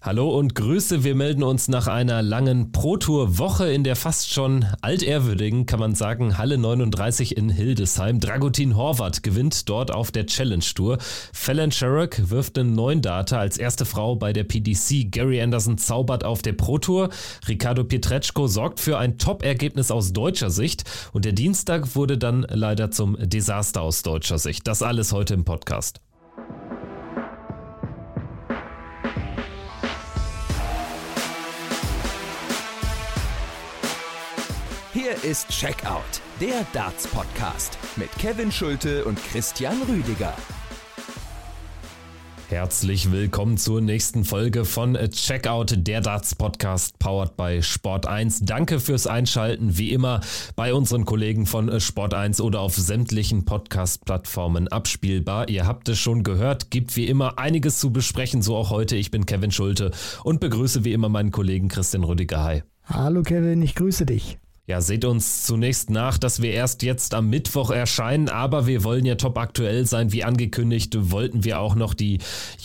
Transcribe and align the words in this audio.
Hallo 0.00 0.30
und 0.30 0.54
Grüße. 0.54 1.02
Wir 1.02 1.16
melden 1.16 1.42
uns 1.42 1.66
nach 1.66 1.88
einer 1.88 2.22
langen 2.22 2.70
Pro-Tour-Woche 2.70 3.72
in 3.72 3.82
der 3.82 3.96
fast 3.96 4.32
schon 4.32 4.64
altehrwürdigen, 4.80 5.66
kann 5.66 5.80
man 5.80 5.96
sagen, 5.96 6.38
Halle 6.38 6.56
39 6.56 7.36
in 7.36 7.48
Hildesheim. 7.48 8.20
Dragutin 8.20 8.76
Horvath 8.76 9.24
gewinnt 9.24 9.68
dort 9.68 9.90
auf 9.90 10.12
der 10.12 10.26
Challenge 10.26 10.64
Tour. 10.72 10.98
Fallon 11.32 11.72
Sherrock 11.72 12.30
wirft 12.30 12.56
einen 12.58 12.76
neuen 12.76 13.02
Data 13.02 13.40
als 13.40 13.58
erste 13.58 13.84
Frau 13.84 14.14
bei 14.14 14.32
der 14.32 14.44
PDC. 14.44 15.10
Gary 15.10 15.42
Anderson 15.42 15.78
zaubert 15.78 16.22
auf 16.22 16.42
der 16.42 16.52
Pro-Tour. 16.52 17.08
Ricardo 17.48 17.82
Pietreczko 17.82 18.46
sorgt 18.46 18.78
für 18.78 18.98
ein 18.98 19.18
Top-Ergebnis 19.18 19.90
aus 19.90 20.12
deutscher 20.12 20.50
Sicht. 20.50 20.84
Und 21.12 21.24
der 21.24 21.32
Dienstag 21.32 21.96
wurde 21.96 22.18
dann 22.18 22.46
leider 22.48 22.92
zum 22.92 23.16
Desaster 23.18 23.82
aus 23.82 24.04
deutscher 24.04 24.38
Sicht. 24.38 24.68
Das 24.68 24.80
alles 24.80 25.10
heute 25.10 25.34
im 25.34 25.44
Podcast. 25.44 26.00
Ist 35.22 35.48
Checkout, 35.48 36.20
der 36.40 36.64
Darts-Podcast 36.72 37.76
mit 37.96 38.10
Kevin 38.18 38.52
Schulte 38.52 39.04
und 39.04 39.18
Christian 39.30 39.76
Rüdiger. 39.88 40.32
Herzlich 42.48 43.10
willkommen 43.10 43.56
zur 43.56 43.80
nächsten 43.80 44.24
Folge 44.24 44.64
von 44.64 44.94
Checkout, 44.94 45.74
der 45.76 46.00
Darts 46.00 46.34
Podcast, 46.34 46.98
powered 46.98 47.36
by 47.36 47.62
Sport 47.62 48.06
1. 48.06 48.40
Danke 48.44 48.78
fürs 48.78 49.06
Einschalten, 49.06 49.76
wie 49.76 49.92
immer 49.92 50.20
bei 50.54 50.72
unseren 50.72 51.04
Kollegen 51.04 51.46
von 51.46 51.80
Sport 51.80 52.14
1 52.14 52.40
oder 52.40 52.60
auf 52.60 52.76
sämtlichen 52.76 53.44
Podcast-Plattformen 53.44 54.68
abspielbar. 54.68 55.48
Ihr 55.48 55.66
habt 55.66 55.88
es 55.88 55.98
schon 55.98 56.22
gehört, 56.22 56.70
gibt 56.70 56.94
wie 56.96 57.06
immer 57.06 57.38
einiges 57.38 57.80
zu 57.80 57.92
besprechen, 57.92 58.40
so 58.40 58.56
auch 58.56 58.70
heute. 58.70 58.94
Ich 58.94 59.10
bin 59.10 59.26
Kevin 59.26 59.50
Schulte 59.50 59.90
und 60.22 60.40
begrüße 60.40 60.84
wie 60.84 60.92
immer 60.92 61.08
meinen 61.08 61.32
Kollegen 61.32 61.68
Christian 61.68 62.04
Rüdiger. 62.04 62.44
Hi. 62.44 62.62
Hallo 62.84 63.22
Kevin, 63.22 63.60
ich 63.62 63.74
grüße 63.74 64.06
dich. 64.06 64.38
Ja, 64.68 64.82
seht 64.82 65.06
uns 65.06 65.44
zunächst 65.46 65.88
nach, 65.88 66.18
dass 66.18 66.42
wir 66.42 66.50
erst 66.50 66.82
jetzt 66.82 67.14
am 67.14 67.30
Mittwoch 67.30 67.70
erscheinen, 67.70 68.28
aber 68.28 68.66
wir 68.66 68.84
wollen 68.84 69.06
ja 69.06 69.14
top 69.14 69.38
aktuell 69.38 69.86
sein. 69.86 70.12
Wie 70.12 70.24
angekündigt, 70.24 70.94
wollten 71.10 71.42
wir 71.42 71.58
auch 71.60 71.74
noch 71.74 71.94
die 71.94 72.18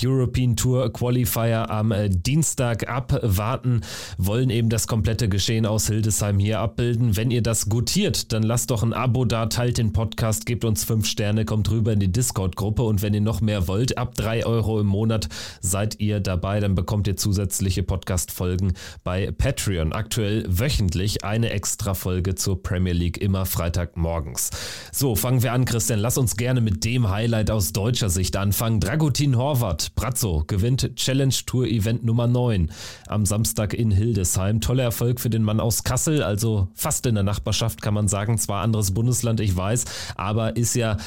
European 0.03 0.57
Tour 0.57 0.91
Qualifier 0.91 1.69
am 1.69 1.93
äh, 1.93 2.09
Dienstag 2.09 2.89
abwarten, 2.89 3.83
wollen 4.17 4.49
eben 4.49 4.67
das 4.67 4.87
komplette 4.87 5.29
Geschehen 5.29 5.65
aus 5.65 5.87
Hildesheim 5.87 6.39
hier 6.39 6.59
abbilden. 6.59 7.15
Wenn 7.15 7.31
ihr 7.31 7.41
das 7.41 7.69
gutiert, 7.69 8.33
dann 8.33 8.43
lasst 8.43 8.71
doch 8.71 8.83
ein 8.83 8.91
Abo 8.91 9.23
da, 9.23 9.45
teilt 9.45 9.77
den 9.77 9.93
Podcast, 9.93 10.45
gebt 10.45 10.65
uns 10.65 10.83
fünf 10.83 11.07
Sterne, 11.07 11.45
kommt 11.45 11.71
rüber 11.71 11.93
in 11.93 12.01
die 12.01 12.11
Discord-Gruppe 12.11 12.83
und 12.83 13.01
wenn 13.01 13.13
ihr 13.13 13.21
noch 13.21 13.39
mehr 13.39 13.69
wollt, 13.69 13.97
ab 13.97 14.13
drei 14.15 14.45
Euro 14.45 14.81
im 14.81 14.87
Monat 14.87 15.29
seid 15.61 16.01
ihr 16.01 16.19
dabei, 16.19 16.59
dann 16.59 16.75
bekommt 16.75 17.07
ihr 17.07 17.15
zusätzliche 17.15 17.81
Podcast-Folgen 17.81 18.73
bei 19.05 19.31
Patreon. 19.31 19.93
Aktuell 19.93 20.43
wöchentlich 20.49 21.23
eine 21.23 21.49
extra 21.51 21.92
Folge 21.95 22.35
zur 22.35 22.61
Premier 22.61 22.93
League 22.93 23.17
immer 23.17 23.45
Freitagmorgens. 23.45 24.49
So, 24.91 25.15
fangen 25.15 25.43
wir 25.43 25.53
an, 25.53 25.65
Christian. 25.65 25.99
Lass 25.99 26.17
uns 26.17 26.35
gerne 26.35 26.61
mit 26.61 26.83
dem 26.83 27.09
Highlight 27.09 27.51
aus 27.51 27.73
deutscher 27.73 28.09
Sicht 28.09 28.35
anfangen. 28.35 28.79
Dragutin 28.79 29.37
Horvath, 29.37 29.95
Brazzo, 29.95 30.43
gewinnt 30.47 30.95
Challenge 30.95 31.35
Tour 31.45 31.65
Event 31.65 32.03
Nummer 32.03 32.27
9 32.27 32.71
am 33.07 33.25
Samstag 33.25 33.73
in 33.73 33.91
Hildesheim. 33.91 34.61
Toller 34.61 34.83
Erfolg 34.83 35.19
für 35.19 35.29
den 35.29 35.43
Mann 35.43 35.59
aus 35.59 35.83
Kassel, 35.83 36.23
also 36.23 36.67
fast 36.75 37.05
in 37.05 37.15
der 37.15 37.23
Nachbarschaft 37.23 37.81
kann 37.81 37.93
man 37.93 38.07
sagen. 38.07 38.37
Zwar 38.37 38.63
anderes 38.63 38.93
Bundesland, 38.93 39.39
ich 39.39 39.55
weiß, 39.55 39.85
aber 40.15 40.55
ist 40.55 40.75
ja 40.75 40.97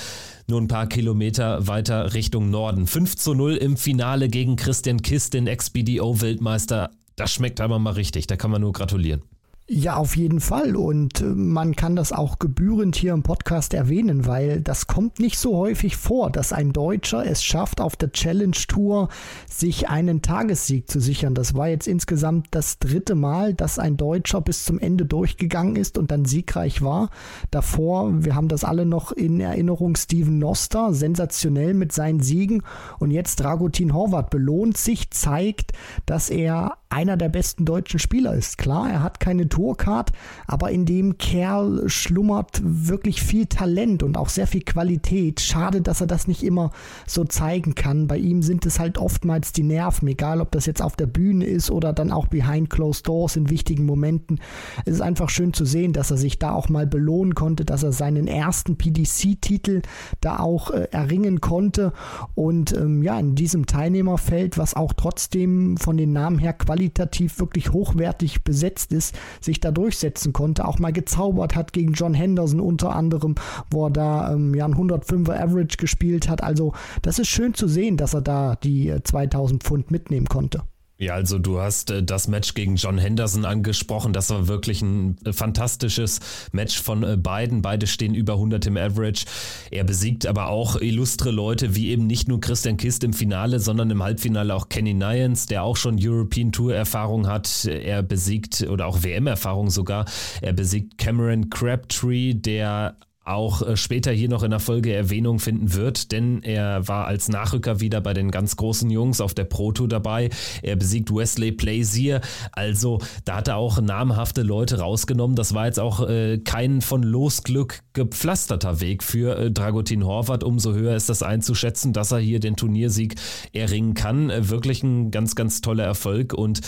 nur 0.48 0.60
ein 0.60 0.68
paar 0.68 0.86
Kilometer 0.86 1.66
weiter 1.66 2.14
Richtung 2.14 2.50
Norden. 2.50 2.86
5 2.86 3.16
zu 3.16 3.34
0 3.34 3.56
im 3.56 3.76
Finale 3.76 4.28
gegen 4.28 4.56
Christian 4.56 5.02
Kiss, 5.02 5.30
den 5.30 5.46
Ex-BDO-Weltmeister. 5.46 6.90
Das 7.16 7.32
schmeckt 7.32 7.60
aber 7.60 7.78
mal 7.78 7.94
richtig, 7.94 8.26
da 8.26 8.36
kann 8.36 8.50
man 8.50 8.60
nur 8.60 8.72
gratulieren. 8.72 9.22
Ja, 9.68 9.96
auf 9.96 10.16
jeden 10.16 10.38
Fall. 10.38 10.76
Und 10.76 11.20
äh, 11.22 11.24
man 11.24 11.74
kann 11.74 11.96
das 11.96 12.12
auch 12.12 12.38
gebührend 12.38 12.94
hier 12.94 13.12
im 13.12 13.24
Podcast 13.24 13.74
erwähnen, 13.74 14.24
weil 14.24 14.60
das 14.60 14.86
kommt 14.86 15.18
nicht 15.18 15.40
so 15.40 15.56
häufig 15.56 15.96
vor, 15.96 16.30
dass 16.30 16.52
ein 16.52 16.72
Deutscher 16.72 17.26
es 17.26 17.42
schafft, 17.42 17.80
auf 17.80 17.96
der 17.96 18.12
Challenge 18.12 18.56
Tour 18.68 19.08
sich 19.50 19.88
einen 19.88 20.22
Tagessieg 20.22 20.88
zu 20.88 21.00
sichern. 21.00 21.34
Das 21.34 21.54
war 21.54 21.66
jetzt 21.66 21.88
insgesamt 21.88 22.46
das 22.52 22.78
dritte 22.78 23.16
Mal, 23.16 23.54
dass 23.54 23.80
ein 23.80 23.96
Deutscher 23.96 24.40
bis 24.40 24.64
zum 24.64 24.78
Ende 24.78 25.04
durchgegangen 25.04 25.74
ist 25.74 25.98
und 25.98 26.12
dann 26.12 26.26
siegreich 26.26 26.80
war. 26.80 27.10
Davor, 27.50 28.24
wir 28.24 28.36
haben 28.36 28.46
das 28.46 28.62
alle 28.62 28.86
noch 28.86 29.10
in 29.10 29.40
Erinnerung, 29.40 29.96
Steven 29.96 30.38
Noster, 30.38 30.94
sensationell 30.94 31.74
mit 31.74 31.90
seinen 31.90 32.20
Siegen. 32.20 32.62
Und 33.00 33.10
jetzt 33.10 33.40
Dragutin 33.40 33.94
Horvath 33.94 34.30
belohnt 34.30 34.76
sich, 34.76 35.10
zeigt, 35.10 35.72
dass 36.04 36.30
er 36.30 36.76
einer 36.96 37.18
der 37.18 37.28
besten 37.28 37.66
deutschen 37.66 38.00
Spieler 38.00 38.34
ist. 38.34 38.56
Klar, 38.56 38.88
er 38.90 39.02
hat 39.02 39.20
keine 39.20 39.50
Tourcard, 39.50 40.12
aber 40.46 40.70
in 40.70 40.86
dem 40.86 41.18
Kerl 41.18 41.90
schlummert 41.90 42.62
wirklich 42.64 43.22
viel 43.22 43.44
Talent 43.44 44.02
und 44.02 44.16
auch 44.16 44.30
sehr 44.30 44.46
viel 44.46 44.62
Qualität. 44.62 45.40
Schade, 45.40 45.82
dass 45.82 46.00
er 46.00 46.06
das 46.06 46.26
nicht 46.26 46.42
immer 46.42 46.70
so 47.06 47.24
zeigen 47.24 47.74
kann. 47.74 48.06
Bei 48.06 48.16
ihm 48.16 48.40
sind 48.40 48.64
es 48.64 48.80
halt 48.80 48.96
oftmals 48.96 49.52
die 49.52 49.62
Nerven, 49.62 50.08
egal 50.08 50.40
ob 50.40 50.50
das 50.52 50.64
jetzt 50.64 50.80
auf 50.80 50.96
der 50.96 51.06
Bühne 51.06 51.44
ist 51.44 51.70
oder 51.70 51.92
dann 51.92 52.10
auch 52.10 52.28
behind 52.28 52.70
closed 52.70 53.06
doors 53.06 53.36
in 53.36 53.50
wichtigen 53.50 53.84
Momenten. 53.84 54.40
Es 54.86 54.94
ist 54.94 55.02
einfach 55.02 55.28
schön 55.28 55.52
zu 55.52 55.66
sehen, 55.66 55.92
dass 55.92 56.10
er 56.10 56.16
sich 56.16 56.38
da 56.38 56.52
auch 56.52 56.70
mal 56.70 56.86
belohnen 56.86 57.34
konnte, 57.34 57.66
dass 57.66 57.82
er 57.82 57.92
seinen 57.92 58.26
ersten 58.26 58.78
PDC-Titel 58.78 59.82
da 60.22 60.38
auch 60.38 60.70
äh, 60.70 60.88
erringen 60.92 61.42
konnte 61.42 61.92
und 62.34 62.72
ähm, 62.72 63.02
ja, 63.02 63.18
in 63.18 63.34
diesem 63.34 63.66
Teilnehmerfeld, 63.66 64.56
was 64.56 64.72
auch 64.72 64.94
trotzdem 64.94 65.76
von 65.76 65.98
den 65.98 66.14
Namen 66.14 66.38
her 66.38 66.54
qualitativ 66.54 66.85
qualitativ 66.86 67.38
wirklich 67.40 67.72
hochwertig 67.72 68.42
besetzt 68.42 68.92
ist, 68.92 69.14
sich 69.40 69.60
da 69.60 69.70
durchsetzen 69.70 70.32
konnte, 70.32 70.66
auch 70.66 70.78
mal 70.78 70.92
gezaubert 70.92 71.56
hat 71.56 71.72
gegen 71.72 71.92
John 71.92 72.14
Henderson 72.14 72.60
unter 72.60 72.94
anderem, 72.94 73.34
wo 73.70 73.86
er 73.86 73.90
da 73.90 74.32
ähm, 74.32 74.54
ja 74.54 74.64
ein 74.64 74.74
105er 74.74 75.40
Average 75.40 75.76
gespielt 75.78 76.28
hat. 76.28 76.42
Also 76.42 76.72
das 77.02 77.18
ist 77.18 77.28
schön 77.28 77.54
zu 77.54 77.66
sehen, 77.68 77.96
dass 77.96 78.14
er 78.14 78.22
da 78.22 78.56
die 78.56 78.94
2000 79.02 79.62
äh, 79.62 79.66
Pfund 79.66 79.90
mitnehmen 79.90 80.26
konnte. 80.26 80.62
Ja, 80.98 81.12
also 81.12 81.38
du 81.38 81.60
hast 81.60 81.90
äh, 81.90 82.02
das 82.02 82.26
Match 82.26 82.54
gegen 82.54 82.76
John 82.76 82.96
Henderson 82.96 83.44
angesprochen. 83.44 84.14
Das 84.14 84.30
war 84.30 84.48
wirklich 84.48 84.80
ein 84.80 85.18
äh, 85.26 85.32
fantastisches 85.34 86.20
Match 86.52 86.80
von 86.80 87.02
äh, 87.02 87.16
beiden. 87.18 87.60
Beide 87.60 87.86
stehen 87.86 88.14
über 88.14 88.34
100 88.34 88.66
im 88.66 88.78
Average. 88.78 89.26
Er 89.70 89.84
besiegt 89.84 90.26
aber 90.26 90.48
auch 90.48 90.80
illustre 90.80 91.30
Leute 91.30 91.74
wie 91.74 91.90
eben 91.90 92.06
nicht 92.06 92.28
nur 92.28 92.40
Christian 92.40 92.78
Kist 92.78 93.04
im 93.04 93.12
Finale, 93.12 93.60
sondern 93.60 93.90
im 93.90 94.02
Halbfinale 94.02 94.54
auch 94.54 94.70
Kenny 94.70 94.94
Nyans, 94.94 95.44
der 95.44 95.64
auch 95.64 95.76
schon 95.76 95.98
European 96.00 96.50
Tour 96.50 96.74
Erfahrung 96.74 97.26
hat. 97.26 97.66
Er 97.66 98.02
besiegt 98.02 98.62
oder 98.62 98.86
auch 98.86 99.02
WM 99.02 99.26
Erfahrung 99.26 99.68
sogar. 99.68 100.06
Er 100.40 100.54
besiegt 100.54 100.96
Cameron 100.96 101.50
Crabtree, 101.50 102.32
der 102.32 102.96
auch 103.26 103.62
äh, 103.62 103.76
später 103.76 104.12
hier 104.12 104.28
noch 104.28 104.42
in 104.42 104.50
der 104.50 104.60
Folge 104.60 104.92
Erwähnung 104.92 105.38
finden 105.38 105.74
wird, 105.74 106.12
denn 106.12 106.42
er 106.42 106.86
war 106.88 107.06
als 107.06 107.28
Nachrücker 107.28 107.80
wieder 107.80 108.00
bei 108.00 108.14
den 108.14 108.30
ganz 108.30 108.56
großen 108.56 108.88
Jungs 108.90 109.20
auf 109.20 109.34
der 109.34 109.44
Proto 109.44 109.86
dabei. 109.86 110.30
Er 110.62 110.76
besiegt 110.76 111.12
Wesley 111.14 111.52
Plaisier, 111.52 112.20
also 112.52 113.00
da 113.24 113.36
hat 113.36 113.48
er 113.48 113.56
auch 113.56 113.80
namhafte 113.80 114.42
Leute 114.42 114.78
rausgenommen. 114.78 115.36
Das 115.36 115.54
war 115.54 115.66
jetzt 115.66 115.80
auch 115.80 116.08
äh, 116.08 116.38
kein 116.38 116.80
von 116.80 117.02
Losglück 117.02 117.80
gepflasterter 117.92 118.80
Weg 118.80 119.02
für 119.02 119.36
äh, 119.38 119.50
Dragutin 119.50 120.04
Horvath. 120.04 120.44
Umso 120.44 120.74
höher 120.74 120.94
ist 120.94 121.08
das 121.08 121.22
einzuschätzen, 121.22 121.92
dass 121.92 122.12
er 122.12 122.18
hier 122.18 122.40
den 122.40 122.56
Turniersieg 122.56 123.16
erringen 123.52 123.94
kann. 123.94 124.30
Äh, 124.30 124.48
wirklich 124.48 124.82
ein 124.82 125.10
ganz, 125.10 125.34
ganz 125.34 125.60
toller 125.60 125.84
Erfolg 125.84 126.32
und 126.32 126.60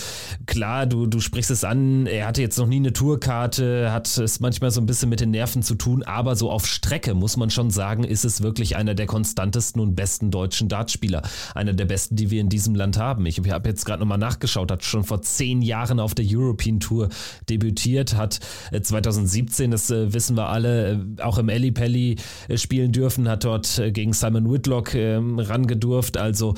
klar, 0.46 0.86
du, 0.86 1.06
du 1.06 1.20
sprichst 1.20 1.50
es 1.50 1.64
an, 1.64 2.06
er 2.06 2.26
hatte 2.26 2.42
jetzt 2.42 2.58
noch 2.58 2.66
nie 2.66 2.76
eine 2.76 2.92
Tourkarte, 2.92 3.92
hat 3.92 4.18
es 4.18 4.40
manchmal 4.40 4.70
so 4.70 4.80
ein 4.80 4.86
bisschen 4.86 5.08
mit 5.08 5.20
den 5.20 5.30
Nerven 5.30 5.62
zu 5.62 5.74
tun, 5.74 6.02
aber 6.02 6.34
so 6.34 6.47
auf 6.50 6.66
Strecke 6.66 7.14
muss 7.14 7.36
man 7.36 7.50
schon 7.50 7.70
sagen, 7.70 8.04
ist 8.04 8.24
es 8.24 8.42
wirklich 8.42 8.76
einer 8.76 8.94
der 8.94 9.06
konstantesten 9.06 9.80
und 9.80 9.94
besten 9.94 10.30
deutschen 10.30 10.68
Dartspieler. 10.68 11.22
Einer 11.54 11.72
der 11.72 11.84
besten, 11.84 12.16
die 12.16 12.30
wir 12.30 12.40
in 12.40 12.48
diesem 12.48 12.74
Land 12.74 12.98
haben. 12.98 13.26
Ich 13.26 13.38
habe 13.38 13.68
jetzt 13.68 13.84
gerade 13.84 14.00
nochmal 14.00 14.18
nachgeschaut, 14.18 14.70
hat 14.70 14.84
schon 14.84 15.04
vor 15.04 15.22
zehn 15.22 15.62
Jahren 15.62 16.00
auf 16.00 16.14
der 16.14 16.24
European 16.28 16.80
Tour 16.80 17.08
debütiert, 17.48 18.14
hat 18.14 18.40
2017, 18.80 19.70
äh, 19.70 19.72
das 19.72 19.90
äh, 19.90 20.12
wissen 20.12 20.36
wir 20.36 20.48
alle, 20.48 20.92
äh, 20.92 21.22
auch 21.22 21.38
im 21.38 21.48
Eli 21.48 21.72
Pelli 21.72 22.16
spielen 22.54 22.92
dürfen, 22.92 23.28
hat 23.28 23.44
dort 23.44 23.80
gegen 23.92 24.12
Simon 24.12 24.50
Whitlock 24.50 24.94
ähm, 24.94 25.38
rangedurft. 25.38 26.16
Also 26.16 26.54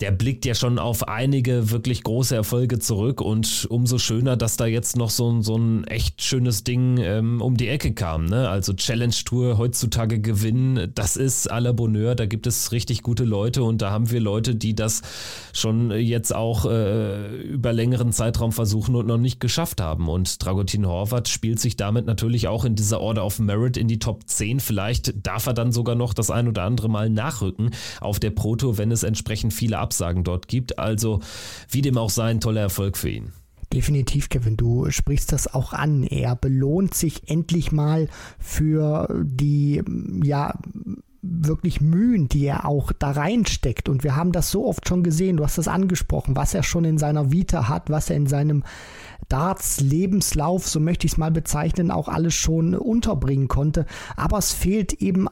der 0.00 0.10
blickt 0.10 0.44
ja 0.44 0.56
schon 0.56 0.80
auf 0.80 1.06
einige 1.06 1.70
wirklich 1.70 2.02
große 2.02 2.34
Erfolge 2.34 2.80
zurück 2.80 3.20
und 3.20 3.66
umso 3.70 3.98
schöner, 3.98 4.36
dass 4.36 4.56
da 4.56 4.66
jetzt 4.66 4.96
noch 4.96 5.08
so, 5.08 5.40
so 5.40 5.56
ein 5.56 5.84
echt 5.84 6.20
schönes 6.20 6.64
Ding 6.64 6.98
ähm, 6.98 7.40
um 7.40 7.56
die 7.56 7.68
Ecke 7.68 7.94
kam. 7.94 8.24
Ne? 8.24 8.48
Also 8.48 8.72
Challenge 8.72 9.14
Tour 9.24 9.56
heutzutage 9.56 10.20
gewinnen, 10.20 10.90
das 10.96 11.16
ist 11.16 11.50
à 11.50 11.60
la 11.60 11.70
Bonheur, 11.70 12.16
da 12.16 12.26
gibt 12.26 12.48
es 12.48 12.72
richtig 12.72 13.02
gute 13.02 13.22
Leute 13.22 13.62
und 13.62 13.82
da 13.82 13.92
haben 13.92 14.10
wir 14.10 14.18
Leute, 14.18 14.56
die 14.56 14.74
das 14.74 15.02
schon 15.52 15.92
jetzt 15.92 16.34
auch 16.34 16.66
äh, 16.66 17.36
über 17.42 17.72
längeren 17.72 18.12
Zeitraum 18.12 18.50
versuchen 18.50 18.96
und 18.96 19.06
noch 19.06 19.18
nicht 19.18 19.38
geschafft 19.38 19.80
haben. 19.80 20.08
Und 20.08 20.44
Dragutin 20.44 20.86
Horvath 20.86 21.28
spielt 21.28 21.60
sich 21.60 21.76
damit 21.76 22.04
natürlich 22.04 22.48
auch 22.48 22.64
in 22.64 22.74
dieser 22.74 23.00
Order 23.00 23.24
of 23.24 23.38
Merit 23.38 23.76
in 23.76 23.86
die 23.86 24.00
Top 24.00 24.24
10. 24.26 24.58
Vielleicht 24.58 25.24
darf 25.24 25.46
er 25.46 25.54
dann 25.54 25.70
sogar 25.70 25.94
noch 25.94 26.14
das 26.14 26.32
ein 26.32 26.48
oder 26.48 26.64
andere 26.64 26.88
Mal 26.88 27.10
nachrücken 27.10 27.70
auf 28.00 28.18
der 28.18 28.30
Proto, 28.30 28.76
wenn 28.76 28.90
es 28.90 29.04
entsprechend 29.04 29.54
viele 29.54 29.83
Absagen 29.84 30.24
dort 30.24 30.48
gibt. 30.48 30.78
Also, 30.78 31.20
wie 31.68 31.82
dem 31.82 31.98
auch 31.98 32.10
sei, 32.10 32.30
ein 32.30 32.40
toller 32.40 32.62
Erfolg 32.62 32.96
für 32.96 33.10
ihn. 33.10 33.32
Definitiv, 33.72 34.28
Kevin, 34.28 34.56
du 34.56 34.90
sprichst 34.90 35.32
das 35.32 35.52
auch 35.52 35.72
an. 35.72 36.04
Er 36.04 36.36
belohnt 36.36 36.94
sich 36.94 37.28
endlich 37.28 37.72
mal 37.72 38.08
für 38.38 39.08
die, 39.24 39.82
ja, 40.22 40.54
wirklich 41.22 41.80
Mühen, 41.80 42.28
die 42.28 42.44
er 42.44 42.66
auch 42.66 42.92
da 42.92 43.12
reinsteckt. 43.12 43.88
Und 43.88 44.04
wir 44.04 44.14
haben 44.14 44.32
das 44.32 44.50
so 44.50 44.66
oft 44.66 44.86
schon 44.86 45.02
gesehen, 45.02 45.38
du 45.38 45.44
hast 45.44 45.58
das 45.58 45.68
angesprochen, 45.68 46.36
was 46.36 46.54
er 46.54 46.62
schon 46.62 46.84
in 46.84 46.98
seiner 46.98 47.32
Vita 47.32 47.68
hat, 47.68 47.90
was 47.90 48.10
er 48.10 48.16
in 48.16 48.26
seinem 48.26 48.62
Darts 49.28 49.80
Lebenslauf, 49.80 50.68
so 50.68 50.80
möchte 50.80 51.06
ich 51.06 51.14
es 51.14 51.18
mal 51.18 51.30
bezeichnen, 51.30 51.90
auch 51.90 52.08
alles 52.08 52.34
schon 52.34 52.74
unterbringen 52.74 53.48
konnte. 53.48 53.86
Aber 54.16 54.38
es 54.38 54.52
fehlt 54.52 54.92
eben 54.94 55.28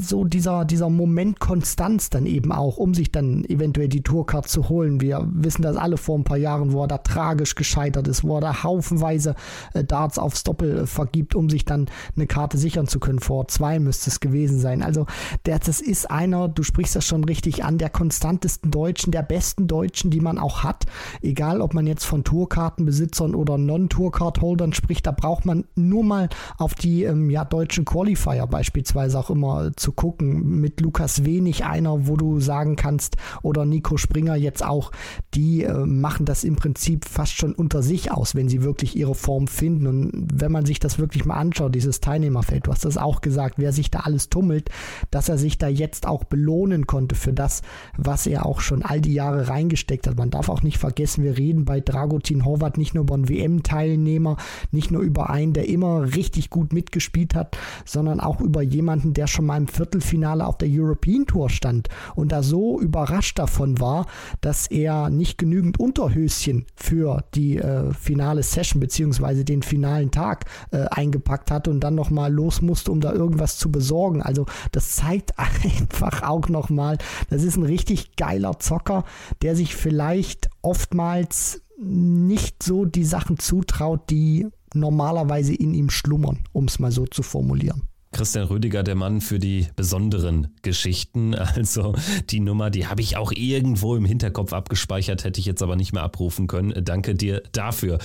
so 0.00 0.24
dieser, 0.24 0.64
dieser 0.64 0.90
Moment 0.90 1.38
Konstanz 1.38 2.10
dann 2.10 2.26
eben 2.26 2.50
auch, 2.50 2.78
um 2.78 2.94
sich 2.94 3.12
dann 3.12 3.44
eventuell 3.44 3.88
die 3.88 4.02
Tourcard 4.02 4.48
zu 4.48 4.68
holen. 4.68 5.00
Wir 5.00 5.28
wissen 5.32 5.62
das 5.62 5.76
alle 5.76 5.96
vor 5.96 6.18
ein 6.18 6.24
paar 6.24 6.36
Jahren, 6.36 6.72
wo 6.72 6.82
er 6.82 6.88
da 6.88 6.98
tragisch 6.98 7.54
gescheitert 7.54 8.08
ist, 8.08 8.24
wo 8.24 8.38
er 8.38 8.40
da 8.40 8.64
haufenweise 8.64 9.36
äh, 9.74 9.84
Darts 9.84 10.18
aufs 10.18 10.42
Doppel 10.42 10.80
äh, 10.80 10.86
vergibt, 10.86 11.36
um 11.36 11.48
sich 11.48 11.64
dann 11.64 11.86
eine 12.16 12.26
Karte 12.26 12.58
sichern 12.58 12.88
zu 12.88 12.98
können. 12.98 13.20
Vor 13.20 13.46
zwei 13.48 13.78
müsste 13.78 14.10
es 14.10 14.18
gewesen 14.18 14.58
sein. 14.58 14.82
Also 14.82 15.06
der, 15.46 15.60
das 15.60 15.80
ist 15.80 16.10
einer, 16.10 16.48
du 16.48 16.64
sprichst 16.64 16.96
das 16.96 17.06
schon 17.06 17.22
richtig 17.22 17.64
an, 17.64 17.78
der 17.78 17.90
konstantesten 17.90 18.72
Deutschen, 18.72 19.12
der 19.12 19.22
besten 19.22 19.68
Deutschen, 19.68 20.10
die 20.10 20.20
man 20.20 20.38
auch 20.38 20.64
hat. 20.64 20.86
Egal, 21.20 21.60
ob 21.60 21.72
man 21.72 21.86
jetzt 21.86 22.04
von 22.04 22.24
Tourkartenbesitzern 22.24 23.36
oder 23.36 23.58
Non-Tourcard-Holdern 23.58 24.72
spricht, 24.72 25.06
da 25.06 25.12
braucht 25.12 25.46
man 25.46 25.64
nur 25.76 26.02
mal 26.02 26.28
auf 26.58 26.74
die 26.74 27.04
ähm, 27.04 27.30
ja, 27.30 27.44
deutschen 27.44 27.84
Qualifier 27.84 28.48
beispielsweise 28.48 29.18
auch 29.18 29.30
immer 29.30 29.51
zu 29.76 29.92
gucken. 29.92 30.60
Mit 30.60 30.80
Lukas 30.80 31.24
Wenig 31.24 31.64
einer, 31.64 32.06
wo 32.06 32.16
du 32.16 32.40
sagen 32.40 32.76
kannst, 32.76 33.16
oder 33.42 33.64
Nico 33.64 33.96
Springer 33.96 34.36
jetzt 34.36 34.64
auch, 34.64 34.92
die 35.34 35.64
äh, 35.64 35.86
machen 35.86 36.26
das 36.26 36.44
im 36.44 36.56
Prinzip 36.56 37.04
fast 37.04 37.32
schon 37.32 37.54
unter 37.54 37.82
sich 37.82 38.10
aus, 38.10 38.34
wenn 38.34 38.48
sie 38.48 38.62
wirklich 38.62 38.96
ihre 38.96 39.14
Form 39.14 39.46
finden. 39.46 39.86
Und 39.86 40.28
wenn 40.32 40.52
man 40.52 40.66
sich 40.66 40.80
das 40.80 40.98
wirklich 40.98 41.24
mal 41.24 41.36
anschaut, 41.36 41.74
dieses 41.74 42.00
Teilnehmerfeld, 42.00 42.66
du 42.66 42.72
hast 42.72 42.84
das 42.84 42.96
auch 42.96 43.20
gesagt, 43.20 43.54
wer 43.58 43.72
sich 43.72 43.90
da 43.90 44.00
alles 44.00 44.28
tummelt, 44.28 44.70
dass 45.10 45.28
er 45.28 45.38
sich 45.38 45.58
da 45.58 45.68
jetzt 45.68 46.06
auch 46.06 46.24
belohnen 46.24 46.86
konnte 46.86 47.14
für 47.14 47.32
das, 47.32 47.62
was 47.96 48.26
er 48.26 48.46
auch 48.46 48.60
schon 48.60 48.82
all 48.82 49.00
die 49.00 49.14
Jahre 49.14 49.48
reingesteckt 49.48 50.06
hat. 50.06 50.16
Man 50.16 50.30
darf 50.30 50.48
auch 50.48 50.62
nicht 50.62 50.78
vergessen, 50.78 51.24
wir 51.24 51.36
reden 51.38 51.64
bei 51.64 51.80
Dragutin 51.80 52.44
Horvath 52.44 52.78
nicht 52.78 52.94
nur 52.94 53.04
über 53.04 53.14
einen 53.14 53.28
WM-Teilnehmer, 53.28 54.36
nicht 54.70 54.90
nur 54.90 55.02
über 55.02 55.30
einen, 55.30 55.52
der 55.52 55.68
immer 55.68 56.14
richtig 56.14 56.50
gut 56.50 56.72
mitgespielt 56.72 57.34
hat, 57.34 57.56
sondern 57.84 58.20
auch 58.20 58.40
über 58.40 58.62
jemanden, 58.62 59.14
der 59.14 59.26
schon 59.26 59.41
schon 59.42 59.46
mal 59.48 59.56
im 59.56 59.66
Viertelfinale 59.66 60.46
auf 60.46 60.58
der 60.58 60.68
European 60.70 61.26
Tour 61.26 61.50
stand 61.50 61.88
und 62.14 62.30
da 62.30 62.44
so 62.44 62.80
überrascht 62.80 63.40
davon 63.40 63.80
war, 63.80 64.06
dass 64.40 64.68
er 64.68 65.10
nicht 65.10 65.36
genügend 65.36 65.80
Unterhöschen 65.80 66.66
für 66.76 67.24
die 67.34 67.58
äh, 67.58 67.92
finale 67.92 68.44
Session 68.44 68.78
bzw. 68.78 69.42
den 69.42 69.62
finalen 69.62 70.12
Tag 70.12 70.44
äh, 70.70 70.84
eingepackt 70.90 71.50
hatte 71.50 71.70
und 71.70 71.80
dann 71.80 71.96
nochmal 71.96 72.32
los 72.32 72.62
musste, 72.62 72.92
um 72.92 73.00
da 73.00 73.12
irgendwas 73.12 73.58
zu 73.58 73.72
besorgen. 73.72 74.22
Also 74.22 74.46
das 74.70 74.94
zeigt 74.94 75.36
einfach 75.38 76.22
auch 76.22 76.48
nochmal, 76.48 76.98
das 77.28 77.42
ist 77.42 77.56
ein 77.56 77.64
richtig 77.64 78.14
geiler 78.14 78.60
Zocker, 78.60 79.04
der 79.42 79.56
sich 79.56 79.74
vielleicht 79.74 80.50
oftmals 80.62 81.62
nicht 81.78 82.62
so 82.62 82.84
die 82.84 83.04
Sachen 83.04 83.40
zutraut, 83.40 84.08
die 84.08 84.46
normalerweise 84.72 85.52
in 85.52 85.74
ihm 85.74 85.90
schlummern, 85.90 86.44
um 86.52 86.66
es 86.66 86.78
mal 86.78 86.92
so 86.92 87.06
zu 87.06 87.24
formulieren. 87.24 87.88
Christian 88.12 88.44
Rüdiger, 88.44 88.82
der 88.82 88.94
Mann 88.94 89.22
für 89.22 89.38
die 89.38 89.66
besonderen 89.74 90.48
Geschichten. 90.62 91.34
Also 91.54 91.94
die 92.30 92.40
Nummer, 92.40 92.70
die 92.70 92.86
habe 92.86 93.02
ich 93.02 93.16
auch 93.16 93.30
irgendwo 93.30 93.94
im 93.94 94.04
Hinterkopf 94.04 94.52
abgespeichert, 94.52 95.22
hätte 95.22 95.38
ich 95.38 95.46
jetzt 95.46 95.62
aber 95.62 95.76
nicht 95.76 95.92
mehr 95.92 96.02
abrufen 96.02 96.46
können. 96.46 96.72
Danke 96.84 97.14
dir 97.14 97.42
dafür. 97.52 97.98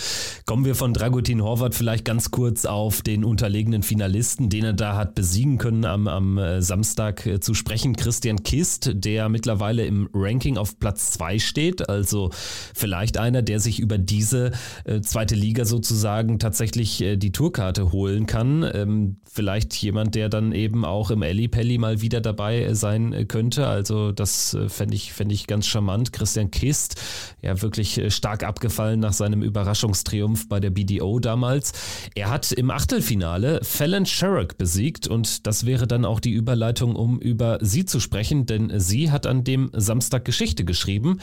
Kommen 0.45 0.65
wir 0.65 0.75
von 0.75 0.94
Dragutin 0.94 1.42
Horvath 1.42 1.75
vielleicht 1.75 2.04
ganz 2.04 2.30
kurz 2.30 2.65
auf 2.65 3.01
den 3.01 3.24
unterlegenen 3.24 3.83
Finalisten, 3.83 4.50
den 4.50 4.65
er 4.65 4.74
da 4.74 4.95
hat 4.95 5.15
besiegen 5.15 5.57
können 5.57 5.86
am, 5.86 6.07
am 6.07 6.38
äh, 6.38 6.62
Samstag 6.62 7.25
äh, 7.25 7.39
zu 7.39 7.54
sprechen. 7.54 7.95
Christian 7.95 8.44
Kist, 8.44 8.92
der 8.94 9.30
mittlerweile 9.30 9.86
im 9.86 10.09
Ranking 10.13 10.57
auf 10.57 10.80
Platz 10.80 11.12
2 11.12 11.39
steht. 11.39 11.89
Also 11.89 12.31
vielleicht 12.74 13.18
einer, 13.18 13.42
der 13.42 13.59
sich 13.59 13.80
über 13.80 13.98
diese 13.98 14.51
äh, 14.83 15.01
zweite 15.01 15.36
Liga 15.36 15.65
sozusagen 15.65 16.39
tatsächlich 16.39 17.04
die 17.18 17.31
Tourkarte 17.31 17.92
holen 17.92 18.25
kann. 18.25 18.69
Ähm, 18.74 19.18
vielleicht 19.25 19.75
jemand 19.75 19.97
jemand, 19.98 20.14
der 20.14 20.30
dann 20.30 20.52
eben 20.52 20.86
auch 20.86 21.10
im 21.10 21.24
Ellie 21.24 21.48
Pelli 21.48 21.80
mal 21.80 22.02
wieder 22.02 22.22
dabei 22.22 22.62
äh, 22.62 22.76
sein 22.76 23.14
äh, 23.14 23.26
könnte. 23.26 23.66
Also 23.68 24.12
das 24.12 24.54
äh, 24.54 24.70
fände 24.70 24.96
ich, 24.96 25.12
fänd 25.12 25.32
ich 25.32 25.48
ganz 25.48 25.66
charmant. 25.66 26.14
Christian 26.14 26.52
Kist, 26.52 27.02
ja 27.42 27.60
wirklich 27.62 28.02
stark 28.10 28.44
abgefallen 28.44 29.00
nach 29.00 29.14
seinem 29.14 29.42
Überraschungstriumph 29.42 30.48
bei 30.50 30.60
der 30.60 30.70
BDO 30.70 31.20
damals. 31.20 31.74
Er 32.14 32.30
hat 32.30 32.52
im 32.52 32.70
Achtelfinale 32.70 33.60
Fallon 33.64 34.06
Sherrock 34.06 34.58
besiegt 34.58 35.08
und 35.08 35.48
das 35.48 35.66
wäre 35.66 35.88
dann 35.88 36.06
auch 36.06 36.20
die 36.20 36.32
Überleitung, 36.32 36.96
um 36.96 37.20
über 37.20 37.58
sie 37.62 37.86
zu 37.86 38.00
sprechen, 38.00 38.46
denn 38.46 38.80
sie 38.80 39.12
hat 39.12 39.26
an 39.26 39.44
dem 39.44 39.72
Samstag 39.74 40.26
Geschichte 40.26 40.64
geschrieben. 40.64 41.20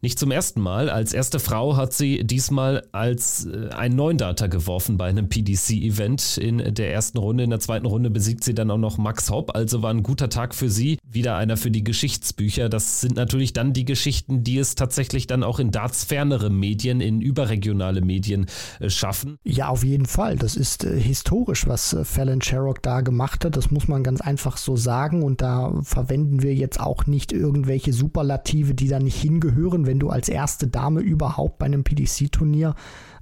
Nicht 0.00 0.18
zum 0.18 0.30
ersten 0.30 0.60
Mal. 0.60 0.90
Als 0.90 1.12
erste 1.12 1.38
Frau 1.38 1.76
hat 1.76 1.92
sie 1.92 2.24
diesmal 2.24 2.86
als 2.92 3.46
äh, 3.46 3.70
ein 3.70 3.96
Neundata 3.96 4.46
geworfen 4.46 4.96
bei 4.96 5.06
einem 5.06 5.28
PDC-Event 5.28 6.36
in 6.36 6.74
der 6.74 6.92
ersten 6.92 7.18
Runde. 7.18 7.44
In 7.44 7.50
der 7.50 7.60
zweiten 7.60 7.86
Runde 7.86 8.10
besiegt 8.10 8.44
sie 8.44 8.54
dann 8.54 8.70
auch 8.70 8.78
noch 8.78 8.98
Max 8.98 9.30
Hopp. 9.30 9.54
Also 9.54 9.82
war 9.82 9.90
ein 9.90 10.02
guter 10.02 10.28
Tag 10.28 10.54
für 10.54 10.70
sie. 10.70 10.98
Wieder 11.10 11.36
einer 11.36 11.56
für 11.56 11.70
die 11.70 11.84
Geschichtsbücher. 11.84 12.68
Das 12.68 13.00
sind 13.00 13.16
natürlich 13.16 13.52
dann 13.52 13.72
die 13.72 13.84
Geschichten, 13.84 14.44
die 14.44 14.58
es 14.58 14.74
tatsächlich 14.74 15.26
dann 15.26 15.42
auch 15.42 15.58
in 15.58 15.70
dartsfernere 15.70 16.50
Medien, 16.50 17.00
in 17.00 17.20
überregionale 17.20 18.00
Medien 18.00 18.46
äh, 18.80 18.90
schaffen. 18.90 19.38
Ja, 19.44 19.68
auf 19.68 19.84
jeden 19.84 20.06
Fall. 20.06 20.36
Das 20.36 20.56
ist 20.56 20.84
äh, 20.84 20.98
historisch, 21.00 21.66
was 21.66 21.92
äh, 21.92 22.04
Fallon 22.04 22.42
Sherrock 22.42 22.82
da 22.82 23.00
gemacht 23.00 23.44
hat. 23.44 23.56
Das 23.56 23.70
muss 23.70 23.88
man 23.88 24.02
ganz 24.02 24.20
einfach 24.20 24.56
so 24.56 24.76
sagen. 24.76 25.22
Und 25.22 25.40
da 25.40 25.80
verwenden 25.82 26.42
wir 26.42 26.54
jetzt 26.54 26.80
auch 26.80 27.06
nicht 27.06 27.32
irgendwelche 27.32 27.92
Superlative, 27.92 28.74
die 28.74 28.88
da 28.88 28.98
nicht 28.98 29.20
hingehören. 29.20 29.86
Wenn 29.86 29.93
wenn 29.94 30.00
du 30.00 30.10
als 30.10 30.28
erste 30.28 30.66
Dame 30.66 31.02
überhaupt 31.02 31.58
bei 31.58 31.66
einem 31.66 31.84
PDC-Turnier 31.84 32.74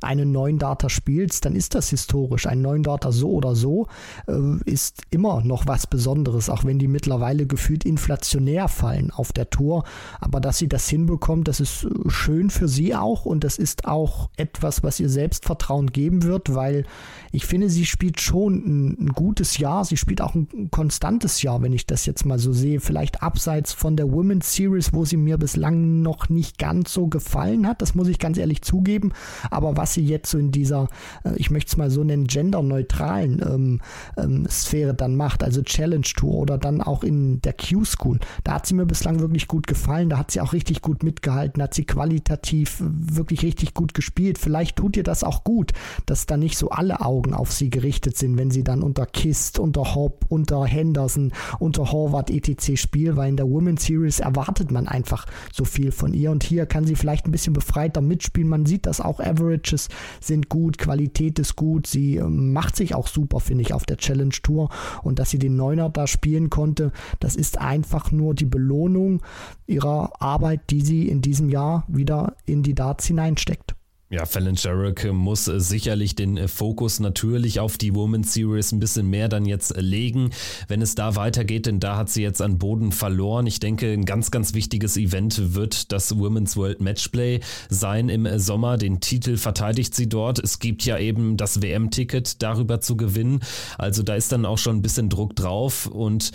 einen 0.05 0.33
neuen 0.33 0.59
Data 0.59 0.89
spielst, 0.89 1.45
dann 1.45 1.55
ist 1.55 1.75
das 1.75 1.91
historisch. 1.91 2.47
Ein 2.47 2.63
neuen 2.63 2.83
Data 2.83 3.13
so 3.13 3.31
oder 3.31 3.55
so 3.55 3.87
äh, 4.27 4.33
ist 4.65 5.03
immer 5.11 5.43
noch 5.43 5.67
was 5.67 5.87
Besonderes, 5.87 6.51
auch 6.51 6.65
wenn 6.65 6.79
die 6.79 6.89
mittlerweile 6.89 7.47
gefühlt 7.47 7.85
inflationär 7.85 8.69
fallen 8.69 9.11
auf 9.11 9.33
der 9.33 9.51
Tour. 9.51 9.85
Aber 10.21 10.41
dass 10.41 10.59
sie 10.59 10.69
das 10.69 10.89
hinbekommt, 10.89 11.49
das 11.49 11.61
ist 11.61 11.85
äh, 11.85 12.11
schön 12.11 12.51
für 12.51 12.69
sie 12.69 12.95
auch 12.95 13.25
und 13.25 13.45
das 13.45 13.59
ist 13.59 13.87
auch 13.87 14.31
etwas, 14.37 14.83
was 14.83 15.01
ihr 15.01 15.09
Selbstvertrauen 15.09 15.89
geben 15.93 16.23
wird, 16.23 16.55
weil 16.55 16.85
ich 17.33 17.47
finde, 17.47 17.71
sie 17.71 17.87
spielt 17.87 18.21
schon 18.21 18.55
ein, 18.55 19.07
ein 19.07 19.09
gutes 19.09 19.57
Jahr. 19.59 19.85
Sie 19.85 19.97
spielt 19.97 20.21
auch 20.21 20.35
ein 20.35 20.71
konstantes 20.71 21.41
Jahr, 21.43 21.63
wenn 21.63 21.73
ich 21.73 21.87
das 21.87 22.05
jetzt 22.05 22.27
mal 22.27 22.39
so 22.39 22.53
sehe. 22.53 22.81
Vielleicht 22.81 23.23
abseits 23.23 23.73
von 23.73 23.97
der 23.97 24.13
Women's 24.13 24.53
Series, 24.53 24.93
wo 24.93 25.05
sie 25.05 25.17
mir 25.17 25.39
bislang 25.39 26.03
noch 26.03 26.29
nicht 26.29 26.59
ganz 26.59 26.93
so 26.93 27.07
gefallen 27.07 27.67
hat. 27.67 27.81
Das 27.81 27.95
muss 27.95 28.09
ich 28.09 28.19
ganz 28.19 28.37
ehrlich 28.37 28.63
zugeben. 28.63 29.13
Aber 29.51 29.77
was 29.77 29.92
sie 29.93 30.05
jetzt 30.05 30.31
so 30.31 30.39
in 30.39 30.51
dieser, 30.51 30.89
äh, 31.25 31.35
ich 31.37 31.51
möchte 31.51 31.71
es 31.71 31.77
mal 31.77 31.91
so 31.91 32.05
nennen, 32.05 32.27
genderneutralen 32.27 33.43
ähm, 33.43 33.81
ähm, 34.17 34.47
Sphäre 34.49 34.95
dann 34.95 35.17
macht, 35.17 35.43
also 35.43 35.63
Challenge 35.63 36.03
Tour 36.03 36.35
oder 36.35 36.59
dann 36.59 36.81
auch 36.81 37.05
in 37.05 37.41
der 37.43 37.55
Q-School, 37.55 38.19
da 38.45 38.55
hat 38.55 38.67
sie 38.67 38.75
mir 38.75 38.87
bislang 38.87 39.21
wirklich 39.21 39.49
gut 39.49 39.67
gefallen. 39.67 40.09
Da 40.09 40.19
hat 40.19 40.31
sie 40.31 40.41
auch 40.41 40.53
richtig 40.53 40.83
gut 40.83 41.03
mitgehalten, 41.03 41.63
hat 41.63 41.75
sie 41.75 41.85
qualitativ 41.85 42.77
wirklich 42.81 43.43
richtig 43.43 43.75
gut 43.75 43.95
gespielt. 43.95 44.39
Vielleicht 44.39 44.77
tut 44.77 44.97
ihr 44.97 45.03
das 45.03 45.25
auch 45.25 45.45
gut, 45.45 45.73
dass 46.07 46.27
da 46.27 46.37
nicht 46.37 46.59
so 46.59 46.71
alle 46.71 47.01
Augen 47.01 47.35
auf 47.35 47.53
sie 47.53 47.71
gerichtet 47.71 48.17
sind, 48.17 48.39
wenn 48.39 48.51
sie 48.51 48.65
dann 48.65 48.83
unter 48.83 49.07
Kist, 49.07 49.59
unter 49.59 49.95
Hopp, 49.95 50.27
unter 50.29 50.65
Henderson, 50.65 51.33
unter 51.59 51.93
Horvath 51.93 52.31
etc. 52.31 52.77
spielt, 52.81 53.17
weil 53.17 53.29
in 53.29 53.37
der 53.37 53.49
Women's 53.49 53.85
Series 53.85 54.21
erwartet 54.21 54.71
man 54.71 54.89
einfach 54.89 55.27
so 55.53 55.65
viel 55.65 55.93
von 55.93 56.15
ihr 56.15 56.31
und 56.31 56.43
hier 56.43 56.67
kann 56.67 56.85
sie 56.85 56.97
vielleicht 56.97 57.27
ein 57.27 57.33
bisschen 57.33 57.53
befreiter 57.53 58.01
mitspielen. 58.01 58.49
Man 58.49 58.67
sieht 58.67 58.87
das 58.87 59.01
auch 59.01 59.21
Averages 59.21 59.82
Matches 59.83 59.89
sind 60.21 60.49
gut, 60.49 60.79
Qualität 60.79 61.39
ist 61.39 61.57
gut. 61.57 61.87
Sie 61.87 62.17
ähm, 62.17 62.53
macht 62.53 62.77
sich 62.77 62.95
auch 62.95 63.07
super, 63.07 63.41
finde 63.41 63.63
ich, 63.63 63.73
auf 63.73 63.85
der 63.85 63.97
Challenge 63.97 64.35
Tour. 64.43 64.71
Und 65.03 65.19
dass 65.19 65.31
sie 65.31 65.39
den 65.39 65.57
Neuner 65.57 65.89
da 65.91 66.07
spielen 66.07 66.51
konnte, 66.51 66.93
das 67.21 67.37
ist 67.37 67.59
einfach 67.59 68.13
nur 68.13 68.35
die 68.35 68.47
Belohnung 68.47 69.23
ihrer 69.67 70.21
Arbeit, 70.21 70.71
die 70.71 70.83
sie 70.83 71.09
in 71.09 71.23
diesem 71.23 71.49
Jahr 71.49 71.85
wieder 71.89 72.37
in 72.45 72.63
die 72.63 72.75
Darts 72.75 73.07
hineinsteckt. 73.07 73.75
Ja, 74.13 74.27
Fallon 74.27 74.59
Sherrick 74.59 75.11
muss 75.11 75.49
äh, 75.49 75.59
sicherlich 75.59 76.15
den 76.15 76.37
äh, 76.37 76.47
Fokus 76.47 77.01
natürlich 77.01 77.61
auf 77.61 77.79
die 77.79 77.95
Women's 77.95 78.35
Series 78.35 78.71
ein 78.71 78.79
bisschen 78.79 79.09
mehr 79.09 79.31
dann 79.31 79.47
jetzt 79.47 79.75
äh, 79.75 79.81
legen, 79.81 80.33
wenn 80.69 80.83
es 80.83 80.95
da 80.95 81.17
weitergeht, 81.17 81.65
denn 81.65 81.81
da 81.81 81.97
hat 81.97 82.11
sie 82.11 82.21
jetzt 82.21 82.43
an 82.43 82.59
Boden 82.59 82.93
verloren. 82.93 83.47
Ich 83.47 83.59
denke, 83.59 83.91
ein 83.91 84.05
ganz, 84.05 84.31
ganz 84.31 84.53
wichtiges 84.53 84.99
Event 84.99 85.55
wird 85.55 85.93
das 85.93 86.19
Women's 86.19 86.59
World 86.59 86.83
Matchplay 86.83 87.41
sein 87.71 88.11
im 88.11 88.39
Sommer. 88.39 88.77
Den 88.77 89.01
Titel 89.01 89.39
verteidigt 89.39 89.95
sie 89.95 90.11
dort. 90.11 90.39
Es 90.39 90.59
gibt 90.59 90.85
ja 90.85 90.99
eben 90.99 91.39
das 91.39 91.63
WM-Ticket 91.63 92.43
darüber 92.43 92.83
zu 92.83 92.99
gewinnen. 92.99 93.41
Also 93.79 94.03
da 94.03 94.15
ist 94.15 94.31
dann 94.31 94.45
auch 94.45 94.59
schon 94.59 94.77
ein 94.77 94.83
bisschen 94.83 95.09
Druck 95.09 95.35
drauf 95.37 95.87
und 95.87 96.33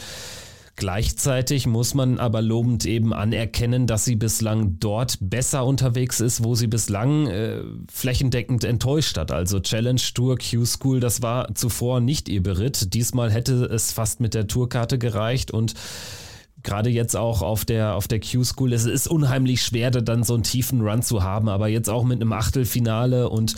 Gleichzeitig 0.78 1.66
muss 1.66 1.96
man 1.96 2.20
aber 2.20 2.44
lobend 2.44 2.86
eben 2.86 3.12
anerkennen, 3.12 3.88
dass 3.88 4.06
sie 4.06 4.16
bislang 4.16 4.78
dort 4.80 5.18
besser 5.20 5.66
unterwegs 5.66 6.20
ist, 6.20 6.44
wo 6.44 6.54
sie 6.54 6.68
bislang 6.68 7.26
äh, 7.26 7.64
flächendeckend 7.92 8.64
enttäuscht 8.64 9.18
hat. 9.18 9.32
Also 9.32 9.60
Challenge 9.60 10.00
Tour, 10.14 10.38
Q-School, 10.38 11.00
das 11.00 11.24
war 11.24 11.56
zuvor 11.56 12.00
nicht 12.00 12.30
ihr 12.30 12.44
Beritt. 12.44 12.94
Diesmal 12.94 13.32
hätte 13.32 13.66
es 13.66 13.92
fast 13.92 14.20
mit 14.20 14.36
der 14.36 14.46
Tourkarte 14.46 15.00
gereicht 15.00 15.50
und 15.50 15.74
gerade 16.62 16.92
jetzt 16.92 17.16
auch 17.16 17.42
auf 17.42 17.66
der, 17.66 17.96
auf 17.96 18.08
der 18.08 18.20
Q-School, 18.20 18.72
es 18.72 18.86
ist 18.86 19.08
unheimlich 19.08 19.64
schwer, 19.64 19.90
da 19.90 20.02
dann 20.02 20.24
so 20.24 20.36
einen 20.36 20.44
tiefen 20.44 20.82
Run 20.82 21.02
zu 21.02 21.24
haben, 21.24 21.50
aber 21.50 21.70
jetzt 21.70 21.90
auch 21.90 22.04
mit 22.04 22.22
einem 22.22 22.34
Achtelfinale 22.34 23.30
und 23.30 23.56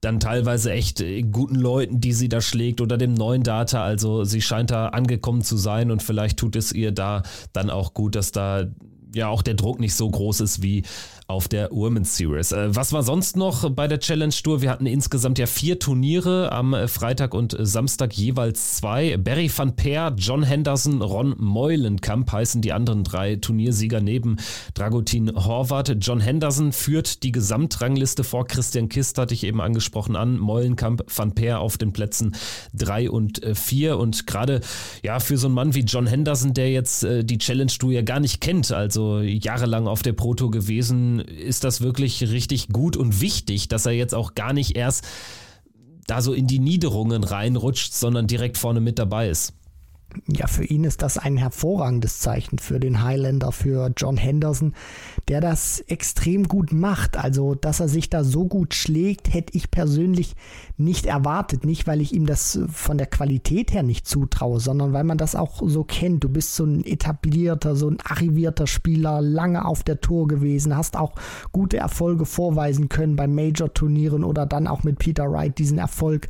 dann 0.00 0.18
teilweise 0.18 0.72
echt 0.72 1.00
äh, 1.00 1.22
guten 1.22 1.56
Leuten, 1.56 2.00
die 2.00 2.12
sie 2.12 2.28
da 2.28 2.40
schlägt 2.40 2.80
oder 2.80 2.96
dem 2.96 3.14
neuen 3.14 3.42
Data. 3.42 3.84
Also 3.84 4.24
sie 4.24 4.40
scheint 4.40 4.70
da 4.70 4.88
angekommen 4.88 5.42
zu 5.42 5.56
sein 5.56 5.90
und 5.90 6.02
vielleicht 6.02 6.38
tut 6.38 6.56
es 6.56 6.72
ihr 6.72 6.92
da 6.92 7.22
dann 7.52 7.70
auch 7.70 7.94
gut, 7.94 8.14
dass 8.14 8.32
da 8.32 8.66
ja 9.14 9.28
auch 9.28 9.42
der 9.42 9.54
Druck 9.54 9.80
nicht 9.80 9.94
so 9.94 10.08
groß 10.08 10.40
ist 10.40 10.62
wie 10.62 10.84
auf 11.30 11.48
der 11.48 11.70
Women's 11.70 12.16
Series. 12.16 12.52
Äh, 12.52 12.74
was 12.74 12.92
war 12.92 13.02
sonst 13.02 13.36
noch 13.36 13.70
bei 13.70 13.86
der 13.86 14.00
Challenge 14.00 14.34
Tour? 14.42 14.62
Wir 14.62 14.70
hatten 14.70 14.86
insgesamt 14.86 15.38
ja 15.38 15.46
vier 15.46 15.78
Turniere 15.78 16.50
am 16.52 16.74
äh, 16.74 16.88
Freitag 16.88 17.34
und 17.34 17.58
äh, 17.58 17.64
Samstag 17.64 18.12
jeweils 18.14 18.76
zwei. 18.76 19.16
Barry 19.16 19.50
van 19.54 19.76
Peer, 19.76 20.12
John 20.16 20.42
Henderson, 20.42 21.00
Ron 21.00 21.36
Meulenkamp 21.38 22.30
heißen 22.32 22.62
die 22.62 22.72
anderen 22.72 23.04
drei 23.04 23.36
Turniersieger 23.36 24.00
neben 24.00 24.38
Dragutin 24.74 25.32
Horvath. 25.34 25.96
John 26.00 26.20
Henderson 26.20 26.72
führt 26.72 27.22
die 27.22 27.32
Gesamtrangliste 27.32 28.24
vor. 28.24 28.46
Christian 28.46 28.88
Kist 28.88 29.16
hatte 29.16 29.34
ich 29.34 29.44
eben 29.44 29.60
angesprochen 29.60 30.16
an. 30.16 30.36
Meulenkamp, 30.36 31.04
van 31.14 31.34
Peer 31.34 31.60
auf 31.60 31.78
den 31.78 31.92
Plätzen 31.92 32.34
drei 32.74 33.08
und 33.08 33.40
vier. 33.54 33.98
Und 33.98 34.26
gerade 34.26 34.60
ja 35.02 35.20
für 35.20 35.38
so 35.38 35.46
einen 35.46 35.54
Mann 35.54 35.74
wie 35.74 35.80
John 35.80 36.06
Henderson, 36.06 36.54
der 36.54 36.70
jetzt 36.70 37.06
die 37.06 37.38
Challenge 37.38 37.70
Tour 37.70 37.92
ja 37.92 38.02
gar 38.02 38.20
nicht 38.20 38.40
kennt, 38.40 38.72
also 38.72 39.20
jahrelang 39.20 39.86
auf 39.86 40.02
der 40.02 40.12
Pro 40.12 40.34
Tour 40.34 40.50
ist 41.20 41.64
das 41.64 41.80
wirklich 41.80 42.22
richtig 42.22 42.68
gut 42.68 42.96
und 42.96 43.20
wichtig, 43.20 43.68
dass 43.68 43.86
er 43.86 43.92
jetzt 43.92 44.14
auch 44.14 44.34
gar 44.34 44.52
nicht 44.52 44.76
erst 44.76 45.06
da 46.06 46.20
so 46.22 46.32
in 46.32 46.46
die 46.46 46.58
Niederungen 46.58 47.22
reinrutscht, 47.22 47.92
sondern 47.92 48.26
direkt 48.26 48.58
vorne 48.58 48.80
mit 48.80 48.98
dabei 48.98 49.28
ist. 49.28 49.52
Ja, 50.26 50.46
für 50.46 50.64
ihn 50.64 50.84
ist 50.84 51.02
das 51.02 51.18
ein 51.18 51.36
hervorragendes 51.36 52.18
Zeichen 52.18 52.58
für 52.58 52.80
den 52.80 53.02
Highlander, 53.02 53.52
für 53.52 53.92
John 53.96 54.16
Henderson, 54.16 54.74
der 55.28 55.40
das 55.40 55.80
extrem 55.80 56.48
gut 56.48 56.72
macht. 56.72 57.16
Also, 57.16 57.54
dass 57.54 57.80
er 57.80 57.88
sich 57.88 58.10
da 58.10 58.24
so 58.24 58.46
gut 58.46 58.74
schlägt, 58.74 59.32
hätte 59.32 59.56
ich 59.56 59.70
persönlich 59.70 60.34
nicht 60.76 61.06
erwartet. 61.06 61.64
Nicht, 61.64 61.86
weil 61.86 62.00
ich 62.00 62.12
ihm 62.12 62.26
das 62.26 62.58
von 62.72 62.98
der 62.98 63.06
Qualität 63.06 63.72
her 63.72 63.82
nicht 63.82 64.06
zutraue, 64.06 64.60
sondern 64.60 64.92
weil 64.92 65.04
man 65.04 65.18
das 65.18 65.34
auch 65.34 65.62
so 65.64 65.84
kennt. 65.84 66.24
Du 66.24 66.28
bist 66.28 66.54
so 66.56 66.64
ein 66.64 66.84
etablierter, 66.84 67.76
so 67.76 67.88
ein 67.88 67.98
arrivierter 68.04 68.66
Spieler, 68.66 69.20
lange 69.20 69.64
auf 69.64 69.82
der 69.82 70.00
Tour 70.00 70.26
gewesen, 70.26 70.76
hast 70.76 70.96
auch 70.96 71.14
gute 71.52 71.76
Erfolge 71.76 72.26
vorweisen 72.26 72.88
können 72.88 73.16
bei 73.16 73.26
Major-Turnieren 73.26 74.24
oder 74.24 74.46
dann 74.46 74.66
auch 74.66 74.82
mit 74.82 74.98
Peter 74.98 75.30
Wright 75.30 75.58
diesen 75.58 75.78
Erfolg 75.78 76.28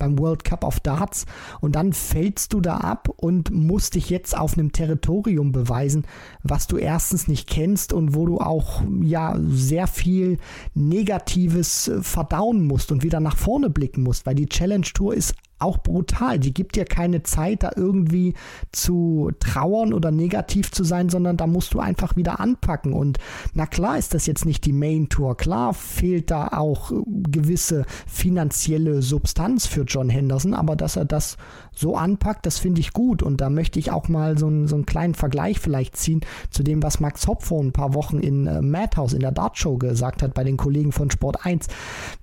beim 0.00 0.18
World 0.18 0.42
Cup 0.42 0.64
of 0.64 0.80
Darts 0.80 1.26
und 1.60 1.76
dann 1.76 1.92
fällst 1.92 2.52
du 2.52 2.60
da 2.60 2.78
ab 2.78 3.08
und 3.16 3.52
musst 3.52 3.94
dich 3.94 4.10
jetzt 4.10 4.36
auf 4.36 4.58
einem 4.58 4.72
Territorium 4.72 5.52
beweisen, 5.52 6.04
was 6.42 6.66
du 6.66 6.76
erstens 6.76 7.28
nicht 7.28 7.48
kennst 7.48 7.92
und 7.92 8.16
wo 8.16 8.26
du 8.26 8.38
auch 8.38 8.82
ja 9.02 9.36
sehr 9.40 9.86
viel 9.86 10.38
Negatives 10.74 11.86
äh, 11.86 12.02
verdauen 12.02 12.66
musst 12.66 12.90
und 12.90 13.04
wieder 13.04 13.20
nach 13.20 13.36
vorne 13.36 13.70
blicken 13.70 14.02
musst, 14.02 14.26
weil 14.26 14.34
die 14.34 14.48
Challenge 14.48 14.86
Tour 14.92 15.14
ist 15.14 15.34
auch 15.60 15.78
brutal. 15.78 16.38
Die 16.38 16.54
gibt 16.54 16.76
dir 16.76 16.84
keine 16.84 17.22
Zeit, 17.22 17.62
da 17.62 17.70
irgendwie 17.76 18.34
zu 18.72 19.30
trauern 19.40 19.92
oder 19.92 20.10
negativ 20.10 20.70
zu 20.72 20.84
sein, 20.84 21.08
sondern 21.08 21.36
da 21.36 21.46
musst 21.46 21.74
du 21.74 21.80
einfach 21.80 22.16
wieder 22.16 22.40
anpacken. 22.40 22.92
Und 22.92 23.18
na 23.54 23.66
klar 23.66 23.98
ist 23.98 24.14
das 24.14 24.26
jetzt 24.26 24.44
nicht 24.44 24.64
die 24.64 24.72
Main 24.72 25.08
Tour. 25.08 25.36
Klar 25.36 25.74
fehlt 25.74 26.30
da 26.30 26.48
auch 26.48 26.92
gewisse 27.06 27.84
finanzielle 28.06 29.02
Substanz 29.02 29.66
für 29.66 29.82
John 29.82 30.08
Henderson, 30.08 30.54
aber 30.54 30.76
dass 30.76 30.96
er 30.96 31.04
das 31.04 31.36
so 31.74 31.96
anpackt, 31.96 32.46
das 32.46 32.58
finde 32.58 32.80
ich 32.80 32.92
gut. 32.92 33.22
Und 33.22 33.40
da 33.40 33.50
möchte 33.50 33.78
ich 33.78 33.90
auch 33.90 34.08
mal 34.08 34.38
so, 34.38 34.46
einen, 34.46 34.68
so 34.68 34.76
einen 34.76 34.86
kleinen 34.86 35.14
Vergleich 35.14 35.58
vielleicht 35.58 35.96
ziehen 35.96 36.20
zu 36.50 36.62
dem, 36.62 36.82
was 36.82 37.00
Max 37.00 37.26
Hopp 37.26 37.42
vor 37.42 37.62
ein 37.62 37.72
paar 37.72 37.94
Wochen 37.94 38.18
in 38.18 38.46
äh, 38.46 38.60
Madhouse 38.60 39.12
in 39.12 39.20
der 39.20 39.32
Dartshow 39.32 39.76
gesagt 39.76 40.22
hat 40.22 40.34
bei 40.34 40.44
den 40.44 40.56
Kollegen 40.56 40.92
von 40.92 41.10
Sport 41.10 41.44
1. 41.44 41.68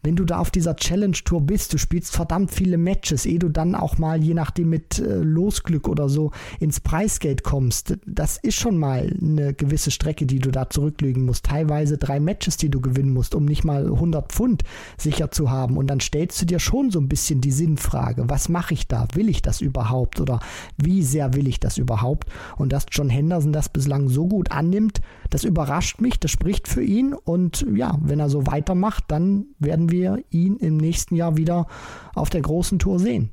Wenn 0.04 0.16
du 0.16 0.26
da 0.26 0.40
auf 0.40 0.52
dieser 0.52 0.76
Challenge 0.76 1.18
Tour 1.24 1.42
bist, 1.42 1.74
du 1.74 1.78
spielst 1.78 2.16
verdammt 2.16 2.52
viele 2.52 2.78
Matches, 2.78 3.26
ehe 3.26 3.40
du 3.40 3.50
dann 3.50 3.76
auch 3.76 3.98
mal, 3.98 4.24
je 4.24 4.34
nachdem 4.34 4.70
mit 4.70 5.00
äh, 5.00 5.18
Losglück 5.18 5.88
oder 5.88 6.10
so, 6.10 6.32
ins 6.60 6.80
Preisgeld 6.80 7.44
kommst. 7.44 7.98
Das 8.06 8.38
ist 8.38 8.56
schon 8.56 8.78
mal 8.78 9.16
eine 9.22 9.54
gewisse 9.54 9.92
Strecke, 9.92 10.26
die 10.26 10.40
du 10.40 10.52
da 10.52 10.70
zurücklegen 10.70 11.26
musst. 11.26 11.46
Teilweise 11.46 11.98
drei 11.98 12.20
Matches, 12.20 12.58
die 12.58 12.70
du 12.70 12.82
gewinnen 12.82 13.14
musst, 13.14 13.36
um 13.36 13.46
nicht 13.46 13.64
mal 13.64 13.86
100 13.86 14.32
Pfund 14.32 14.64
sicher 14.98 15.32
zu 15.32 15.50
haben. 15.50 15.78
Und 15.78 15.88
dann 15.88 16.00
stellst 16.00 16.42
du 16.42 16.46
dir 16.46 16.60
schon 16.60 16.92
so 16.92 17.00
ein 17.00 17.08
bisschen 17.08 17.42
die 17.42 17.52
Sinnfrage, 17.52 18.26
was 18.28 18.50
mache 18.50 18.74
ich 18.74 18.88
da? 18.88 19.08
Will 19.14 19.30
ich 19.30 19.37
das 19.42 19.62
überhaupt? 19.62 20.20
Oder 20.20 20.40
wie 20.78 21.04
sehr 21.04 21.34
will 21.34 21.48
ich 21.48 21.60
das 21.60 21.78
überhaupt? 21.78 22.30
Und 22.58 22.74
dass 22.74 22.86
John 22.92 23.10
Henderson 23.10 23.54
das 23.54 23.70
bislang 23.70 24.10
so 24.10 24.28
gut 24.28 24.52
annimmt, 24.52 25.02
das 25.30 25.44
überrascht 25.44 26.02
mich, 26.02 26.20
das 26.20 26.32
spricht 26.32 26.68
für 26.68 26.84
ihn. 26.84 27.14
Und 27.14 27.66
ja, 27.74 27.98
wenn 28.02 28.20
er 28.20 28.30
so 28.30 28.48
weitermacht, 28.48 29.06
dann 29.08 29.48
werden 29.60 29.92
wir 29.92 30.24
ihn 30.30 30.58
im 30.58 30.78
nächsten 30.78 31.16
Jahr 31.16 31.38
wieder 31.38 31.68
auf 32.16 32.30
der 32.30 32.42
großen 32.42 32.80
Tour 32.80 33.00
sehen. 33.00 33.32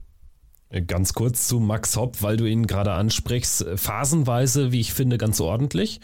Ganz 0.87 1.13
kurz 1.13 1.47
zu 1.47 1.61
Max 1.61 1.97
Hopp, 1.97 2.21
weil 2.23 2.37
du 2.37 2.47
ihn 2.47 2.67
gerade 2.67 2.93
ansprichst. 2.93 3.65
Phasenweise, 3.77 4.73
wie 4.73 4.81
ich 4.81 4.93
finde, 4.93 5.19
ganz 5.19 5.41
ordentlich. 5.41 6.01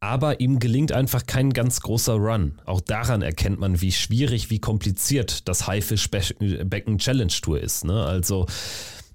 Aber 0.00 0.40
ihm 0.40 0.58
gelingt 0.58 0.92
einfach 0.92 1.26
kein 1.26 1.52
ganz 1.52 1.80
großer 1.80 2.14
Run. 2.14 2.58
Auch 2.64 2.80
daran 2.80 3.22
erkennt 3.22 3.58
man, 3.58 3.80
wie 3.80 3.92
schwierig, 3.92 4.50
wie 4.50 4.58
kompliziert 4.58 5.46
das 5.48 5.66
Haifischbecken 5.66 6.98
Challenge 6.98 7.32
Tour 7.42 7.60
ist. 7.60 7.84
Ne? 7.84 8.04
Also, 8.04 8.46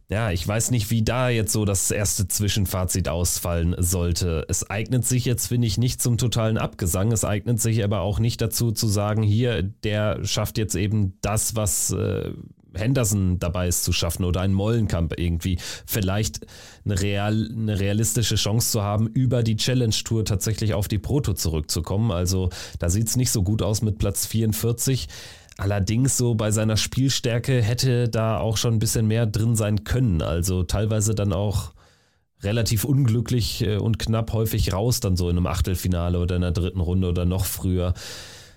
ja, 0.10 0.30
ich 0.32 0.48
weiß 0.48 0.70
nicht, 0.72 0.92
wie 0.92 1.04
da 1.04 1.30
jetzt 1.30 1.52
so 1.52 1.66
das 1.66 1.90
erste 1.90 2.28
Zwischenfazit 2.28 3.10
ausfallen 3.10 3.76
sollte. 3.80 4.46
Es 4.48 4.70
eignet 4.70 5.06
sich 5.06 5.26
jetzt, 5.26 5.48
finde 5.48 5.66
ich, 5.68 5.80
nicht 5.80 6.02
zum 6.02 6.18
totalen 6.18 6.58
Abgesang. 6.60 7.12
Es 7.12 7.26
eignet 7.26 7.60
sich 7.60 7.84
aber 7.84 8.02
auch 8.02 8.20
nicht 8.20 8.40
dazu 8.40 8.72
zu 8.72 8.88
sagen, 8.88 9.24
hier, 9.24 9.64
der 9.64 10.24
schafft 10.24 10.60
jetzt 10.60 10.76
eben 10.76 11.18
das, 11.22 11.56
was 11.56 11.92
äh, 11.92 12.34
Henderson 12.76 13.40
dabei 13.40 13.68
ist 13.68 13.84
zu 13.84 13.92
schaffen 13.94 14.26
oder 14.26 14.42
ein 14.42 14.54
Mollenkamp 14.54 15.18
irgendwie 15.18 15.58
vielleicht 15.86 16.46
eine, 16.84 17.00
real, 17.02 17.50
eine 17.52 17.80
realistische 17.80 18.36
Chance 18.36 18.72
zu 18.72 18.84
haben, 18.84 19.08
über 19.08 19.44
die 19.44 19.56
Challenge 19.56 19.96
Tour 20.04 20.26
tatsächlich 20.26 20.74
auf 20.74 20.88
die 20.88 21.00
Proto 21.00 21.34
zurückzukommen. 21.34 22.12
Also 22.12 22.50
da 22.80 22.90
sieht 22.90 23.08
es 23.08 23.16
nicht 23.16 23.32
so 23.32 23.44
gut 23.44 23.62
aus 23.62 23.82
mit 23.82 23.98
Platz 23.98 24.26
44. 24.28 25.08
Allerdings 25.58 26.18
so 26.18 26.36
bei 26.36 26.52
seiner 26.52 26.76
Spielstärke 26.76 27.62
hätte 27.62 28.10
da 28.10 28.40
auch 28.40 28.58
schon 28.58 28.74
ein 28.74 28.80
bisschen 28.80 29.08
mehr 29.08 29.26
drin 29.26 29.56
sein 29.56 29.84
können. 29.86 30.22
Also 30.22 30.64
teilweise 30.64 31.16
dann 31.16 31.32
auch 31.32 31.72
relativ 32.44 32.84
unglücklich 32.84 33.62
äh, 33.62 33.78
und 33.78 33.98
knapp 34.00 34.34
häufig 34.34 34.74
raus, 34.74 35.00
dann 35.00 35.16
so 35.16 35.30
in 35.30 35.38
einem 35.38 35.48
Achtelfinale 35.48 36.20
oder 36.20 36.36
in 36.36 36.42
der 36.42 36.52
dritten 36.52 36.82
Runde 36.82 37.08
oder 37.10 37.26
noch 37.26 37.46
früher. 37.46 37.94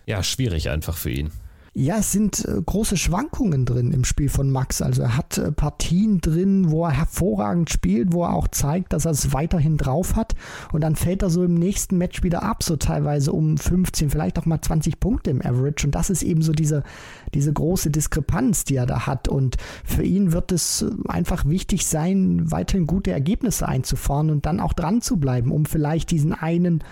Ja, 0.06 0.22
schwierig 0.22 0.70
einfach 0.70 0.96
für 0.96 1.10
ihn. 1.10 1.30
Ja, 1.80 1.98
es 1.98 2.10
sind 2.10 2.44
äh, 2.44 2.60
große 2.60 2.96
Schwankungen 2.96 3.64
drin 3.64 3.92
im 3.92 4.02
Spiel 4.02 4.28
von 4.28 4.50
Max. 4.50 4.82
Also 4.82 5.02
er 5.02 5.16
hat 5.16 5.38
äh, 5.38 5.52
Partien 5.52 6.20
drin, 6.20 6.72
wo 6.72 6.84
er 6.84 6.90
hervorragend 6.90 7.70
spielt, 7.70 8.12
wo 8.12 8.24
er 8.24 8.34
auch 8.34 8.48
zeigt, 8.48 8.92
dass 8.92 9.04
er 9.04 9.12
es 9.12 9.32
weiterhin 9.32 9.76
drauf 9.76 10.16
hat. 10.16 10.34
Und 10.72 10.80
dann 10.80 10.96
fällt 10.96 11.22
er 11.22 11.30
so 11.30 11.44
im 11.44 11.54
nächsten 11.54 11.96
Match 11.96 12.24
wieder 12.24 12.42
ab, 12.42 12.64
so 12.64 12.74
teilweise 12.74 13.30
um 13.30 13.56
15, 13.56 14.10
vielleicht 14.10 14.40
auch 14.40 14.44
mal 14.44 14.60
20 14.60 14.98
Punkte 14.98 15.30
im 15.30 15.40
Average. 15.40 15.86
Und 15.86 15.94
das 15.94 16.10
ist 16.10 16.24
eben 16.24 16.42
so 16.42 16.50
diese, 16.50 16.82
diese 17.32 17.52
große 17.52 17.92
Diskrepanz, 17.92 18.64
die 18.64 18.74
er 18.74 18.86
da 18.86 19.06
hat. 19.06 19.28
Und 19.28 19.56
für 19.84 20.02
ihn 20.02 20.32
wird 20.32 20.50
es 20.50 20.82
äh, 20.82 20.90
einfach 21.06 21.44
wichtig 21.46 21.86
sein, 21.86 22.50
weiterhin 22.50 22.88
gute 22.88 23.12
Ergebnisse 23.12 23.68
einzufahren 23.68 24.30
und 24.30 24.46
dann 24.46 24.58
auch 24.58 24.72
dran 24.72 25.00
zu 25.00 25.18
bleiben, 25.18 25.52
um 25.52 25.64
vielleicht 25.64 26.10
diesen 26.10 26.32
einen 26.32 26.82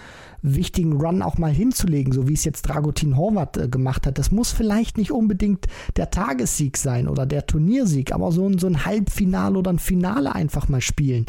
wichtigen 0.55 0.95
Run 0.95 1.23
auch 1.23 1.38
mal 1.38 1.53
hinzulegen, 1.53 2.12
so 2.12 2.29
wie 2.29 2.35
es 2.35 2.45
jetzt 2.45 2.62
Dragutin 2.62 3.17
Horvath 3.17 3.57
äh, 3.57 3.69
gemacht 3.69 4.07
hat. 4.07 4.19
Das 4.19 4.31
muss 4.31 4.53
vielleicht 4.53 4.99
nicht 4.99 5.11
unbedingt 5.11 5.67
der 5.97 6.11
Tagessieg 6.11 6.76
sein 6.76 7.09
oder 7.09 7.26
der 7.26 7.47
Turniersieg, 7.47 8.12
aber 8.12 8.31
so 8.31 8.49
ein, 8.49 8.59
so 8.59 8.67
ein 8.67 8.85
Halbfinale 8.85 9.59
oder 9.59 9.73
ein 9.73 9.79
Finale 9.79 10.35
einfach 10.35 10.69
mal 10.69 10.81
spielen. 10.81 11.26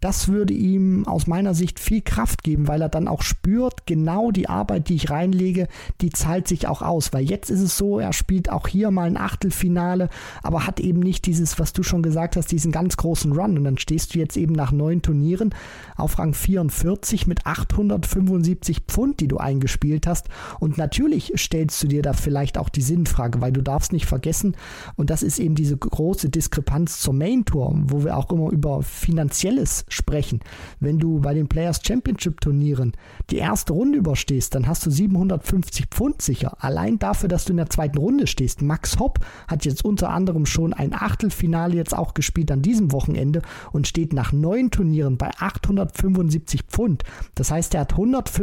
Das 0.00 0.28
würde 0.28 0.54
ihm 0.54 1.06
aus 1.06 1.26
meiner 1.26 1.54
Sicht 1.54 1.78
viel 1.78 2.02
Kraft 2.02 2.42
geben, 2.42 2.66
weil 2.66 2.82
er 2.82 2.88
dann 2.88 3.08
auch 3.08 3.22
spürt, 3.22 3.86
genau 3.86 4.30
die 4.30 4.48
Arbeit, 4.48 4.88
die 4.88 4.96
ich 4.96 5.10
reinlege, 5.10 5.68
die 6.00 6.10
zahlt 6.10 6.48
sich 6.48 6.66
auch 6.66 6.82
aus. 6.82 7.12
Weil 7.12 7.24
jetzt 7.24 7.50
ist 7.50 7.60
es 7.60 7.76
so, 7.76 7.98
er 8.00 8.12
spielt 8.12 8.50
auch 8.50 8.66
hier 8.66 8.90
mal 8.90 9.06
ein 9.06 9.16
Achtelfinale, 9.16 10.08
aber 10.42 10.66
hat 10.66 10.80
eben 10.80 11.00
nicht 11.00 11.26
dieses, 11.26 11.58
was 11.58 11.72
du 11.72 11.82
schon 11.82 12.02
gesagt 12.02 12.36
hast, 12.36 12.50
diesen 12.50 12.72
ganz 12.72 12.96
großen 12.96 13.32
Run. 13.32 13.58
Und 13.58 13.64
dann 13.64 13.78
stehst 13.78 14.14
du 14.14 14.18
jetzt 14.18 14.36
eben 14.36 14.54
nach 14.54 14.72
neun 14.72 15.02
Turnieren 15.02 15.54
auf 15.96 16.18
Rang 16.18 16.34
44 16.34 17.26
mit 17.26 17.46
875 17.46 18.55
75 18.56 18.82
Pfund, 18.86 19.20
die 19.20 19.28
du 19.28 19.38
eingespielt 19.38 20.06
hast. 20.06 20.28
Und 20.60 20.78
natürlich 20.78 21.32
stellst 21.36 21.82
du 21.82 21.88
dir 21.88 22.02
da 22.02 22.12
vielleicht 22.12 22.58
auch 22.58 22.68
die 22.68 22.82
Sinnfrage, 22.82 23.40
weil 23.40 23.52
du 23.52 23.62
darfst 23.62 23.92
nicht 23.92 24.06
vergessen, 24.06 24.56
und 24.96 25.10
das 25.10 25.22
ist 25.22 25.38
eben 25.38 25.54
diese 25.54 25.76
große 25.76 26.28
Diskrepanz 26.30 27.00
zur 27.00 27.14
Main 27.14 27.44
Tour, 27.44 27.74
wo 27.88 28.04
wir 28.04 28.16
auch 28.16 28.30
immer 28.30 28.50
über 28.50 28.82
Finanzielles 28.82 29.84
sprechen. 29.88 30.40
Wenn 30.80 30.98
du 30.98 31.20
bei 31.20 31.34
den 31.34 31.48
Players 31.48 31.80
Championship 31.84 32.40
Turnieren 32.40 32.92
die 33.30 33.38
erste 33.38 33.72
Runde 33.72 33.98
überstehst, 33.98 34.54
dann 34.54 34.66
hast 34.66 34.86
du 34.86 34.90
750 34.90 35.86
Pfund 35.86 36.22
sicher. 36.22 36.56
Allein 36.60 36.98
dafür, 36.98 37.28
dass 37.28 37.44
du 37.44 37.52
in 37.52 37.58
der 37.58 37.70
zweiten 37.70 37.98
Runde 37.98 38.26
stehst. 38.26 38.62
Max 38.62 38.98
Hopp 38.98 39.20
hat 39.48 39.64
jetzt 39.64 39.84
unter 39.84 40.10
anderem 40.10 40.46
schon 40.46 40.72
ein 40.72 40.92
Achtelfinale 40.92 41.74
jetzt 41.74 41.96
auch 41.96 42.14
gespielt 42.14 42.50
an 42.50 42.62
diesem 42.62 42.92
Wochenende 42.92 43.42
und 43.72 43.86
steht 43.86 44.12
nach 44.12 44.32
neun 44.32 44.70
Turnieren 44.70 45.16
bei 45.16 45.30
875 45.38 46.62
Pfund. 46.64 47.02
Das 47.34 47.50
heißt, 47.50 47.74
er 47.74 47.82
hat 47.82 47.96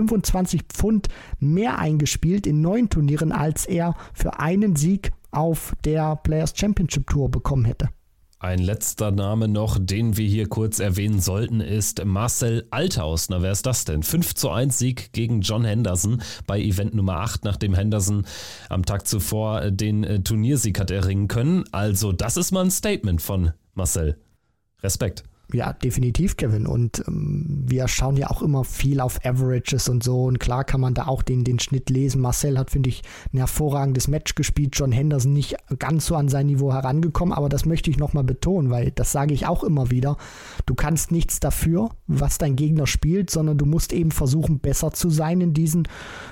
125 0.04 0.64
Pfund 0.70 1.08
mehr 1.40 1.80
eingespielt 1.80 2.48
in 2.48 2.62
neun 2.62 2.90
Turnieren, 2.90 3.32
als 3.32 3.66
er 3.66 3.96
für 4.14 4.40
einen 4.40 4.76
Sieg 4.76 5.12
auf 5.32 5.74
der 5.84 6.16
Players 6.18 6.54
Championship 6.56 7.08
Tour 7.08 7.30
bekommen 7.30 7.66
hätte. 7.66 7.90
Ein 8.44 8.60
letzter 8.60 9.12
Name 9.12 9.48
noch, 9.48 9.78
den 9.80 10.18
wir 10.18 10.28
hier 10.28 10.50
kurz 10.50 10.80
erwähnen 10.80 11.22
sollten, 11.22 11.62
ist 11.62 12.04
Marcel 12.04 12.68
Althaus. 12.72 13.30
Na, 13.30 13.42
wer 13.42 13.54
ist 13.54 13.66
das 13.66 13.86
denn? 13.86 14.04
5 14.04 14.36
zu 14.36 14.50
1 14.50 14.78
Sieg 14.78 15.14
gegen 15.14 15.40
John 15.40 15.64
Henderson 15.64 16.22
bei 16.46 16.60
Event 16.60 16.94
Nummer 16.94 17.20
8, 17.22 17.46
nachdem 17.46 17.74
Henderson 17.74 18.26
am 18.68 18.84
Tag 18.84 19.08
zuvor 19.08 19.72
den 19.72 20.04
äh, 20.04 20.22
Turniersieg 20.22 20.78
hat 20.78 20.92
erringen 20.92 21.30
können. 21.30 21.64
Also, 21.72 22.12
das 22.12 22.36
ist 22.36 22.52
mal 22.52 22.66
ein 22.66 22.72
Statement 22.72 23.22
von 23.22 23.54
Marcel. 23.76 24.18
Respekt. 24.82 25.24
Ja, 25.52 25.74
definitiv, 25.74 26.38
Kevin. 26.38 26.66
Und 26.66 27.04
ähm, 27.08 27.64
wir 27.68 27.88
schauen 27.88 28.18
ja 28.18 28.32
auch 28.32 28.42
immer 28.42 28.64
viel 28.64 29.00
auf 29.00 29.24
Averages 29.24 29.88
und 29.90 30.04
so. 30.04 30.24
Und 30.24 30.40
klar 30.40 30.64
kann 30.64 30.82
man 30.82 30.94
da 30.94 31.06
auch 31.06 31.22
den, 31.22 31.44
den 31.44 31.60
Schnitt 31.60 31.90
lesen. 31.90 32.22
Marcel 32.22 32.58
hat, 32.58 32.72
finde 32.72 32.90
ich, 32.90 33.04
ein 33.32 33.38
hervorragendes 33.38 34.08
Match 34.08 34.36
gespielt. 34.36 34.76
John 34.76 34.92
Henderson 34.92 35.34
nicht 35.34 35.56
ganz 35.78 36.08
so 36.08 36.16
an 36.16 36.30
sein 36.30 36.48
Niveau 36.48 36.74
herangekommen. 36.74 37.34
Aber 37.34 37.50
das 37.50 37.66
möchte 37.66 37.92
ich 37.92 38.00
nochmal 38.00 38.24
betonen, 38.24 38.72
weil 38.72 38.92
das 38.92 39.12
sage 39.12 39.34
ich 39.34 39.46
auch 39.46 39.64
immer 39.64 39.92
wieder. 39.92 40.18
Du 40.66 40.74
kannst 40.74 41.12
nichts 41.12 41.40
dafür, 41.40 41.90
was 42.08 42.40
dein 42.40 42.56
Gegner 42.56 42.88
spielt, 42.88 43.30
sondern 43.30 43.58
du 43.58 43.66
musst 43.66 43.94
eben 43.94 44.12
versuchen, 44.12 44.60
besser 44.60 44.92
zu 44.92 45.12
sein 45.12 45.40
in 45.42 45.54
diesen 45.54 45.88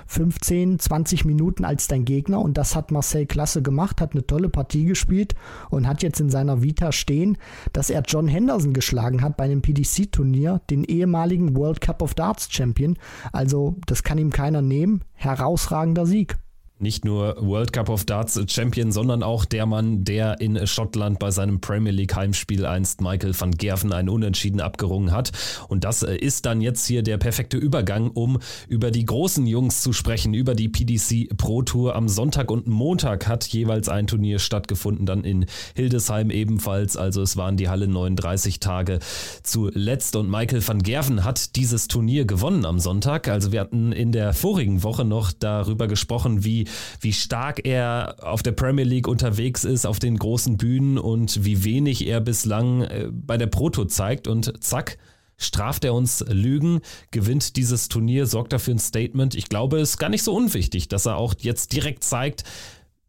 15, 0.08 0.80
20 0.80 1.26
Minuten 1.26 1.64
als 1.64 1.88
dein 1.88 2.06
Gegner. 2.06 2.40
Und 2.40 2.58
das 2.58 2.76
hat 2.76 2.92
Marcel 2.92 3.28
klasse 3.28 3.62
gemacht, 3.62 4.02
hat 4.02 4.14
eine 4.14 4.26
tolle 4.26 4.50
Partie 4.50 4.86
gespielt 4.86 5.36
und 5.70 5.88
hat 5.88 6.02
jetzt 6.02 6.20
in 6.20 6.30
seiner 6.32 6.64
Vita 6.64 6.92
stehen, 6.92 7.38
dass 7.72 7.92
er 7.92 8.02
John 8.02 8.28
Henderson 8.28 8.74
geschlagen 8.74 9.01
geschlagen 9.02 9.24
hat 9.24 9.38
bei 9.38 9.46
einem 9.46 9.62
PDC-Turnier, 9.62 10.62
den 10.70 10.84
ehemaligen 10.84 11.56
World 11.56 11.82
Cup 11.82 12.02
of 12.04 12.14
Darts 12.14 12.48
Champion. 12.52 12.98
Also 13.32 13.76
das 13.88 14.04
kann 14.04 14.20
ihm 14.20 14.30
keiner 14.30 14.62
nehmen. 14.62 15.02
Herausragender 15.14 16.06
Sieg 16.06 16.38
nicht 16.82 17.06
nur 17.06 17.36
World 17.40 17.74
Cup 17.74 17.90
of 17.90 18.06
Darts 18.06 18.40
Champion, 18.48 18.92
sondern 18.92 19.24
auch 19.24 19.46
der 19.46 19.66
Mann, 19.66 20.04
der 20.04 20.40
in 20.42 20.66
Schottland 20.68 21.20
bei 21.20 21.32
seinem 21.32 21.62
Premier 21.62 21.92
League 21.92 22.16
Heimspiel 22.16 22.66
einst 22.66 23.02
Michael 23.02 23.40
van 23.40 23.52
Gerven 23.52 23.94
ein 23.94 24.10
Unentschieden 24.10 24.62
abgerungen 24.62 25.12
hat. 25.12 25.32
Und 25.68 25.84
das 25.84 26.04
äh, 26.04 26.16
ist 26.16 26.46
dann 26.46 26.62
jetzt 26.62 26.86
hier 26.86 27.04
der 27.04 27.18
perfekte 27.18 27.58
Übergang, 27.58 28.12
um 28.12 28.40
über 28.68 28.92
die 28.92 29.06
großen 29.06 29.46
Jungs 29.48 29.82
zu 29.82 29.94
sprechen, 29.94 30.34
über 30.34 30.56
die 30.56 30.70
PDC 30.70 31.38
Pro 31.38 31.62
Tour. 31.62 31.96
Am 31.96 32.08
Sonntag 32.08 32.52
und 32.52 32.68
Montag 32.68 33.28
hat 33.28 33.46
jeweils 33.48 33.90
ein 33.90 34.08
Turnier 34.08 34.40
stattgefunden, 34.40 35.06
dann 35.06 35.24
in 35.24 35.46
Hildesheim 35.76 36.30
ebenfalls. 36.32 36.98
Also 36.98 37.22
es 37.22 37.38
waren 37.38 37.58
die 37.58 37.70
Halle 37.70 37.88
39 37.88 38.60
Tage 38.60 39.00
zuletzt 39.44 40.16
und 40.16 40.30
Michael 40.30 40.68
van 40.68 40.82
Gerven 40.82 41.24
hat 41.24 41.56
dieses 41.56 41.88
Turnier 41.88 42.26
gewonnen 42.26 42.66
am 42.66 42.80
Sonntag. 42.80 43.28
Also 43.28 43.52
wir 43.52 43.60
hatten 43.60 43.92
in 43.92 44.12
der 44.12 44.34
vorigen 44.34 44.84
Woche 44.84 45.06
noch 45.06 45.32
darüber 45.32 45.88
gesprochen, 45.88 46.44
wie 46.44 46.66
wie 47.00 47.14
stark 47.14 47.66
er 47.66 48.16
auf 48.22 48.44
der 48.44 48.52
Premier 48.52 48.86
League 48.86 49.08
unterwegs 49.08 49.64
ist, 49.64 49.86
auf 49.86 50.00
den 50.00 50.18
großen 50.18 50.58
Bühnen 50.58 50.98
und 50.98 51.44
wie 51.44 51.64
wenig 51.64 52.06
er 52.08 52.22
bislang 52.22 52.82
äh, 52.84 53.08
bei 53.12 53.38
der 53.38 53.48
Proto 53.48 53.86
zeigt. 53.86 54.28
Und 54.28 54.64
zack, 54.64 54.98
straft 55.38 55.84
er 55.84 55.94
uns 55.94 56.24
Lügen, 56.28 56.82
gewinnt 57.12 57.56
dieses 57.56 57.90
Turnier, 57.90 58.26
sorgt 58.26 58.54
dafür 58.54 58.76
ein 58.76 58.80
Statement. 58.80 59.36
Ich 59.36 59.50
glaube, 59.50 59.80
es 59.80 59.92
ist 59.92 59.98
gar 59.98 60.10
nicht 60.10 60.24
so 60.24 60.34
unwichtig, 60.34 60.88
dass 60.88 61.06
er 61.06 61.18
auch 61.18 61.34
jetzt 61.40 61.74
direkt 61.74 62.04
zeigt, 62.04 62.44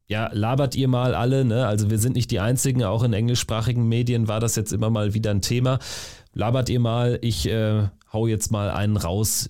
ja, 0.09 0.29
labert 0.33 0.75
ihr 0.75 0.89
mal 0.89 1.15
alle, 1.15 1.45
ne? 1.45 1.67
Also 1.67 1.89
wir 1.89 1.99
sind 1.99 2.17
nicht 2.17 2.31
die 2.31 2.41
einzigen, 2.41 2.85
auch 2.85 3.03
in 3.03 3.13
englischsprachigen 3.13 3.89
Medien 3.89 4.29
war 4.29 4.41
das 4.41 4.57
jetzt 4.57 4.73
immer 4.73 4.91
mal 4.91 5.15
wieder 5.15 5.31
ein 5.31 5.41
Thema. 5.41 5.79
Labert 6.35 6.69
ihr 6.69 6.81
mal, 6.81 7.19
ich 7.23 7.49
äh, 7.49 7.89
hau 8.13 8.27
jetzt 8.27 8.51
mal 8.51 8.71
einen 8.71 8.97
raus, 8.97 9.49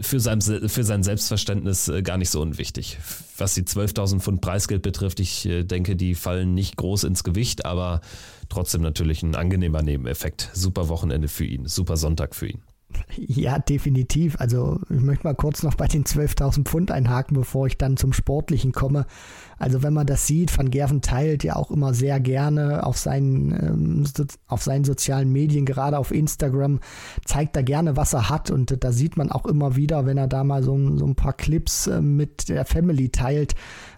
für 0.00 0.20
sein, 0.20 0.40
für 0.40 0.84
sein 0.84 1.02
Selbstverständnis 1.02 1.88
äh, 1.88 2.02
gar 2.02 2.16
nicht 2.16 2.30
so 2.30 2.40
unwichtig. 2.40 2.98
Was 3.36 3.54
die 3.54 3.62
12.000 3.62 4.20
Pfund 4.20 4.40
Preisgeld 4.40 4.82
betrifft, 4.82 5.20
ich 5.20 5.46
äh, 5.46 5.64
denke, 5.64 5.96
die 5.96 6.14
fallen 6.14 6.54
nicht 6.54 6.76
groß 6.76 7.04
ins 7.04 7.24
Gewicht, 7.24 7.64
aber 7.64 8.00
trotzdem 8.48 8.82
natürlich 8.82 9.22
ein 9.22 9.34
angenehmer 9.34 9.82
Nebeneffekt. 9.82 10.50
Super 10.54 10.88
Wochenende 10.88 11.28
für 11.28 11.44
ihn, 11.44 11.66
super 11.66 11.96
Sonntag 11.96 12.34
für 12.34 12.48
ihn. 12.48 12.62
Ja, 13.16 13.58
definitiv. 13.58 14.36
Also 14.38 14.80
ich 14.88 15.00
möchte 15.00 15.26
mal 15.26 15.34
kurz 15.34 15.62
noch 15.62 15.74
bei 15.74 15.86
den 15.86 16.04
12.000 16.04 16.64
Pfund 16.64 16.90
einhaken, 16.90 17.36
bevor 17.36 17.66
ich 17.66 17.76
dann 17.76 17.96
zum 17.96 18.12
Sportlichen 18.12 18.72
komme. 18.72 19.06
Also 19.58 19.82
wenn 19.82 19.92
man 19.92 20.06
das 20.06 20.26
sieht, 20.26 20.56
Van 20.56 20.70
Gerven 20.70 21.00
teilt 21.00 21.44
ja 21.44 21.56
auch 21.56 21.70
immer 21.70 21.94
sehr 21.94 22.20
gerne 22.20 22.84
auf 22.84 22.96
seinen, 22.96 23.52
ähm, 23.52 24.06
so, 24.06 24.24
auf 24.46 24.62
seinen 24.62 24.84
sozialen 24.84 25.30
Medien, 25.30 25.64
gerade 25.64 25.98
auf 25.98 26.10
Instagram, 26.10 26.80
zeigt 27.24 27.56
er 27.56 27.62
gerne, 27.62 27.96
was 27.96 28.12
er 28.12 28.28
hat. 28.28 28.50
Und 28.50 28.82
da 28.82 28.92
sieht 28.92 29.16
man 29.16 29.30
auch 29.30 29.46
immer 29.46 29.76
wieder, 29.76 30.06
wenn 30.06 30.18
er 30.18 30.28
da 30.28 30.44
mal 30.44 30.62
so, 30.62 30.76
so 30.96 31.06
ein 31.06 31.14
paar 31.14 31.32
Clips 31.32 31.86
äh, 31.86 32.00
mit 32.00 32.48
der 32.48 32.64
Family 32.64 33.10
teilt, 33.10 33.54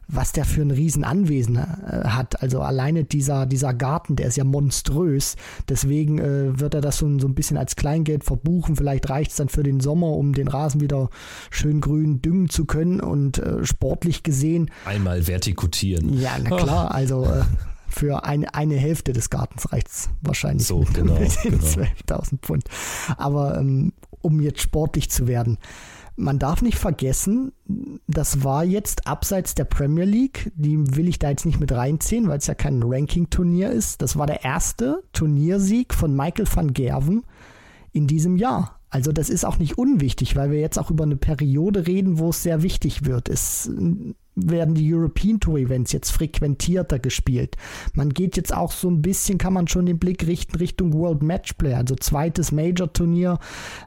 was 0.09 0.33
der 0.33 0.45
für 0.45 0.63
ein 0.63 0.71
Riesenanwesen 0.71 1.57
äh, 1.57 2.05
hat. 2.05 2.43
Also 2.43 2.61
alleine 2.61 3.05
dieser, 3.05 3.47
dieser 3.47 3.75
Garten, 3.75 4.17
der 4.17 4.29
ist 4.29 4.37
ja 4.37 4.45
monströs. 4.45 5.37
Deswegen 5.69 6.19
äh, 6.19 6.59
wird 6.59 6.75
er 6.75 6.81
das 6.81 6.99
so, 6.99 7.19
so 7.19 7.27
ein 7.27 7.35
bisschen 7.35 7.57
als 7.57 7.77
Kleingeld 7.77 8.25
verbuchen. 8.25 8.77
Vielleicht 8.77 9.09
reicht 9.11 9.33
es 9.33 9.37
dann 9.37 9.49
für 9.49 9.63
den 9.63 9.81
Sommer, 9.81 10.09
um 10.09 10.33
den 10.33 10.49
Rasen 10.49 10.81
wieder 10.81 11.11
schön 11.51 11.81
grün 11.81 12.23
düngen 12.23 12.49
zu 12.49 12.67
können. 12.67 13.01
Und 13.01 13.39
äh, 13.39 13.65
sportlich 13.65 14.23
gesehen. 14.23 14.71
Einmal 14.85 15.27
vertikutieren. 15.27 16.19
Ja, 16.21 16.37
na 16.43 16.57
klar. 16.57 16.95
Also. 16.95 17.25
Äh, 17.25 17.43
für 17.89 18.25
eine, 18.25 18.53
eine 18.53 18.75
Hälfte 18.75 19.15
des 19.15 19.31
Gartens 19.31 19.73
reicht 19.73 19.89
es 19.89 20.11
wahrscheinlich 20.21 20.67
so, 20.67 20.85
genau, 20.93 21.15
genau. 21.43 21.59
12.000 21.59 22.39
Pfund. 22.43 22.65
Aber 23.17 23.57
ähm, 23.59 23.95
um 24.21 24.41
jetzt 24.41 24.61
sportlich 24.61 25.09
zu 25.09 25.29
werden, 25.29 25.57
man 26.17 26.39
darf 26.39 26.63
nicht 26.63 26.79
vergessen, 26.79 27.53
das 28.07 28.43
war 28.43 28.65
jetzt 28.65 29.07
abseits 29.07 29.55
der 29.55 29.65
Premier 29.65 30.05
League, 30.05 30.51
die 30.55 30.97
will 30.97 31.09
ich 31.09 31.19
da 31.19 31.31
jetzt 31.31 31.45
nicht 31.45 31.61
mit 31.61 31.73
reinziehen, 31.73 32.29
weil 32.29 32.39
es 32.39 32.47
ja 32.47 32.55
kein 32.55 32.83
Ranking-Turnier 32.83 33.71
ist. 33.71 34.03
Das 34.03 34.17
war 34.17 34.27
der 34.27 34.43
erste 34.43 35.03
Turniersieg 35.13 35.95
von 35.95 36.17
Michael 36.17 36.47
van 36.53 36.73
Gerven 36.73 37.25
in 37.93 38.07
diesem 38.07 38.37
Jahr. 38.37 38.81
Also 38.89 39.13
das 39.13 39.29
ist 39.29 39.45
auch 39.45 39.59
nicht 39.59 39.79
unwichtig, 39.79 40.37
weil 40.37 40.51
wir 40.51 40.61
jetzt 40.61 40.79
auch 40.79 40.91
über 40.91 41.05
eine 41.05 41.17
Periode 41.17 41.87
reden, 41.87 42.19
wo 42.19 42.31
es 42.31 42.43
sehr 42.43 42.63
wichtig 42.63 43.05
wird. 43.05 43.29
Es 43.29 43.71
werden 44.37 44.75
die 44.75 44.95
European 44.95 45.41
Tour 45.41 45.59
Events 45.59 45.93
jetzt 45.93 46.11
frequentierter 46.11 46.99
gespielt. 46.99 47.57
Man 47.95 48.11
geht 48.11 48.37
jetzt 48.37 48.55
auch 48.55 48.71
so 48.71 48.89
ein 48.89 49.01
bisschen, 49.01 49.39
kann 49.39 49.55
man 49.55 49.67
schon 49.67 49.87
den 49.87 49.99
Blick 49.99 50.27
richten 50.27 50.57
Richtung 50.57 50.93
World 50.93 51.23
Matchplay, 51.23 51.73
also 51.73 51.97
zweites 51.97 52.53
Major 52.53 52.93
Turnier, 52.93 53.39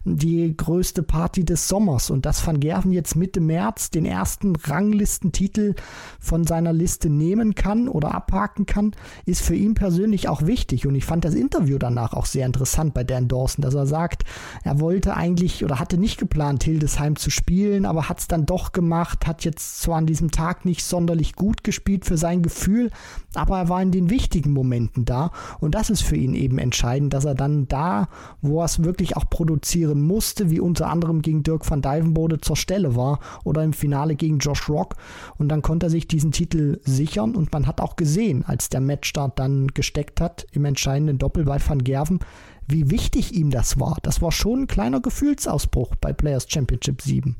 die 0.05 0.57
größte 0.57 1.03
Party 1.03 1.45
des 1.45 1.67
Sommers. 1.67 2.09
Und 2.09 2.25
dass 2.25 2.45
Van 2.45 2.59
Gerven 2.59 2.91
jetzt 2.91 3.15
Mitte 3.15 3.39
März 3.39 3.91
den 3.91 4.05
ersten 4.05 4.55
Ranglistentitel 4.55 5.75
von 6.19 6.45
seiner 6.45 6.73
Liste 6.73 7.09
nehmen 7.09 7.53
kann 7.53 7.88
oder 7.88 8.15
abhaken 8.15 8.65
kann, 8.65 8.93
ist 9.25 9.43
für 9.43 9.55
ihn 9.55 9.75
persönlich 9.75 10.29
auch 10.29 10.47
wichtig. 10.47 10.88
Und 10.88 10.95
ich 10.95 11.05
fand 11.05 11.25
das 11.25 11.35
Interview 11.35 11.77
danach 11.77 12.13
auch 12.13 12.25
sehr 12.25 12.47
interessant 12.47 12.95
bei 12.95 13.03
Dan 13.03 13.27
Dawson, 13.27 13.62
dass 13.62 13.75
er 13.75 13.85
sagt, 13.85 14.23
er 14.63 14.79
wollte 14.79 15.15
eigentlich 15.15 15.63
oder 15.63 15.77
hatte 15.77 15.99
nicht 15.99 16.17
geplant, 16.17 16.63
Hildesheim 16.63 17.15
zu 17.15 17.29
spielen, 17.29 17.85
aber 17.85 18.09
hat 18.09 18.19
es 18.19 18.27
dann 18.27 18.47
doch 18.47 18.71
gemacht, 18.71 19.27
hat 19.27 19.45
jetzt 19.45 19.81
zwar 19.81 19.97
an 19.97 20.07
diesem 20.07 20.31
Tag 20.31 20.38
Tag 20.39 20.63
nicht 20.63 20.86
sonderlich 20.86 21.36
gut 21.36 21.65
gespielt 21.65 22.06
für 22.06 22.15
sein 22.15 22.41
Gefühl, 22.41 22.91
aber 23.34 23.58
er 23.58 23.67
war 23.67 23.82
in 23.82 23.91
den 23.91 24.10
wichtigen 24.10 24.54
Momenten 24.54 25.04
da 25.04 25.32
und 25.60 25.75
das 25.75 25.89
ist 25.89 26.02
für 26.02 26.15
ihn 26.15 26.34
eben 26.34 26.60
entscheidend, 26.60 27.13
dass 27.13 27.25
er 27.25 27.36
dann 27.36 27.67
da, 27.67 28.08
wo 28.41 28.62
er 28.62 28.65
es 28.65 28.82
wirklich 28.82 29.17
auch 29.17 29.30
produzieren 29.30 30.02
musste, 30.02 30.49
wie 30.49 30.62
unter 30.62 30.88
anderem 30.88 31.21
gegen 31.21 31.43
Dirk 31.43 31.69
van 31.69 31.82
Dijvenbode 31.82 32.39
zur 32.39 32.56
Stelle 32.56 32.95
war 32.95 33.19
oder 33.43 33.65
im 33.65 33.73
Finale 33.73 34.15
gegen 34.15 34.39
Josh 34.39 34.69
Rock 34.69 34.95
und 35.38 35.49
dann 35.49 35.62
konnte 35.62 35.88
er 35.88 35.89
sich 35.89 36.08
diesen 36.08 36.32
Titel 36.32 36.80
sichern 36.86 37.36
und 37.36 37.52
man 37.52 37.67
hat 37.67 37.82
auch 37.82 37.97
gesehen, 37.97 38.45
als 38.45 38.69
der 38.69 38.80
Matchstart 38.80 39.38
dann 39.39 39.67
gesteckt 39.67 40.21
hat 40.21 40.47
im 40.54 40.63
entscheidenden 40.63 41.17
Doppel 41.17 41.43
bei 41.43 41.60
Van 41.60 41.84
Gerven, 41.84 42.19
wie 42.65 42.89
wichtig 42.89 43.34
ihm 43.34 43.49
das 43.49 43.78
war. 43.78 43.97
Das 44.04 44.21
war 44.21 44.32
schon 44.32 44.62
ein 44.62 44.67
kleiner 44.67 45.02
Gefühlsausbruch 45.02 45.95
bei 45.95 46.13
Players 46.13 46.45
Championship 46.49 47.02
7. 47.02 47.36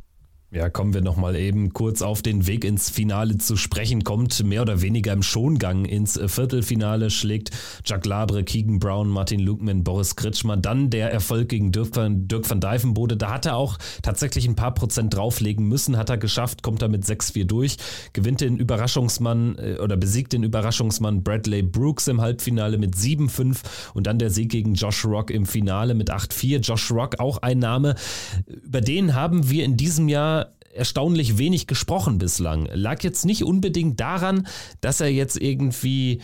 Ja, 0.51 0.67
kommen 0.67 0.95
wir 0.95 1.01
nochmal 1.01 1.35
eben 1.35 1.73
kurz 1.73 2.01
auf 2.01 2.23
den 2.23 2.47
Weg 2.47 2.65
ins 2.65 2.89
Finale 2.89 3.38
zu 3.38 3.55
sprechen. 3.55 4.03
Kommt 4.03 4.43
mehr 4.43 4.63
oder 4.63 4.81
weniger 4.81 5.13
im 5.13 5.21
Schongang 5.21 5.85
ins 5.85 6.19
Viertelfinale, 6.25 7.12
schlägt 7.12 7.51
Jack 7.85 8.07
Labre, 8.07 8.43
Keegan 8.43 8.79
Brown, 8.79 9.09
Martin 9.09 9.41
Lukman, 9.41 9.83
Boris 9.83 10.15
Kritschmann. 10.15 10.63
Dann 10.63 10.89
der 10.89 11.13
Erfolg 11.13 11.49
gegen 11.49 11.71
Dirk 11.71 11.95
van, 11.95 12.27
Dirk 12.27 12.49
van 12.49 12.59
Dijvenbode. 12.59 13.15
Da 13.15 13.31
hat 13.31 13.45
er 13.45 13.57
auch 13.57 13.77
tatsächlich 14.01 14.47
ein 14.47 14.55
paar 14.55 14.73
Prozent 14.73 15.13
drauflegen 15.13 15.67
müssen, 15.67 15.97
hat 15.97 16.09
er 16.09 16.17
geschafft, 16.17 16.63
kommt 16.63 16.81
er 16.81 16.89
mit 16.89 17.03
6-4 17.03 17.45
durch, 17.45 17.77
gewinnt 18.13 18.41
den 18.41 18.57
Überraschungsmann 18.57 19.55
äh, 19.59 19.77
oder 19.77 19.97
besiegt 19.97 20.33
den 20.33 20.41
Überraschungsmann 20.41 21.21
Bradley 21.21 21.62
Brooks 21.62 22.07
im 22.07 22.21
Halbfinale 22.21 22.79
mit 22.79 22.95
7-5 22.95 23.59
und 23.93 24.07
dann 24.07 24.17
der 24.17 24.31
Sieg 24.31 24.49
gegen 24.49 24.73
Josh 24.73 25.05
Rock 25.05 25.29
im 25.29 25.45
Finale 25.45 25.93
mit 25.93 26.12
8-4. 26.12 26.62
Josh 26.62 26.89
Rock 26.89 27.19
auch 27.19 27.38
ein 27.43 27.59
Name, 27.59 27.93
über 28.47 28.81
den 28.81 29.13
haben 29.13 29.47
wir 29.51 29.63
in 29.63 29.77
diesem 29.77 30.09
Jahr 30.09 30.38
erstaunlich 30.73 31.38
wenig 31.38 31.67
gesprochen 31.67 32.17
bislang. 32.17 32.67
Lag 32.73 33.03
jetzt 33.03 33.25
nicht 33.25 33.43
unbedingt 33.43 33.99
daran, 33.99 34.47
dass 34.82 35.01
er 35.01 35.10
jetzt 35.10 35.39
irgendwie 35.41 36.21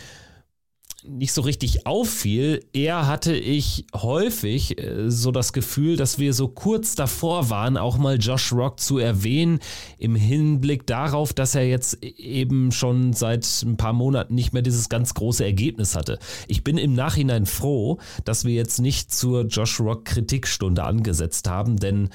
nicht 1.07 1.33
so 1.33 1.41
richtig 1.41 1.85
auffiel. 1.85 2.65
Eher 2.73 3.07
hatte 3.07 3.35
ich 3.35 3.85
häufig 3.93 4.79
äh, 4.79 5.09
so 5.09 5.31
das 5.31 5.53
Gefühl, 5.53 5.97
dass 5.97 6.19
wir 6.19 6.33
so 6.33 6.47
kurz 6.47 6.95
davor 6.95 7.49
waren, 7.49 7.77
auch 7.77 7.97
mal 7.97 8.17
Josh 8.17 8.51
Rock 8.51 8.79
zu 8.79 8.97
erwähnen, 8.97 9.59
im 9.97 10.15
Hinblick 10.15 10.87
darauf, 10.87 11.33
dass 11.33 11.55
er 11.55 11.67
jetzt 11.67 12.03
eben 12.03 12.71
schon 12.71 13.13
seit 13.13 13.45
ein 13.63 13.77
paar 13.77 13.93
Monaten 13.93 14.35
nicht 14.35 14.53
mehr 14.53 14.61
dieses 14.61 14.89
ganz 14.89 15.13
große 15.13 15.43
Ergebnis 15.43 15.95
hatte. 15.95 16.19
Ich 16.47 16.63
bin 16.63 16.77
im 16.77 16.93
Nachhinein 16.93 17.45
froh, 17.45 17.99
dass 18.23 18.45
wir 18.45 18.53
jetzt 18.53 18.79
nicht 18.79 19.13
zur 19.13 19.45
Josh 19.45 19.79
Rock 19.79 20.05
Kritikstunde 20.05 20.83
angesetzt 20.83 21.47
haben, 21.47 21.77
denn 21.77 22.09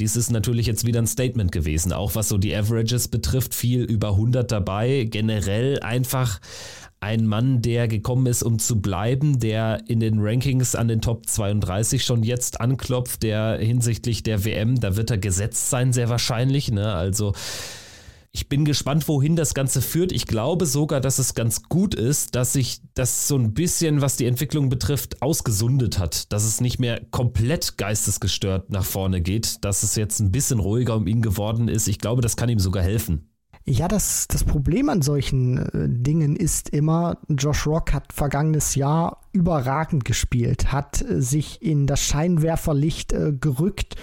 dies 0.00 0.16
ist 0.16 0.30
natürlich 0.30 0.66
jetzt 0.66 0.86
wieder 0.86 1.00
ein 1.00 1.06
Statement 1.06 1.52
gewesen, 1.52 1.92
auch 1.92 2.14
was 2.14 2.28
so 2.28 2.38
die 2.38 2.56
Averages 2.56 3.08
betrifft, 3.08 3.54
viel 3.54 3.82
über 3.82 4.08
100 4.08 4.50
dabei. 4.50 5.06
Generell 5.08 5.80
einfach 5.80 6.40
ein 7.00 7.26
Mann, 7.26 7.62
der 7.62 7.88
gekommen 7.88 8.26
ist, 8.26 8.42
um 8.42 8.58
zu 8.58 8.80
bleiben, 8.80 9.38
der 9.38 9.82
in 9.88 10.00
den 10.00 10.20
Rankings 10.20 10.74
an 10.74 10.88
den 10.88 11.00
Top 11.00 11.26
32 11.26 12.04
schon 12.04 12.22
jetzt 12.22 12.60
anklopft, 12.60 13.22
der 13.22 13.58
hinsichtlich 13.58 14.22
der 14.22 14.44
WM, 14.44 14.80
da 14.80 14.96
wird 14.96 15.10
er 15.10 15.18
gesetzt 15.18 15.70
sein, 15.70 15.92
sehr 15.92 16.08
wahrscheinlich. 16.08 16.70
Ne? 16.70 16.92
Also 16.92 17.32
ich 18.32 18.48
bin 18.48 18.64
gespannt, 18.64 19.08
wohin 19.08 19.34
das 19.34 19.54
Ganze 19.54 19.82
führt. 19.82 20.12
Ich 20.12 20.26
glaube 20.26 20.66
sogar, 20.66 21.00
dass 21.00 21.18
es 21.18 21.34
ganz 21.34 21.64
gut 21.64 21.94
ist, 21.96 22.36
dass 22.36 22.52
sich 22.52 22.80
das 22.94 23.26
so 23.26 23.36
ein 23.36 23.54
bisschen, 23.54 24.02
was 24.02 24.16
die 24.16 24.26
Entwicklung 24.26 24.68
betrifft, 24.68 25.20
ausgesundet 25.20 25.98
hat. 25.98 26.32
Dass 26.32 26.44
es 26.44 26.60
nicht 26.60 26.78
mehr 26.78 27.00
komplett 27.10 27.76
geistesgestört 27.76 28.70
nach 28.70 28.84
vorne 28.84 29.20
geht, 29.20 29.64
dass 29.64 29.82
es 29.82 29.96
jetzt 29.96 30.20
ein 30.20 30.30
bisschen 30.30 30.60
ruhiger 30.60 30.96
um 30.96 31.08
ihn 31.08 31.22
geworden 31.22 31.66
ist. 31.66 31.88
Ich 31.88 31.98
glaube, 31.98 32.22
das 32.22 32.36
kann 32.36 32.48
ihm 32.48 32.60
sogar 32.60 32.84
helfen. 32.84 33.26
Ja, 33.66 33.88
das, 33.88 34.26
das 34.26 34.42
Problem 34.42 34.88
an 34.88 35.02
solchen 35.02 35.58
äh, 35.58 35.88
Dingen 35.88 36.34
ist 36.34 36.70
immer, 36.70 37.18
Josh 37.28 37.66
Rock 37.66 37.92
hat 37.92 38.12
vergangenes 38.12 38.74
Jahr 38.74 39.20
überragend 39.32 40.04
gespielt, 40.04 40.72
hat 40.72 41.02
äh, 41.02 41.20
sich 41.20 41.60
in 41.62 41.86
das 41.86 42.00
Scheinwerferlicht 42.00 43.12
äh, 43.12 43.32
gerückt 43.32 43.96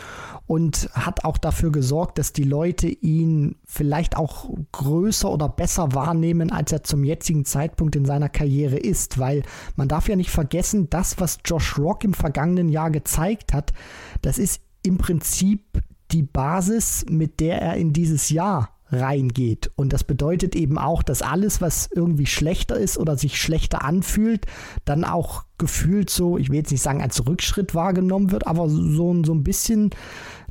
und 0.48 0.90
hat 0.94 1.26
auch 1.26 1.38
dafür 1.38 1.72
gesorgt, 1.72 2.18
dass 2.18 2.32
die 2.32 2.44
Leute 2.44 2.88
ihn 2.88 3.58
vielleicht 3.66 4.16
auch 4.16 4.50
größer 4.72 5.30
oder 5.30 5.50
besser 5.50 5.94
wahrnehmen, 5.94 6.52
als 6.52 6.72
er 6.72 6.84
zum 6.84 7.04
jetzigen 7.04 7.44
Zeitpunkt 7.46 7.96
in 7.98 8.06
seiner 8.06 8.30
Karriere 8.30 8.78
ist, 8.78 9.20
weil 9.20 9.44
man 9.76 9.90
darf 9.90 10.08
ja 10.08 10.16
nicht 10.16 10.32
vergessen, 10.32 10.90
das, 10.90 11.20
was 11.20 11.40
Josh 11.46 11.78
Rock 11.78 12.06
im 12.06 12.14
vergangenen 12.14 12.70
Jahr 12.70 12.92
gezeigt 12.92 13.54
hat, 13.54 13.74
das 14.22 14.38
ist 14.38 14.62
im 14.84 14.98
Prinzip 14.98 15.84
die 16.12 16.24
Basis, 16.24 17.06
mit 17.10 17.42
der 17.42 17.62
er 17.62 17.76
in 17.76 17.92
dieses 17.92 18.30
Jahr 18.30 18.78
reingeht. 18.90 19.72
Und 19.76 19.94
das 19.94 20.04
bedeutet 20.04 20.56
eben 20.56 20.78
auch, 20.78 21.04
dass 21.04 21.22
alles, 21.22 21.62
was 21.62 21.90
irgendwie 21.94 22.26
schlechter 22.26 22.78
ist 22.78 22.98
oder 22.98 23.18
sich 23.18 23.42
schlechter 23.42 23.84
anfühlt, 23.84 24.46
dann 24.86 25.04
auch 25.04 25.44
gefühlt 25.58 26.10
so, 26.10 26.38
ich 26.38 26.50
will 26.50 26.58
jetzt 26.58 26.72
nicht 26.72 26.82
sagen 26.82 27.02
als 27.02 27.26
Rückschritt 27.28 27.76
wahrgenommen 27.76 28.32
wird, 28.32 28.48
aber 28.48 28.70
so, 28.70 29.24
so 29.24 29.34
ein 29.34 29.44
bisschen 29.44 29.90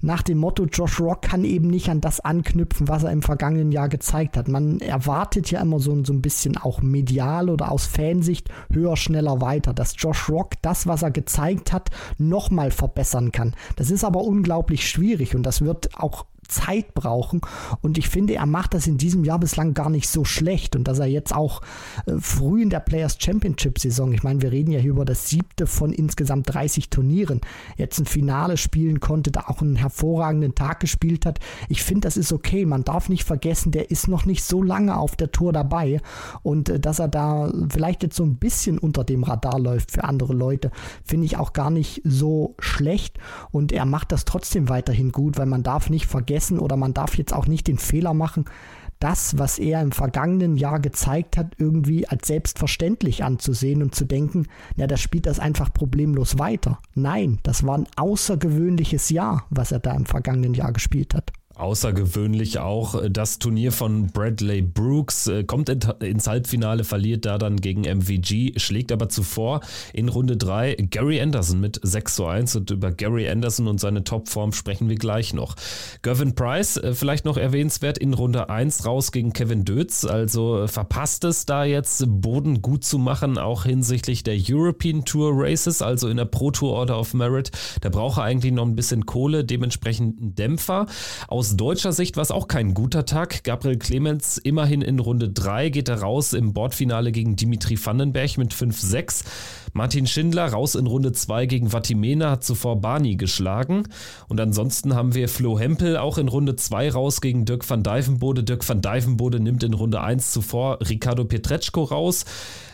nach 0.03 0.23
dem 0.23 0.39
Motto, 0.39 0.65
Josh 0.65 1.01
Rock 1.01 1.23
kann 1.23 1.45
eben 1.45 1.69
nicht 1.69 1.89
an 1.89 2.01
das 2.01 2.21
anknüpfen, 2.21 2.89
was 2.89 3.05
er 3.05 3.13
im 3.13 3.23
vergangenen 3.23 3.73
Jahr 3.73 3.89
gezeigt 3.89 4.37
hat. 4.37 4.49
Man 4.49 4.81
erwartet 4.81 5.51
ja 5.51 5.61
immer 5.61 5.81
so, 5.81 6.05
so 6.05 6.13
ein 6.13 6.23
bisschen 6.23 6.57
auch 6.59 6.83
medial 6.83 7.49
oder 7.49 7.73
aus 7.73 7.87
Fansicht 7.87 8.51
höher, 8.73 8.97
schneller, 8.97 9.41
weiter, 9.41 9.73
dass 9.73 9.95
Josh 9.97 10.29
Rock 10.29 10.55
das, 10.63 10.87
was 10.87 11.03
er 11.03 11.11
gezeigt 11.11 11.73
hat, 11.73 11.91
nochmal 12.19 12.71
verbessern 12.71 13.33
kann. 13.33 13.55
Das 13.77 13.91
ist 13.91 14.05
aber 14.05 14.23
unglaublich 14.23 14.89
schwierig 14.89 15.35
und 15.35 15.45
das 15.45 15.63
wird 15.63 15.99
auch 15.99 16.27
Zeit 16.49 16.95
brauchen. 16.95 17.41
Und 17.83 17.99
ich 17.99 18.09
finde, 18.09 18.35
er 18.35 18.47
macht 18.47 18.75
das 18.75 18.87
in 18.87 18.99
diesem 18.99 19.25
Jahr 19.25 19.39
bislang 19.39 19.75
gar 19.75 19.91
nicht 19.91 20.09
so 20.09 20.25
schlecht. 20.25 20.77
Und 20.77 20.85
dass 20.89 20.99
er 20.99 21.07
jetzt 21.07 21.35
auch 21.35 21.61
äh, 22.07 22.13
früh 22.19 22.63
in 22.63 22.71
der 22.71 22.81
Players 22.81 23.17
Championship 23.21 23.79
Saison, 23.79 24.13
ich 24.13 24.23
meine, 24.23 24.43
wir 24.43 24.53
reden 24.53 24.73
ja 24.73 24.81
hier 24.81 24.91
über 24.91 25.05
das 25.05 25.29
siebte 25.29 25.67
von 25.67 25.93
insgesamt 25.93 26.53
30 26.53 26.91
Turnieren, 26.91 27.41
jetzt 27.77 27.99
ein 27.99 28.07
Finale 28.07 28.57
spielen 28.57 29.01
konnte, 29.01 29.31
da 29.31 29.45
auch 29.49 29.61
einen 29.61 29.77
hervorragenden 29.77 30.55
Tag 30.55 30.81
gespielt 30.81 31.27
hat. 31.27 31.41
Ich 31.69 31.83
finde, 31.83 32.03
das 32.03 32.17
ist 32.17 32.33
okay. 32.33 32.67
Man 32.67 32.85
darf 32.85 33.09
nicht 33.09 33.25
vergessen, 33.25 33.73
der 33.73 33.91
ist 33.91 34.09
noch 34.09 34.25
nicht 34.25 34.45
so 34.45 34.63
lange 34.63 34.97
auf 34.97 35.17
der 35.17 35.33
Tour 35.33 35.53
dabei. 35.53 36.01
Und 36.43 36.69
äh, 36.69 36.81
dass 36.81 36.99
er 36.99 37.09
da 37.09 37.53
vielleicht 37.71 38.03
jetzt 38.03 38.17
so 38.17 38.25
ein 38.25 38.37
bisschen 38.37 38.79
unter 38.79 39.05
dem 39.05 39.23
Radar 39.23 39.59
läuft 39.59 39.93
für 39.93 40.05
andere 40.05 40.33
Leute, 40.33 40.71
finde 41.05 41.27
ich 41.27 41.37
auch 41.37 41.53
gar 41.53 41.71
nicht 41.71 42.03
so 42.05 42.55
schlecht. 42.59 43.19
Und 43.51 43.73
er 43.73 43.85
macht 43.85 44.13
das 44.13 44.25
trotzdem 44.25 44.69
weiterhin 44.69 45.13
gut, 45.13 45.39
weil 45.39 45.47
man 45.47 45.63
darf 45.63 45.91
nicht 45.91 46.07
vergessen, 46.07 46.36
vergessen 46.37 46.59
oder 46.59 46.77
man 46.77 46.93
darf 46.93 47.17
jetzt 47.17 47.33
auch 47.33 47.47
nicht 47.47 47.67
den 47.67 47.79
Fehler 47.79 48.13
machen, 48.13 48.45
das, 48.99 49.39
was 49.39 49.59
er 49.59 49.83
im 49.83 49.93
vergangenen 49.93 50.57
Jahr 50.57 50.81
gezeigt 50.81 51.37
hat, 51.37 51.55
irgendwie 51.59 52.09
als 52.09 52.27
selbstverständlich 52.27 53.25
anzusehen 53.25 53.83
und 53.83 53.95
zu 53.95 54.05
denken, 54.05 54.47
na, 54.77 54.87
da 54.87 54.97
spielt 54.97 55.27
das 55.27 55.39
einfach 55.39 55.73
problemlos 55.73 56.39
weiter. 56.39 56.79
Nein, 56.95 57.39
das 57.43 57.67
war 57.67 57.77
ein 57.77 57.89
außergewöhnliches 57.97 59.11
Jahr, 59.11 59.45
was 59.51 59.73
er 59.73 59.81
da 59.81 59.93
im 59.95 60.07
vergangenen 60.07 60.55
Jahr 60.55 60.73
gespielt 60.73 61.15
hat. 61.15 61.33
Außergewöhnlich 61.57 62.59
auch 62.59 63.03
äh, 63.03 63.11
das 63.11 63.39
Turnier 63.39 63.73
von 63.73 64.09
Bradley 64.09 64.61
Brooks. 64.61 65.27
Äh, 65.27 65.45
kommt 65.45 65.71
ins 66.03 66.27
Halbfinale, 66.27 66.85
verliert 66.85 67.25
da 67.25 67.39
dann 67.39 67.57
gegen 67.57 67.83
MVG, 67.83 68.59
schlägt 68.59 68.93
aber 68.93 69.09
zuvor 69.09 69.61
in 69.95 70.11
Runde 70.11 70.37
3 70.37 70.75
Gary 70.91 71.19
Anderson 71.19 71.59
mit 71.59 71.81
6 71.83 72.15
zu 72.15 72.27
1 72.27 72.57
und 72.57 72.71
über 72.71 72.93
Gary 72.93 73.27
Anderson 73.29 73.69
und 73.69 73.81
seine 73.81 74.05
Topform 74.05 74.53
sprechen 74.53 74.91
wir 74.91 74.97
gleich 74.97 75.33
noch. 75.33 75.57
Gervin 76.03 76.35
Price, 76.35 76.77
äh, 76.77 76.95
vielleicht 76.95 77.25
noch 77.25 77.39
erwähnenswert, 77.39 77.97
in 77.97 78.13
Runde 78.13 78.51
1 78.51 78.85
raus 78.85 79.11
gegen 79.11 79.33
Kevin 79.33 79.65
Dötz, 79.65 80.05
also 80.05 80.67
verpasst 80.67 81.25
es 81.25 81.47
da 81.47 81.65
jetzt 81.65 82.05
Boden 82.07 82.61
gut 82.61 82.85
zu 82.85 82.99
machen, 82.99 83.39
auch 83.39 83.65
hinsichtlich 83.65 84.23
der 84.23 84.37
European 84.37 85.07
Tour 85.07 85.33
Races, 85.33 85.81
also 85.81 86.09
in 86.09 86.19
der 86.19 86.27
Pro 86.27 86.51
Tour 86.51 86.73
Order 86.73 87.01
of 87.01 87.15
Merit. 87.15 87.51
Da 87.81 87.89
braucht 87.89 88.19
er 88.19 88.25
eigentlich 88.25 88.53
noch 88.53 88.67
ein 88.67 88.77
bisschen 88.77 89.07
Kohle, 89.07 89.43
dementsprechend 89.43 90.21
einen 90.21 90.35
Dämpfer. 90.35 90.87
Aus 91.29 91.46
aus 91.47 91.57
deutscher 91.57 91.93
Sicht 91.93 92.17
war 92.17 92.23
es 92.23 92.33
auch 92.33 92.49
kein 92.49 92.75
guter 92.75 93.05
Tag. 93.05 93.45
Gabriel 93.45 93.79
Clemens 93.79 94.37
immerhin 94.37 94.83
in 94.83 94.99
Runde 94.99 95.29
3 95.29 95.69
geht 95.69 95.89
er 95.89 96.01
raus 96.01 96.33
im 96.33 96.53
Bordfinale 96.53 97.13
gegen 97.13 97.37
Dimitri 97.37 97.79
Vandenberg 97.81 98.37
mit 98.37 98.53
5-6. 98.53 99.23
Martin 99.73 100.09
Schindler 100.09 100.49
raus 100.49 100.75
in 100.75 100.89
Runde 100.89 101.13
2 101.13 101.47
gegen 101.47 101.71
Vatimena, 101.71 102.33
hat 102.33 102.43
zuvor 102.43 102.81
Barney 102.81 103.15
geschlagen. 103.15 103.85
Und 104.27 104.41
ansonsten 104.41 104.97
haben 104.97 105.15
wir 105.15 105.29
Flo 105.29 105.57
Hempel 105.57 105.97
auch 105.97 106.19
in 106.19 106.27
Runde 106.27 106.57
2 106.57 106.91
raus 106.91 107.21
gegen 107.21 107.45
Dirk 107.45 107.71
van 107.71 107.85
Dijvenbode. 107.85 108.43
Dirk 108.43 108.69
van 108.69 108.81
Dijvenbode 108.81 109.39
nimmt 109.39 109.63
in 109.63 109.75
Runde 109.75 110.01
1 110.01 110.33
zuvor 110.33 110.79
Ricardo 110.81 111.27
Pietreczko 111.27 111.85
raus. 111.85 112.25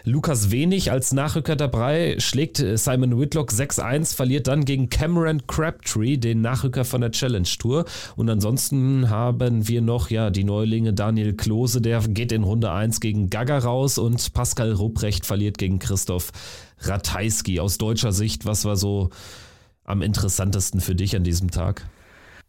Lukas 0.04 0.50
Wenig 0.50 0.90
als 0.90 1.12
Nachrücker 1.12 1.54
dabei 1.54 2.16
schlägt 2.18 2.58
äh, 2.58 2.76
Simon 2.76 3.20
Whitlock 3.20 3.50
6-1, 3.50 4.16
verliert 4.16 4.48
dann 4.48 4.64
gegen 4.64 4.90
Cameron 4.90 5.46
Crabtree, 5.46 6.16
den 6.16 6.40
Nachrücker 6.40 6.84
von 6.84 7.02
der 7.02 7.12
Challenge 7.12 7.48
Tour. 7.58 7.84
Und 8.16 8.28
ansonsten 8.28 9.10
haben 9.10 9.68
wir 9.68 9.80
noch 9.80 10.10
ja 10.10 10.30
die 10.30 10.42
Neulinge 10.42 10.92
Daniel 10.92 11.34
Klose, 11.34 11.80
der 11.80 12.00
geht 12.00 12.32
in 12.32 12.42
Runde 12.42 12.72
1 12.72 12.98
gegen 12.98 13.30
Gaga 13.30 13.58
raus 13.58 13.96
und 13.98 14.32
Pascal 14.32 14.72
Rupprecht 14.72 15.24
verliert 15.24 15.56
gegen 15.58 15.78
Christoph 15.78 16.32
Ratajski. 16.80 17.60
Aus 17.60 17.78
deutscher 17.78 18.12
Sicht, 18.12 18.44
was 18.44 18.64
war 18.64 18.76
so 18.76 19.10
am 19.84 20.02
interessantesten 20.02 20.80
für 20.80 20.96
dich 20.96 21.14
an 21.14 21.22
diesem 21.22 21.52
Tag? 21.52 21.86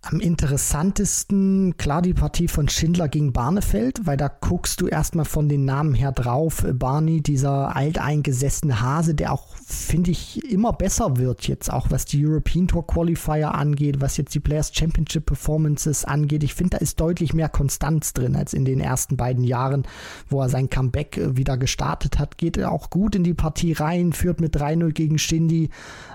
Am 0.05 0.19
interessantesten, 0.19 1.77
klar, 1.77 2.01
die 2.01 2.13
Partie 2.13 2.49
von 2.49 2.67
Schindler 2.67 3.07
gegen 3.07 3.31
Barnefeld, 3.31 4.05
weil 4.05 4.17
da 4.17 4.27
guckst 4.27 4.81
du 4.81 4.87
erstmal 4.87 5.23
von 5.23 5.47
den 5.47 5.63
Namen 5.63 5.93
her 5.93 6.11
drauf. 6.11 6.65
Barney, 6.73 7.21
dieser 7.21 7.73
alteingesessene 7.73 8.81
Hase, 8.81 9.15
der 9.15 9.31
auch, 9.31 9.52
finde 9.67 10.11
ich, 10.11 10.43
immer 10.51 10.73
besser 10.73 11.17
wird 11.17 11.47
jetzt, 11.47 11.71
auch 11.71 11.91
was 11.91 12.05
die 12.05 12.25
European 12.25 12.67
Tour 12.67 12.85
Qualifier 12.85 13.53
angeht, 13.53 14.01
was 14.01 14.17
jetzt 14.17 14.33
die 14.35 14.39
Players 14.39 14.71
Championship 14.73 15.25
Performances 15.25 16.05
angeht. 16.05 16.43
Ich 16.43 16.53
finde, 16.53 16.71
da 16.71 16.77
ist 16.77 16.99
deutlich 16.99 17.33
mehr 17.33 17.49
Konstanz 17.49 18.13
drin 18.13 18.35
als 18.35 18.53
in 18.53 18.65
den 18.65 18.79
ersten 18.79 19.17
beiden 19.17 19.43
Jahren, 19.43 19.83
wo 20.29 20.41
er 20.41 20.49
sein 20.49 20.69
Comeback 20.69 21.17
äh, 21.17 21.37
wieder 21.37 21.57
gestartet 21.57 22.19
hat. 22.19 22.37
Geht 22.37 22.57
er 22.57 22.71
auch 22.71 22.89
gut 22.89 23.15
in 23.15 23.23
die 23.23 23.33
Partie 23.33 23.73
rein, 23.73 24.13
führt 24.13 24.41
mit 24.41 24.55
3-0 24.55 24.91
gegen 24.91 25.17
Shindy, 25.17 25.69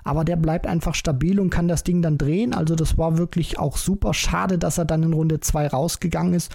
aber 0.05 0.25
der 0.25 0.37
bleibt 0.37 0.67
einfach 0.67 0.95
stabil 0.95 1.41
und 1.41 1.51
kann 1.51 1.69
das 1.69 1.85
Ding 1.85 2.03
dann 2.03 2.19
drehen. 2.19 2.55
Also 2.55 2.75
das 2.75 2.99
war 2.99 3.19
wirklich 3.19 3.59
auch 3.59 3.77
super. 3.77 4.15
Schade, 4.15 4.59
dass 4.59 4.79
er 4.79 4.85
dann 4.85 5.03
in 5.03 5.13
Runde 5.13 5.41
2 5.41 5.69
rausgegangen 5.69 6.35
ist. 6.35 6.53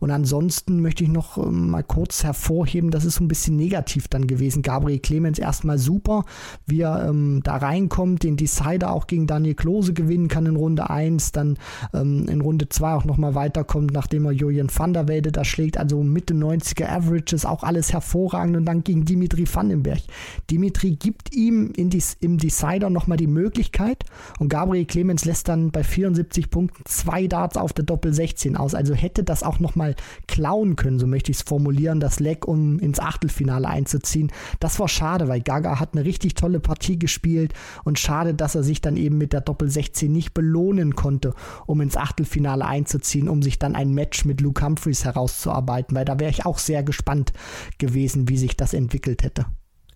Und 0.00 0.10
ansonsten 0.10 0.80
möchte 0.80 1.04
ich 1.04 1.10
noch 1.10 1.38
ähm, 1.38 1.70
mal 1.70 1.82
kurz 1.82 2.24
hervorheben, 2.24 2.90
das 2.90 3.04
ist 3.04 3.14
so 3.16 3.24
ein 3.24 3.28
bisschen 3.28 3.56
negativ 3.56 4.08
dann 4.08 4.26
gewesen. 4.26 4.62
Gabriel 4.62 4.98
Clemens 4.98 5.38
erstmal 5.38 5.78
super, 5.78 6.24
wie 6.66 6.82
er 6.82 7.08
ähm, 7.08 7.40
da 7.42 7.56
reinkommt, 7.56 8.22
den 8.22 8.36
Decider 8.36 8.92
auch 8.92 9.06
gegen 9.06 9.26
Daniel 9.26 9.54
Klose 9.54 9.92
gewinnen 9.92 10.28
kann 10.28 10.46
in 10.46 10.56
Runde 10.56 10.90
1, 10.90 11.32
dann 11.32 11.58
ähm, 11.92 12.26
in 12.28 12.40
Runde 12.40 12.68
2 12.68 12.94
auch 12.94 13.04
nochmal 13.04 13.34
weiterkommt, 13.34 13.92
nachdem 13.92 14.26
er 14.26 14.32
Julian 14.32 14.68
van 14.74 14.92
der 14.92 15.08
Welde 15.08 15.32
da 15.32 15.44
schlägt. 15.44 15.78
Also 15.78 16.02
Mitte 16.02 16.34
90er 16.34 16.88
Averages, 16.88 17.44
auch 17.44 17.62
alles 17.62 17.92
hervorragend. 17.92 18.56
Und 18.56 18.64
dann 18.66 18.84
gegen 18.84 19.04
Dimitri 19.04 19.46
Vandenberg. 19.52 20.02
Dimitri 20.50 20.92
gibt 20.92 21.34
ihm 21.34 21.72
in 21.76 21.90
dies, 21.90 22.16
im 22.20 22.38
Decider 22.38 22.90
nochmal 22.90 23.18
die 23.18 23.26
Möglichkeit 23.26 24.04
und 24.38 24.48
Gabriel 24.48 24.84
Clemens 24.84 25.24
lässt 25.24 25.48
dann 25.48 25.70
bei 25.70 25.84
74 25.84 26.50
Punkten 26.50 26.82
zwei 26.86 27.26
Darts 27.26 27.56
auf 27.56 27.72
der 27.72 27.84
Doppel 27.84 28.12
16 28.12 28.56
aus. 28.56 28.74
Also 28.74 28.94
hätte 28.94 29.24
das 29.24 29.42
auch 29.42 29.60
nochmal 29.60 29.94
klauen 30.26 30.76
können, 30.76 30.98
so 30.98 31.06
möchte 31.06 31.30
ich 31.30 31.38
es 31.38 31.42
formulieren, 31.42 32.00
das 32.00 32.20
Leck, 32.20 32.46
um 32.46 32.78
ins 32.78 33.00
Achtelfinale 33.00 33.68
einzuziehen. 33.68 34.32
Das 34.60 34.78
war 34.80 34.88
schade, 34.88 35.28
weil 35.28 35.40
Gaga 35.40 35.80
hat 35.80 35.90
eine 35.92 36.04
richtig 36.04 36.23
tolle 36.32 36.60
Partie 36.60 36.98
gespielt 36.98 37.52
und 37.84 37.98
schade, 37.98 38.32
dass 38.32 38.54
er 38.54 38.62
sich 38.62 38.80
dann 38.80 38.96
eben 38.96 39.18
mit 39.18 39.34
der 39.34 39.42
Doppel 39.42 39.68
16 39.68 40.10
nicht 40.10 40.32
belohnen 40.32 40.94
konnte, 40.94 41.34
um 41.66 41.82
ins 41.82 41.98
Achtelfinale 41.98 42.64
einzuziehen, 42.64 43.28
um 43.28 43.42
sich 43.42 43.58
dann 43.58 43.74
ein 43.74 43.92
Match 43.92 44.24
mit 44.24 44.40
Luke 44.40 44.64
Humphreys 44.64 45.04
herauszuarbeiten, 45.04 45.94
weil 45.94 46.06
da 46.06 46.18
wäre 46.18 46.30
ich 46.30 46.46
auch 46.46 46.58
sehr 46.58 46.82
gespannt 46.82 47.34
gewesen, 47.76 48.30
wie 48.30 48.38
sich 48.38 48.56
das 48.56 48.72
entwickelt 48.72 49.22
hätte. 49.22 49.44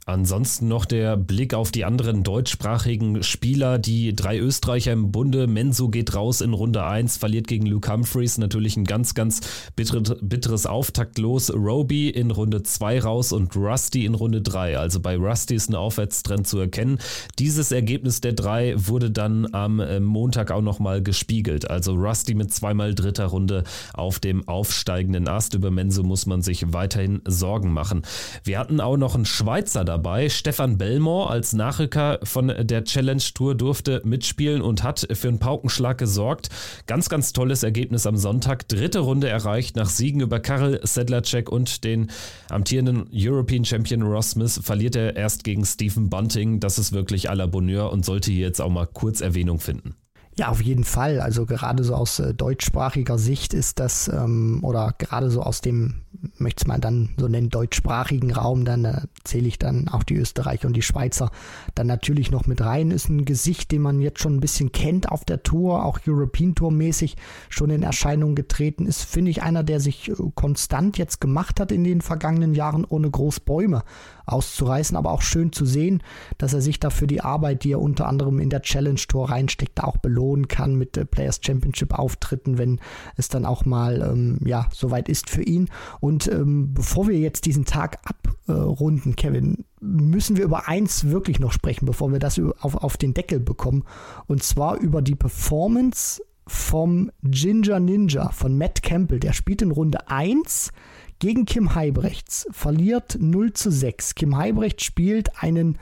Ansonsten 0.08 0.68
noch 0.68 0.86
der 0.86 1.18
Blick 1.18 1.52
auf 1.52 1.70
die 1.70 1.84
anderen 1.84 2.22
deutschsprachigen 2.22 3.22
Spieler, 3.22 3.78
die 3.78 4.16
drei 4.16 4.38
Österreicher 4.38 4.90
im 4.90 5.12
Bunde. 5.12 5.46
Menzo 5.46 5.90
geht 5.90 6.14
raus 6.14 6.40
in 6.40 6.54
Runde 6.54 6.82
1, 6.82 7.18
verliert 7.18 7.46
gegen 7.46 7.66
Luke 7.66 7.92
Humphreys. 7.92 8.38
Natürlich 8.38 8.78
ein 8.78 8.86
ganz, 8.86 9.12
ganz 9.12 9.42
bitteres 9.76 10.64
Auftakt 10.64 11.18
los. 11.18 11.52
Roby 11.54 12.08
in 12.08 12.30
Runde 12.30 12.62
2 12.62 13.00
raus 13.00 13.32
und 13.32 13.54
Rusty 13.54 14.06
in 14.06 14.14
Runde 14.14 14.40
3. 14.40 14.78
Also 14.78 14.98
bei 14.98 15.14
Rusty 15.14 15.56
ist 15.56 15.68
ein 15.68 15.74
Aufwärtstrend 15.74 16.46
zu 16.46 16.58
erkennen. 16.58 17.00
Dieses 17.38 17.70
Ergebnis 17.70 18.22
der 18.22 18.32
drei 18.32 18.76
wurde 18.78 19.10
dann 19.10 19.52
am 19.52 19.78
äh, 19.78 20.00
Montag 20.00 20.50
auch 20.50 20.62
nochmal 20.62 21.02
gespiegelt. 21.02 21.68
Also 21.68 21.92
Rusty 21.92 22.32
mit 22.32 22.50
zweimal 22.50 22.94
dritter 22.94 23.26
Runde 23.26 23.62
auf 23.92 24.20
dem 24.20 24.48
aufsteigenden 24.48 25.28
Ast. 25.28 25.52
Über 25.52 25.70
Menzo 25.70 26.02
muss 26.02 26.24
man 26.24 26.40
sich 26.40 26.72
weiterhin 26.72 27.20
Sorgen 27.26 27.74
machen. 27.74 28.00
Wir 28.42 28.58
hatten 28.58 28.80
auch 28.80 28.96
noch 28.96 29.14
einen 29.14 29.26
Schweizer 29.26 29.84
dabei 29.84 29.97
dabei. 29.98 30.28
Stefan 30.28 30.78
Belmore 30.78 31.28
als 31.28 31.54
Nachrücker 31.54 32.20
von 32.22 32.54
der 32.56 32.84
Challenge 32.84 33.22
Tour 33.34 33.56
durfte 33.56 34.00
mitspielen 34.04 34.62
und 34.62 34.84
hat 34.84 35.08
für 35.10 35.26
einen 35.26 35.40
Paukenschlag 35.40 35.98
gesorgt. 35.98 36.50
Ganz, 36.86 37.08
ganz 37.08 37.32
tolles 37.32 37.64
Ergebnis 37.64 38.06
am 38.06 38.16
Sonntag. 38.16 38.68
Dritte 38.68 39.00
Runde 39.00 39.28
erreicht 39.28 39.74
nach 39.74 39.88
Siegen 39.88 40.20
über 40.20 40.38
Karel 40.38 40.78
Sedlacek 40.84 41.50
und 41.50 41.82
den 41.82 42.12
amtierenden 42.48 43.10
European 43.12 43.64
Champion 43.64 44.02
Ross 44.02 44.30
Smith 44.30 44.60
verliert 44.62 44.94
er 44.94 45.16
erst 45.16 45.42
gegen 45.42 45.64
Stephen 45.64 46.08
Bunting. 46.08 46.60
Das 46.60 46.78
ist 46.78 46.92
wirklich 46.92 47.28
à 47.28 47.34
la 47.34 47.46
Bonheur 47.46 47.90
und 47.90 48.04
sollte 48.04 48.30
hier 48.30 48.46
jetzt 48.46 48.60
auch 48.60 48.70
mal 48.70 48.86
kurz 48.86 49.20
Erwähnung 49.20 49.58
finden. 49.58 49.96
Ja, 50.38 50.50
auf 50.50 50.62
jeden 50.62 50.84
Fall. 50.84 51.18
Also 51.18 51.46
gerade 51.46 51.82
so 51.82 51.96
aus 51.96 52.20
äh, 52.20 52.32
deutschsprachiger 52.32 53.18
Sicht 53.18 53.54
ist 53.54 53.80
das, 53.80 54.06
ähm, 54.06 54.60
oder 54.62 54.94
gerade 54.96 55.32
so 55.32 55.42
aus 55.42 55.62
dem 55.62 56.02
möchte 56.38 56.62
es 56.62 56.66
mal 56.68 56.78
dann 56.78 57.10
so 57.16 57.26
nennen, 57.26 57.48
deutschsprachigen 57.48 58.32
Raum, 58.32 58.64
dann 58.64 58.84
äh, 58.84 59.00
zähle 59.24 59.48
ich 59.48 59.58
dann 59.58 59.88
auch 59.88 60.04
die 60.04 60.14
Österreicher 60.16 60.68
und 60.68 60.76
die 60.76 60.82
Schweizer 60.82 61.32
dann 61.74 61.88
natürlich 61.88 62.30
noch 62.30 62.46
mit 62.46 62.60
rein. 62.60 62.92
Ist 62.92 63.08
ein 63.08 63.24
Gesicht, 63.24 63.72
den 63.72 63.82
man 63.82 64.00
jetzt 64.00 64.20
schon 64.20 64.36
ein 64.36 64.40
bisschen 64.40 64.70
kennt 64.70 65.10
auf 65.10 65.24
der 65.24 65.42
Tour, 65.42 65.84
auch 65.84 65.98
European 66.06 66.54
Tour 66.54 66.70
mäßig 66.70 67.16
schon 67.48 67.70
in 67.70 67.82
Erscheinung 67.82 68.36
getreten 68.36 68.86
ist. 68.86 69.02
Finde 69.02 69.32
ich 69.32 69.42
einer, 69.42 69.64
der 69.64 69.80
sich 69.80 70.08
äh, 70.08 70.14
konstant 70.36 70.98
jetzt 70.98 71.20
gemacht 71.20 71.58
hat 71.58 71.72
in 71.72 71.82
den 71.82 72.00
vergangenen 72.00 72.54
Jahren, 72.54 72.84
ohne 72.84 73.10
groß 73.10 73.40
Bäume 73.40 73.82
auszureißen, 74.28 74.96
aber 74.96 75.10
auch 75.10 75.22
schön 75.22 75.52
zu 75.52 75.64
sehen, 75.64 76.02
dass 76.38 76.54
er 76.54 76.60
sich 76.60 76.80
dafür 76.80 77.06
die 77.06 77.20
Arbeit, 77.20 77.64
die 77.64 77.72
er 77.72 77.80
unter 77.80 78.06
anderem 78.06 78.40
in 78.40 78.50
der 78.50 78.62
Challenge 78.62 79.00
Tour 79.08 79.30
reinsteckt, 79.30 79.82
auch 79.82 79.96
belohnen 79.96 80.48
kann 80.48 80.74
mit 80.74 80.96
äh, 80.96 81.04
Players 81.04 81.40
Championship 81.42 81.98
Auftritten, 81.98 82.58
wenn 82.58 82.80
es 83.16 83.28
dann 83.28 83.44
auch 83.44 83.64
mal 83.64 84.02
ähm, 84.02 84.38
ja 84.44 84.68
soweit 84.72 85.08
ist 85.08 85.30
für 85.30 85.42
ihn. 85.42 85.68
Und 86.00 86.28
ähm, 86.28 86.74
bevor 86.74 87.08
wir 87.08 87.18
jetzt 87.18 87.46
diesen 87.46 87.64
Tag 87.64 87.98
abrunden, 88.04 89.16
Kevin, 89.16 89.64
müssen 89.80 90.36
wir 90.36 90.44
über 90.44 90.68
eins 90.68 91.08
wirklich 91.08 91.40
noch 91.40 91.52
sprechen, 91.52 91.86
bevor 91.86 92.12
wir 92.12 92.18
das 92.18 92.40
auf, 92.60 92.74
auf 92.76 92.96
den 92.96 93.14
Deckel 93.14 93.40
bekommen. 93.40 93.84
Und 94.26 94.42
zwar 94.42 94.78
über 94.78 95.02
die 95.02 95.14
Performance 95.14 96.22
vom 96.46 97.10
Ginger 97.22 97.78
Ninja 97.78 98.30
von 98.30 98.56
Matt 98.56 98.82
Campbell. 98.82 99.20
Der 99.20 99.32
spielt 99.32 99.62
in 99.62 99.70
Runde 99.70 100.08
1 100.08 100.72
gegen 101.18 101.44
Kim 101.44 101.74
Heibrechts, 101.74 102.46
verliert 102.50 103.18
0 103.20 103.52
zu 103.52 103.70
6. 103.70 104.14
Kim 104.14 104.36
Heibrechts 104.36 104.84
spielt 104.84 105.42
einen 105.42 105.78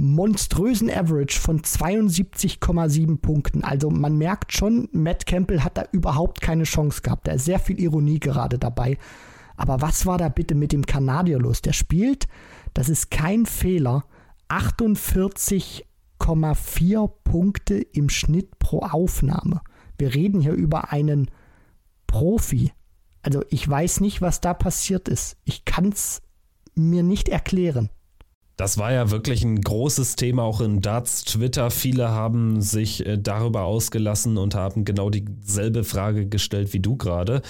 monströsen 0.00 0.90
Average 0.90 1.38
von 1.38 1.60
72,7 1.60 3.18
Punkten. 3.18 3.62
Also 3.62 3.90
man 3.90 4.16
merkt 4.16 4.54
schon, 4.54 4.88
Matt 4.92 5.26
Campbell 5.26 5.62
hat 5.62 5.76
da 5.76 5.84
überhaupt 5.92 6.40
keine 6.40 6.64
Chance 6.64 7.02
gehabt. 7.02 7.28
Da 7.28 7.32
ist 7.32 7.44
sehr 7.44 7.58
viel 7.58 7.78
Ironie 7.78 8.18
gerade 8.18 8.58
dabei. 8.58 8.96
Aber 9.56 9.82
was 9.82 10.06
war 10.06 10.16
da 10.16 10.30
bitte 10.30 10.54
mit 10.54 10.72
dem 10.72 10.86
Kanadier 10.86 11.38
los? 11.38 11.60
Der 11.60 11.74
spielt, 11.74 12.28
das 12.72 12.88
ist 12.88 13.10
kein 13.10 13.44
Fehler, 13.44 14.04
48,4 14.48 17.10
Punkte 17.22 17.74
im 17.74 18.08
Schnitt 18.08 18.58
pro 18.58 18.78
Aufnahme. 18.80 19.60
Wir 19.98 20.14
reden 20.14 20.40
hier 20.40 20.54
über 20.54 20.92
einen 20.92 21.30
Profi. 22.06 22.72
Also 23.22 23.44
ich 23.50 23.68
weiß 23.68 24.00
nicht, 24.00 24.22
was 24.22 24.40
da 24.40 24.54
passiert 24.54 25.08
ist. 25.08 25.36
Ich 25.44 25.64
kann 25.64 25.88
es 25.88 26.22
mir 26.74 27.02
nicht 27.02 27.28
erklären. 27.28 27.90
Das 28.56 28.76
war 28.76 28.92
ja 28.92 29.10
wirklich 29.10 29.42
ein 29.42 29.58
großes 29.58 30.16
Thema 30.16 30.42
auch 30.42 30.60
in 30.60 30.82
Darts 30.82 31.24
Twitter. 31.24 31.70
Viele 31.70 32.10
haben 32.10 32.60
sich 32.60 33.06
äh, 33.06 33.16
darüber 33.16 33.62
ausgelassen 33.62 34.36
und 34.36 34.54
haben 34.54 34.84
genau 34.84 35.08
dieselbe 35.08 35.82
Frage 35.82 36.26
gestellt 36.26 36.74
wie 36.74 36.80
du 36.80 36.96
gerade. 36.96 37.40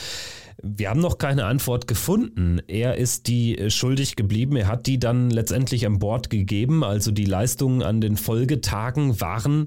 Wir 0.63 0.89
haben 0.91 1.01
noch 1.01 1.19
keine 1.19 1.47
Antwort 1.47 1.89
gefunden. 1.89 2.61
Er 2.69 2.97
ist 2.97 3.27
die 3.27 3.59
äh, 3.59 3.71
schuldig 3.71 4.15
geblieben. 4.15 4.55
Er 4.55 4.69
hat 4.69 4.87
die 4.87 5.01
dann 5.01 5.31
letztendlich 5.31 5.85
an 5.85 5.99
Bord 5.99 6.31
gegeben. 6.31 6.85
Also 6.85 7.11
die 7.11 7.25
Leistungen 7.25 7.83
an 7.83 8.01
den 8.01 8.17
Folgetagen 8.17 9.21
waren 9.21 9.67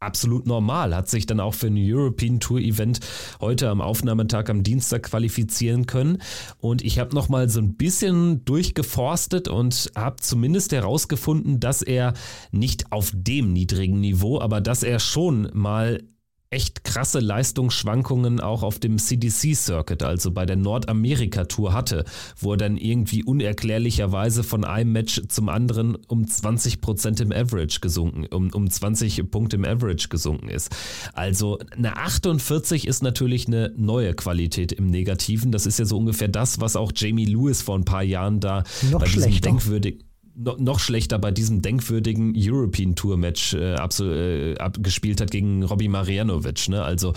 absolut 0.00 0.46
normal, 0.46 0.94
hat 0.94 1.08
sich 1.08 1.26
dann 1.26 1.40
auch 1.40 1.54
für 1.54 1.66
ein 1.66 1.76
European 1.76 2.40
Tour 2.40 2.60
Event 2.60 3.00
heute 3.40 3.68
am 3.68 3.80
Aufnahmetag 3.80 4.48
am 4.48 4.62
Dienstag 4.62 5.04
qualifizieren 5.04 5.86
können. 5.86 6.18
Und 6.58 6.82
ich 6.82 6.98
habe 6.98 7.14
nochmal 7.14 7.48
so 7.48 7.60
ein 7.60 7.74
bisschen 7.74 8.44
durchgeforstet 8.44 9.48
und 9.48 9.90
habe 9.96 10.16
zumindest 10.16 10.72
herausgefunden, 10.72 11.60
dass 11.60 11.82
er 11.82 12.14
nicht 12.52 12.92
auf 12.92 13.10
dem 13.14 13.52
niedrigen 13.52 14.00
Niveau, 14.00 14.40
aber 14.40 14.60
dass 14.60 14.82
er 14.82 15.00
schon 15.00 15.50
mal 15.52 16.02
echt 16.50 16.82
krasse 16.82 17.20
Leistungsschwankungen 17.20 18.40
auch 18.40 18.62
auf 18.62 18.78
dem 18.78 18.98
CDC-Circuit, 18.98 20.02
also 20.02 20.30
bei 20.30 20.46
der 20.46 20.56
Nordamerika-Tour 20.56 21.74
hatte, 21.74 22.04
wo 22.38 22.52
er 22.52 22.56
dann 22.56 22.78
irgendwie 22.78 23.22
unerklärlicherweise 23.22 24.42
von 24.42 24.64
einem 24.64 24.92
Match 24.92 25.20
zum 25.28 25.50
anderen 25.50 25.96
um 26.06 26.26
20 26.26 26.80
Prozent 26.80 27.20
im 27.20 27.32
Average 27.32 27.80
gesunken, 27.80 28.26
um, 28.26 28.50
um 28.54 28.70
20 28.70 29.30
Punkte 29.30 29.56
im 29.56 29.64
Average 29.64 30.08
gesunken 30.08 30.48
ist. 30.48 30.74
Also 31.12 31.58
eine 31.76 31.98
48 31.98 32.86
ist 32.86 33.02
natürlich 33.02 33.46
eine 33.46 33.74
neue 33.76 34.14
Qualität 34.14 34.72
im 34.72 34.86
Negativen. 34.86 35.52
Das 35.52 35.66
ist 35.66 35.78
ja 35.78 35.84
so 35.84 35.98
ungefähr 35.98 36.28
das, 36.28 36.60
was 36.60 36.76
auch 36.76 36.92
Jamie 36.94 37.26
Lewis 37.26 37.60
vor 37.60 37.76
ein 37.76 37.84
paar 37.84 38.02
Jahren 38.02 38.40
da 38.40 38.64
Noch 38.90 39.00
bei 39.00 39.06
diesem 39.06 39.22
schlechter. 39.24 39.50
denkwürdigen 39.50 40.07
no, 40.38 40.56
noch 40.58 40.78
schlechter 40.78 41.18
bei 41.18 41.30
diesem 41.30 41.60
denkwürdigen 41.60 42.34
European 42.36 42.94
Tour 42.94 43.16
Match 43.16 43.54
äh, 43.54 43.74
äh, 43.74 44.58
abgespielt 44.58 45.20
hat 45.20 45.30
gegen 45.30 45.62
Robbie 45.64 45.88
Marianovic. 45.88 46.68
Ne? 46.68 46.82
Also 46.82 47.12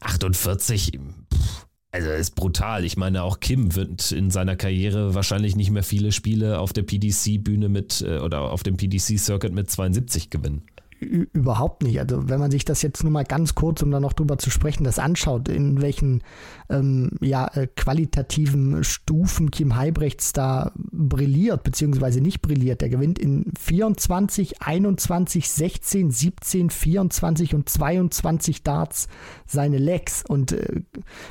48, 0.00 0.98
pff, 1.32 1.66
also 1.92 2.10
ist 2.10 2.34
brutal. 2.34 2.84
Ich 2.84 2.96
meine, 2.96 3.22
auch 3.22 3.38
Kim 3.38 3.76
wird 3.76 4.10
in 4.10 4.32
seiner 4.32 4.56
Karriere 4.56 5.14
wahrscheinlich 5.14 5.54
nicht 5.54 5.70
mehr 5.70 5.84
viele 5.84 6.10
Spiele 6.10 6.58
auf 6.58 6.72
der 6.72 6.82
PDC-Bühne 6.82 7.68
mit 7.68 8.04
äh, 8.06 8.18
oder 8.18 8.50
auf 8.50 8.64
dem 8.64 8.76
PDC-Circuit 8.76 9.52
mit 9.52 9.70
72 9.70 10.28
gewinnen 10.28 10.62
überhaupt 11.04 11.82
nicht. 11.82 12.00
Also 12.00 12.28
wenn 12.28 12.40
man 12.40 12.50
sich 12.50 12.64
das 12.64 12.82
jetzt 12.82 13.02
nur 13.02 13.12
mal 13.12 13.24
ganz 13.24 13.54
kurz, 13.54 13.82
um 13.82 13.90
da 13.90 14.00
noch 14.00 14.12
drüber 14.12 14.38
zu 14.38 14.50
sprechen, 14.50 14.84
das 14.84 14.98
anschaut, 14.98 15.48
in 15.48 15.82
welchen 15.82 16.22
ähm, 16.70 17.10
ja, 17.20 17.46
äh, 17.54 17.66
qualitativen 17.66 18.84
Stufen 18.84 19.50
Kim 19.50 19.76
Heibrechts 19.76 20.32
da 20.32 20.72
brilliert, 20.74 21.62
beziehungsweise 21.62 22.20
nicht 22.20 22.40
brilliert. 22.40 22.80
Der 22.80 22.88
gewinnt 22.88 23.18
in 23.18 23.52
24, 23.58 24.62
21, 24.62 25.48
16, 25.48 26.10
17, 26.10 26.70
24 26.70 27.54
und 27.54 27.68
22 27.68 28.62
Darts 28.62 29.08
seine 29.46 29.78
Legs. 29.78 30.24
Und 30.26 30.52
äh, 30.52 30.82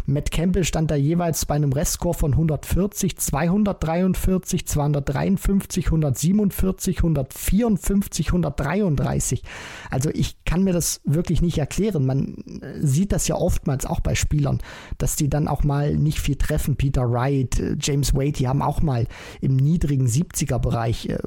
Matt 0.06 0.32
Campbell 0.32 0.63
stand 0.63 0.91
da 0.91 0.96
jeweils 0.96 1.46
bei 1.46 1.56
einem 1.56 1.74
Restscore 1.74 2.13
von 2.13 2.34
140, 2.34 3.17
243, 3.17 4.67
253, 4.67 5.86
147, 5.88 6.98
154, 6.98 8.28
133. 8.28 9.43
Also 9.89 10.10
ich 10.13 10.43
kann 10.46 10.63
mir 10.63 10.74
das 10.74 11.02
wirklich 11.06 11.41
nicht 11.41 11.58
erklären. 11.58 12.06
Man 12.06 12.36
äh, 12.62 12.80
sieht 12.82 13.12
das 13.12 13.28
ja 13.28 13.36
oftmals 13.36 13.86
auch 13.86 14.00
bei 14.00 14.15
Spielern, 14.15 14.60
dass 14.98 15.15
die 15.15 15.22
dann 15.29 15.47
auch 15.47 15.63
mal 15.63 15.95
nicht 15.95 16.19
viel 16.19 16.36
treffen. 16.36 16.75
Peter 16.75 17.09
Wright, 17.12 17.59
äh, 17.59 17.75
James 17.79 18.13
Wade, 18.13 18.33
die 18.33 18.47
haben 18.47 18.62
auch 18.62 18.81
mal 18.81 19.07
im 19.41 19.55
niedrigen 19.55 20.07
70er-Bereich 20.07 21.09
äh, 21.09 21.17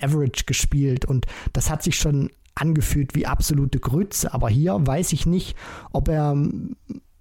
Average 0.00 0.44
gespielt 0.46 1.04
und 1.04 1.26
das 1.52 1.70
hat 1.70 1.82
sich 1.82 1.96
schon 1.96 2.30
angefühlt 2.54 3.14
wie 3.14 3.26
absolute 3.26 3.78
Grütze. 3.78 4.32
Aber 4.32 4.48
hier 4.48 4.74
weiß 4.84 5.12
ich 5.12 5.26
nicht, 5.26 5.56
ob 5.92 6.08
er 6.08 6.34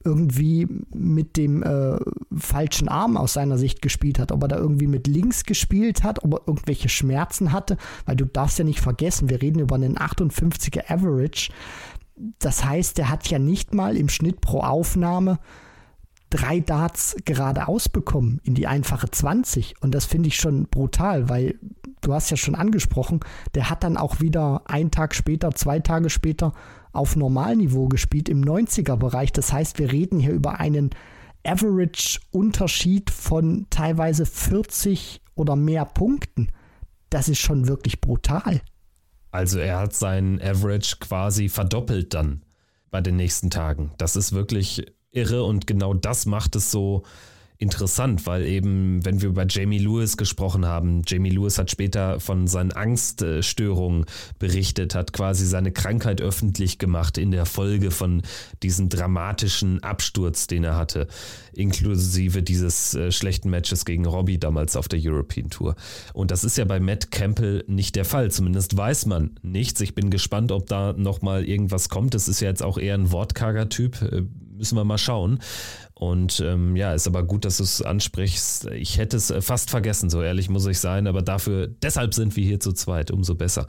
irgendwie 0.05 0.67
mit 0.93 1.35
dem 1.35 1.63
äh, 1.63 1.97
falschen 2.37 2.87
Arm 2.87 3.17
aus 3.17 3.33
seiner 3.33 3.57
Sicht 3.57 3.81
gespielt 3.81 4.19
hat, 4.19 4.31
ob 4.31 4.43
er 4.43 4.47
da 4.47 4.57
irgendwie 4.57 4.87
mit 4.87 5.07
links 5.07 5.43
gespielt 5.43 6.03
hat, 6.03 6.23
ob 6.23 6.33
er 6.35 6.41
irgendwelche 6.47 6.89
Schmerzen 6.89 7.51
hatte, 7.51 7.77
weil 8.05 8.15
du 8.15 8.25
darfst 8.25 8.59
ja 8.59 8.63
nicht 8.63 8.79
vergessen, 8.79 9.29
wir 9.29 9.41
reden 9.41 9.59
über 9.59 9.75
einen 9.75 9.97
58er 9.97 10.89
Average. 10.89 11.51
Das 12.39 12.63
heißt, 12.63 12.97
der 12.97 13.09
hat 13.09 13.27
ja 13.29 13.39
nicht 13.39 13.73
mal 13.73 13.97
im 13.97 14.07
Schnitt 14.07 14.41
pro 14.41 14.61
Aufnahme 14.61 15.39
drei 16.35 16.59
Darts 16.59 17.15
geradeaus 17.23 17.87
bekommen 17.87 18.41
in 18.43 18.55
die 18.55 18.67
einfache 18.67 19.09
20. 19.09 19.75
Und 19.81 19.95
das 19.95 20.03
finde 20.05 20.27
ich 20.27 20.35
schon 20.35 20.67
brutal, 20.67 21.29
weil 21.29 21.57
du 22.01 22.13
hast 22.13 22.29
ja 22.29 22.35
schon 22.35 22.55
angesprochen, 22.55 23.21
der 23.53 23.69
hat 23.69 23.83
dann 23.83 23.95
auch 23.95 24.19
wieder 24.19 24.61
einen 24.65 24.91
Tag 24.91 25.15
später, 25.15 25.55
zwei 25.55 25.79
Tage 25.79 26.09
später 26.09 26.51
auf 26.91 27.15
Normalniveau 27.15 27.87
gespielt 27.87 28.27
im 28.27 28.41
90er-Bereich. 28.43 29.31
Das 29.31 29.53
heißt, 29.53 29.79
wir 29.79 29.93
reden 29.93 30.19
hier 30.19 30.33
über 30.33 30.59
einen 30.59 30.89
Average-Unterschied 31.45 33.11
von 33.11 33.67
teilweise 33.69 34.25
40 34.25 35.21
oder 35.35 35.55
mehr 35.55 35.85
Punkten. 35.85 36.49
Das 37.09 37.29
ist 37.29 37.39
schon 37.39 37.69
wirklich 37.69 38.01
brutal. 38.01 38.61
Also 39.31 39.59
er 39.59 39.79
hat 39.79 39.93
seinen 39.93 40.41
Average 40.41 40.97
quasi 40.99 41.47
verdoppelt 41.47 42.13
dann 42.13 42.43
bei 42.91 42.99
den 42.99 43.15
nächsten 43.15 43.49
Tagen. 43.49 43.91
Das 43.97 44.15
ist 44.15 44.33
wirklich 44.33 44.85
irre 45.15 45.43
und 45.43 45.67
genau 45.67 45.93
das 45.93 46.25
macht 46.25 46.55
es 46.55 46.71
so 46.71 47.03
interessant, 47.57 48.25
weil 48.25 48.45
eben, 48.45 49.03
wenn 49.05 49.21
wir 49.21 49.29
über 49.29 49.45
Jamie 49.47 49.79
Lewis 49.79 50.17
gesprochen 50.17 50.65
haben, 50.65 51.03
Jamie 51.07 51.29
Lewis 51.29 51.57
hat 51.57 51.71
später 51.71 52.19
von 52.19 52.47
seinen 52.47 52.71
Angststörungen 52.71 54.05
berichtet, 54.39 54.95
hat 54.95 55.13
quasi 55.13 55.45
seine 55.45 55.71
Krankheit 55.71 56.21
öffentlich 56.21 56.79
gemacht 56.79 57.17
in 57.17 57.31
der 57.31 57.45
Folge 57.45 57.91
von 57.91 58.23
diesem 58.61 58.89
dramatischen 58.89 59.81
Absturz, 59.83 60.47
den 60.47 60.63
er 60.63 60.75
hatte, 60.75 61.07
inklusive 61.53 62.43
dieses 62.43 62.93
äh, 62.93 63.11
schlechten 63.11 63.49
Matches 63.49 63.85
gegen 63.85 64.05
Robbie 64.05 64.37
damals 64.37 64.75
auf 64.75 64.87
der 64.87 64.99
European 65.01 65.49
Tour. 65.49 65.75
Und 66.13 66.31
das 66.31 66.43
ist 66.43 66.57
ja 66.57 66.65
bei 66.65 66.79
Matt 66.79 67.11
Campbell 67.11 67.63
nicht 67.67 67.95
der 67.95 68.05
Fall, 68.05 68.31
zumindest 68.31 68.75
weiß 68.75 69.05
man 69.05 69.31
nichts. 69.41 69.79
Ich 69.81 69.95
bin 69.95 70.09
gespannt, 70.09 70.51
ob 70.51 70.67
da 70.67 70.93
nochmal 70.93 71.45
irgendwas 71.45 71.89
kommt. 71.89 72.13
Das 72.13 72.27
ist 72.27 72.41
ja 72.41 72.49
jetzt 72.49 72.63
auch 72.63 72.77
eher 72.77 72.95
ein 72.95 73.11
wortkarger 73.11 73.69
Typ, 73.69 74.01
äh, 74.01 74.23
müssen 74.57 74.77
wir 74.77 74.83
mal 74.83 74.97
schauen. 74.97 75.39
Und 75.97 76.41
ähm, 76.45 76.75
ja, 76.75 76.93
ist 76.93 77.07
aber 77.07 77.23
gut, 77.23 77.45
dass 77.45 77.57
du 77.57 77.63
es 77.63 77.81
ansprichst. 77.81 78.65
Ich 78.71 78.97
hätte 78.97 79.15
es 79.15 79.31
äh, 79.31 79.41
fast 79.41 79.69
vergessen, 79.69 80.09
so 80.09 80.21
ehrlich 80.21 80.49
muss 80.49 80.65
ich 80.65 80.79
sein, 80.79 81.07
aber 81.07 81.21
dafür, 81.21 81.67
deshalb 81.67 82.13
sind 82.13 82.35
wir 82.35 82.43
hier 82.43 82.59
zu 82.59 82.73
zweit, 82.73 83.11
umso 83.11 83.35
besser. 83.35 83.65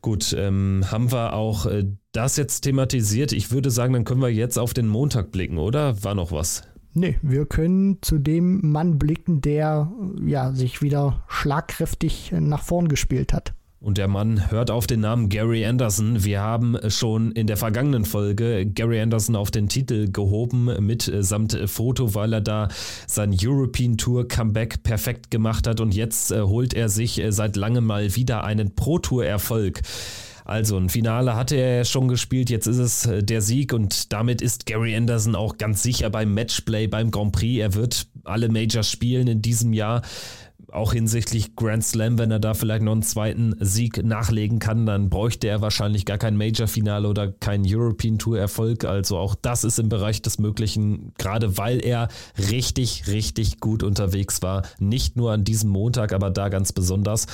Gut, 0.00 0.34
ähm, 0.38 0.84
haben 0.90 1.12
wir 1.12 1.34
auch 1.34 1.66
äh, 1.66 1.84
das 2.12 2.38
jetzt 2.38 2.62
thematisiert. 2.62 3.32
Ich 3.32 3.50
würde 3.50 3.70
sagen, 3.70 3.92
dann 3.92 4.04
können 4.04 4.22
wir 4.22 4.32
jetzt 4.32 4.58
auf 4.58 4.72
den 4.72 4.88
Montag 4.88 5.30
blicken, 5.32 5.58
oder? 5.58 6.02
War 6.02 6.14
noch 6.14 6.32
was? 6.32 6.62
Nee, 6.94 7.18
wir 7.20 7.44
können 7.44 7.98
zu 8.00 8.18
dem 8.18 8.72
Mann 8.72 8.98
blicken, 8.98 9.42
der 9.42 9.92
ja 10.24 10.52
sich 10.52 10.80
wieder 10.80 11.24
schlagkräftig 11.28 12.32
nach 12.32 12.62
vorn 12.62 12.88
gespielt 12.88 13.34
hat. 13.34 13.52
Und 13.86 13.98
der 13.98 14.08
Mann 14.08 14.50
hört 14.50 14.72
auf 14.72 14.88
den 14.88 14.98
Namen 14.98 15.28
Gary 15.28 15.64
Anderson. 15.64 16.24
Wir 16.24 16.40
haben 16.40 16.76
schon 16.88 17.30
in 17.30 17.46
der 17.46 17.56
vergangenen 17.56 18.04
Folge 18.04 18.66
Gary 18.66 19.00
Anderson 19.00 19.36
auf 19.36 19.52
den 19.52 19.68
Titel 19.68 20.10
gehoben 20.10 20.84
mit 20.84 21.06
äh, 21.06 21.22
samt 21.22 21.56
Foto, 21.66 22.12
weil 22.16 22.32
er 22.32 22.40
da 22.40 22.66
sein 23.06 23.32
European 23.40 23.96
Tour 23.96 24.26
Comeback 24.26 24.82
perfekt 24.82 25.30
gemacht 25.30 25.68
hat 25.68 25.80
und 25.80 25.94
jetzt 25.94 26.32
äh, 26.32 26.40
holt 26.40 26.74
er 26.74 26.88
sich 26.88 27.22
äh, 27.22 27.30
seit 27.30 27.54
langem 27.54 27.86
mal 27.86 28.16
wieder 28.16 28.42
einen 28.42 28.74
Pro 28.74 28.98
Tour 28.98 29.24
Erfolg. 29.24 29.82
Also 30.44 30.76
ein 30.76 30.88
Finale 30.88 31.36
hatte 31.36 31.54
er 31.54 31.78
ja 31.78 31.84
schon 31.84 32.08
gespielt, 32.08 32.50
jetzt 32.50 32.66
ist 32.66 32.78
es 32.78 33.08
der 33.20 33.40
Sieg 33.40 33.72
und 33.72 34.12
damit 34.12 34.40
ist 34.42 34.66
Gary 34.66 34.96
Anderson 34.96 35.34
auch 35.34 35.58
ganz 35.58 35.82
sicher 35.82 36.10
beim 36.10 36.34
Matchplay 36.34 36.86
beim 36.86 37.10
Grand 37.12 37.32
Prix. 37.32 37.60
Er 37.60 37.74
wird 37.74 38.06
alle 38.24 38.48
Majors 38.48 38.90
spielen 38.90 39.26
in 39.26 39.42
diesem 39.42 39.72
Jahr 39.72 40.02
auch 40.76 40.92
hinsichtlich 40.92 41.56
Grand 41.56 41.84
Slam, 41.84 42.18
wenn 42.18 42.30
er 42.30 42.38
da 42.38 42.54
vielleicht 42.54 42.82
noch 42.82 42.92
einen 42.92 43.02
zweiten 43.02 43.54
Sieg 43.60 44.04
nachlegen 44.04 44.58
kann, 44.58 44.86
dann 44.86 45.08
bräuchte 45.08 45.48
er 45.48 45.62
wahrscheinlich 45.62 46.04
gar 46.04 46.18
kein 46.18 46.36
Major-Finale 46.36 47.08
oder 47.08 47.32
keinen 47.32 47.64
European 47.66 48.18
Tour-Erfolg. 48.18 48.84
Also 48.84 49.16
auch 49.16 49.34
das 49.34 49.64
ist 49.64 49.78
im 49.78 49.88
Bereich 49.88 50.22
des 50.22 50.38
Möglichen, 50.38 51.12
gerade 51.18 51.56
weil 51.56 51.84
er 51.84 52.08
richtig, 52.50 53.06
richtig 53.06 53.60
gut 53.60 53.82
unterwegs 53.82 54.42
war. 54.42 54.62
Nicht 54.78 55.16
nur 55.16 55.32
an 55.32 55.44
diesem 55.44 55.70
Montag, 55.70 56.12
aber 56.12 56.30
da 56.30 56.50
ganz 56.50 56.72
besonders. 56.72 57.26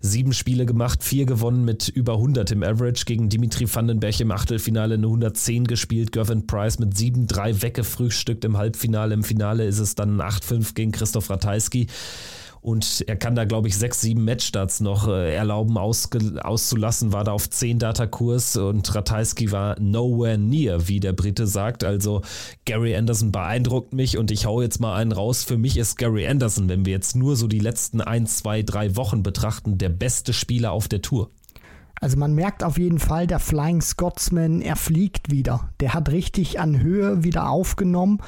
Sieben 0.00 0.32
Spiele 0.32 0.66
gemacht, 0.66 1.02
vier 1.02 1.24
gewonnen 1.24 1.64
mit 1.64 1.88
über 1.88 2.14
100 2.14 2.50
im 2.50 2.62
Average 2.62 3.06
gegen 3.06 3.30
Dimitri 3.30 3.72
Vandenberg 3.72 4.20
im 4.20 4.30
Achtelfinale 4.30 4.94
eine 4.94 5.06
110 5.06 5.66
gespielt. 5.66 6.12
Gervin 6.12 6.46
Price 6.46 6.78
mit 6.78 6.94
7-3 6.94 7.62
weggefrühstückt 7.62 8.44
im 8.44 8.58
Halbfinale. 8.58 9.14
Im 9.14 9.24
Finale 9.24 9.64
ist 9.64 9.78
es 9.78 9.94
dann 9.94 10.20
8-5 10.20 10.74
gegen 10.74 10.92
Christoph 10.92 11.30
Ratajski. 11.30 11.86
Und 12.62 13.04
er 13.06 13.16
kann 13.16 13.34
da, 13.34 13.44
glaube 13.44 13.68
ich, 13.68 13.78
sechs, 13.78 14.02
sieben 14.02 14.24
Matchstarts 14.24 14.80
noch 14.80 15.08
äh, 15.08 15.34
erlauben 15.34 15.78
auszulassen, 15.78 17.12
war 17.12 17.24
da 17.24 17.32
auf 17.32 17.48
zehn 17.48 17.78
Datakurs 17.78 18.56
und 18.56 18.94
Ratajski 18.94 19.50
war 19.50 19.80
nowhere 19.80 20.36
near, 20.36 20.86
wie 20.86 21.00
der 21.00 21.14
Brite 21.14 21.46
sagt. 21.46 21.84
Also 21.84 22.20
Gary 22.66 22.94
Anderson 22.94 23.32
beeindruckt 23.32 23.94
mich 23.94 24.18
und 24.18 24.30
ich 24.30 24.44
hau 24.44 24.60
jetzt 24.60 24.78
mal 24.78 24.94
einen 24.96 25.12
raus. 25.12 25.42
Für 25.42 25.56
mich 25.56 25.78
ist 25.78 25.96
Gary 25.96 26.26
Anderson, 26.28 26.68
wenn 26.68 26.84
wir 26.84 26.92
jetzt 26.92 27.16
nur 27.16 27.34
so 27.34 27.46
die 27.46 27.60
letzten 27.60 28.02
ein, 28.02 28.26
zwei, 28.26 28.62
drei 28.62 28.94
Wochen 28.94 29.22
betrachten, 29.22 29.78
der 29.78 29.88
beste 29.88 30.34
Spieler 30.34 30.72
auf 30.72 30.86
der 30.86 31.00
Tour. 31.00 31.30
Also 32.00 32.18
man 32.18 32.34
merkt 32.34 32.62
auf 32.62 32.78
jeden 32.78 32.98
Fall, 32.98 33.26
der 33.26 33.38
Flying 33.38 33.80
Scotsman, 33.80 34.60
er 34.60 34.76
fliegt 34.76 35.30
wieder. 35.30 35.70
Der 35.80 35.94
hat 35.94 36.10
richtig 36.10 36.60
an 36.60 36.80
Höhe 36.80 37.24
wieder 37.24 37.48
aufgenommen 37.48 38.18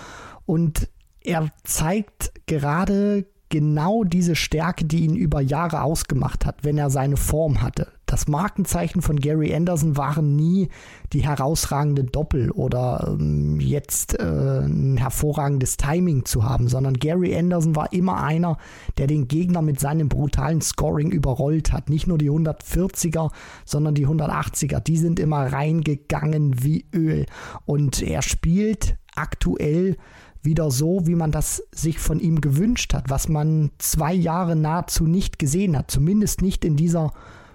und 0.44 0.88
er 1.20 1.50
zeigt 1.64 2.32
gerade 2.46 3.26
genau 3.52 4.02
diese 4.02 4.34
Stärke, 4.34 4.86
die 4.86 5.04
ihn 5.04 5.14
über 5.14 5.40
Jahre 5.40 5.82
ausgemacht 5.82 6.46
hat, 6.46 6.64
wenn 6.64 6.78
er 6.78 6.90
seine 6.90 7.18
Form 7.18 7.60
hatte. 7.60 7.88
Das 8.06 8.26
Markenzeichen 8.26 9.02
von 9.02 9.20
Gary 9.20 9.54
Anderson 9.54 9.96
waren 9.96 10.34
nie 10.36 10.68
die 11.12 11.20
herausragende 11.20 12.04
Doppel 12.04 12.50
oder 12.50 13.16
ähm, 13.18 13.60
jetzt 13.60 14.18
äh, 14.18 14.22
ein 14.22 14.96
hervorragendes 14.96 15.76
Timing 15.76 16.24
zu 16.24 16.44
haben, 16.44 16.68
sondern 16.68 16.94
Gary 16.94 17.36
Anderson 17.36 17.76
war 17.76 17.92
immer 17.92 18.22
einer, 18.22 18.56
der 18.98 19.06
den 19.06 19.28
Gegner 19.28 19.62
mit 19.62 19.80
seinem 19.80 20.08
brutalen 20.08 20.62
Scoring 20.62 21.10
überrollt 21.10 21.72
hat. 21.72 21.90
Nicht 21.90 22.06
nur 22.06 22.18
die 22.18 22.30
140er, 22.30 23.30
sondern 23.64 23.94
die 23.94 24.06
180er. 24.06 24.80
Die 24.80 24.96
sind 24.96 25.20
immer 25.20 25.52
reingegangen 25.52 26.62
wie 26.62 26.86
Öl. 26.94 27.26
Und 27.66 28.02
er 28.02 28.22
spielt 28.22 28.96
aktuell 29.14 29.96
wieder 30.42 30.70
so, 30.70 31.06
wie 31.06 31.14
man 31.14 31.30
das 31.30 31.62
sich 31.72 31.98
von 31.98 32.18
ihm 32.18 32.40
gewünscht 32.40 32.94
hat, 32.94 33.10
was 33.10 33.28
man 33.28 33.70
zwei 33.78 34.12
Jahre 34.12 34.56
nahezu 34.56 35.06
nicht 35.06 35.38
gesehen 35.38 35.76
hat, 35.76 35.90
zumindest 35.90 36.42
nicht 36.42 36.64
in 36.64 36.76
dieser 36.76 37.12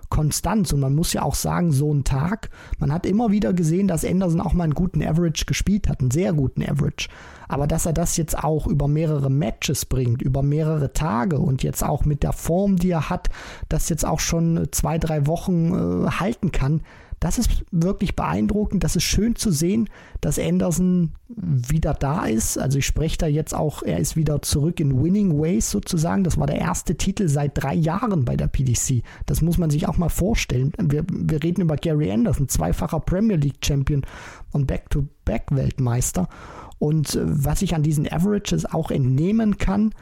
Konstanz. 0.10 0.72
Und 0.72 0.80
man 0.80 0.96
muss 0.96 1.14
ja 1.14 1.22
auch 1.22 1.36
sagen, 1.36 1.72
so 1.72 1.94
ein 1.94 2.04
Tag, 2.04 2.50
man 2.80 2.94
hat 2.94 3.06
immer 3.06 3.32
wieder 3.32 3.54
gesehen, 3.54 3.88
dass 3.88 4.06
Anderson 4.06 4.42
auch 4.42 4.54
mal 4.54 4.64
einen 4.64 4.74
guten 4.74 5.04
Average 5.04 5.46
gespielt 5.46 5.90
hat, 5.90 6.00
einen 6.00 6.12
sehr 6.12 6.34
guten 6.34 6.64
Average. 6.64 7.10
Aber 7.50 7.68
dass 7.68 7.86
er 7.86 7.94
das 7.94 8.18
jetzt 8.18 8.38
auch 8.42 8.68
über 8.68 8.88
mehrere 8.88 9.30
Matches 9.30 9.86
bringt, 9.86 10.22
über 10.22 10.44
mehrere 10.44 10.94
Tage 10.94 11.40
und 11.40 11.64
jetzt 11.64 11.84
auch 11.84 12.06
mit 12.06 12.24
der 12.24 12.34
Form, 12.34 12.78
die 12.78 12.92
er 12.92 13.10
hat, 13.10 13.30
das 13.70 13.90
jetzt 13.90 14.06
auch 14.06 14.20
schon 14.20 14.68
zwei, 14.72 14.98
drei 14.98 15.28
Wochen 15.28 16.06
äh, 16.06 16.10
halten 16.12 16.52
kann, 16.52 16.82
das 17.20 17.40
ist 17.40 17.66
wirklich 17.72 18.16
beeindruckend. 18.16 18.84
Das 18.84 18.96
ist 18.96 19.04
schön 19.04 19.36
zu 19.36 19.52
sehen, 19.52 19.90
dass 20.22 20.38
Anderson 20.38 21.14
wieder 21.30 21.94
da 21.94 22.26
ist. 22.26 22.58
Also 22.58 22.78
ich 22.78 22.86
spreche 22.86 23.18
da 23.18 23.28
jetzt 23.28 23.56
auch, 23.56 23.82
er 23.82 23.98
ist 23.98 24.16
wieder 24.16 24.42
zurück 24.44 24.80
in 24.80 25.02
Winning 25.04 25.40
Ways 25.40 25.72
sozusagen. 25.72 26.24
Das 26.24 26.38
war 26.38 26.46
der 26.46 26.60
erste 26.60 26.96
Titel 26.96 27.28
seit 27.28 27.52
drei 27.56 27.74
Jahren 27.74 28.24
bei 28.24 28.36
der 28.36 28.48
PDC. 28.48 29.04
Das 29.26 29.42
muss 29.42 29.58
man 29.58 29.72
sich 29.72 29.88
auch 29.88 29.98
mal 29.98 30.10
vorstellen. 30.10 30.74
Wir, 30.80 31.04
wir 31.12 31.42
reden 31.44 31.62
über 31.62 31.76
Gary 31.76 32.12
Anderson, 32.12 32.50
zweifacher 32.50 33.00
Premier 33.00 33.38
League 33.38 33.66
Champion 33.66 34.06
und 34.52 34.68
Back-to-Back-Weltmeister. 34.68 36.30
Und 36.78 37.16
äh, 37.16 37.22
was 37.24 37.64
ich 37.64 37.74
an 37.74 37.84
diesen 37.84 38.12
Averages 38.12 38.66
auch 38.66 38.92
entnehmen 38.92 39.58
kann, 39.58 39.94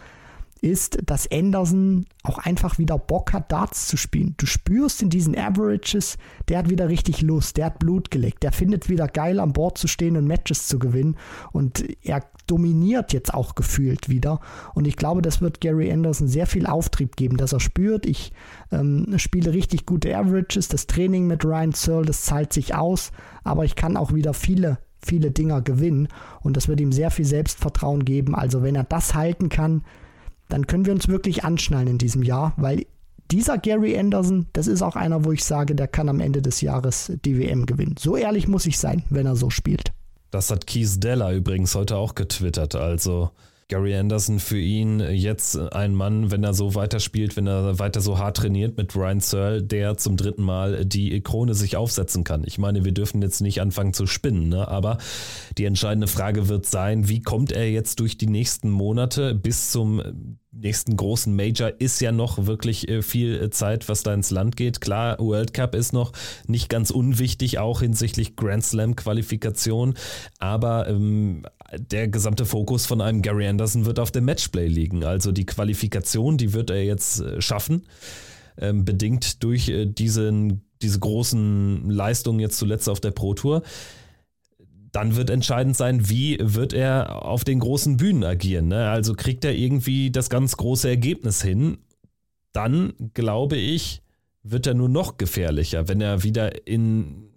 ist, 0.65 0.97
dass 1.05 1.31
Anderson 1.31 2.05
auch 2.23 2.39
einfach 2.39 2.79
wieder 2.79 2.97
Bock 2.97 3.33
hat, 3.33 3.51
Darts 3.51 3.87
zu 3.87 3.97
spielen. 3.97 4.33
Du 4.37 4.47
spürst 4.47 5.01
in 5.01 5.09
diesen 5.09 5.37
Averages, 5.37 6.17
der 6.49 6.57
hat 6.57 6.69
wieder 6.69 6.89
richtig 6.89 7.21
Lust, 7.21 7.57
der 7.57 7.67
hat 7.67 7.79
Blut 7.79 8.09
geleckt, 8.09 8.43
der 8.43 8.51
findet 8.51 8.89
wieder 8.89 9.07
geil 9.07 9.39
an 9.39 9.53
Bord 9.53 9.77
zu 9.77 9.87
stehen 9.87 10.17
und 10.17 10.25
Matches 10.25 10.67
zu 10.67 10.79
gewinnen 10.79 11.17
und 11.51 11.85
er 12.03 12.25
dominiert 12.47 13.13
jetzt 13.13 13.33
auch 13.33 13.55
gefühlt 13.55 14.09
wieder 14.09 14.39
und 14.73 14.87
ich 14.87 14.97
glaube, 14.97 15.21
das 15.21 15.39
wird 15.39 15.61
Gary 15.61 15.91
Anderson 15.91 16.27
sehr 16.27 16.47
viel 16.47 16.65
Auftrieb 16.65 17.15
geben, 17.15 17.37
dass 17.37 17.53
er 17.53 17.59
spürt, 17.59 18.05
ich 18.05 18.33
ähm, 18.71 19.13
spiele 19.17 19.53
richtig 19.53 19.85
gute 19.85 20.17
Averages, 20.17 20.67
das 20.67 20.87
Training 20.87 21.27
mit 21.27 21.45
Ryan 21.45 21.73
Searle, 21.73 22.05
das 22.05 22.23
zahlt 22.23 22.51
sich 22.51 22.73
aus, 22.73 23.11
aber 23.43 23.65
ich 23.65 23.75
kann 23.75 23.97
auch 23.97 24.13
wieder 24.13 24.33
viele 24.33 24.79
viele 25.05 25.29
Dinger 25.29 25.61
gewinnen 25.61 26.07
und 26.41 26.57
das 26.57 26.67
wird 26.67 26.81
ihm 26.81 26.91
sehr 26.91 27.11
viel 27.11 27.25
Selbstvertrauen 27.25 28.05
geben. 28.05 28.33
Also 28.33 28.63
wenn 28.63 28.73
er 28.73 28.83
das 28.83 29.13
halten 29.13 29.49
kann, 29.49 29.83
dann 30.49 30.67
können 30.67 30.85
wir 30.85 30.93
uns 30.93 31.07
wirklich 31.07 31.43
anschnallen 31.43 31.87
in 31.87 31.97
diesem 31.97 32.23
Jahr, 32.23 32.53
weil 32.57 32.85
dieser 33.31 33.57
Gary 33.57 33.97
Anderson, 33.97 34.45
das 34.53 34.67
ist 34.67 34.81
auch 34.81 34.95
einer, 34.95 35.25
wo 35.25 35.31
ich 35.31 35.43
sage, 35.43 35.75
der 35.75 35.87
kann 35.87 36.09
am 36.09 36.19
Ende 36.19 36.41
des 36.41 36.61
Jahres 36.61 37.11
die 37.25 37.39
WM 37.39 37.65
gewinnen. 37.65 37.95
So 37.97 38.15
ehrlich 38.15 38.47
muss 38.47 38.65
ich 38.65 38.77
sein, 38.77 39.03
wenn 39.09 39.25
er 39.25 39.35
so 39.35 39.49
spielt. 39.49 39.91
Das 40.31 40.51
hat 40.51 40.67
Keith 40.67 41.03
Della 41.03 41.33
übrigens 41.33 41.73
heute 41.75 41.97
auch 41.97 42.13
getwittert. 42.13 42.75
Also 42.75 43.31
Gary 43.67 43.95
Anderson 43.95 44.39
für 44.39 44.59
ihn 44.59 44.99
jetzt 44.99 45.57
ein 45.57 45.95
Mann, 45.95 46.29
wenn 46.29 46.43
er 46.43 46.53
so 46.53 46.75
weiterspielt, 46.75 47.35
wenn 47.35 47.47
er 47.47 47.79
weiter 47.79 47.99
so 47.99 48.19
hart 48.19 48.37
trainiert 48.37 48.77
mit 48.77 48.95
Ryan 48.95 49.19
Searle, 49.19 49.63
der 49.63 49.97
zum 49.97 50.17
dritten 50.17 50.43
Mal 50.43 50.85
die 50.85 51.19
Krone 51.21 51.55
sich 51.55 51.75
aufsetzen 51.75 52.23
kann. 52.23 52.43
Ich 52.45 52.59
meine, 52.59 52.85
wir 52.85 52.91
dürfen 52.91 53.23
jetzt 53.23 53.41
nicht 53.41 53.61
anfangen 53.61 53.93
zu 53.93 54.05
spinnen, 54.05 54.49
ne? 54.49 54.67
aber 54.67 54.99
die 55.57 55.65
entscheidende 55.65 56.07
Frage 56.07 56.47
wird 56.47 56.67
sein, 56.67 57.09
wie 57.09 57.21
kommt 57.21 57.51
er 57.51 57.71
jetzt 57.71 57.99
durch 57.99 58.19
die 58.19 58.27
nächsten 58.27 58.69
Monate 58.69 59.33
bis 59.33 59.71
zum 59.71 60.37
nächsten 60.55 60.95
großen 60.95 61.35
Major 61.35 61.71
ist 61.79 61.99
ja 62.01 62.11
noch 62.11 62.45
wirklich 62.45 62.87
äh, 62.87 63.01
viel 63.01 63.41
äh, 63.41 63.49
Zeit, 63.49 63.89
was 63.89 64.03
da 64.03 64.13
ins 64.13 64.31
Land 64.31 64.55
geht. 64.55 64.81
Klar, 64.81 65.19
World 65.19 65.53
Cup 65.53 65.75
ist 65.75 65.93
noch 65.93 66.13
nicht 66.47 66.69
ganz 66.69 66.91
unwichtig, 66.91 67.59
auch 67.59 67.81
hinsichtlich 67.81 68.35
Grand 68.35 68.63
Slam 68.63 68.95
Qualifikation, 68.95 69.95
aber 70.39 70.87
ähm, 70.87 71.45
der 71.77 72.07
gesamte 72.07 72.45
Fokus 72.45 72.85
von 72.85 73.01
einem 73.01 73.21
Gary 73.21 73.47
Anderson 73.47 73.85
wird 73.85 73.99
auf 73.99 74.11
dem 74.11 74.25
Matchplay 74.25 74.67
liegen. 74.67 75.03
Also 75.03 75.31
die 75.31 75.45
Qualifikation, 75.45 76.37
die 76.37 76.53
wird 76.53 76.69
er 76.69 76.83
jetzt 76.83 77.21
äh, 77.21 77.41
schaffen, 77.41 77.87
ähm, 78.57 78.85
bedingt 78.85 79.43
durch 79.43 79.69
äh, 79.69 79.85
diesen, 79.85 80.61
diese 80.81 80.99
großen 80.99 81.89
Leistungen 81.89 82.39
jetzt 82.39 82.57
zuletzt 82.57 82.89
auf 82.89 82.99
der 82.99 83.11
Pro 83.11 83.33
Tour 83.33 83.63
dann 84.91 85.17
wird 85.17 85.29
entscheidend 85.29 85.75
sein, 85.75 86.09
wie 86.09 86.37
wird 86.41 86.71
er 86.71 87.25
auf 87.25 87.43
den 87.43 87.59
großen 87.59 87.97
Bühnen 87.97 88.23
agieren. 88.23 88.69
Ne? 88.69 88.87
Also 88.87 89.13
kriegt 89.13 89.43
er 89.43 89.53
irgendwie 89.53 90.09
das 90.09 90.29
ganz 90.29 90.55
große 90.55 90.87
Ergebnis 90.87 91.41
hin, 91.41 91.79
dann 92.53 92.93
glaube 93.13 93.57
ich, 93.57 94.01
wird 94.41 94.67
er 94.67 94.73
nur 94.73 94.87
noch 94.87 95.17
gefährlicher, 95.17 95.89
wenn 95.89 95.99
er 95.99 96.23
wieder 96.23 96.65
in 96.65 97.34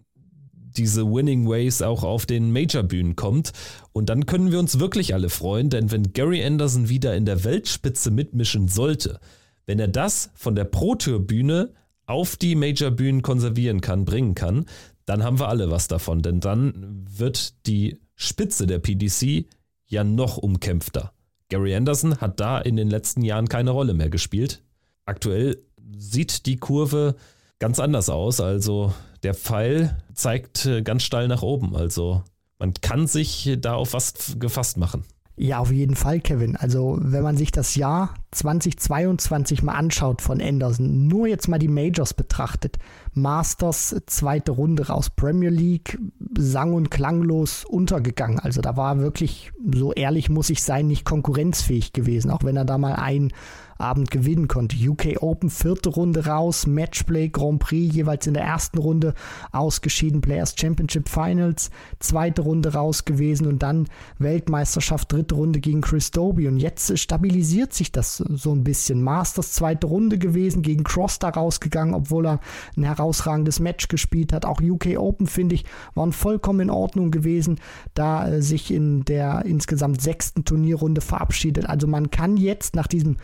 diese 0.77 1.07
Winning 1.07 1.49
Ways 1.49 1.83
auch 1.83 2.05
auf 2.05 2.27
den 2.27 2.53
Major-Bühnen 2.53 3.17
kommt. 3.17 3.53
Und 3.93 4.09
dann 4.09 4.27
können 4.27 4.53
wir 4.53 4.59
uns 4.59 4.79
wirklich 4.79 5.15
alle 5.15 5.31
freuen, 5.31 5.71
denn 5.71 5.91
wenn 5.91 6.13
Gary 6.13 6.45
Anderson 6.45 6.89
wieder 6.89 7.17
in 7.17 7.25
der 7.25 7.45
Weltspitze 7.45 8.11
mitmischen 8.11 8.69
sollte, 8.69 9.21
wenn 9.67 9.79
er 9.79 9.89
das 9.89 10.31
von 10.35 10.55
der 10.55 10.65
Pro-Tour-Bühne 10.65 11.73
auf 12.07 12.37
die 12.37 12.55
Major-Bühnen 12.55 13.23
konservieren 13.23 13.81
kann, 13.81 14.05
bringen 14.05 14.35
kann, 14.35 14.67
dann 15.05 15.23
haben 15.23 15.39
wir 15.39 15.49
alle 15.49 15.71
was 15.71 15.89
davon, 15.89 16.23
denn 16.23 16.41
dann 16.41 17.07
wird 17.11 17.67
die 17.67 17.99
Spitze 18.15 18.67
der 18.67 18.79
PDC 18.79 19.47
ja 19.87 20.05
noch 20.05 20.37
umkämpfter. 20.37 21.13
Gary 21.49 21.75
Anderson 21.75 22.21
hat 22.21 22.41
da 22.41 22.59
in 22.59 22.77
den 22.77 22.91
letzten 22.91 23.23
Jahren 23.23 23.49
keine 23.49 23.71
Rolle 23.71 23.95
mehr 23.95 24.11
gespielt. 24.11 24.63
Aktuell 25.07 25.63
sieht 25.97 26.47
die 26.47 26.57
Kurve 26.57 27.17
ganz 27.59 27.81
anders 27.81 28.11
aus, 28.11 28.41
also 28.41 28.93
der 29.23 29.35
Pfeil 29.35 29.97
zeigt 30.15 30.67
äh, 30.67 30.83
ganz 30.83 31.03
steil 31.03 31.29
nach 31.29 31.43
oben, 31.43 31.77
also 31.77 32.23
man 32.59 32.75
kann 32.75 33.07
sich 33.07 33.57
da 33.61 33.75
auf 33.75 33.93
was 33.93 34.37
gefasst 34.39 34.77
machen. 34.77 35.05
Ja, 35.41 35.61
auf 35.61 35.71
jeden 35.71 35.95
Fall, 35.95 36.19
Kevin. 36.19 36.57
Also, 36.57 36.99
wenn 37.01 37.23
man 37.23 37.37
sich 37.37 37.53
das 37.53 37.77
Jahr 37.77 38.15
2022 38.33 39.63
mal 39.63 39.75
anschaut 39.75 40.21
von 40.21 40.41
Anderson, 40.41 41.07
nur 41.07 41.29
jetzt 41.29 41.47
mal 41.47 41.61
die 41.61 41.69
Majors 41.69 42.13
betrachtet, 42.13 42.77
Masters 43.15 43.95
zweite 44.07 44.51
Runde 44.51 44.89
raus, 44.89 45.11
Premier 45.11 45.51
League 45.51 45.97
sang- 46.37 46.75
und 46.75 46.91
klanglos 46.91 47.65
untergegangen. 47.65 48.41
Also, 48.41 48.61
da 48.63 48.77
war 48.77 48.99
wirklich, 48.99 49.53
so 49.73 49.93
ehrlich 49.93 50.29
muss 50.29 50.51
ich 50.51 50.65
sein, 50.65 50.89
nicht 50.89 51.05
konkurrenzfähig 51.05 51.93
gewesen, 51.93 52.33
auch 52.33 52.43
wenn 52.43 52.57
er 52.57 52.65
da 52.65 52.77
mal 52.77 52.95
ein 52.95 53.33
Abend 53.79 54.11
gewinnen 54.11 54.49
konnte. 54.49 54.77
UK 54.77 55.23
Open 55.23 55.51
vierte 55.51 55.89
Runde 55.89 56.27
raus, 56.27 56.67
Matchplay 56.67 57.29
Grand 57.29 57.61
Prix 57.61 57.95
jeweils 57.95 58.27
in 58.27 58.35
der 58.35 58.45
ersten 58.45 58.79
Runde 58.79 59.15
ausgeschieden, 59.53 60.21
Players 60.21 60.55
Championship 60.59 61.09
Finals 61.09 61.71
zweite 62.01 62.43
Runde 62.43 62.75
raus 62.75 63.05
gewesen 63.05 63.47
und 63.47 63.63
dann 63.63 63.89
Weltmeisterschaft 64.19 65.13
dritte 65.13 65.35
Runde 65.35 65.61
gegen 65.61 65.81
Chris 65.81 66.11
Doby 66.11 66.49
und 66.49 66.59
jetzt 66.59 66.99
stabilisiert 66.99 67.73
sich 67.73 67.93
das 67.93 68.17
so 68.17 68.53
ein 68.53 68.65
bisschen. 68.65 69.03
Masters 69.03 69.53
zweite 69.53 69.87
Runde 69.87 70.19
gewesen, 70.19 70.63
gegen 70.63 70.85
Cross 70.85 71.19
da 71.19 71.29
rausgegangen, 71.29 71.95
obwohl 71.95 72.27
er 72.27 72.41
ein 72.77 72.85
herausragendes 72.85 73.61
Match 73.61 73.89
gespielt 73.89 74.33
hat. 74.33 74.45
Auch 74.45 74.61
UK 74.61 74.99
Open 74.99 75.27
finde 75.27 75.55
ich 75.55 75.65
waren 75.95 76.13
vollkommen 76.13 76.61
in 76.61 76.71
Ordnung 76.71 77.11
gewesen, 77.11 77.61
da 77.95 78.29
äh, 78.29 78.43
sich 78.43 78.73
in 78.73 79.05
der 79.05 79.45
insgesamt 79.45 80.01
sechsten 80.01 80.45
Turnierrunde 80.45 81.01
verabschiedet. 81.01 81.69
Also 81.69 81.87
man 81.87 82.11
kann 82.11 82.37
jetzt 82.37 82.75
nach 82.75 82.87
diesem 82.87 83.17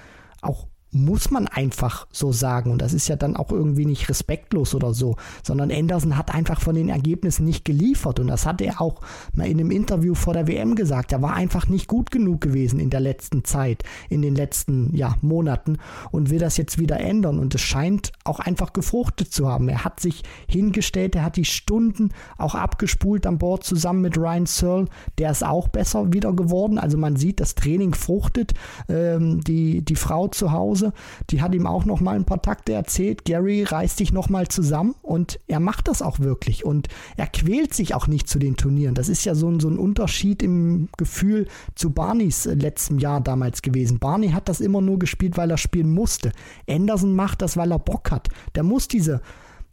auch 0.45 0.69
muss 0.95 1.31
man 1.31 1.49
einfach 1.49 2.07
so 2.13 2.33
sagen. 2.33 2.71
Und 2.71 2.81
das 2.81 2.95
ist 2.95 3.09
ja 3.09 3.17
dann 3.17 3.37
auch 3.37 3.51
irgendwie 3.51 3.85
nicht 3.85 4.09
respektlos 4.09 4.75
oder 4.75 4.95
so, 4.95 5.17
sondern 5.43 5.71
Anderson 5.71 6.17
hat 6.17 6.33
einfach 6.33 6.61
von 6.61 6.75
den 6.75 6.89
Ergebnissen 6.89 7.45
nicht 7.45 7.65
geliefert. 7.65 8.21
Und 8.21 8.29
das 8.29 8.47
hat 8.47 8.61
er 8.61 8.81
auch 8.81 9.01
mal 9.35 9.47
in 9.47 9.59
einem 9.59 9.71
Interview 9.71 10.15
vor 10.15 10.35
der 10.35 10.47
WM 10.47 10.77
gesagt. 10.77 11.13
Er 11.13 11.21
war 11.21 11.35
einfach 11.35 11.69
nicht 11.69 11.89
gut 11.89 12.11
genug 12.11 12.41
gewesen 12.41 12.79
in 12.79 12.91
der 12.91 13.01
letzten 13.01 13.45
Zeit, 13.45 13.83
in 14.09 14.23
den 14.23 14.35
letzten 14.35 14.95
ja, 14.95 15.17
Monaten 15.21 15.79
und 16.13 16.31
will 16.31 16.39
das 16.39 16.57
jetzt 16.57 16.79
wieder 16.79 17.01
ändern. 17.01 17.39
Und 17.39 17.55
es 17.55 17.61
scheint 17.61 18.13
auch 18.23 18.39
einfach 18.39 18.73
gefruchtet 18.73 19.33
zu 19.33 19.49
haben. 19.49 19.69
Er 19.69 19.85
hat 19.85 20.01
sich 20.01 20.23
hingestellt, 20.49 21.17
er 21.17 21.25
hat 21.25 21.37
die 21.37 21.45
Stunden 21.45 22.11
auch 22.39 22.55
abgespult 22.55 23.27
an 23.27 23.39
Bord 23.39 23.65
zusammen 23.65 24.03
mit 24.03 24.17
Ryan 24.17 24.47
Searle. 24.47 24.87
Der 25.19 25.31
ist 25.31 25.45
auch 25.45 25.69
besser 25.69 26.13
wieder 26.13 26.33
geworden. 26.33 26.79
Also 26.79 26.97
man 26.99 27.17
sieht, 27.17 27.41
das 27.41 27.55
Training 27.55 27.95
fruchtet. 27.95 28.55
Ähm, 28.89 29.41
die, 29.41 29.83
die 29.85 29.97
Frau 29.97 30.29
zu 30.29 30.53
Hause 30.53 30.84
Hause, 30.85 30.93
die 31.31 31.41
hat 31.41 31.55
ihm 31.55 31.67
auch 31.67 31.85
noch 31.85 32.01
mal 32.01 32.17
ein 32.17 32.25
paar 32.25 32.43
Takte 32.43 32.73
erzählt. 32.73 33.25
Gary 33.25 33.63
reißt 33.63 34.01
dich 34.01 34.13
noch 34.13 34.29
mal 34.29 34.49
zusammen 34.49 34.95
und 35.03 35.41
er 35.47 35.61
macht 35.61 35.89
das 35.89 36.03
auch 36.03 36.21
wirklich 36.21 36.65
und 36.65 36.89
er 37.17 37.27
quält 37.27 37.75
sich 37.75 37.95
auch 37.95 38.07
nicht 38.07 38.29
zu 38.29 38.39
den 38.39 38.57
Turnieren. 38.57 38.95
Das 38.95 39.09
ist 39.09 39.25
ja 39.25 39.35
so 39.35 39.49
ein, 39.49 39.61
so 39.61 39.69
ein 39.69 39.79
Unterschied 39.79 40.43
im 40.43 40.89
Gefühl 40.97 41.49
zu 41.75 41.91
Barneys 41.91 42.47
äh, 42.47 42.55
letztem 42.55 42.99
Jahr 42.99 43.21
damals 43.21 43.63
gewesen. 43.63 43.99
Barney 43.99 44.31
hat 44.31 44.49
das 44.49 44.61
immer 44.61 44.81
nur 44.81 44.99
gespielt, 44.99 45.37
weil 45.37 45.51
er 45.51 45.59
spielen 45.59 45.93
musste. 45.93 46.33
Anderson 46.69 47.15
macht 47.15 47.43
das, 47.43 47.57
weil 47.57 47.73
er 47.73 47.79
Bock 47.79 48.11
hat. 48.11 48.29
Der 48.55 48.63
muss 48.63 48.89
diese 48.89 49.21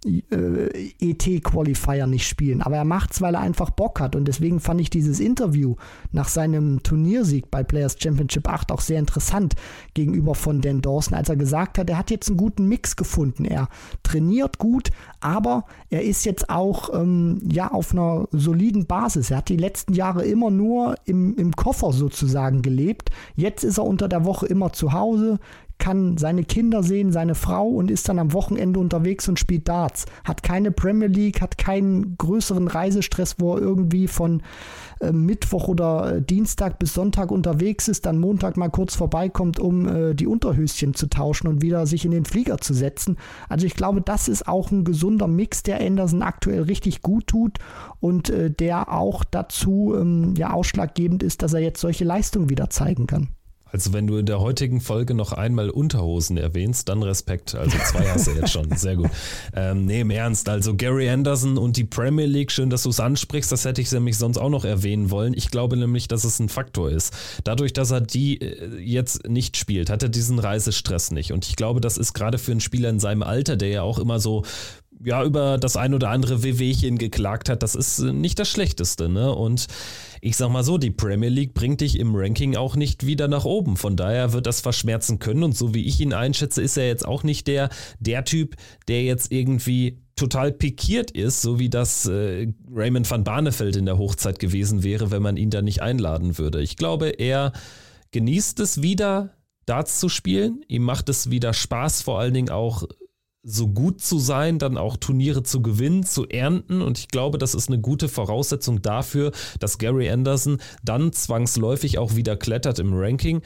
äh, 0.04 0.94
ET-Qualifier 1.00 2.08
nicht 2.08 2.28
spielen. 2.28 2.62
Aber 2.64 2.76
er 2.76 2.86
macht 2.86 3.12
es, 3.12 3.22
weil 3.22 3.36
er 3.36 3.42
einfach 3.42 3.70
Bock 3.70 4.00
hat. 4.00 4.16
Und 4.16 4.28
deswegen 4.28 4.60
fand 4.60 4.82
ich 4.82 4.90
dieses 4.90 5.20
Interview 5.20 5.76
nach 6.12 6.28
seinem 6.28 6.82
Turniersieg 6.82 7.52
bei 7.52 7.64
Players 7.64 7.98
Championship 8.00 8.48
8 8.48 8.72
auch 8.72 8.82
sehr 8.82 9.00
interessant 9.00 9.56
gegenüber 9.94 10.34
von 10.34 10.62
Dan 10.62 10.82
Dawson, 10.82 11.14
als 11.14 11.30
er 11.30 11.36
gesagt 11.36 11.78
hat, 11.78 11.90
er 11.90 12.00
hat 12.00 12.10
jetzt 12.10 12.30
einen 12.30 12.38
guten 12.38 12.68
Mix 12.68 12.96
gefunden. 12.96 13.46
Er 13.46 13.70
trainiert 14.02 14.58
gut, 14.58 14.90
aber 15.20 15.66
er 15.90 16.04
ist 16.04 16.26
jetzt 16.26 16.50
auch 16.50 16.90
ähm, 16.94 17.40
ja 17.52 17.70
auf 17.72 17.92
einer 17.92 18.28
soliden 18.32 18.88
Basis. 18.88 19.30
Er 19.30 19.38
hat 19.38 19.50
die 19.50 19.58
letzten 19.58 19.94
Jahre 19.94 20.26
immer 20.26 20.50
nur 20.50 20.96
im, 21.06 21.36
im 21.36 21.56
Koffer 21.56 21.92
sozusagen 21.92 22.64
gelebt. 22.64 23.12
Jetzt 23.36 23.64
ist 23.64 23.78
er 23.78 23.86
unter 23.86 24.08
der 24.08 24.26
Woche 24.26 24.48
immer 24.48 24.74
zu 24.74 24.94
Hause, 24.94 25.40
kann 25.82 26.18
seine 26.18 26.44
Kinder 26.44 26.84
sehen, 26.84 27.12
seine 27.12 27.36
Frau 27.36 27.68
und 27.68 27.92
ist 27.92 28.08
dann 28.08 28.20
am 28.20 28.34
Wochenende 28.34 28.80
unterwegs 28.80 29.28
und 29.28 29.40
spielt 29.40 29.68
Darts. 29.68 30.06
Hat 30.24 30.44
keine 30.44 30.72
Premier 30.72 31.08
League, 31.08 31.42
hat 31.42 31.58
keinen 31.58 32.16
größeren 32.18 32.68
Reisestress, 32.68 33.36
wo 33.40 33.56
er 33.56 33.62
irgendwie 33.62 34.08
von 34.08 34.44
äh, 35.02 35.12
Mittwoch 35.12 35.68
oder 35.68 36.18
äh, 36.18 36.22
Dienstag 36.22 36.78
bis 36.78 36.94
Sonntag 36.94 37.32
unterwegs 37.32 37.88
ist, 37.88 38.06
dann 38.06 38.20
Montag 38.20 38.58
mal 38.58 38.70
kurz 38.70 38.96
vorbeikommt, 38.96 39.60
um 39.60 39.88
äh, 39.88 40.14
die 40.14 40.28
Unterhöschen 40.28 40.94
zu 40.94 41.08
tauschen 41.08 41.48
und 41.48 41.64
wieder 41.64 41.88
sich 41.88 42.06
in 42.06 42.12
den 42.12 42.26
Flieger 42.26 42.60
zu 42.60 42.76
setzen. 42.76 43.18
Also 43.50 43.66
ich 43.66 43.74
glaube, 43.74 44.02
das 44.02 44.28
ist 44.28 44.48
auch 44.48 44.70
ein 44.70 44.84
gesunder 44.84 45.28
Mix, 45.28 45.64
der 45.64 45.82
Anderson 45.82 46.22
aktuell 46.22 46.62
richtig 46.62 47.02
gut 47.02 47.26
tut 47.26 47.58
und 48.00 48.30
äh, 48.30 48.52
der 48.52 48.94
auch 48.94 49.24
dazu 49.24 49.96
ähm, 50.00 50.36
ja 50.38 50.54
ausschlaggebend 50.54 51.24
ist, 51.24 51.42
dass 51.42 51.54
er 51.54 51.62
jetzt 51.62 51.82
solche 51.82 52.06
Leistungen 52.06 52.50
wieder 52.52 52.70
zeigen 52.70 53.08
kann. 53.08 53.30
Also 53.72 53.94
wenn 53.94 54.08
du 54.08 54.18
in 54.18 54.26
der 54.26 54.40
heutigen 54.40 54.82
Folge 54.82 55.14
noch 55.14 55.32
einmal 55.32 55.70
Unterhosen 55.70 56.38
erwähnst, 56.38 56.90
dann 56.90 57.04
Respekt. 57.04 57.56
Also 57.56 57.78
zwei 57.90 58.06
hast 58.10 58.28
du 58.28 58.32
jetzt 58.32 58.52
schon. 58.52 58.70
Sehr 58.76 58.96
gut. 58.96 59.10
Ähm, 59.54 59.86
nee, 59.86 60.02
im 60.02 60.10
Ernst. 60.10 60.50
Also 60.50 60.76
Gary 60.76 61.10
Anderson 61.10 61.58
und 61.58 61.78
die 61.78 61.84
Premier 61.84 62.26
League, 62.26 62.52
schön, 62.52 62.70
dass 62.70 62.84
du 62.84 62.90
es 62.90 63.00
ansprichst. 63.00 63.52
Das 63.52 63.66
hätte 63.66 63.82
ich 63.82 63.92
nämlich 63.92 64.18
sonst 64.18 64.38
auch 64.38 64.50
noch 64.50 64.66
erwähnen 64.66 65.10
wollen. 65.10 65.34
Ich 65.34 65.52
glaube 65.52 65.78
nämlich, 65.78 66.08
dass 66.08 66.24
es 66.24 66.40
ein 66.40 66.50
Faktor 66.50 66.90
ist. 66.90 67.14
Dadurch, 67.44 67.74
dass 67.74 67.92
er 67.92 68.02
die 68.02 68.42
äh, 68.42 68.78
jetzt 68.80 69.28
nicht 69.28 69.58
spielt, 69.58 69.90
hat 69.90 70.04
er 70.04 70.10
diesen 70.10 70.40
Reisestress 70.40 71.12
nicht. 71.12 71.32
Und 71.32 71.48
ich 71.48 71.56
glaube, 71.56 71.82
das 71.82 71.98
ist 71.98 72.14
gerade 72.14 72.38
für 72.38 72.52
einen 72.52 72.62
Spieler 72.62 72.90
in 72.90 73.00
seinem 73.00 73.24
Alter, 73.24 73.56
der 73.56 73.70
ja 73.70 73.82
auch 73.84 74.00
immer 74.00 74.20
so 74.20 74.44
ja, 75.04 75.24
über 75.24 75.58
das 75.58 75.78
ein 75.78 75.94
oder 75.94 76.10
andere 76.10 76.44
Wehwehchen 76.44 76.98
geklagt 76.98 77.50
hat, 77.50 77.64
das 77.64 77.76
ist 77.76 78.00
nicht 78.00 78.38
das 78.40 78.50
Schlechteste, 78.50 79.10
ne? 79.10 79.34
Und 79.34 79.68
ich 80.22 80.38
sag 80.38 80.50
mal 80.50 80.64
so, 80.64 80.78
die 80.78 80.92
Premier 80.92 81.30
League 81.30 81.56
bringt 81.56 81.82
dich 81.82 82.00
im 82.00 82.16
Ranking 82.16 82.56
auch 82.56 82.76
nicht 82.76 83.08
wieder 83.08 83.28
nach 83.28 83.44
oben. 83.44 83.76
Von 83.76 83.98
daher 83.98 84.34
wird 84.34 84.46
das 84.46 84.62
verschmerzen 84.62 85.18
können. 85.18 85.42
Und 85.42 85.58
so 85.58 85.74
wie 85.74 85.86
ich 85.86 86.00
ihn 86.00 86.14
einschätze, 86.14 86.62
ist 86.62 86.78
er 86.78 86.88
jetzt 86.88 87.08
auch 87.08 87.24
nicht 87.24 87.48
der, 87.48 87.70
der 88.00 88.24
Typ, 88.24 88.56
der 88.88 89.04
jetzt 89.04 89.32
irgendwie 89.32 90.00
total 90.16 90.52
pikiert 90.52 91.10
ist, 91.10 91.42
so 91.42 91.58
wie 91.58 91.70
das 91.70 92.06
äh, 92.06 92.54
Raymond 92.72 93.10
van 93.10 93.24
Barneveld 93.24 93.76
in 93.76 93.88
der 93.88 93.98
Hochzeit 93.98 94.38
gewesen 94.38 94.84
wäre, 94.84 95.10
wenn 95.10 95.24
man 95.24 95.38
ihn 95.38 95.50
da 95.50 95.64
nicht 95.64 95.82
einladen 95.82 96.38
würde. 96.38 96.62
Ich 96.62 96.78
glaube, 96.78 97.10
er 97.10 97.52
genießt 98.12 98.60
es 98.60 98.84
wieder, 98.84 99.32
Darts 99.66 100.00
zu 100.00 100.10
spielen. 100.10 100.64
Ihm 100.68 100.84
macht 100.84 101.10
es 101.10 101.32
wieder 101.32 101.54
Spaß, 101.54 102.04
vor 102.04 102.20
allen 102.20 102.34
Dingen 102.36 102.50
auch 102.50 102.84
so 103.44 103.68
gut 103.68 104.02
zu 104.02 104.20
sein, 104.20 104.60
dann 104.60 104.78
auch 104.78 104.98
Turniere 104.98 105.44
zu 105.44 105.62
gewinnen, 105.62 106.04
zu 106.04 106.28
ernten. 106.28 106.82
Und 106.82 107.00
ich 107.00 107.08
glaube, 107.08 107.38
das 107.38 107.56
ist 107.56 107.70
eine 107.70 107.80
gute 107.80 108.08
Voraussetzung 108.08 108.82
dafür, 108.82 109.32
dass 109.60 109.78
Gary 109.78 110.10
Anderson 110.10 110.60
dann 110.84 111.12
zwangsläufig 111.12 111.98
auch 111.98 112.16
wieder 112.16 112.38
klettert 112.38 112.80
im 112.80 112.94
Ranking. 112.94 113.42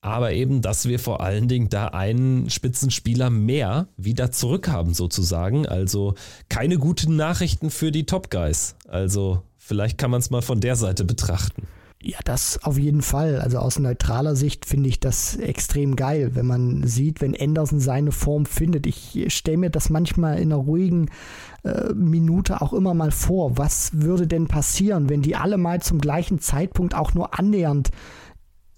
Aber 0.00 0.32
eben, 0.32 0.62
dass 0.62 0.86
wir 0.86 1.00
vor 1.00 1.20
allen 1.20 1.48
Dingen 1.48 1.68
da 1.68 1.88
einen 1.88 2.48
Spitzenspieler 2.50 3.30
mehr 3.30 3.88
wieder 3.96 4.30
zurückhaben, 4.30 4.94
sozusagen. 4.94 5.66
Also 5.66 6.14
keine 6.48 6.78
guten 6.78 7.16
Nachrichten 7.16 7.70
für 7.70 7.90
die 7.90 8.06
Top 8.06 8.30
Guys. 8.30 8.76
Also 8.86 9.42
vielleicht 9.56 9.98
kann 9.98 10.12
man 10.12 10.20
es 10.20 10.30
mal 10.30 10.42
von 10.42 10.60
der 10.60 10.76
Seite 10.76 11.04
betrachten. 11.04 11.66
Ja, 12.00 12.18
das 12.24 12.62
auf 12.62 12.78
jeden 12.78 13.02
Fall. 13.02 13.40
Also 13.40 13.58
aus 13.58 13.80
neutraler 13.80 14.36
Sicht 14.36 14.66
finde 14.66 14.88
ich 14.88 15.00
das 15.00 15.34
extrem 15.34 15.96
geil, 15.96 16.30
wenn 16.34 16.46
man 16.46 16.86
sieht, 16.86 17.20
wenn 17.20 17.34
Anderson 17.38 17.80
seine 17.80 18.12
Form 18.12 18.46
findet. 18.46 18.86
Ich 18.86 19.24
stelle 19.34 19.56
mir 19.56 19.70
das 19.70 19.90
manchmal 19.90 20.38
in 20.38 20.52
einer 20.52 20.62
ruhigen 20.62 21.10
äh, 21.64 21.92
Minute 21.94 22.62
auch 22.62 22.72
immer 22.72 22.94
mal 22.94 23.10
vor. 23.10 23.58
Was 23.58 24.00
würde 24.00 24.28
denn 24.28 24.46
passieren, 24.46 25.08
wenn 25.08 25.22
die 25.22 25.34
alle 25.34 25.58
mal 25.58 25.82
zum 25.82 26.00
gleichen 26.00 26.38
Zeitpunkt 26.38 26.94
auch 26.94 27.14
nur 27.14 27.36
annähernd 27.36 27.90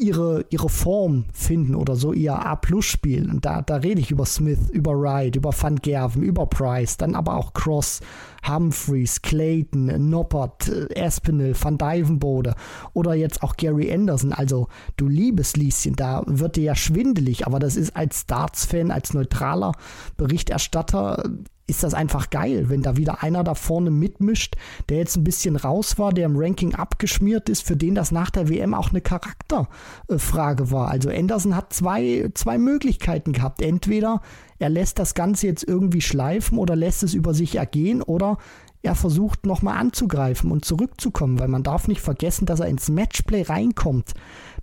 ihre, 0.00 0.44
ihre 0.50 0.68
Form 0.68 1.26
finden 1.32 1.74
oder 1.74 1.94
so 1.94 2.12
ihr 2.12 2.34
A-Plus-Spiel. 2.34 3.30
Und 3.30 3.44
da, 3.44 3.62
da 3.62 3.76
rede 3.76 4.00
ich 4.00 4.10
über 4.10 4.24
Smith, 4.24 4.70
über 4.70 4.92
Wright, 4.92 5.36
über 5.36 5.52
Van 5.52 5.76
Gerven, 5.76 6.22
über 6.22 6.46
Price, 6.46 6.96
dann 6.96 7.14
aber 7.14 7.36
auch 7.36 7.52
Cross, 7.52 8.00
Humphreys, 8.48 9.22
Clayton, 9.22 10.10
Noppert, 10.10 10.68
äh, 10.68 10.94
Espinel, 10.94 11.54
Van 11.60 11.78
Dyvenbode 11.78 12.54
oder 12.94 13.14
jetzt 13.14 13.42
auch 13.42 13.56
Gary 13.56 13.92
Anderson. 13.92 14.32
Also 14.32 14.68
du 14.96 15.08
liebes 15.08 15.56
Lieschen, 15.56 15.94
da 15.94 16.22
wird 16.26 16.56
dir 16.56 16.64
ja 16.64 16.74
schwindelig, 16.74 17.46
aber 17.46 17.58
das 17.58 17.76
ist 17.76 17.94
als 17.96 18.26
Darts-Fan, 18.26 18.90
als 18.90 19.12
neutraler 19.12 19.72
Berichterstatter 20.16 21.30
ist 21.70 21.82
das 21.82 21.94
einfach 21.94 22.30
geil, 22.30 22.68
wenn 22.68 22.82
da 22.82 22.96
wieder 22.96 23.22
einer 23.22 23.44
da 23.44 23.54
vorne 23.54 23.90
mitmischt, 23.90 24.56
der 24.88 24.98
jetzt 24.98 25.16
ein 25.16 25.24
bisschen 25.24 25.56
raus 25.56 25.98
war, 25.98 26.12
der 26.12 26.26
im 26.26 26.36
Ranking 26.36 26.74
abgeschmiert 26.74 27.48
ist, 27.48 27.62
für 27.62 27.76
den 27.76 27.94
das 27.94 28.10
nach 28.10 28.30
der 28.30 28.48
WM 28.48 28.74
auch 28.74 28.90
eine 28.90 29.00
Charakterfrage 29.00 30.70
war. 30.70 30.88
Also 30.88 31.08
Anderson 31.10 31.56
hat 31.56 31.72
zwei, 31.72 32.30
zwei 32.34 32.58
Möglichkeiten 32.58 33.32
gehabt. 33.32 33.62
Entweder 33.62 34.20
er 34.58 34.68
lässt 34.68 34.98
das 34.98 35.14
Ganze 35.14 35.46
jetzt 35.46 35.66
irgendwie 35.66 36.02
schleifen 36.02 36.58
oder 36.58 36.76
lässt 36.76 37.02
es 37.02 37.14
über 37.14 37.32
sich 37.32 37.56
ergehen 37.56 38.02
oder 38.02 38.36
er 38.82 38.94
versucht 38.94 39.44
nochmal 39.44 39.76
anzugreifen 39.76 40.50
und 40.50 40.64
zurückzukommen, 40.64 41.38
weil 41.38 41.48
man 41.48 41.62
darf 41.62 41.86
nicht 41.86 42.00
vergessen, 42.00 42.46
dass 42.46 42.60
er 42.60 42.68
ins 42.68 42.88
Matchplay 42.88 43.42
reinkommt. 43.42 44.14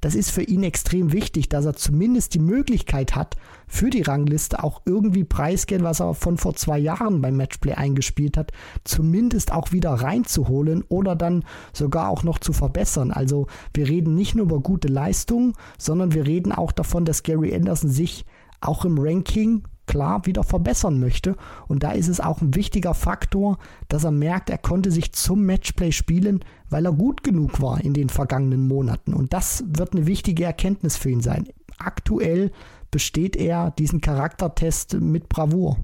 Das 0.02 0.16
ist 0.16 0.32
für 0.32 0.42
ihn 0.42 0.64
extrem 0.64 1.12
wichtig, 1.12 1.50
dass 1.50 1.66
er 1.66 1.76
zumindest 1.76 2.34
die 2.34 2.40
Möglichkeit 2.40 3.16
hat, 3.16 3.36
für 3.68 3.90
die 3.90 4.02
Rangliste 4.02 4.64
auch 4.64 4.82
irgendwie 4.86 5.24
preisgehen, 5.24 5.84
was 5.84 6.00
er 6.00 6.14
von 6.14 6.38
vor 6.38 6.56
zwei 6.56 6.80
Jahren 6.80 7.22
beim 7.22 7.38
Matchplay 7.38 7.74
eingespielt 7.74 8.38
hat, 8.38 8.52
zumindest 8.84 9.52
auch 9.52 9.72
wieder 9.72 9.92
reinzuholen 9.92 10.84
oder 10.90 11.16
dann 11.16 11.44
sogar 11.74 12.10
auch 12.10 12.24
noch 12.24 12.40
zu 12.40 12.54
verbessern. 12.54 13.12
Also 13.12 13.48
wir 13.74 13.88
reden 13.88 14.16
nicht 14.16 14.36
nur 14.36 14.46
über 14.46 14.60
gute 14.60 14.88
Leistungen, 14.88 15.54
sondern 15.78 16.14
wir 16.14 16.26
reden 16.26 16.52
auch 16.52 16.72
davon, 16.72 17.06
dass 17.06 17.24
Gary 17.24 17.54
Anderson 17.54 17.90
sich 17.90 18.26
auch 18.62 18.86
im 18.86 18.98
Ranking 18.98 19.64
klar 19.88 20.26
wieder 20.26 20.44
verbessern 20.44 21.00
möchte. 21.00 21.36
Und 21.68 21.84
da 21.84 21.92
ist 21.92 22.08
es 22.08 22.20
auch 22.20 22.42
ein 22.42 22.54
wichtiger 22.56 22.94
Faktor, 22.94 23.58
dass 23.88 24.04
er 24.04 24.12
merkt, 24.12 24.50
er 24.50 24.58
konnte 24.58 24.92
sich 24.92 25.14
zum 25.14 25.46
Matchplay 25.46 25.92
spielen, 25.92 26.44
weil 26.70 26.86
er 26.86 26.94
gut 26.94 27.24
genug 27.24 27.62
war 27.62 27.82
in 27.82 27.94
den 27.94 28.10
vergangenen 28.10 28.68
Monaten. 28.68 29.14
Und 29.14 29.34
das 29.34 29.64
wird 29.68 29.94
eine 29.94 30.06
wichtige 30.06 30.44
Erkenntnis 30.44 30.98
für 30.98 31.10
ihn 31.10 31.22
sein. 31.22 31.48
Aktuell 31.80 32.52
besteht 32.92 33.36
er 33.36 33.72
diesen 33.72 34.02
Charaktertest 34.02 34.96
mit 34.96 35.30
Bravour. 35.30 35.78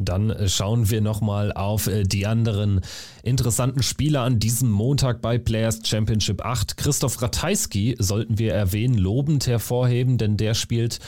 Dann 0.00 0.32
schauen 0.48 0.90
wir 0.90 1.00
nochmal 1.00 1.52
auf 1.52 1.88
äh, 1.88 2.04
die 2.04 2.26
anderen 2.26 2.82
interessanten 3.24 3.82
Spieler 3.82 4.22
an 4.22 4.38
diesem 4.38 4.70
Montag 4.70 5.20
bei 5.20 5.38
Players 5.38 5.80
Championship 5.84 6.44
8. 6.44 6.76
Christoph 6.76 7.20
Ratajski 7.20 7.96
sollten 7.98 8.38
wir 8.38 8.54
erwähnen, 8.54 8.96
lobend 8.96 9.48
hervorheben, 9.48 10.16
denn 10.16 10.36
der 10.36 10.54
spielt 10.54 11.00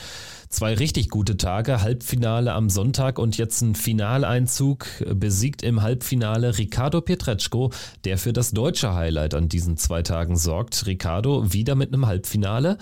zwei 0.51 0.73
richtig 0.73 1.09
gute 1.09 1.37
Tage. 1.37 1.81
Halbfinale 1.81 2.53
am 2.53 2.69
Sonntag 2.69 3.17
und 3.17 3.37
jetzt 3.37 3.61
ein 3.61 3.73
Finaleinzug. 3.73 4.85
Besiegt 5.15 5.63
im 5.63 5.81
Halbfinale 5.81 6.57
Ricardo 6.57 7.01
Pietreczko, 7.01 7.71
der 8.03 8.17
für 8.17 8.33
das 8.33 8.51
deutsche 8.51 8.93
Highlight 8.93 9.33
an 9.33 9.49
diesen 9.49 9.77
zwei 9.77 10.03
Tagen 10.03 10.37
sorgt. 10.37 10.85
Ricardo 10.85 11.53
wieder 11.53 11.75
mit 11.75 11.93
einem 11.93 12.05
Halbfinale. 12.05 12.77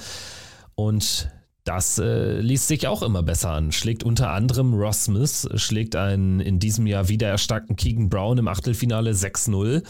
Und 0.75 1.29
das 1.63 1.99
äh, 1.99 2.39
liest 2.39 2.67
sich 2.67 2.87
auch 2.87 3.03
immer 3.03 3.21
besser 3.21 3.51
an. 3.51 3.71
Schlägt 3.71 4.03
unter 4.03 4.31
anderem 4.31 4.73
Ross 4.73 5.05
Smith, 5.05 5.47
schlägt 5.55 5.95
einen 5.95 6.39
in 6.39 6.59
diesem 6.59 6.87
Jahr 6.87 7.09
wieder 7.09 7.27
erstarkten 7.27 7.75
Keegan 7.75 8.09
Brown 8.09 8.39
im 8.39 8.47
Achtelfinale 8.47 9.11
6-0. 9.11 9.83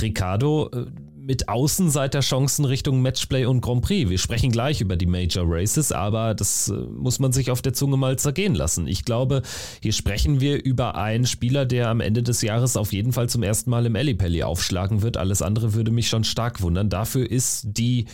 Ricardo 0.00 0.70
äh, 0.72 0.86
mit 1.26 1.48
Außenseiterchancen 1.48 2.64
Richtung 2.64 3.02
Matchplay 3.02 3.46
und 3.46 3.60
Grand 3.60 3.82
Prix. 3.82 4.08
Wir 4.08 4.18
sprechen 4.18 4.52
gleich 4.52 4.80
über 4.80 4.94
die 4.94 5.06
Major 5.06 5.44
Races, 5.44 5.90
aber 5.90 6.34
das 6.34 6.68
äh, 6.68 6.74
muss 6.74 7.18
man 7.18 7.32
sich 7.32 7.50
auf 7.50 7.62
der 7.62 7.72
Zunge 7.72 7.96
mal 7.96 8.16
zergehen 8.16 8.54
lassen. 8.54 8.86
Ich 8.86 9.04
glaube, 9.04 9.42
hier 9.82 9.92
sprechen 9.92 10.40
wir 10.40 10.64
über 10.64 10.94
einen 10.94 11.26
Spieler, 11.26 11.66
der 11.66 11.88
am 11.88 12.00
Ende 12.00 12.22
des 12.22 12.42
Jahres 12.42 12.76
auf 12.76 12.92
jeden 12.92 13.12
Fall 13.12 13.28
zum 13.28 13.42
ersten 13.42 13.70
Mal 13.70 13.86
im 13.86 13.96
Ellipelli 13.96 14.44
aufschlagen 14.44 15.02
wird. 15.02 15.16
Alles 15.16 15.42
andere 15.42 15.74
würde 15.74 15.90
mich 15.90 16.08
schon 16.08 16.22
stark 16.22 16.62
wundern. 16.62 16.90
Dafür 16.90 17.28
ist 17.28 17.64
die 17.76 18.06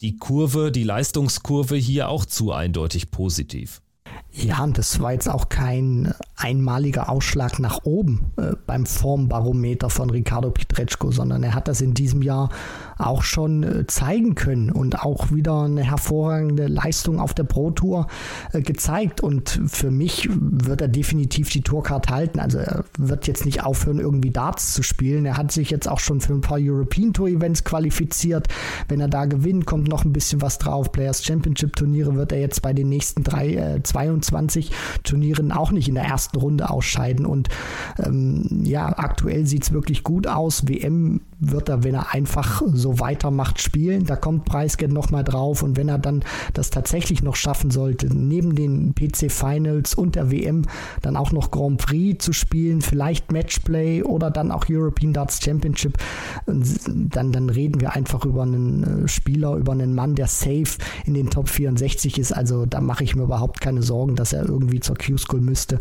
die 0.00 0.16
Kurve, 0.16 0.70
die 0.70 0.84
Leistungskurve 0.84 1.74
hier 1.74 2.08
auch 2.08 2.24
zu 2.24 2.52
eindeutig 2.52 3.10
positiv. 3.10 3.80
Ja, 4.40 4.62
und 4.62 4.78
das 4.78 5.00
war 5.00 5.12
jetzt 5.12 5.28
auch 5.28 5.48
kein 5.48 6.14
einmaliger 6.36 7.08
Ausschlag 7.08 7.58
nach 7.58 7.80
oben 7.82 8.32
äh, 8.36 8.52
beim 8.66 8.86
Formbarometer 8.86 9.90
von 9.90 10.10
Ricardo 10.10 10.50
Pietreczko, 10.50 11.10
sondern 11.10 11.42
er 11.42 11.54
hat 11.54 11.66
das 11.66 11.80
in 11.80 11.92
diesem 11.92 12.22
Jahr 12.22 12.50
auch 12.98 13.22
schon 13.22 13.62
äh, 13.62 13.86
zeigen 13.86 14.34
können 14.34 14.70
und 14.70 15.00
auch 15.00 15.32
wieder 15.32 15.62
eine 15.62 15.82
hervorragende 15.82 16.66
Leistung 16.66 17.20
auf 17.20 17.32
der 17.32 17.44
Pro 17.44 17.70
Tour 17.70 18.08
äh, 18.52 18.60
gezeigt. 18.60 19.20
Und 19.20 19.60
für 19.66 19.90
mich 19.90 20.28
wird 20.30 20.80
er 20.80 20.88
definitiv 20.88 21.50
die 21.50 21.62
Tourcard 21.62 22.10
halten. 22.10 22.40
Also 22.40 22.58
er 22.58 22.84
wird 22.98 23.26
jetzt 23.26 23.44
nicht 23.44 23.64
aufhören, 23.64 24.00
irgendwie 24.00 24.30
Darts 24.30 24.74
zu 24.74 24.82
spielen. 24.82 25.24
Er 25.24 25.36
hat 25.36 25.52
sich 25.52 25.70
jetzt 25.70 25.88
auch 25.88 26.00
schon 26.00 26.20
für 26.20 26.34
ein 26.34 26.40
paar 26.40 26.58
European 26.60 27.12
Tour 27.12 27.28
Events 27.28 27.64
qualifiziert. 27.64 28.48
Wenn 28.88 29.00
er 29.00 29.08
da 29.08 29.26
gewinnt, 29.26 29.66
kommt 29.66 29.88
noch 29.88 30.04
ein 30.04 30.12
bisschen 30.12 30.42
was 30.42 30.58
drauf. 30.58 30.90
Players 30.90 31.24
Championship 31.24 31.76
Turniere 31.76 32.16
wird 32.16 32.32
er 32.32 32.40
jetzt 32.40 32.62
bei 32.62 32.72
den 32.72 32.88
nächsten 32.88 33.22
drei, 33.22 33.54
äh, 33.54 33.82
22 33.82 34.72
Turnieren 35.04 35.52
auch 35.52 35.70
nicht 35.70 35.88
in 35.88 35.94
der 35.94 36.04
ersten 36.04 36.36
Runde 36.38 36.68
ausscheiden. 36.68 37.26
Und 37.26 37.48
ähm, 38.04 38.62
ja, 38.64 38.88
aktuell 38.98 39.46
sieht 39.46 39.62
es 39.62 39.72
wirklich 39.72 40.02
gut 40.02 40.26
aus. 40.26 40.66
WM 40.66 41.20
wird 41.40 41.68
er, 41.68 41.84
wenn 41.84 41.94
er 41.94 42.14
einfach 42.14 42.62
so 42.66 42.98
weitermacht, 42.98 43.60
spielen. 43.60 44.04
Da 44.04 44.16
kommt 44.16 44.44
Preisgeld 44.44 44.92
nochmal 44.92 45.24
drauf. 45.24 45.62
Und 45.62 45.76
wenn 45.76 45.88
er 45.88 45.98
dann 45.98 46.24
das 46.52 46.70
tatsächlich 46.70 47.22
noch 47.22 47.36
schaffen 47.36 47.70
sollte, 47.70 48.06
neben 48.06 48.54
den 48.54 48.94
PC 48.94 49.30
Finals 49.30 49.94
und 49.94 50.16
der 50.16 50.30
WM 50.30 50.62
dann 51.02 51.16
auch 51.16 51.32
noch 51.32 51.50
Grand 51.50 51.80
Prix 51.80 52.24
zu 52.24 52.32
spielen, 52.32 52.80
vielleicht 52.80 53.30
Matchplay 53.30 54.02
oder 54.02 54.30
dann 54.30 54.50
auch 54.50 54.66
European 54.68 55.12
Darts 55.12 55.40
Championship, 55.42 55.98
dann, 56.46 57.32
dann 57.32 57.50
reden 57.50 57.80
wir 57.80 57.94
einfach 57.94 58.24
über 58.24 58.42
einen 58.42 59.04
äh, 59.04 59.08
Spieler, 59.08 59.54
über 59.54 59.72
einen 59.72 59.94
Mann, 59.94 60.14
der 60.14 60.26
safe 60.26 60.78
in 61.04 61.14
den 61.14 61.30
Top 61.30 61.48
64 61.48 62.18
ist. 62.18 62.32
Also 62.32 62.66
da 62.66 62.80
mache 62.80 63.04
ich 63.04 63.14
mir 63.14 63.22
überhaupt 63.22 63.60
keine 63.60 63.82
Sorgen, 63.82 64.16
dass 64.16 64.32
er 64.32 64.48
irgendwie 64.48 64.80
zur 64.80 64.96
Q-School 64.96 65.40
müsste. 65.40 65.78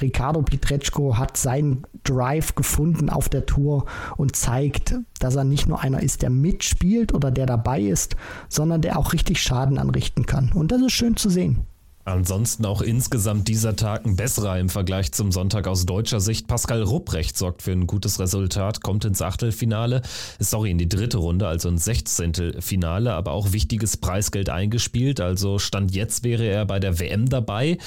Ricardo 0.00 0.42
Pietreczko 0.42 1.18
hat 1.18 1.36
seinen 1.36 1.82
Drive 2.04 2.54
gefunden 2.54 3.10
auf 3.10 3.28
der 3.28 3.46
Tour 3.46 3.86
und 4.16 4.36
zeigt, 4.36 4.93
zeigt, 4.94 5.22
dass 5.22 5.36
er 5.36 5.44
nicht 5.44 5.68
nur 5.68 5.80
einer 5.80 6.02
ist, 6.02 6.22
der 6.22 6.30
mitspielt 6.30 7.14
oder 7.14 7.30
der 7.30 7.46
dabei 7.46 7.80
ist, 7.80 8.16
sondern 8.48 8.82
der 8.82 8.98
auch 8.98 9.12
richtig 9.12 9.40
Schaden 9.42 9.78
anrichten 9.78 10.26
kann. 10.26 10.52
Und 10.52 10.72
das 10.72 10.82
ist 10.82 10.92
schön 10.92 11.16
zu 11.16 11.30
sehen. 11.30 11.66
Ansonsten 12.06 12.66
auch 12.66 12.82
insgesamt 12.82 13.48
dieser 13.48 13.76
Tag 13.76 14.04
ein 14.04 14.14
besserer 14.14 14.58
im 14.58 14.68
Vergleich 14.68 15.12
zum 15.12 15.32
Sonntag 15.32 15.66
aus 15.66 15.86
deutscher 15.86 16.20
Sicht. 16.20 16.46
Pascal 16.46 16.82
Rupprecht 16.82 17.38
sorgt 17.38 17.62
für 17.62 17.72
ein 17.72 17.86
gutes 17.86 18.20
Resultat, 18.20 18.82
kommt 18.82 19.06
ins 19.06 19.22
Achtelfinale, 19.22 20.02
sorry, 20.38 20.70
in 20.70 20.76
die 20.76 20.88
dritte 20.88 21.16
Runde, 21.16 21.48
also 21.48 21.70
ins 21.70 21.86
Sechzehntelfinale, 21.86 23.14
aber 23.14 23.32
auch 23.32 23.52
wichtiges 23.52 23.96
Preisgeld 23.96 24.50
eingespielt. 24.50 25.18
Also 25.22 25.58
Stand 25.58 25.94
jetzt 25.94 26.24
wäre 26.24 26.44
er 26.44 26.66
bei 26.66 26.78
der 26.78 26.98
WM 26.98 27.30
dabei. 27.30 27.78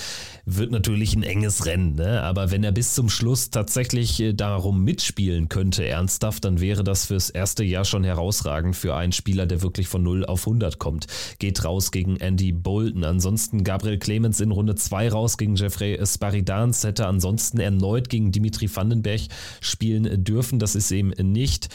Wird 0.50 0.72
natürlich 0.72 1.14
ein 1.14 1.24
enges 1.24 1.66
Rennen, 1.66 1.96
ne? 1.96 2.24
aber 2.24 2.52
wenn 2.52 2.64
er 2.64 2.72
bis 2.72 2.96
zum 2.96 3.10
Schluss 3.10 3.50
tatsächlich 3.50 4.18
äh, 4.22 4.32
darum 4.32 4.82
mitspielen 4.82 5.50
könnte, 5.50 5.86
ernsthaft, 5.86 6.46
dann 6.46 6.62
wäre 6.62 6.86
das 6.86 7.08
fürs 7.08 7.30
erste 7.30 7.66
Jahr 7.66 7.84
schon 7.84 8.06
herausragend 8.06 8.74
für 8.74 8.96
einen 8.96 9.12
Spieler, 9.12 9.46
der 9.46 9.62
wirklich 9.62 9.90
von 9.90 10.04
0 10.04 10.26
auf 10.26 10.48
100 10.48 10.80
kommt. 10.80 11.08
Geht 11.40 11.66
raus 11.66 11.92
gegen 11.92 12.16
Andy 12.16 12.54
Bolton. 12.54 13.04
Ansonsten 13.04 13.66
Gabriel 13.66 14.00
Clemens 14.00 14.40
in 14.40 14.52
Runde 14.52 14.76
2 14.76 15.10
raus 15.10 15.38
gegen 15.38 15.58
Jeffrey 15.58 16.00
Sparidans, 16.06 16.82
hätte 16.86 17.08
ansonsten 17.08 17.60
erneut 17.60 18.08
gegen 18.08 18.32
Dimitri 18.32 18.74
Vandenberg 18.74 19.24
spielen 19.60 20.24
dürfen. 20.24 20.60
Das 20.60 20.76
ist 20.76 20.92
eben 20.92 21.10
nicht 21.10 21.68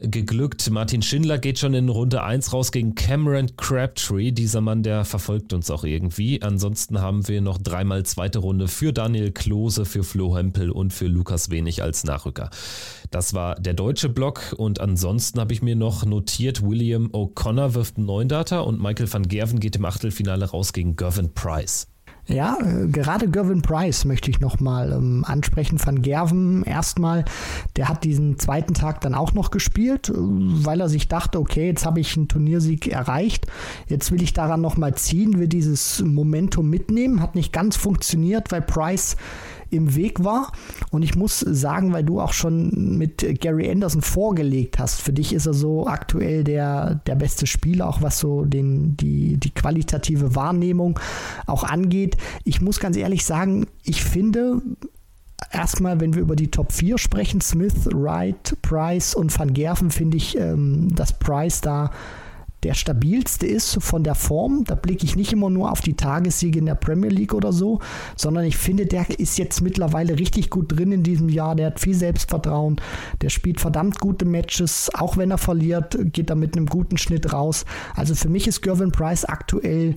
geglückt. 0.00 0.70
Martin 0.70 1.02
Schindler 1.02 1.38
geht 1.38 1.58
schon 1.58 1.74
in 1.74 1.88
Runde 1.88 2.22
1 2.22 2.52
raus 2.52 2.72
gegen 2.72 2.94
Cameron 2.94 3.56
Crabtree. 3.56 4.30
Dieser 4.30 4.60
Mann, 4.60 4.82
der 4.82 5.04
verfolgt 5.04 5.52
uns 5.52 5.70
auch 5.70 5.84
irgendwie. 5.84 6.42
Ansonsten 6.42 7.00
haben 7.00 7.26
wir 7.28 7.40
noch 7.40 7.58
dreimal 7.58 8.04
zweite 8.04 8.38
Runde 8.40 8.68
für 8.68 8.92
Daniel 8.92 9.32
Klose, 9.32 9.84
für 9.84 10.04
Flo 10.04 10.36
Hempel 10.36 10.70
und 10.70 10.92
für 10.92 11.06
Lukas 11.06 11.50
Wenig 11.50 11.82
als 11.82 12.04
Nachrücker. 12.04 12.50
Das 13.10 13.34
war 13.34 13.54
der 13.56 13.74
deutsche 13.74 14.08
Block 14.08 14.54
und 14.56 14.80
ansonsten 14.80 15.40
habe 15.40 15.52
ich 15.52 15.62
mir 15.62 15.76
noch 15.76 16.04
notiert, 16.04 16.62
William 16.62 17.10
O'Connor 17.12 17.74
wirft 17.74 17.96
einen 17.96 18.06
neuen 18.06 18.28
Data 18.28 18.60
und 18.60 18.80
Michael 18.80 19.12
van 19.12 19.28
Gerven 19.28 19.60
geht 19.60 19.76
im 19.76 19.84
Achtelfinale 19.84 20.46
raus 20.46 20.72
gegen 20.72 20.96
Gervin 20.96 21.32
Price. 21.32 21.86
Ja, 22.26 22.56
äh, 22.60 22.86
gerade 22.86 23.28
Gervin 23.28 23.60
Price 23.60 24.06
möchte 24.06 24.30
ich 24.30 24.40
nochmal 24.40 24.92
ähm, 24.92 25.24
ansprechen. 25.26 25.78
Van 25.84 26.00
Gerven 26.00 26.62
erstmal, 26.62 27.24
der 27.76 27.88
hat 27.88 28.02
diesen 28.04 28.38
zweiten 28.38 28.72
Tag 28.72 29.02
dann 29.02 29.14
auch 29.14 29.34
noch 29.34 29.50
gespielt, 29.50 30.08
äh, 30.08 30.14
weil 30.16 30.80
er 30.80 30.88
sich 30.88 31.08
dachte, 31.08 31.38
okay, 31.38 31.66
jetzt 31.66 31.84
habe 31.84 32.00
ich 32.00 32.16
einen 32.16 32.28
Turniersieg 32.28 32.88
erreicht, 32.88 33.46
jetzt 33.88 34.10
will 34.10 34.22
ich 34.22 34.32
daran 34.32 34.62
nochmal 34.62 34.94
ziehen, 34.94 35.38
will 35.38 35.48
dieses 35.48 36.02
Momentum 36.02 36.70
mitnehmen. 36.70 37.20
Hat 37.20 37.34
nicht 37.34 37.52
ganz 37.52 37.76
funktioniert, 37.76 38.50
weil 38.52 38.62
Price 38.62 39.16
im 39.70 39.94
Weg 39.94 40.24
war. 40.24 40.52
Und 40.90 41.02
ich 41.02 41.14
muss 41.16 41.40
sagen, 41.40 41.92
weil 41.92 42.04
du 42.04 42.20
auch 42.20 42.32
schon 42.32 42.98
mit 42.98 43.24
Gary 43.40 43.70
Anderson 43.70 44.02
vorgelegt 44.02 44.78
hast, 44.78 45.00
für 45.00 45.12
dich 45.12 45.32
ist 45.32 45.46
er 45.46 45.54
so 45.54 45.86
aktuell 45.86 46.44
der, 46.44 46.96
der 47.06 47.14
beste 47.14 47.46
Spieler, 47.46 47.88
auch 47.88 48.02
was 48.02 48.18
so 48.18 48.44
den, 48.44 48.96
die, 48.96 49.36
die 49.36 49.50
qualitative 49.50 50.34
Wahrnehmung 50.34 50.98
auch 51.46 51.64
angeht. 51.64 52.16
Ich 52.44 52.60
muss 52.60 52.80
ganz 52.80 52.96
ehrlich 52.96 53.24
sagen, 53.24 53.66
ich 53.82 54.02
finde, 54.02 54.62
erstmal, 55.50 56.00
wenn 56.00 56.14
wir 56.14 56.22
über 56.22 56.36
die 56.36 56.50
Top 56.50 56.72
4 56.72 56.98
sprechen, 56.98 57.40
Smith, 57.40 57.88
Wright, 57.92 58.56
Price 58.62 59.14
und 59.14 59.36
Van 59.38 59.52
Gerven, 59.52 59.90
finde 59.90 60.16
ich, 60.16 60.38
ähm, 60.38 60.94
dass 60.94 61.18
Price 61.18 61.60
da 61.60 61.90
der 62.64 62.74
stabilste 62.74 63.46
ist 63.46 63.82
von 63.82 64.02
der 64.02 64.14
Form. 64.14 64.64
Da 64.64 64.74
blicke 64.74 65.04
ich 65.04 65.16
nicht 65.16 65.32
immer 65.32 65.50
nur 65.50 65.70
auf 65.70 65.82
die 65.82 65.94
Tagessiege 65.94 66.58
in 66.58 66.66
der 66.66 66.74
Premier 66.74 67.10
League 67.10 67.34
oder 67.34 67.52
so, 67.52 67.80
sondern 68.16 68.44
ich 68.44 68.56
finde, 68.56 68.86
der 68.86 69.08
ist 69.20 69.38
jetzt 69.38 69.60
mittlerweile 69.60 70.18
richtig 70.18 70.48
gut 70.48 70.74
drin 70.74 70.90
in 70.90 71.02
diesem 71.02 71.28
Jahr. 71.28 71.54
Der 71.54 71.66
hat 71.66 71.80
viel 71.80 71.94
Selbstvertrauen. 71.94 72.80
Der 73.20 73.28
spielt 73.28 73.60
verdammt 73.60 74.00
gute 74.00 74.24
Matches. 74.24 74.90
Auch 74.94 75.18
wenn 75.18 75.30
er 75.30 75.38
verliert, 75.38 75.96
geht 76.12 76.30
er 76.30 76.36
mit 76.36 76.56
einem 76.56 76.66
guten 76.66 76.96
Schnitt 76.96 77.32
raus. 77.34 77.66
Also 77.94 78.14
für 78.14 78.30
mich 78.30 78.48
ist 78.48 78.62
Gervin 78.62 78.92
Price 78.92 79.26
aktuell 79.26 79.94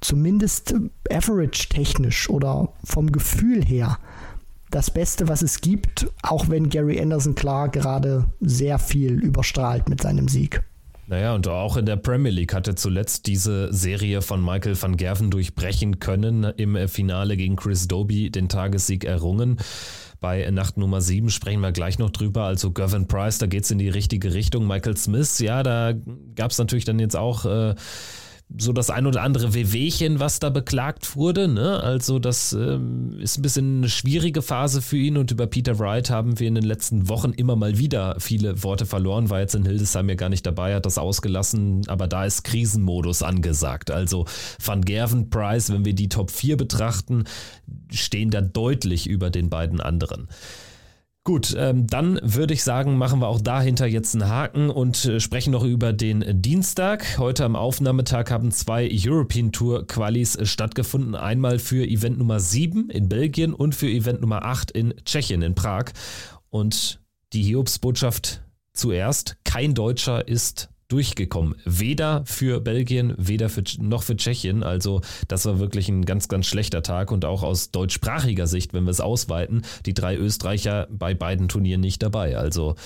zumindest 0.00 0.74
average 1.10 1.68
technisch 1.68 2.30
oder 2.30 2.72
vom 2.82 3.12
Gefühl 3.12 3.62
her 3.62 3.98
das 4.70 4.90
Beste, 4.90 5.28
was 5.28 5.42
es 5.42 5.60
gibt, 5.60 6.10
auch 6.22 6.48
wenn 6.48 6.70
Gary 6.70 7.00
Anderson 7.00 7.34
klar 7.34 7.68
gerade 7.68 8.26
sehr 8.40 8.78
viel 8.78 9.12
überstrahlt 9.12 9.88
mit 9.88 10.02
seinem 10.02 10.28
Sieg. 10.28 10.62
Naja, 11.08 11.34
und 11.34 11.46
auch 11.46 11.76
in 11.76 11.86
der 11.86 11.96
Premier 11.96 12.32
League 12.32 12.52
hatte 12.52 12.74
zuletzt 12.74 13.28
diese 13.28 13.72
Serie 13.72 14.22
von 14.22 14.44
Michael 14.44 14.80
van 14.80 14.96
Gerven 14.96 15.30
durchbrechen 15.30 16.00
können. 16.00 16.42
Im 16.56 16.88
Finale 16.88 17.36
gegen 17.36 17.54
Chris 17.54 17.86
Doby 17.86 18.30
den 18.30 18.48
Tagessieg 18.48 19.04
errungen. 19.04 19.58
Bei 20.20 20.50
Nacht 20.50 20.78
Nummer 20.78 21.00
7 21.00 21.30
sprechen 21.30 21.60
wir 21.60 21.70
gleich 21.70 22.00
noch 22.00 22.10
drüber. 22.10 22.42
Also 22.44 22.72
Gavin 22.72 23.06
Price, 23.06 23.38
da 23.38 23.46
geht 23.46 23.64
es 23.64 23.70
in 23.70 23.78
die 23.78 23.88
richtige 23.88 24.34
Richtung. 24.34 24.66
Michael 24.66 24.96
Smith, 24.96 25.38
ja, 25.38 25.62
da 25.62 25.92
gab 26.34 26.50
es 26.50 26.58
natürlich 26.58 26.84
dann 26.84 26.98
jetzt 26.98 27.16
auch. 27.16 27.44
Äh, 27.44 27.74
so 28.58 28.72
das 28.72 28.90
ein 28.90 29.06
oder 29.06 29.22
andere 29.22 29.54
Wehwehchen, 29.54 30.20
was 30.20 30.38
da 30.38 30.50
beklagt 30.50 31.16
wurde. 31.16 31.48
Ne? 31.48 31.80
Also 31.82 32.18
das 32.18 32.52
ähm, 32.52 33.18
ist 33.20 33.38
ein 33.38 33.42
bisschen 33.42 33.78
eine 33.78 33.88
schwierige 33.88 34.40
Phase 34.40 34.82
für 34.82 34.96
ihn 34.96 35.16
und 35.16 35.32
über 35.32 35.46
Peter 35.46 35.78
Wright 35.78 36.10
haben 36.10 36.38
wir 36.38 36.46
in 36.46 36.54
den 36.54 36.64
letzten 36.64 37.08
Wochen 37.08 37.32
immer 37.32 37.56
mal 37.56 37.76
wieder 37.78 38.16
viele 38.20 38.62
Worte 38.62 38.86
verloren. 38.86 39.30
War 39.30 39.40
jetzt 39.40 39.56
in 39.56 39.66
Hildesheim 39.66 40.08
ja 40.08 40.14
gar 40.14 40.28
nicht 40.28 40.46
dabei, 40.46 40.76
hat 40.76 40.86
das 40.86 40.96
ausgelassen, 40.96 41.82
aber 41.88 42.06
da 42.06 42.24
ist 42.24 42.44
Krisenmodus 42.44 43.22
angesagt. 43.22 43.90
Also 43.90 44.26
Van 44.64 44.82
Gerven, 44.82 45.28
Price, 45.28 45.72
wenn 45.72 45.84
wir 45.84 45.94
die 45.94 46.08
Top 46.08 46.30
4 46.30 46.56
betrachten, 46.56 47.24
stehen 47.92 48.30
da 48.30 48.40
deutlich 48.40 49.08
über 49.08 49.30
den 49.30 49.50
beiden 49.50 49.80
anderen. 49.80 50.28
Gut, 51.26 51.56
ähm, 51.58 51.88
dann 51.88 52.20
würde 52.22 52.54
ich 52.54 52.62
sagen, 52.62 52.98
machen 52.98 53.20
wir 53.20 53.26
auch 53.26 53.40
dahinter 53.40 53.84
jetzt 53.84 54.14
einen 54.14 54.28
Haken 54.28 54.70
und 54.70 55.04
äh, 55.06 55.18
sprechen 55.18 55.50
noch 55.50 55.64
über 55.64 55.92
den 55.92 56.24
Dienstag. 56.40 57.18
Heute 57.18 57.44
am 57.44 57.56
Aufnahmetag 57.56 58.30
haben 58.30 58.52
zwei 58.52 58.88
European 58.88 59.50
Tour 59.50 59.88
Qualis 59.88 60.36
äh, 60.36 60.46
stattgefunden. 60.46 61.16
Einmal 61.16 61.58
für 61.58 61.84
Event 61.84 62.18
Nummer 62.18 62.38
7 62.38 62.90
in 62.90 63.08
Belgien 63.08 63.54
und 63.54 63.74
für 63.74 63.88
Event 63.88 64.20
Nummer 64.20 64.44
8 64.44 64.70
in 64.70 64.94
Tschechien, 65.04 65.42
in 65.42 65.56
Prag. 65.56 65.86
Und 66.48 67.00
die 67.32 67.42
Hiobsbotschaft 67.42 68.44
zuerst, 68.72 69.36
kein 69.42 69.74
Deutscher 69.74 70.28
ist 70.28 70.68
durchgekommen. 70.88 71.56
Weder 71.64 72.24
für 72.26 72.60
Belgien, 72.60 73.14
weder 73.16 73.48
für, 73.48 73.64
noch 73.78 74.02
für 74.02 74.16
Tschechien. 74.16 74.62
Also 74.62 75.00
das 75.28 75.44
war 75.46 75.58
wirklich 75.58 75.88
ein 75.88 76.04
ganz, 76.04 76.28
ganz 76.28 76.46
schlechter 76.46 76.82
Tag 76.82 77.10
und 77.10 77.24
auch 77.24 77.42
aus 77.42 77.70
deutschsprachiger 77.70 78.46
Sicht, 78.46 78.72
wenn 78.72 78.84
wir 78.84 78.90
es 78.90 79.00
ausweiten, 79.00 79.62
die 79.84 79.94
drei 79.94 80.16
Österreicher 80.16 80.86
bei 80.90 81.14
beiden 81.14 81.48
Turnieren 81.48 81.80
nicht 81.80 82.02
dabei. 82.02 82.36
Also 82.36 82.76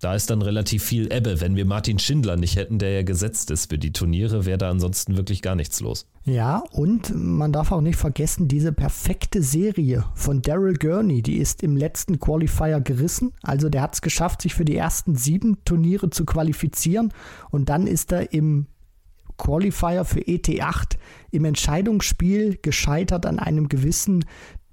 da 0.00 0.14
ist 0.14 0.30
dann 0.30 0.42
relativ 0.42 0.84
viel 0.84 1.12
Ebbe. 1.12 1.40
Wenn 1.40 1.56
wir 1.56 1.64
Martin 1.64 1.98
Schindler 1.98 2.36
nicht 2.36 2.56
hätten, 2.56 2.78
der 2.78 2.92
ja 2.92 3.02
gesetzt 3.02 3.50
ist 3.50 3.70
für 3.70 3.78
die 3.78 3.92
Turniere, 3.92 4.46
wäre 4.46 4.58
da 4.58 4.70
ansonsten 4.70 5.16
wirklich 5.16 5.42
gar 5.42 5.56
nichts 5.56 5.80
los. 5.80 6.06
Ja, 6.24 6.62
und 6.70 7.12
man 7.14 7.52
darf 7.52 7.72
auch 7.72 7.80
nicht 7.80 7.96
vergessen, 7.96 8.46
diese 8.46 8.72
perfekte 8.72 9.42
Serie 9.42 10.04
von 10.14 10.42
Daryl 10.42 10.74
Gurney, 10.74 11.22
die 11.22 11.38
ist 11.38 11.62
im 11.62 11.76
letzten 11.76 12.20
Qualifier 12.20 12.80
gerissen. 12.80 13.32
Also 13.42 13.68
der 13.68 13.82
hat 13.82 13.94
es 13.94 14.02
geschafft, 14.02 14.42
sich 14.42 14.54
für 14.54 14.64
die 14.64 14.76
ersten 14.76 15.16
sieben 15.16 15.64
Turniere 15.64 16.10
zu 16.10 16.24
qualifizieren. 16.24 17.12
Und 17.50 17.68
dann 17.68 17.86
ist 17.86 18.12
er 18.12 18.32
im 18.32 18.66
Qualifier 19.36 20.04
für 20.04 20.20
ET8 20.20 20.96
im 21.30 21.44
Entscheidungsspiel 21.44 22.58
gescheitert 22.60 23.26
an 23.26 23.38
einem 23.38 23.68
gewissen 23.68 24.24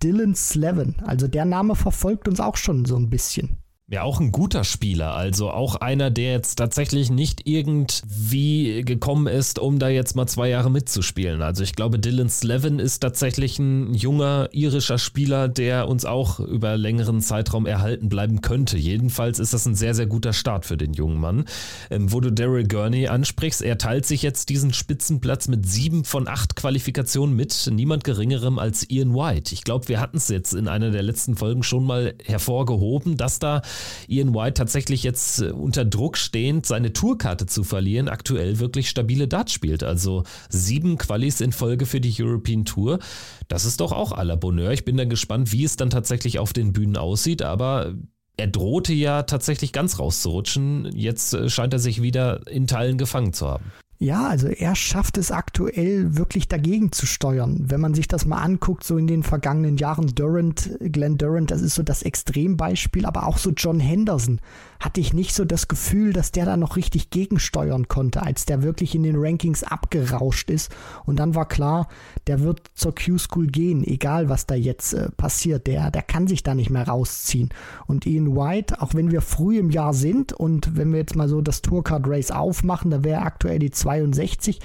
Dylan 0.04 0.36
Slevin. 0.36 0.96
Also 1.06 1.28
der 1.28 1.46
Name 1.46 1.76
verfolgt 1.76 2.28
uns 2.28 2.40
auch 2.40 2.58
schon 2.58 2.86
so 2.86 2.96
ein 2.98 3.10
bisschen. 3.10 3.58
Ja, 3.88 4.02
auch 4.02 4.20
ein 4.20 4.32
guter 4.32 4.64
Spieler, 4.64 5.14
also 5.14 5.52
auch 5.52 5.76
einer, 5.76 6.10
der 6.10 6.32
jetzt 6.32 6.56
tatsächlich 6.56 7.12
nicht 7.12 7.48
irgendwie 7.48 8.82
gekommen 8.82 9.28
ist, 9.28 9.60
um 9.60 9.78
da 9.78 9.90
jetzt 9.90 10.16
mal 10.16 10.26
zwei 10.26 10.50
Jahre 10.50 10.72
mitzuspielen. 10.72 11.44
Also 11.44 11.62
ich 11.62 11.76
glaube, 11.76 12.00
Dylan 12.00 12.28
Slevin 12.28 12.80
ist 12.80 13.02
tatsächlich 13.02 13.60
ein 13.60 13.94
junger 13.94 14.50
irischer 14.54 14.98
Spieler, 14.98 15.48
der 15.48 15.88
uns 15.88 16.04
auch 16.04 16.40
über 16.40 16.78
längeren 16.78 17.22
Zeitraum 17.22 17.68
erhalten 17.68 18.10
bleiben 18.10 18.42
könnte. 18.42 18.76
Jedenfalls 18.76 19.38
ist 19.38 19.54
das 19.54 19.68
ein 19.68 19.76
sehr, 19.76 19.94
sehr 19.94 20.08
guter 20.08 20.34
Start 20.34 20.66
für 20.66 20.78
den 20.78 20.94
jungen 20.94 21.20
Mann. 21.20 21.46
Ähm, 21.92 22.12
wo 22.12 22.22
du 22.22 22.32
Daryl 22.32 22.68
Gurney 22.68 23.08
ansprichst, 23.08 23.62
er 23.62 23.78
teilt 23.78 24.08
sich 24.08 24.24
jetzt 24.24 24.50
diesen 24.50 24.74
Spitzenplatz 24.74 25.48
mit 25.48 25.70
sieben 25.70 26.06
von 26.06 26.28
acht 26.28 26.56
Qualifikationen 26.56 27.36
mit 27.36 27.70
niemand 27.72 28.04
geringerem 28.04 28.58
als 28.58 28.90
Ian 28.90 29.14
White. 29.14 29.54
Ich 29.54 29.64
glaube, 29.64 29.90
wir 29.90 30.00
hatten 30.00 30.18
es 30.18 30.28
jetzt 30.30 30.56
in 30.56 30.68
einer 30.68 30.90
der 30.90 31.04
letzten 31.04 31.36
Folgen 31.36 31.62
schon 31.62 31.86
mal 31.86 32.16
hervorgehoben, 32.24 33.16
dass 33.16 33.38
da 33.38 33.62
Ian 34.08 34.34
White 34.34 34.56
tatsächlich 34.56 35.04
jetzt 35.04 35.42
äh, 35.42 35.52
unter 35.52 35.86
Druck 35.86 36.18
stehend, 36.18 36.66
seine 36.66 36.94
Tourkarte 36.94 37.46
zu 37.46 37.64
verlieren, 37.64 38.08
aktuell 38.08 38.60
wirklich 38.60 38.90
stabile 38.90 39.28
Darts 39.28 39.52
spielt. 39.52 39.84
Also 39.84 40.24
sieben 40.50 40.98
Qualis 40.98 41.42
in 41.42 41.52
Folge 41.52 41.86
für 41.86 42.02
die 42.02 42.14
European 42.20 42.66
Tour. 42.66 43.00
Das 43.48 43.66
ist 43.66 43.82
doch 43.82 43.92
auch 43.92 44.12
à 44.12 44.24
la 44.24 44.36
Bonheur. 44.36 44.72
Ich 44.72 44.86
bin 44.86 44.98
dann 44.98 45.10
gespannt, 45.10 45.52
wie 45.52 45.64
es 45.64 45.78
dann 45.78 45.90
tatsächlich 45.90 46.40
auf 46.40 46.54
den 46.54 46.74
Bühnen 46.74 46.98
aussieht, 46.98 47.42
aber 47.42 47.96
er 48.38 48.48
drohte 48.48 48.94
ja 48.94 49.24
tatsächlich 49.24 49.72
ganz 49.72 50.00
rauszurutschen. 50.00 50.92
Jetzt 50.94 51.34
äh, 51.34 51.50
scheint 51.50 51.74
er 51.74 51.80
sich 51.80 52.02
wieder 52.02 52.48
in 52.48 52.68
Teilen 52.68 52.98
gefangen 52.98 53.34
zu 53.34 53.48
haben. 53.48 53.66
Ja, 53.98 54.28
also 54.28 54.48
er 54.48 54.76
schafft 54.76 55.18
es 55.18 55.32
aktuell 55.32 56.18
wirklich 56.18 56.50
dagegen 56.50 56.92
zu 56.92 57.06
steuern. 57.06 57.64
Wenn 57.70 57.80
man 57.80 57.94
sich 57.94 58.10
das 58.10 58.26
mal 58.26 58.42
anguckt, 58.42 58.84
so 58.84 58.98
in 58.98 59.08
den 59.08 59.24
vergangenen 59.24 59.78
Jahren, 59.78 60.14
Durant, 60.14 60.70
Glenn 60.82 61.18
Durant, 61.18 61.50
das 61.50 61.62
ist 61.62 61.76
so 61.76 61.84
das 61.84 62.04
Extrembeispiel, 62.04 63.06
aber 63.06 63.26
auch 63.26 63.38
so 63.38 63.52
John 63.52 63.80
Henderson 63.80 64.42
hatte 64.80 65.00
ich 65.00 65.14
nicht 65.14 65.34
so 65.34 65.46
das 65.46 65.68
Gefühl, 65.68 66.14
dass 66.14 66.32
der 66.32 66.46
da 66.46 66.58
noch 66.58 66.76
richtig 66.76 67.10
gegensteuern 67.10 67.88
konnte, 67.88 68.22
als 68.24 68.46
der 68.46 68.64
wirklich 68.64 68.96
in 68.96 69.04
den 69.04 69.16
Rankings 69.18 69.64
abgerauscht 69.64 70.50
ist. 70.50 70.72
Und 71.06 71.18
dann 71.18 71.36
war 71.36 71.48
klar, 71.48 71.88
der 72.28 72.42
wird 72.42 72.72
zur 72.74 72.94
Q-School 72.96 73.48
gehen, 73.48 73.84
egal 73.84 74.30
was 74.30 74.46
da 74.46 74.56
jetzt 74.56 74.94
äh, 74.94 75.10
passiert. 75.12 75.68
Der, 75.68 75.92
der 75.92 76.02
kann 76.02 76.28
sich 76.28 76.44
da 76.44 76.56
nicht 76.56 76.70
mehr 76.70 76.88
rausziehen. 76.88 77.50
Und 77.88 78.06
Ian 78.06 78.36
White, 78.36 78.82
auch 78.82 78.94
wenn 78.94 79.12
wir 79.12 79.22
früh 79.22 79.58
im 79.58 79.72
Jahr 79.72 79.94
sind 79.94 80.34
und 80.34 80.76
wenn 80.76 80.92
wir 80.92 81.00
jetzt 81.00 81.16
mal 81.16 81.30
so 81.30 81.42
das 81.42 81.62
Tourcard 81.62 82.08
Race 82.08 82.32
aufmachen, 82.32 82.92
da 82.92 83.04
wäre 83.04 83.22
aktuell 83.22 83.60
die 83.60 83.72
62. 83.72 84.60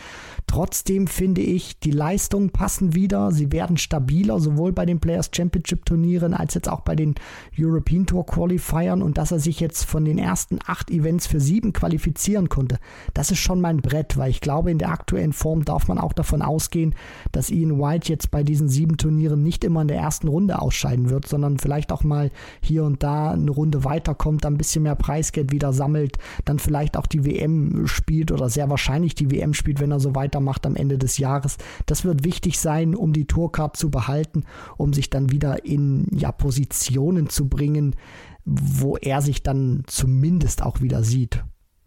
Trotzdem 0.46 1.06
finde 1.06 1.42
ich, 1.42 1.78
die 1.78 1.92
Leistungen 1.92 2.50
passen 2.50 2.94
wieder. 2.94 3.30
Sie 3.30 3.52
werden 3.52 3.76
stabiler, 3.76 4.40
sowohl 4.40 4.72
bei 4.72 4.84
den 4.84 4.98
Players 4.98 5.30
Championship 5.32 5.84
Turnieren 5.84 6.34
als 6.34 6.54
jetzt 6.54 6.68
auch 6.68 6.80
bei 6.80 6.96
den 6.96 7.14
European 7.58 8.06
Tour 8.06 8.26
Qualifiern. 8.26 9.02
Und 9.02 9.16
dass 9.16 9.30
er 9.30 9.38
sich 9.38 9.60
jetzt 9.60 9.84
von 9.84 9.99
den 10.04 10.18
ersten 10.18 10.58
acht 10.66 10.90
Events 10.90 11.26
für 11.26 11.40
sieben 11.40 11.72
qualifizieren 11.72 12.48
konnte, 12.48 12.78
das 13.14 13.30
ist 13.30 13.38
schon 13.38 13.60
mein 13.60 13.78
Brett, 13.78 14.16
weil 14.16 14.30
ich 14.30 14.40
glaube, 14.40 14.70
in 14.70 14.78
der 14.78 14.90
aktuellen 14.90 15.32
Form 15.32 15.64
darf 15.64 15.88
man 15.88 15.98
auch 15.98 16.12
davon 16.12 16.42
ausgehen, 16.42 16.94
dass 17.32 17.50
Ian 17.50 17.78
White 17.78 18.08
jetzt 18.08 18.30
bei 18.30 18.42
diesen 18.42 18.68
sieben 18.68 18.96
Turnieren 18.96 19.42
nicht 19.42 19.64
immer 19.64 19.82
in 19.82 19.88
der 19.88 19.98
ersten 19.98 20.28
Runde 20.28 20.60
ausscheiden 20.60 21.10
wird, 21.10 21.26
sondern 21.26 21.58
vielleicht 21.58 21.92
auch 21.92 22.02
mal 22.02 22.30
hier 22.62 22.84
und 22.84 23.02
da 23.02 23.32
eine 23.32 23.50
Runde 23.50 23.84
weiterkommt, 23.84 24.46
ein 24.46 24.58
bisschen 24.58 24.82
mehr 24.82 24.94
Preisgeld 24.94 25.52
wieder 25.52 25.72
sammelt, 25.72 26.18
dann 26.44 26.58
vielleicht 26.58 26.96
auch 26.96 27.06
die 27.06 27.24
WM 27.24 27.86
spielt 27.86 28.32
oder 28.32 28.48
sehr 28.48 28.70
wahrscheinlich 28.70 29.14
die 29.14 29.30
WM 29.30 29.54
spielt, 29.54 29.80
wenn 29.80 29.90
er 29.90 30.00
so 30.00 30.14
weiter 30.14 30.30
weitermacht 30.30 30.66
am 30.66 30.76
Ende 30.76 30.98
des 30.98 31.18
Jahres. 31.18 31.56
Das 31.86 32.04
wird 32.04 32.24
wichtig 32.24 32.58
sein, 32.58 32.94
um 32.94 33.12
die 33.12 33.26
Tourcard 33.26 33.76
zu 33.76 33.90
behalten, 33.90 34.44
um 34.76 34.92
sich 34.92 35.10
dann 35.10 35.30
wieder 35.30 35.64
in 35.64 36.06
ja, 36.12 36.30
Positionen 36.32 37.28
zu 37.28 37.48
bringen, 37.48 37.96
wo 38.44 38.96
er 38.96 39.22
sich 39.22 39.42
dann 39.42 39.82
zumindest 39.86 40.62
auch 40.62 40.80
wieder 40.80 41.02
sieht. 41.02 41.42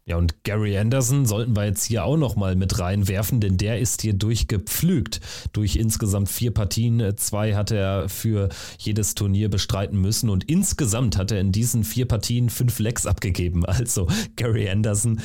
Ja, 0.05 0.17
und 0.17 0.43
Gary 0.43 0.77
Anderson 0.77 1.25
sollten 1.25 1.55
wir 1.55 1.63
jetzt 1.63 1.85
hier 1.85 2.03
auch 2.03 2.17
nochmal 2.17 2.57
mit 2.57 2.77
reinwerfen, 2.77 3.39
denn 3.39 3.55
der 3.55 3.79
ist 3.79 4.01
hier 4.01 4.13
durchgepflügt. 4.13 5.21
Durch 5.53 5.77
insgesamt 5.77 6.27
vier 6.27 6.51
Partien. 6.51 7.15
Zwei 7.15 7.55
hat 7.55 7.71
er 7.71 8.09
für 8.09 8.49
jedes 8.77 9.15
Turnier 9.15 9.49
bestreiten 9.49 10.01
müssen 10.01 10.29
und 10.29 10.43
insgesamt 10.49 11.17
hat 11.17 11.31
er 11.31 11.39
in 11.39 11.53
diesen 11.53 11.85
vier 11.85 12.05
Partien 12.05 12.49
fünf 12.49 12.79
Lecks 12.79 13.05
abgegeben. 13.05 13.63
Also 13.73 14.07
Gary 14.35 14.69
Anderson 14.69 15.19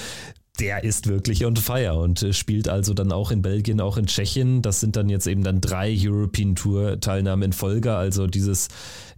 der 0.59 0.83
ist 0.83 1.07
wirklich 1.07 1.45
on 1.45 1.57
fire 1.57 1.95
und 1.95 2.23
äh, 2.23 2.33
spielt 2.33 2.69
also 2.69 2.95
dann 2.95 3.13
auch 3.13 3.31
in 3.31 3.43
Belgien, 3.43 3.81
auch 3.81 3.97
in 3.97 4.07
Tschechien. 4.07 4.63
Das 4.63 4.81
sind 4.81 4.97
dann 4.97 5.09
jetzt 5.09 5.27
eben 5.27 5.45
dann 5.45 5.61
drei 5.61 5.95
European 5.97 6.57
Tour 6.57 7.01
Teilnahmen 7.01 7.45
in 7.45 7.53
Folge. 7.53 7.95
Also 7.95 8.27
dieses 8.27 8.69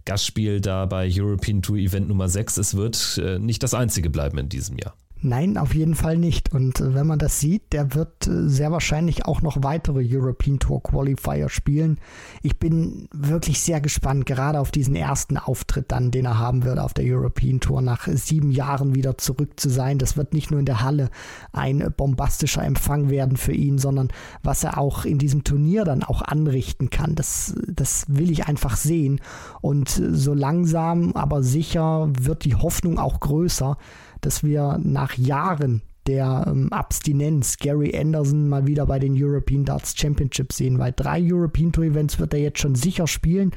Gastspiel 0.05 0.61
da 0.61 0.85
bei 0.85 1.09
European 1.11 1.61
Tour 1.61 1.77
Event 1.77 2.07
Nummer 2.07 2.29
6, 2.29 2.57
es 2.57 2.75
wird 2.75 3.19
äh, 3.23 3.39
nicht 3.39 3.63
das 3.63 3.73
einzige 3.73 4.09
bleiben 4.09 4.37
in 4.37 4.49
diesem 4.49 4.77
Jahr. 4.77 4.95
Nein, 5.23 5.57
auf 5.57 5.75
jeden 5.75 5.93
Fall 5.93 6.17
nicht. 6.17 6.51
Und 6.51 6.79
äh, 6.79 6.95
wenn 6.95 7.05
man 7.05 7.19
das 7.19 7.39
sieht, 7.39 7.73
der 7.73 7.93
wird 7.93 8.25
äh, 8.25 8.49
sehr 8.49 8.71
wahrscheinlich 8.71 9.25
auch 9.25 9.43
noch 9.43 9.61
weitere 9.61 10.03
European 10.03 10.57
Tour 10.57 10.81
Qualifier 10.81 11.47
spielen. 11.47 11.99
Ich 12.41 12.57
bin 12.57 13.07
wirklich 13.13 13.61
sehr 13.61 13.81
gespannt, 13.81 14.25
gerade 14.25 14.59
auf 14.59 14.71
diesen 14.71 14.95
ersten 14.95 15.37
Auftritt 15.37 15.91
dann, 15.91 16.09
den 16.09 16.25
er 16.25 16.39
haben 16.39 16.63
wird 16.63 16.79
auf 16.79 16.95
der 16.95 17.05
European 17.05 17.59
Tour, 17.59 17.83
nach 17.83 18.07
sieben 18.07 18.49
Jahren 18.49 18.95
wieder 18.95 19.19
zurück 19.19 19.59
zu 19.59 19.69
sein. 19.69 19.99
Das 19.99 20.17
wird 20.17 20.33
nicht 20.33 20.49
nur 20.49 20.59
in 20.59 20.65
der 20.65 20.81
Halle 20.81 21.11
ein 21.53 21.93
bombastischer 21.95 22.63
Empfang 22.63 23.11
werden 23.11 23.37
für 23.37 23.53
ihn, 23.53 23.77
sondern 23.77 24.07
was 24.41 24.63
er 24.63 24.79
auch 24.79 25.05
in 25.05 25.19
diesem 25.19 25.43
Turnier 25.43 25.83
dann 25.83 26.01
auch 26.01 26.23
anrichten 26.23 26.89
kann. 26.89 27.13
Das, 27.13 27.53
das 27.67 28.05
will 28.07 28.31
ich 28.31 28.47
einfach 28.47 28.75
sehen. 28.75 29.21
Und 29.61 29.89
so 29.89 30.33
langsam, 30.33 31.11
aber 31.13 31.43
sicher 31.43 32.09
wird 32.19 32.43
die 32.43 32.55
Hoffnung 32.55 32.97
auch 32.97 33.19
größer, 33.19 33.77
dass 34.21 34.43
wir 34.43 34.79
nach 34.81 35.17
Jahren 35.17 35.81
der 36.07 36.45
ähm, 36.47 36.73
Abstinenz 36.73 37.57
Gary 37.57 37.95
Anderson 37.95 38.49
mal 38.49 38.65
wieder 38.65 38.87
bei 38.87 38.97
den 38.97 39.13
European 39.15 39.65
Darts 39.65 39.95
Championships 39.95 40.57
sehen, 40.57 40.79
weil 40.79 40.93
drei 40.95 41.21
European 41.21 41.71
Tour 41.71 41.85
Events 41.85 42.19
wird 42.19 42.33
er 42.33 42.39
jetzt 42.39 42.59
schon 42.59 42.75
sicher 42.75 43.05
spielen. 43.07 43.51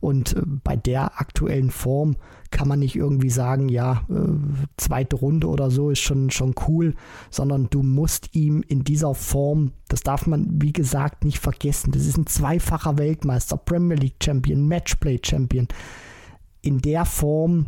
Und 0.00 0.34
äh, 0.34 0.42
bei 0.64 0.76
der 0.76 1.20
aktuellen 1.20 1.70
Form 1.70 2.16
kann 2.50 2.68
man 2.68 2.78
nicht 2.78 2.96
irgendwie 2.96 3.28
sagen, 3.28 3.68
ja, 3.68 4.04
äh, 4.08 4.14
zweite 4.78 5.16
Runde 5.16 5.46
oder 5.46 5.70
so 5.70 5.90
ist 5.90 6.00
schon, 6.00 6.30
schon 6.30 6.54
cool, 6.66 6.94
sondern 7.30 7.68
du 7.68 7.82
musst 7.82 8.34
ihm 8.34 8.64
in 8.66 8.82
dieser 8.82 9.14
Form, 9.14 9.72
das 9.88 10.00
darf 10.00 10.26
man 10.26 10.48
wie 10.62 10.72
gesagt 10.72 11.24
nicht 11.24 11.38
vergessen, 11.38 11.92
das 11.92 12.06
ist 12.06 12.16
ein 12.16 12.26
zweifacher 12.26 12.96
Weltmeister, 12.96 13.58
Premier 13.58 13.96
League 13.96 14.22
Champion, 14.22 14.66
Matchplay 14.66 15.20
Champion, 15.22 15.68
in 16.62 16.78
der 16.78 17.04
Form 17.04 17.66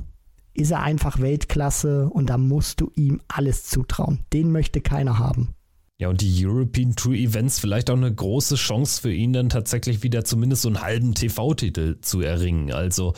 ist 0.54 0.70
er 0.70 0.82
einfach 0.82 1.20
Weltklasse 1.20 2.08
und 2.08 2.30
da 2.30 2.38
musst 2.38 2.80
du 2.80 2.90
ihm 2.94 3.20
alles 3.28 3.64
zutrauen. 3.64 4.20
Den 4.32 4.52
möchte 4.52 4.80
keiner 4.80 5.18
haben. 5.18 5.54
Ja, 6.02 6.08
und 6.08 6.20
die 6.20 6.44
European 6.44 6.96
Tour 6.96 7.14
Events 7.14 7.60
vielleicht 7.60 7.88
auch 7.88 7.96
eine 7.96 8.12
große 8.12 8.56
Chance 8.56 9.00
für 9.00 9.12
ihn, 9.12 9.32
dann 9.32 9.48
tatsächlich 9.48 10.02
wieder 10.02 10.24
zumindest 10.24 10.62
so 10.62 10.68
einen 10.68 10.82
halben 10.82 11.14
TV-Titel 11.14 11.98
zu 12.00 12.22
erringen. 12.22 12.72
Also 12.72 13.14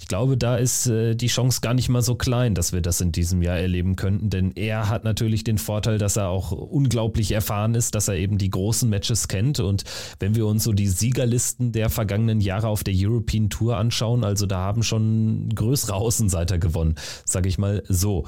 ich 0.00 0.08
glaube, 0.08 0.36
da 0.36 0.56
ist 0.56 0.88
äh, 0.88 1.14
die 1.14 1.28
Chance 1.28 1.60
gar 1.60 1.74
nicht 1.74 1.88
mal 1.90 2.02
so 2.02 2.16
klein, 2.16 2.56
dass 2.56 2.72
wir 2.72 2.80
das 2.80 3.00
in 3.00 3.12
diesem 3.12 3.40
Jahr 3.40 3.58
erleben 3.58 3.94
könnten, 3.94 4.30
denn 4.30 4.50
er 4.56 4.88
hat 4.88 5.04
natürlich 5.04 5.44
den 5.44 5.58
Vorteil, 5.58 5.98
dass 5.98 6.16
er 6.16 6.26
auch 6.26 6.50
unglaublich 6.50 7.30
erfahren 7.30 7.76
ist, 7.76 7.94
dass 7.94 8.08
er 8.08 8.16
eben 8.16 8.36
die 8.36 8.50
großen 8.50 8.90
Matches 8.90 9.28
kennt 9.28 9.60
und 9.60 9.84
wenn 10.18 10.34
wir 10.34 10.48
uns 10.48 10.64
so 10.64 10.72
die 10.72 10.88
Siegerlisten 10.88 11.70
der 11.70 11.88
vergangenen 11.88 12.40
Jahre 12.40 12.66
auf 12.66 12.82
der 12.82 12.94
European 12.96 13.48
Tour 13.48 13.76
anschauen, 13.76 14.24
also 14.24 14.46
da 14.46 14.58
haben 14.58 14.82
schon 14.82 15.50
größere 15.54 15.94
Außenseiter 15.94 16.58
gewonnen, 16.58 16.96
sage 17.24 17.48
ich 17.48 17.58
mal 17.58 17.84
so. 17.88 18.26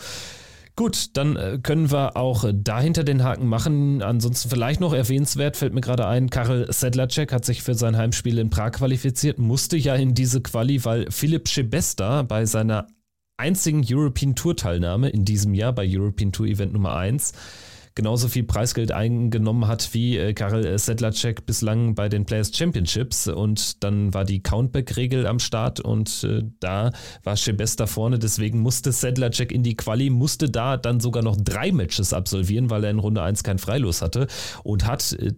Gut, 0.77 1.17
dann 1.17 1.37
äh, 1.37 1.59
können 1.63 1.91
wir 1.91 2.19
auch 2.19 2.45
dahinter 2.53 3.03
den 3.03 3.25
Haken 3.25 3.47
machen. 3.47 4.03
Ansonsten 4.03 4.51
vielleicht 4.51 4.79
noch 4.79 4.93
erwähnenswert, 4.93 5.57
fällt 5.57 5.73
mir 5.73 5.81
gerade 5.81 6.07
ein, 6.07 6.29
Karel 6.29 6.71
Sedlacek 6.71 7.33
hat 7.33 7.47
sich 7.47 7.63
für 7.63 7.75
sein 7.75 7.97
Heimspiel 7.97 8.39
in 8.39 8.51
Prag 8.51 8.73
qualifiziert, 8.73 9.39
musste 9.39 9.79
ja 9.79 9.95
in 9.95 10.13
diese 10.13 10.43
Quali, 10.43 10.85
weil 10.85 11.11
Philipp 11.11 11.49
Schebesta 11.49 12.23
bei 12.23 12.45
seiner 12.45 12.89
einzigen 13.39 13.85
European 13.89 14.35
Tour 14.35 14.55
Teilnahme 14.55 15.09
in 15.09 15.25
diesem 15.25 15.55
Jahr 15.55 15.73
bei 15.73 15.87
European 15.89 16.33
Tour 16.33 16.47
Event 16.47 16.75
Nummer 16.75 16.95
1 16.95 17.33
genauso 17.97 18.29
viel 18.29 18.45
Preisgeld 18.45 18.93
eingenommen 18.93 19.67
hat 19.67 19.93
wie 19.93 20.17
äh, 20.17 20.35
Karel 20.35 20.79
Sedlacek 20.79 21.47
bislang 21.47 21.97
bei 21.97 22.09
den 22.09 22.27
Players 22.27 22.55
Championships. 22.55 23.27
Und 23.27 23.83
dann 23.83 24.15
war 24.15 24.25
die 24.25 24.43
Countback-Regel 24.43 25.27
am 25.27 25.41
Start 25.41 25.81
und 25.81 26.23
äh, 26.23 26.43
da 26.61 26.93
war 27.25 27.35
Chebesta 27.37 27.87
vorne. 27.87 28.21
Deswegen 28.21 28.61
musste 28.61 28.93
Sedlacek 28.93 29.51
in 29.51 29.65
die 29.65 29.77
Quali, 29.77 30.11
musste 30.11 30.49
da 30.49 30.77
dann 30.77 31.01
sogar 31.01 31.25
noch 31.25 31.37
drei 31.37 31.73
Matches 31.73 32.13
absolvieren, 32.13 32.71
weil 32.71 32.85
er 32.85 32.91
in 32.91 33.01
Runde 33.01 33.23
1 33.23 33.43
kein 33.43 33.59
Freilos 33.59 34.03
hatte 34.03 34.29
und 34.63 34.87
hat 34.87 35.13
äh, 35.15 35.33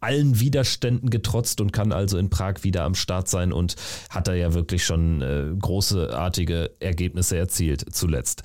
allen 0.00 0.38
Widerständen 0.38 1.10
getrotzt 1.10 1.60
und 1.60 1.72
kann 1.72 1.90
also 1.90 2.16
in 2.18 2.30
Prag 2.30 2.62
wieder 2.62 2.84
am 2.84 2.94
Start 2.94 3.28
sein 3.28 3.52
und 3.52 3.74
hat 4.10 4.28
da 4.28 4.34
ja 4.34 4.54
wirklich 4.54 4.84
schon 4.84 5.20
äh, 5.20 5.46
großartige 5.58 6.70
Ergebnisse 6.78 7.36
erzielt 7.38 7.84
zuletzt. 7.92 8.42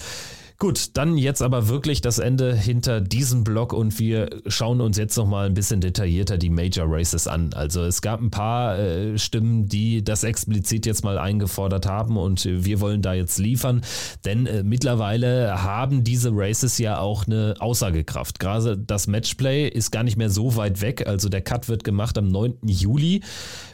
Gut, 0.61 0.97
dann 0.97 1.17
jetzt 1.17 1.41
aber 1.41 1.69
wirklich 1.69 2.01
das 2.01 2.19
Ende 2.19 2.53
hinter 2.53 2.99
diesem 2.99 3.45
Block 3.45 3.71
und 3.71 3.97
wir 3.97 4.29
schauen 4.45 4.81
uns 4.81 4.97
jetzt 4.97 5.15
nochmal 5.15 5.45
ein 5.45 5.53
bisschen 5.53 5.79
detaillierter 5.79 6.37
die 6.37 6.49
Major 6.49 6.85
Races 6.85 7.27
an. 7.27 7.53
Also 7.53 7.85
es 7.85 8.01
gab 8.01 8.19
ein 8.19 8.29
paar 8.29 8.77
äh, 8.77 9.17
Stimmen, 9.17 9.69
die 9.69 10.03
das 10.03 10.25
explizit 10.25 10.85
jetzt 10.85 11.05
mal 11.05 11.17
eingefordert 11.17 11.85
haben 11.85 12.17
und 12.17 12.43
wir 12.43 12.81
wollen 12.81 13.01
da 13.01 13.13
jetzt 13.13 13.39
liefern, 13.39 13.83
denn 14.25 14.47
äh, 14.47 14.63
mittlerweile 14.63 15.63
haben 15.63 16.03
diese 16.03 16.31
Races 16.33 16.77
ja 16.77 16.99
auch 16.99 17.25
eine 17.25 17.55
Aussagekraft. 17.59 18.41
Gerade 18.41 18.77
das 18.77 19.07
Matchplay 19.07 19.65
ist 19.65 19.91
gar 19.91 20.03
nicht 20.03 20.17
mehr 20.17 20.29
so 20.29 20.57
weit 20.57 20.81
weg, 20.81 21.07
also 21.07 21.29
der 21.29 21.41
Cut 21.41 21.69
wird 21.69 21.85
gemacht 21.85 22.17
am 22.17 22.27
9. 22.27 22.55
Juli. 22.65 23.21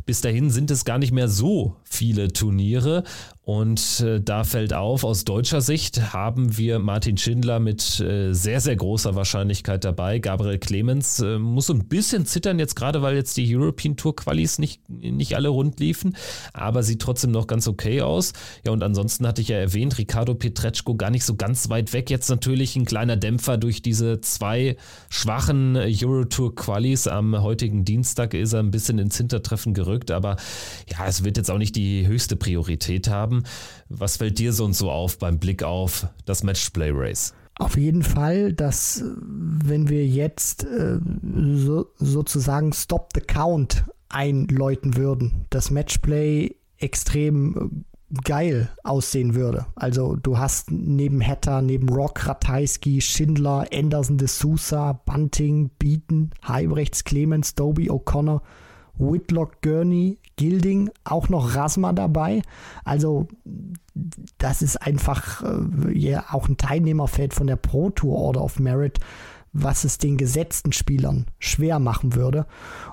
Bis 0.06 0.22
dahin 0.22 0.51
sind 0.51 0.72
es 0.72 0.86
gar 0.86 0.99
nicht 0.99 1.12
mehr 1.12 1.28
so 1.28 1.76
viele 1.84 2.32
Turniere 2.32 3.03
und 3.45 3.99
äh, 3.99 4.20
da 4.20 4.43
fällt 4.43 4.74
auf, 4.74 5.03
aus 5.03 5.24
deutscher 5.24 5.62
Sicht 5.62 6.14
haben 6.14 6.58
wir 6.58 6.80
Martin 6.80 7.16
Schindler 7.16 7.60
mit 7.60 7.99
äh, 7.99 8.34
sehr, 8.34 8.60
sehr 8.60 8.76
großer 8.76 9.14
Wahrscheinlichkeit 9.14 9.84
dabei. 9.86 10.18
Gabriel 10.18 10.58
Clemens 10.58 11.20
äh, 11.20 11.38
muss 11.38 11.70
ein 11.70 11.88
bisschen 11.88 12.26
zittern 12.26 12.58
jetzt 12.58 12.76
gerade, 12.76 13.03
weil 13.03 13.16
jetzt 13.16 13.38
die 13.38 13.56
European 13.56 13.97
Tour 13.97 14.16
Qualis 14.16 14.58
nicht, 14.58 14.89
nicht 14.89 15.36
alle 15.36 15.49
rund 15.49 15.80
liefen, 15.80 16.16
aber 16.53 16.82
sieht 16.82 17.03
trotzdem 17.03 17.30
noch 17.30 17.45
ganz 17.45 17.68
okay 17.68 18.01
aus. 18.01 18.34
Ja, 18.66 18.72
und 18.72 18.82
ansonsten 18.82 19.28
hatte 19.28 19.43
ich 19.43 19.49
ja 19.49 19.58
erwähnt, 19.58 19.99
Ricardo 19.99 20.34
Petretschko 20.34 20.95
gar 20.95 21.12
nicht 21.12 21.24
so 21.24 21.36
ganz 21.36 21.70
weit 21.70 21.93
weg. 21.93 22.10
Jetzt 22.10 22.30
natürlich 22.30 22.76
ein 22.76 22.86
kleiner 22.86 23.16
Dämpfer 23.16 23.58
durch 23.58 23.84
diese 23.84 24.22
zwei 24.22 24.76
schwachen 25.10 25.78
Eurotour 25.78 26.56
Qualis. 26.56 27.08
Am 27.08 27.39
heutigen 27.39 27.86
Dienstag 27.86 28.34
ist 28.34 28.53
er 28.53 28.62
ein 28.62 28.72
bisschen 28.72 28.97
ins 28.97 29.18
Hintertreffen 29.18 29.76
gerückt, 29.76 29.95
aber 30.12 30.38
ja, 30.88 31.08
es 31.08 31.24
wird 31.24 31.38
jetzt 31.38 31.50
auch 31.50 31.58
nicht 31.58 31.76
die 31.76 32.08
höchste 32.08 32.36
Priorität 32.36 33.10
haben. 33.10 33.43
Was 33.89 34.18
fällt 34.18 34.39
dir 34.39 34.54
so 34.54 34.66
und 34.66 34.74
so 34.74 34.91
auf 34.91 35.18
beim 35.18 35.39
Blick 35.39 35.64
auf 35.64 36.08
das 36.26 36.43
Matchplay 36.43 36.91
Race? 36.93 37.34
Auf 37.58 37.78
jeden 37.78 38.04
Fall, 38.04 38.52
dass 38.52 39.04
wenn 39.06 39.88
wir 39.88 40.06
jetzt 40.06 40.66
äh, 40.66 41.00
so, 41.56 41.88
sozusagen 41.98 42.74
Stop 42.74 43.12
the 43.16 43.22
Count 43.22 43.86
einläuten 44.10 44.98
würden, 44.98 45.46
das 45.50 45.72
Matchplay 45.72 46.56
extrem 46.78 47.56
äh, 47.56 48.20
geil 48.24 48.70
aussehen 48.84 49.36
würde. 49.36 49.66
Also 49.76 50.16
du 50.16 50.38
hast 50.38 50.70
neben 50.70 51.26
Hatter, 51.26 51.62
neben 51.62 51.89
Rock, 51.89 52.28
Ratajski, 52.28 53.02
Schindler, 53.02 53.66
Anderson 53.74 54.18
de 54.18 54.28
Sousa, 54.28 54.93
Bunting, 54.93 55.72
Beaton, 55.80 56.32
Heibrechts, 56.48 57.04
Clemens, 57.04 57.56
Doby, 57.56 57.89
O'Connor, 57.89 58.41
Whitlock, 58.98 59.62
Gurney, 59.62 60.20
Gilding, 60.36 60.89
auch 61.04 61.30
noch 61.30 61.56
Rasma 61.56 61.93
dabei. 61.93 62.41
Also 62.84 63.28
das 64.38 64.62
ist 64.62 64.82
einfach 64.82 65.43
äh, 65.43 65.98
ja, 65.98 66.26
auch 66.32 66.48
ein 66.50 66.58
Teilnehmerfeld 66.58 67.34
von 67.34 67.48
der 67.48 67.56
Pro 67.56 67.89
Tour 67.89 68.18
Order 68.18 68.43
of 68.43 68.60
Merit, 68.60 69.00
was 69.58 69.86
es 69.86 69.97
den 69.97 70.18
gesetzten 70.18 70.74
Spielern 70.74 71.28
schwer 71.39 71.80
machen 71.80 72.14
würde. 72.14 72.45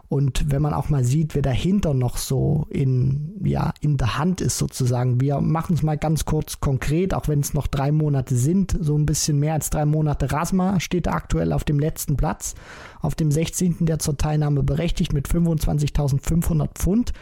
Und 0.09 0.51
wenn 0.51 0.63
man 0.63 0.75
auch 0.75 0.91
mal 0.91 1.03
sieht, 1.03 1.35
wer 1.35 1.43
dahinter 1.43 1.93
noch 1.93 2.17
so 2.17 2.67
in, 2.71 3.35
ja, 3.45 3.75
in 3.81 3.97
der 3.97 4.17
Hand 4.17 4.41
ist 4.41 4.59
sozusagen. 4.59 5.21
Wir 5.21 5.41
machen 5.41 5.75
es 5.75 5.83
mal 5.83 5.99
ganz 5.99 6.25
kurz 6.25 6.61
konkret, 6.61 7.15
auch 7.15 7.27
wenn 7.27 7.41
es 7.41 7.53
noch 7.53 7.67
drei 7.67 7.91
Monate 7.91 8.37
sind, 8.37 8.77
so 8.81 8.97
ein 8.97 9.07
bisschen 9.07 9.41
mehr 9.41 9.55
als 9.55 9.71
drei 9.71 9.85
Monate. 9.85 10.31
Rasma 10.31 10.79
steht 10.79 11.09
aktuell 11.09 11.53
auf 11.53 11.65
dem 11.65 11.81
letzten 11.81 12.17
Platz, 12.17 12.55
auf 13.01 13.17
dem 13.17 13.33
16. 13.33 13.85
der 13.87 13.99
zur 13.99 14.17
Teilnahme 14.17 14.63
berechtigt 14.63 15.13
mit 15.13 15.27
25.500 15.27 16.69
Pfund. 16.75 17.13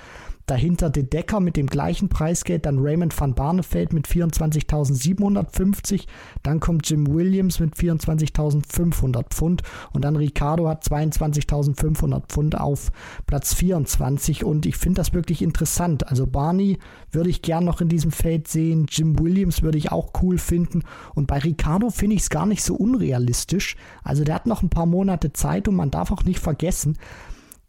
Dahinter 0.51 0.91
De 0.91 1.05
Decker 1.05 1.39
mit 1.39 1.57
dem 1.57 1.69
gleichen 1.69 2.09
Preisgeld, 2.09 2.67
dann 2.67 2.81
Raymond 2.81 3.19
van 3.19 3.37
Barneveld 3.37 3.93
mit 3.93 4.09
24.750, 4.09 6.07
dann 6.43 6.59
kommt 6.59 6.91
Jim 6.91 7.07
Williams 7.07 7.61
mit 7.61 7.77
24.500 7.77 9.29
Pfund 9.31 9.63
und 9.93 10.05
dann 10.05 10.17
Ricardo 10.17 10.67
hat 10.69 10.83
22.500 10.83 12.23
Pfund 12.27 12.59
auf 12.59 12.91
Platz 13.27 13.55
24 13.55 14.43
und 14.45 14.67
ich 14.67 14.77
finde 14.77 14.97
das 15.01 15.15
wirklich 15.15 15.41
interessant. 15.41 16.09
Also 16.09 16.27
Barney 16.27 16.81
würde 17.13 17.31
ich 17.31 17.43
gern 17.43 17.65
noch 17.65 17.81
in 17.81 17.89
diesem 17.89 18.11
Feld 18.11 18.49
sehen, 18.49 18.87
Jim 18.91 19.21
Williams 19.21 19.63
würde 19.63 19.79
ich 19.79 19.93
auch 19.93 20.11
cool 20.21 20.37
finden 20.37 20.83
und 21.15 21.29
bei 21.29 21.39
Ricardo 21.39 21.91
finde 21.91 22.17
ich 22.17 22.23
es 22.23 22.31
gar 22.31 22.47
nicht 22.47 22.65
so 22.65 22.75
unrealistisch. 22.75 23.77
Also 24.03 24.25
der 24.25 24.35
hat 24.35 24.47
noch 24.47 24.65
ein 24.65 24.71
paar 24.71 24.87
Monate 24.87 25.33
Zeit 25.33 25.69
und 25.69 25.77
man 25.77 25.93
darf 25.93 26.11
auch 26.11 26.25
nicht 26.25 26.41
vergessen, 26.41 26.99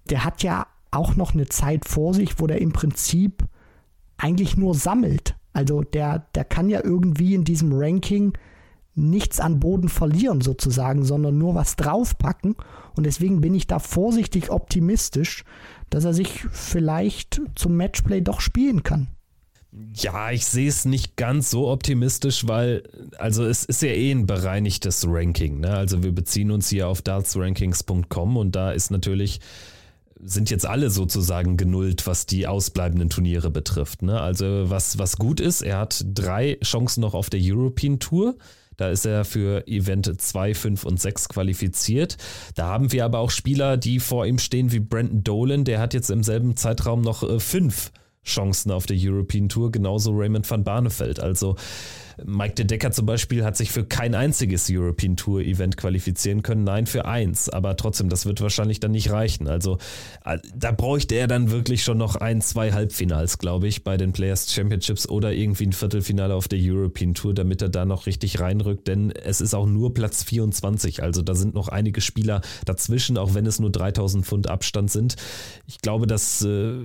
der 0.10 0.26
hat 0.26 0.42
ja 0.42 0.66
auch 0.92 1.16
noch 1.16 1.34
eine 1.34 1.48
Zeit 1.48 1.88
vor 1.88 2.14
sich, 2.14 2.40
wo 2.40 2.48
der 2.48 2.62
im 2.62 2.74
Prinzip 2.74 3.46
eigentlich 4.18 4.58
nur 4.58 4.76
sammelt. 4.76 5.36
Also 5.54 5.82
der, 5.82 6.28
der 6.36 6.46
kann 6.46 6.70
ja 6.70 6.82
irgendwie 6.84 7.34
in 7.34 7.44
diesem 7.44 7.72
Ranking 7.74 8.34
nichts 8.94 9.40
an 9.40 9.60
Boden 9.60 9.90
verlieren 9.90 10.42
sozusagen, 10.42 11.04
sondern 11.04 11.38
nur 11.38 11.56
was 11.56 11.76
draufpacken. 11.76 12.56
Und 12.96 13.06
deswegen 13.06 13.42
bin 13.42 13.56
ich 13.56 13.68
da 13.68 13.80
vorsichtig 13.80 14.50
optimistisch, 14.50 15.44
dass 15.90 16.06
er 16.06 16.14
sich 16.14 16.46
vielleicht 16.52 17.42
zum 17.56 17.78
Matchplay 17.78 18.22
doch 18.22 18.42
spielen 18.42 18.84
kann. 18.84 19.08
Ja, 19.94 20.32
ich 20.32 20.46
sehe 20.46 20.68
es 20.68 20.84
nicht 20.84 21.16
ganz 21.16 21.50
so 21.50 21.70
optimistisch, 21.70 22.46
weil, 22.46 22.84
also 23.18 23.46
es 23.46 23.64
ist 23.64 23.82
ja 23.82 23.90
eh 23.90 24.12
ein 24.12 24.26
bereinigtes 24.26 25.06
Ranking. 25.08 25.62
Ne? 25.62 25.70
Also 25.70 26.04
wir 26.04 26.12
beziehen 26.12 26.52
uns 26.52 26.68
hier 26.68 26.90
auf 26.90 27.02
dartsrankings.com 27.02 28.36
und 28.36 28.54
da 28.54 28.74
ist 28.74 28.92
natürlich 28.92 29.40
sind 30.24 30.50
jetzt 30.50 30.66
alle 30.66 30.90
sozusagen 30.90 31.58
genullt, 31.58 32.08
was 32.08 32.26
die 32.26 32.48
ausbleibenden 32.48 33.10
Turniere 33.10 33.50
betrifft. 33.50 34.02
Ne? 34.02 34.20
Also 34.20 34.70
was, 34.70 34.98
was 34.98 35.18
gut 35.18 35.40
ist, 35.40 35.62
er 35.62 35.80
hat 35.80 36.04
drei 36.06 36.58
Chancen 36.64 37.02
noch 37.02 37.14
auf 37.14 37.30
der 37.30 37.40
European 37.42 38.00
Tour. 38.00 38.36
Da 38.78 38.90
ist 38.90 39.06
er 39.06 39.26
für 39.26 39.68
Event 39.68 40.12
2, 40.20 40.56
5 40.56 40.86
und 40.86 41.00
6 41.00 41.30
qualifiziert. 41.30 42.18
Da 42.56 42.68
haben 42.68 42.92
wir 42.92 43.06
aber 43.06 43.20
auch 43.20 43.30
Spieler, 43.30 43.78
die 43.78 44.00
vor 44.00 44.26
ihm 44.26 44.40
stehen, 44.40 44.72
wie 44.72 44.80
Brandon 44.80 45.24
Dolan. 45.24 45.64
Der 45.66 45.80
hat 45.80 45.94
jetzt 45.94 46.10
im 46.10 46.24
selben 46.24 46.56
Zeitraum 46.56 47.02
noch 47.02 47.22
äh, 47.22 47.40
fünf 47.40 47.92
Chancen 48.24 48.72
auf 48.72 48.86
der 48.86 48.98
European 49.00 49.50
Tour, 49.50 49.72
genauso 49.72 50.12
Raymond 50.14 50.50
van 50.50 50.64
Barneveld. 50.64 51.20
Also 51.20 51.56
Mike 52.24 52.56
de 52.56 52.66
Decker 52.66 52.92
zum 52.92 53.06
Beispiel 53.06 53.44
hat 53.44 53.58
sich 53.58 53.72
für 53.72 53.84
kein 53.84 54.16
einziges 54.16 54.68
European 54.70 55.16
Tour 55.16 55.42
Event 55.42 55.78
qualifizieren 55.78 56.44
können, 56.44 56.64
nein, 56.64 56.86
für 56.86 57.06
eins. 57.06 57.50
Aber 57.50 57.76
trotzdem, 57.78 58.10
das 58.10 58.26
wird 58.26 58.42
wahrscheinlich 58.42 58.80
dann 58.80 58.92
nicht 58.92 59.12
reichen. 59.12 59.48
Also 59.48 59.78
äh, 60.26 60.38
da 60.56 60.72
bräuchte 60.72 61.16
er 61.16 61.28
dann 61.28 61.52
wirklich 61.52 61.84
schon 61.84 61.98
noch 61.98 62.16
ein, 62.16 62.42
zwei 62.42 62.74
Halbfinals, 62.74 63.38
glaube 63.38 63.68
ich, 63.68 63.84
bei 63.84 63.98
den 63.98 64.12
Players 64.14 64.52
Championships 64.54 65.10
oder 65.10 65.34
irgendwie 65.34 65.68
ein 65.68 65.74
Viertelfinale 65.74 66.36
auf 66.36 66.48
der 66.48 66.60
European 66.62 67.14
Tour, 67.14 67.34
damit 67.34 67.62
er 67.62 67.70
da 67.70 67.86
noch 67.86 68.06
richtig 68.06 68.40
reinrückt. 68.40 68.88
Denn 68.88 69.12
es 69.12 69.42
ist 69.42 69.54
auch 69.54 69.68
nur 69.68 69.94
Platz 69.94 70.24
24. 70.24 71.02
Also 71.02 71.22
da 71.22 71.36
sind 71.36 71.54
noch 71.54 71.70
einige 71.70 72.02
Spieler 72.02 72.42
dazwischen, 72.66 73.18
auch 73.18 73.34
wenn 73.34 73.46
es 73.46 73.60
nur 73.60 73.72
3000 73.72 74.26
Pfund 74.26 74.48
Abstand 74.48 74.92
sind. 74.92 75.16
Ich 75.66 75.80
glaube, 75.80 76.08
dass. 76.08 76.44
Äh, 76.44 76.82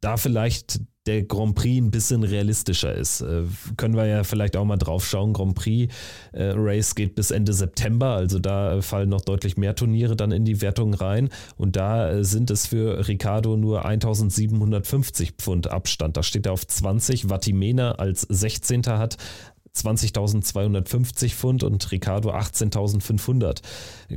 da 0.00 0.16
vielleicht 0.16 0.80
der 1.06 1.22
Grand 1.22 1.54
Prix 1.54 1.82
ein 1.82 1.90
bisschen 1.90 2.22
realistischer 2.22 2.94
ist. 2.94 3.22
Äh, 3.22 3.44
können 3.76 3.96
wir 3.96 4.06
ja 4.06 4.22
vielleicht 4.22 4.56
auch 4.56 4.64
mal 4.64 4.76
drauf 4.76 5.06
schauen. 5.06 5.32
Grand 5.32 5.54
Prix 5.54 5.92
äh, 6.32 6.52
Race 6.54 6.94
geht 6.94 7.14
bis 7.14 7.30
Ende 7.30 7.52
September, 7.52 8.08
also 8.08 8.38
da 8.38 8.82
fallen 8.82 9.08
noch 9.08 9.22
deutlich 9.22 9.56
mehr 9.56 9.74
Turniere 9.74 10.14
dann 10.14 10.30
in 10.30 10.44
die 10.44 10.60
Wertung 10.60 10.92
rein 10.92 11.30
und 11.56 11.76
da 11.76 12.10
äh, 12.10 12.24
sind 12.24 12.50
es 12.50 12.66
für 12.66 13.08
Ricardo 13.08 13.56
nur 13.56 13.86
1750 13.86 15.32
Pfund 15.38 15.70
Abstand. 15.70 16.16
Da 16.16 16.22
steht 16.22 16.46
er 16.46 16.52
auf 16.52 16.66
20. 16.66 17.28
Vatimena 17.28 17.92
als 17.92 18.22
16. 18.22 18.86
hat 18.86 19.16
20.250 19.76 21.34
Pfund 21.34 21.62
und 21.62 21.90
Ricardo 21.92 22.30
18.500. 22.32 23.60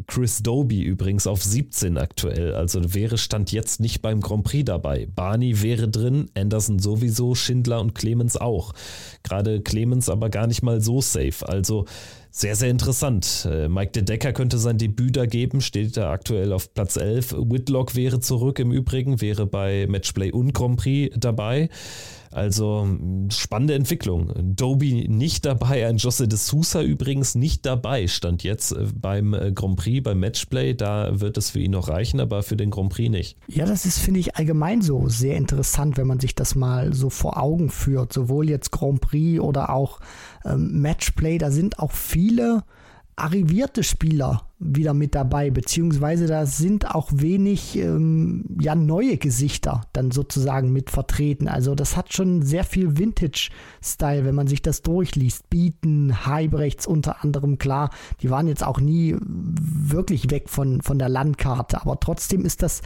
Chris 0.07 0.43
Doby 0.43 0.81
übrigens 0.81 1.27
auf 1.27 1.43
17 1.43 1.97
aktuell, 1.97 2.55
also 2.55 2.93
wäre 2.93 3.17
Stand 3.17 3.51
jetzt 3.51 3.79
nicht 3.79 4.01
beim 4.01 4.21
Grand 4.21 4.43
Prix 4.43 4.65
dabei. 4.65 5.07
Barney 5.13 5.61
wäre 5.61 5.87
drin, 5.87 6.29
Anderson 6.35 6.79
sowieso, 6.79 7.35
Schindler 7.35 7.81
und 7.81 7.95
Clemens 7.95 8.37
auch. 8.37 8.73
Gerade 9.23 9.61
Clemens 9.61 10.09
aber 10.09 10.29
gar 10.29 10.47
nicht 10.47 10.63
mal 10.63 10.81
so 10.81 11.01
safe. 11.01 11.47
Also 11.47 11.85
sehr, 12.35 12.55
sehr 12.55 12.71
interessant. 12.71 13.47
Äh, 13.47 13.69
Mike 13.69 13.91
de 13.91 14.01
Decker 14.01 14.33
könnte 14.33 14.57
sein 14.57 14.79
Debüt 14.79 15.15
da 15.15 15.27
geben, 15.27 15.61
steht 15.61 15.95
da 15.95 16.11
aktuell 16.11 16.51
auf 16.51 16.73
Platz 16.73 16.95
11. 16.95 17.35
Whitlock 17.37 17.93
wäre 17.93 18.21
zurück 18.21 18.57
im 18.57 18.71
Übrigen, 18.71 19.21
wäre 19.21 19.45
bei 19.45 19.85
Matchplay 19.87 20.31
und 20.31 20.51
Grand 20.51 20.77
Prix 20.77 21.15
dabei. 21.15 21.69
Also 22.33 22.87
spannende 23.29 23.75
Entwicklung. 23.75 24.31
Doby 24.55 25.07
nicht 25.07 25.45
dabei, 25.45 25.87
ein 25.87 25.97
Josse 25.97 26.27
de 26.27 26.37
Sousa 26.37 26.81
übrigens 26.81 27.35
nicht 27.35 27.65
dabei, 27.65 28.07
stand 28.07 28.43
jetzt 28.43 28.71
äh, 28.71 28.87
beim 28.93 29.33
äh, 29.33 29.51
Grand 29.51 29.77
Prix, 29.77 30.03
beim 30.03 30.19
Matchplay. 30.19 30.73
Da 30.73 31.19
wird 31.19 31.37
es 31.37 31.51
für 31.51 31.59
ihn 31.59 31.71
noch 31.71 31.89
reichen, 31.89 32.19
aber 32.19 32.43
für 32.43 32.57
den 32.57 32.69
Grand 32.69 32.91
Prix 32.91 33.09
nicht. 33.09 33.37
Ja, 33.47 33.65
das 33.65 33.85
ist, 33.85 33.99
finde 33.99 34.19
ich, 34.19 34.35
allgemein 34.35 34.81
so 34.81 35.07
sehr 35.09 35.37
interessant, 35.37 35.97
wenn 35.97 36.07
man 36.07 36.19
sich 36.19 36.35
das 36.35 36.55
mal 36.55 36.93
so 36.93 37.09
vor 37.09 37.41
Augen 37.41 37.69
führt. 37.69 38.13
Sowohl 38.13 38.49
jetzt 38.49 38.71
Grand 38.71 39.01
Prix 39.01 39.39
oder 39.39 39.69
auch 39.69 39.99
ähm, 40.45 40.81
Matchplay, 40.81 41.37
da 41.37 41.51
sind 41.51 41.79
auch 41.79 41.91
viele 41.91 42.63
arrivierte 43.15 43.83
Spieler 43.83 44.47
wieder 44.59 44.93
mit 44.93 45.13
dabei, 45.13 45.51
beziehungsweise 45.51 46.25
da 46.25 46.45
sind 46.45 46.95
auch 46.95 47.09
wenig 47.13 47.77
ähm, 47.77 48.45
ja, 48.59 48.75
neue 48.75 49.17
Gesichter 49.17 49.81
dann 49.93 50.11
sozusagen 50.11 50.71
mit 50.71 50.89
vertreten. 50.89 51.47
Also 51.47 51.75
das 51.75 51.97
hat 51.97 52.13
schon 52.13 52.41
sehr 52.41 52.63
viel 52.63 52.97
Vintage-Style, 52.97 54.25
wenn 54.25 54.35
man 54.35 54.47
sich 54.47 54.61
das 54.61 54.81
durchliest. 54.81 55.49
Bieten, 55.49 56.25
Heibrechts 56.25 56.87
unter 56.87 57.23
anderem, 57.23 57.57
klar, 57.57 57.91
die 58.21 58.29
waren 58.29 58.47
jetzt 58.47 58.63
auch 58.63 58.79
nie 58.79 59.15
wirklich 59.19 60.31
weg 60.31 60.49
von, 60.49 60.81
von 60.81 60.97
der 60.97 61.09
Landkarte, 61.09 61.81
aber 61.81 61.99
trotzdem 61.99 62.45
ist 62.45 62.63
das 62.63 62.81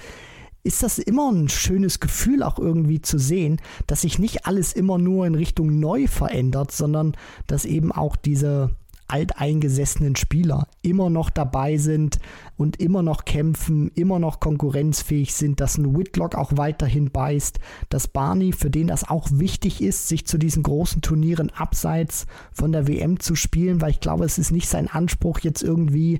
ist 0.63 0.84
das 0.84 0.99
immer 0.99 1.32
ein 1.32 1.47
schönes 1.47 2.01
Gefühl 2.01 2.43
auch 2.43 2.59
irgendwie 2.59 3.01
zu 3.01 3.17
sehen, 3.17 3.61
dass 3.86 4.01
sich 4.01 4.19
nicht 4.19 4.45
alles 4.45 4.73
immer 4.73 4.97
nur 4.97 5.25
in 5.25 5.34
Richtung 5.34 5.80
neu 5.80 6.07
verändert, 6.07 6.73
sondern 6.73 7.15
dass 7.45 7.63
eben 7.63 7.93
auch 7.93 8.17
diese 8.17 8.71
alteingesessenen 9.08 10.16
Spieler 10.16 10.68
immer 10.82 11.10
noch 11.10 11.30
dabei 11.30 11.78
sind 11.78 12.20
und 12.58 12.80
immer 12.80 13.03
noch 13.03 13.26
kämpfen, 13.26 13.89
immer 13.95 14.20
noch 14.20 14.39
konkurrenzfähig 14.39 15.34
sind, 15.34 15.62
dass 15.62 15.78
ein 15.78 15.97
Whitlock 15.97 16.36
auch 16.36 16.53
weiterhin 16.55 17.12
beißt, 17.12 17.60
dass 17.89 18.08
Barney, 18.08 18.51
für 18.51 18.70
den 18.70 18.88
das 18.88 19.08
auch 19.08 19.30
wichtig 19.32 19.82
ist, 19.82 20.08
sich 20.08 20.26
zu 20.26 20.38
diesen 20.38 20.64
großen 20.64 21.01
Turnieren 21.01 21.51
abseits 21.51 22.26
von 22.51 22.72
der 22.72 22.88
WM 22.88 23.20
zu 23.20 23.36
spielen, 23.36 23.82
weil 23.82 23.91
ich 23.91 23.99
glaube, 23.99 24.26
es 24.26 24.38
ist 24.38 24.51
nicht 24.51 24.68
sein 24.68 24.88
Anspruch, 24.88 25.39
jetzt 25.39 25.64
irgendwie 25.64 26.20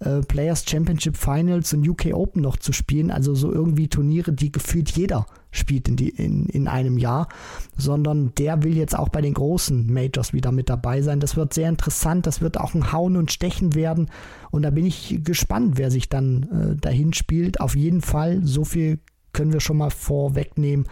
äh, 0.00 0.20
Players 0.20 0.64
Championship 0.68 1.16
Finals 1.16 1.72
und 1.72 1.88
UK 1.88 2.12
Open 2.12 2.42
noch 2.42 2.56
zu 2.56 2.72
spielen, 2.72 3.10
also 3.10 3.34
so 3.34 3.52
irgendwie 3.52 3.88
Turniere, 3.88 4.32
die 4.32 4.52
gefühlt 4.52 4.90
jeder 4.90 5.26
spielt 5.50 5.88
in, 5.88 5.96
die, 5.96 6.10
in, 6.10 6.46
in 6.46 6.68
einem 6.68 6.98
Jahr, 6.98 7.28
sondern 7.76 8.32
der 8.36 8.62
will 8.62 8.76
jetzt 8.76 8.98
auch 8.98 9.08
bei 9.08 9.20
den 9.20 9.34
großen 9.34 9.92
Majors 9.92 10.32
wieder 10.32 10.52
mit 10.52 10.68
dabei 10.68 11.02
sein. 11.02 11.20
Das 11.20 11.36
wird 11.36 11.54
sehr 11.54 11.68
interessant, 11.68 12.26
das 12.26 12.40
wird 12.40 12.58
auch 12.58 12.74
ein 12.74 12.92
Hauen 12.92 13.16
und 13.16 13.32
Stechen 13.32 13.74
werden 13.74 14.10
und 14.50 14.62
da 14.62 14.70
bin 14.70 14.86
ich 14.86 15.20
gespannt, 15.24 15.78
wer 15.78 15.90
sich 15.90 16.08
dann 16.08 16.42
äh, 16.42 16.76
dahin 16.76 17.12
spielt. 17.12 17.60
Auf 17.60 17.76
jeden 17.76 18.02
Fall, 18.02 18.40
so 18.44 18.64
viel 18.64 18.98
können 19.32 19.52
wir 19.52 19.60
schon 19.60 19.78
mal 19.78 19.90
vorwegnehmen 19.90 20.86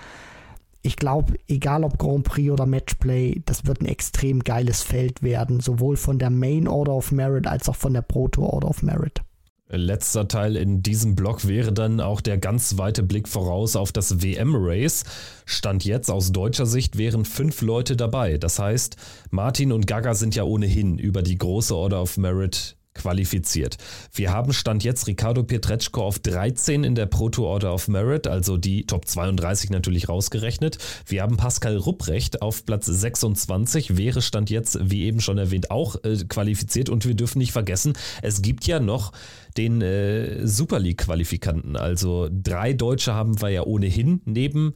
ich 0.87 0.97
glaube, 0.97 1.35
egal 1.49 1.85
ob 1.85 1.99
Grand 1.99 2.25
Prix 2.25 2.51
oder 2.51 2.65
Matchplay, 2.65 3.43
das 3.45 3.67
wird 3.67 3.81
ein 3.81 3.87
extrem 3.87 4.41
geiles 4.41 4.83
Feld 4.83 5.23
werden, 5.23 5.61
sowohl 5.61 5.97
von 5.97 6.19
der 6.19 6.31
Main 6.31 6.69
Order 6.69 6.95
of 6.95 7.13
Merit 7.13 7.47
als 7.47 7.69
auch 7.69 7.75
von 7.75 7.93
der 7.93 8.03
Pro 8.03 8.29
Tour 8.29 8.53
Order 8.53 8.69
of 8.69 8.83
Merit. 8.83 9.26
Letzter 9.69 10.29
Teil 10.29 10.57
in 10.57 10.83
diesem 10.83 11.17
Block 11.17 11.47
wäre 11.47 11.73
dann 11.73 12.01
auch 12.01 12.21
der 12.21 12.39
ganz 12.39 12.79
weite 12.79 13.03
Blick 13.03 13.27
voraus 13.27 13.75
auf 13.75 13.91
das 13.91 14.23
WM-Race. 14.23 15.03
Stand 15.45 15.85
jetzt 15.85 16.09
aus 16.09 16.31
deutscher 16.31 16.67
Sicht 16.67 16.99
wären 16.99 17.25
fünf 17.25 17.63
Leute 17.63 17.97
dabei. 17.97 18.39
Das 18.39 18.61
heißt, 18.61 18.97
Martin 19.31 19.73
und 19.73 19.89
Gaga 19.89 20.15
sind 20.15 20.37
ja 20.37 20.45
ohnehin 20.45 20.99
über 20.99 21.23
die 21.23 21.37
große 21.37 21.75
Order 21.75 22.03
of 22.03 22.17
Merit 22.17 22.77
qualifiziert. 22.97 23.77
Wir 24.13 24.33
haben 24.33 24.53
Stand 24.53 24.85
jetzt 24.85 25.07
Ricardo 25.07 25.43
Pietreczko 25.43 26.03
auf 26.03 26.19
13 26.19 26.85
in 26.85 26.95
der 26.95 27.07
Proto 27.07 27.47
Order 27.47 27.73
of 27.73 27.89
Merit, 27.89 28.27
also 28.27 28.57
die 28.57 28.87
Top 28.87 29.07
32 29.07 29.71
natürlich 29.71 30.09
rausgerechnet. 30.09 30.79
Wir 31.07 31.23
haben 31.23 31.37
Pascal 31.37 31.77
Rupprecht 31.77 32.43
auf 32.43 32.67
Platz 32.67 32.87
26, 32.87 33.97
wäre 33.97 34.23
Stand 34.23 34.51
jetzt, 34.51 34.79
wie 34.83 35.05
eben 35.05 35.21
schon 35.21 35.39
erwähnt, 35.39 35.71
auch 35.71 35.97
äh, 36.05 36.17
qualifiziert. 36.29 36.89
Und 36.89 37.07
wir 37.07 37.15
dürfen 37.15 37.39
nicht 37.39 37.53
vergessen, 37.53 37.95
es 38.23 38.43
gibt 38.43 38.67
ja 38.67 38.81
noch 38.81 39.13
den 39.57 39.81
äh, 39.83 40.47
Super 40.47 40.79
League-Qualifikanten. 40.79 41.77
Also 41.77 42.29
drei 42.31 42.73
Deutsche 42.73 43.15
haben 43.15 43.41
wir 43.41 43.51
ja 43.51 43.63
ohnehin 43.63 44.21
neben 44.25 44.75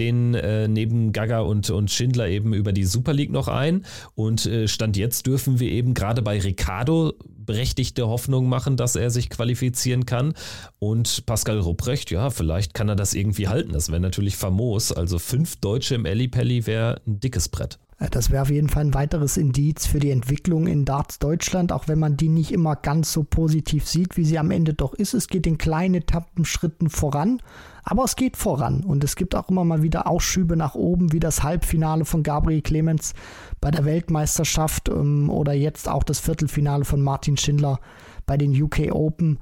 den 0.00 0.34
äh, 0.34 0.66
neben 0.66 1.12
Gaga 1.12 1.40
und, 1.40 1.70
und 1.70 1.90
Schindler 1.90 2.28
eben 2.28 2.54
über 2.54 2.72
die 2.72 2.84
Super 2.84 3.12
League 3.12 3.30
noch 3.30 3.46
ein. 3.46 3.84
Und 4.14 4.46
äh, 4.46 4.66
Stand 4.66 4.96
jetzt 4.96 5.26
dürfen 5.26 5.60
wir 5.60 5.70
eben 5.70 5.94
gerade 5.94 6.22
bei 6.22 6.40
Ricardo 6.40 7.12
berechtigte 7.28 8.08
Hoffnung 8.08 8.48
machen, 8.48 8.76
dass 8.76 8.96
er 8.96 9.10
sich 9.10 9.28
qualifizieren 9.28 10.06
kann. 10.06 10.34
Und 10.78 11.26
Pascal 11.26 11.58
Rupprecht, 11.58 12.10
ja, 12.10 12.30
vielleicht 12.30 12.74
kann 12.74 12.88
er 12.88 12.96
das 12.96 13.14
irgendwie 13.14 13.48
halten. 13.48 13.72
Das 13.72 13.90
wäre 13.90 14.00
natürlich 14.00 14.36
famos. 14.36 14.92
Also 14.92 15.18
fünf 15.18 15.56
Deutsche 15.56 15.94
im 15.94 16.06
Ellipelli 16.06 16.66
wäre 16.66 17.00
ein 17.06 17.20
dickes 17.20 17.48
Brett. 17.48 17.78
Das 18.10 18.30
wäre 18.30 18.42
auf 18.42 18.50
jeden 18.50 18.70
Fall 18.70 18.86
ein 18.86 18.94
weiteres 18.94 19.36
Indiz 19.36 19.86
für 19.86 19.98
die 19.98 20.10
Entwicklung 20.10 20.66
in 20.66 20.86
Darts 20.86 21.18
Deutschland, 21.18 21.70
auch 21.70 21.86
wenn 21.86 21.98
man 21.98 22.16
die 22.16 22.30
nicht 22.30 22.50
immer 22.50 22.74
ganz 22.74 23.12
so 23.12 23.24
positiv 23.24 23.86
sieht, 23.86 24.16
wie 24.16 24.24
sie 24.24 24.38
am 24.38 24.50
Ende 24.50 24.72
doch 24.72 24.94
ist. 24.94 25.12
Es 25.12 25.28
geht 25.28 25.46
in 25.46 25.58
kleinen 25.58 25.96
Etappenschritten 25.96 26.88
voran, 26.88 27.42
aber 27.90 28.04
es 28.04 28.14
geht 28.14 28.36
voran 28.36 28.84
und 28.84 29.02
es 29.02 29.16
gibt 29.16 29.34
auch 29.34 29.48
immer 29.48 29.64
mal 29.64 29.82
wieder 29.82 30.06
Ausschübe 30.06 30.56
nach 30.56 30.76
oben, 30.76 31.12
wie 31.12 31.18
das 31.18 31.42
Halbfinale 31.42 32.04
von 32.04 32.22
Gabriel 32.22 32.62
Clemens 32.62 33.14
bei 33.60 33.72
der 33.72 33.84
Weltmeisterschaft 33.84 34.88
ähm, 34.88 35.28
oder 35.28 35.54
jetzt 35.54 35.88
auch 35.88 36.04
das 36.04 36.20
Viertelfinale 36.20 36.84
von 36.84 37.02
Martin 37.02 37.36
Schindler 37.36 37.80
bei 38.26 38.36
den 38.36 38.52
UK 38.62 38.92
Open. 38.92 39.40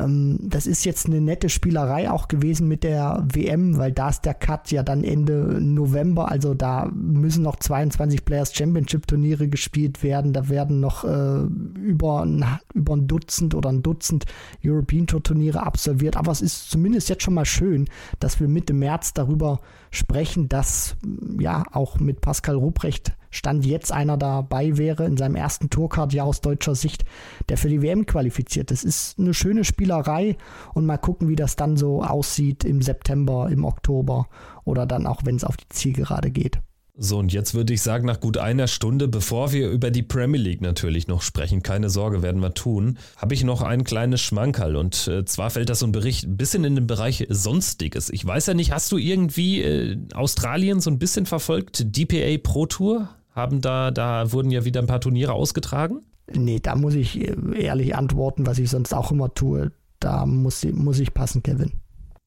Ähm, 0.00 0.38
das 0.42 0.66
ist 0.66 0.84
jetzt 0.84 1.06
eine 1.06 1.20
nette 1.20 1.48
Spielerei 1.48 2.10
auch 2.10 2.28
gewesen 2.28 2.68
mit 2.68 2.84
der 2.84 3.24
WM, 3.32 3.78
weil 3.78 3.92
da 3.92 4.08
ist 4.08 4.24
der 4.24 4.34
Cut 4.34 4.70
ja 4.70 4.82
dann 4.82 5.04
Ende 5.04 5.58
November, 5.60 6.30
also 6.30 6.54
da 6.54 6.90
müssen 6.94 7.42
noch 7.42 7.56
22 7.56 8.24
Players 8.24 8.54
Championship 8.54 9.06
Turniere 9.06 9.48
gespielt 9.48 10.02
werden, 10.02 10.32
da 10.32 10.48
werden 10.48 10.80
noch 10.80 11.04
äh, 11.04 11.42
über, 11.80 12.24
ein, 12.24 12.44
über 12.74 12.94
ein 12.94 13.06
Dutzend 13.06 13.54
oder 13.54 13.70
ein 13.70 13.82
Dutzend 13.82 14.26
European 14.64 15.06
Tour 15.06 15.22
Turniere 15.22 15.62
absolviert, 15.64 16.16
aber 16.16 16.32
es 16.32 16.42
ist 16.42 16.70
zumindest 16.70 17.08
jetzt 17.08 17.22
schon 17.22 17.34
mal 17.34 17.44
schön, 17.44 17.88
dass 18.18 18.40
wir 18.40 18.48
Mitte 18.48 18.72
März 18.72 19.14
darüber 19.14 19.60
sprechen, 19.90 20.48
dass 20.48 20.96
ja 21.38 21.64
auch 21.72 21.98
mit 21.98 22.20
Pascal 22.20 22.56
Rupprecht 22.56 23.12
Stand 23.30 23.64
jetzt 23.64 23.92
einer 23.92 24.16
dabei 24.16 24.76
wäre 24.76 25.04
in 25.04 25.16
seinem 25.16 25.36
ersten 25.36 25.70
Tourcard-Jahr 25.70 26.26
aus 26.26 26.40
deutscher 26.40 26.74
Sicht, 26.74 27.04
der 27.48 27.56
für 27.56 27.68
die 27.68 27.80
WM 27.80 28.04
qualifiziert. 28.04 28.72
Das 28.72 28.82
ist 28.82 29.18
eine 29.18 29.34
schöne 29.34 29.64
Spielerei 29.64 30.36
und 30.74 30.84
mal 30.84 30.98
gucken, 30.98 31.28
wie 31.28 31.36
das 31.36 31.54
dann 31.54 31.76
so 31.76 32.02
aussieht 32.02 32.64
im 32.64 32.82
September, 32.82 33.48
im 33.50 33.64
Oktober 33.64 34.28
oder 34.64 34.84
dann 34.84 35.06
auch, 35.06 35.20
wenn 35.24 35.36
es 35.36 35.44
auf 35.44 35.56
die 35.56 35.68
Zielgerade 35.68 36.30
geht. 36.30 36.60
So, 36.96 37.18
und 37.18 37.32
jetzt 37.32 37.54
würde 37.54 37.72
ich 37.72 37.82
sagen, 37.82 38.06
nach 38.06 38.20
gut 38.20 38.36
einer 38.36 38.66
Stunde, 38.66 39.08
bevor 39.08 39.52
wir 39.52 39.70
über 39.70 39.90
die 39.90 40.02
Premier 40.02 40.40
League 40.40 40.60
natürlich 40.60 41.08
noch 41.08 41.22
sprechen, 41.22 41.62
keine 41.62 41.88
Sorge, 41.88 42.22
werden 42.22 42.42
wir 42.42 42.54
tun, 42.54 42.98
habe 43.16 43.34
ich 43.34 43.44
noch 43.44 43.62
ein 43.62 43.84
kleines 43.84 44.20
Schmankerl. 44.20 44.76
Und 44.76 45.08
äh, 45.08 45.24
zwar 45.24 45.50
fällt 45.50 45.70
das 45.70 45.80
so 45.80 45.86
ein 45.86 45.92
Bericht 45.92 46.24
ein 46.24 46.36
bisschen 46.36 46.64
in 46.64 46.74
den 46.74 46.86
Bereich 46.86 47.26
Sonstiges. 47.28 48.10
Ich 48.10 48.26
weiß 48.26 48.46
ja 48.46 48.54
nicht, 48.54 48.72
hast 48.72 48.92
du 48.92 48.98
irgendwie 48.98 49.62
äh, 49.62 49.98
Australien 50.14 50.80
so 50.80 50.90
ein 50.90 50.98
bisschen 50.98 51.26
verfolgt? 51.26 51.96
DPA 51.96 52.38
Pro 52.42 52.66
Tour? 52.66 53.08
Haben 53.32 53.60
da, 53.60 53.90
da 53.90 54.32
wurden 54.32 54.50
ja 54.50 54.64
wieder 54.64 54.80
ein 54.80 54.86
paar 54.86 55.00
Turniere 55.00 55.32
ausgetragen? 55.32 56.00
Nee, 56.32 56.60
da 56.60 56.74
muss 56.74 56.94
ich 56.94 57.20
äh, 57.20 57.34
ehrlich 57.56 57.94
antworten, 57.94 58.46
was 58.46 58.58
ich 58.58 58.70
sonst 58.70 58.92
auch 58.92 59.10
immer 59.10 59.32
tue. 59.32 59.72
Da 60.00 60.26
muss, 60.26 60.64
muss 60.64 60.98
ich 60.98 61.14
passen, 61.14 61.42
Kevin 61.42 61.72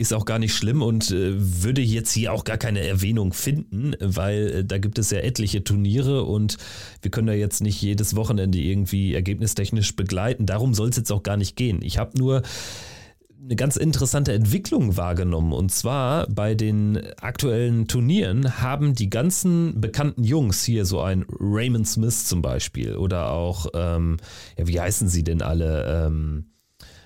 ist 0.03 0.13
auch 0.13 0.25
gar 0.25 0.37
nicht 0.37 0.53
schlimm 0.53 0.81
und 0.81 1.11
äh, 1.11 1.33
würde 1.35 1.81
jetzt 1.81 2.11
hier 2.11 2.33
auch 2.33 2.43
gar 2.43 2.57
keine 2.57 2.85
Erwähnung 2.85 3.31
finden, 3.31 3.95
weil 4.01 4.47
äh, 4.51 4.65
da 4.65 4.77
gibt 4.77 4.99
es 4.99 5.11
ja 5.11 5.19
etliche 5.19 5.63
Turniere 5.63 6.25
und 6.25 6.57
wir 7.01 7.09
können 7.09 7.27
da 7.27 7.33
jetzt 7.33 7.61
nicht 7.61 7.81
jedes 7.81 8.15
Wochenende 8.15 8.57
irgendwie 8.57 9.13
ergebnistechnisch 9.13 9.95
begleiten. 9.95 10.45
Darum 10.45 10.73
soll 10.73 10.89
es 10.89 10.97
jetzt 10.97 11.11
auch 11.11 11.23
gar 11.23 11.37
nicht 11.37 11.55
gehen. 11.55 11.81
Ich 11.81 11.97
habe 11.97 12.17
nur 12.17 12.41
eine 13.41 13.55
ganz 13.55 13.77
interessante 13.77 14.33
Entwicklung 14.33 14.97
wahrgenommen. 14.97 15.53
Und 15.53 15.71
zwar 15.71 16.27
bei 16.27 16.53
den 16.53 16.99
aktuellen 17.21 17.87
Turnieren 17.87 18.61
haben 18.61 18.95
die 18.95 19.09
ganzen 19.09 19.79
bekannten 19.79 20.23
Jungs 20.23 20.63
hier, 20.63 20.85
so 20.85 21.01
ein 21.01 21.25
Raymond 21.39 21.87
Smith 21.87 22.25
zum 22.25 22.41
Beispiel, 22.41 22.97
oder 22.97 23.31
auch, 23.31 23.67
ähm, 23.73 24.17
ja, 24.57 24.67
wie 24.67 24.79
heißen 24.81 25.07
sie 25.07 25.23
denn 25.23 25.41
alle? 25.41 26.07
Ähm, 26.07 26.45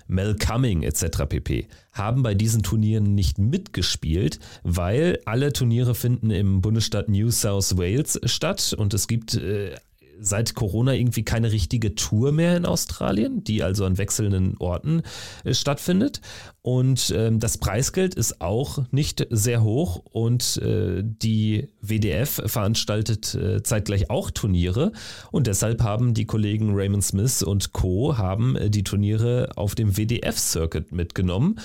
Mel 0.08 0.36
Cumming 0.36 0.84
etc. 0.84 1.26
pp. 1.28 1.68
haben 1.92 2.24
bei 2.24 2.34
diesen 2.34 2.64
Turnieren 2.64 3.16
nicht 3.16 3.38
mitgespielt, 3.38 4.40
weil 4.64 5.20
alle 5.26 5.54
Turniere 5.54 5.96
finden 5.96 6.32
im 6.32 6.62
Bundesstaat 6.62 7.10
New 7.10 7.32
South 7.32 7.78
Wales 7.78 8.20
statt 8.26 8.74
und 8.78 8.94
es 8.94 9.08
gibt 9.08 9.36
äh, 9.36 9.76
seit 10.20 10.56
Corona 10.56 10.94
irgendwie 10.94 11.24
keine 11.24 11.52
richtige 11.52 11.96
Tour 11.96 12.32
mehr 12.32 12.58
in 12.58 12.66
Australien, 12.66 13.44
die 13.44 13.64
also 13.64 13.86
an 13.86 13.98
wechselnden 13.98 14.56
Orten 14.60 15.04
äh, 15.44 15.54
stattfindet. 15.54 16.22
Und 16.62 17.14
ähm, 17.16 17.40
das 17.40 17.58
Preisgeld 17.58 18.14
ist 18.14 18.42
auch 18.42 18.80
nicht 18.92 19.26
sehr 19.30 19.64
hoch 19.64 20.02
und 20.12 20.58
äh, 20.58 21.02
die 21.02 21.70
WDF 21.82 22.42
veranstaltet 22.46 23.34
äh, 23.36 23.64
zeitgleich 23.64 24.10
auch 24.10 24.32
Turniere 24.32 24.92
und 25.32 25.48
deshalb 25.48 25.82
haben 25.82 26.14
die 26.14 26.26
Kollegen 26.26 26.76
Raymond 26.76 27.06
Smith 27.06 27.42
und 27.42 27.72
Co. 27.72 28.18
haben 28.18 28.58
äh, 28.58 28.70
die 28.70 28.84
Turniere 28.84 29.52
auf 29.56 29.76
dem 29.76 29.96
WDF-Circuit 29.96 30.92
mitgenommen 30.92 31.58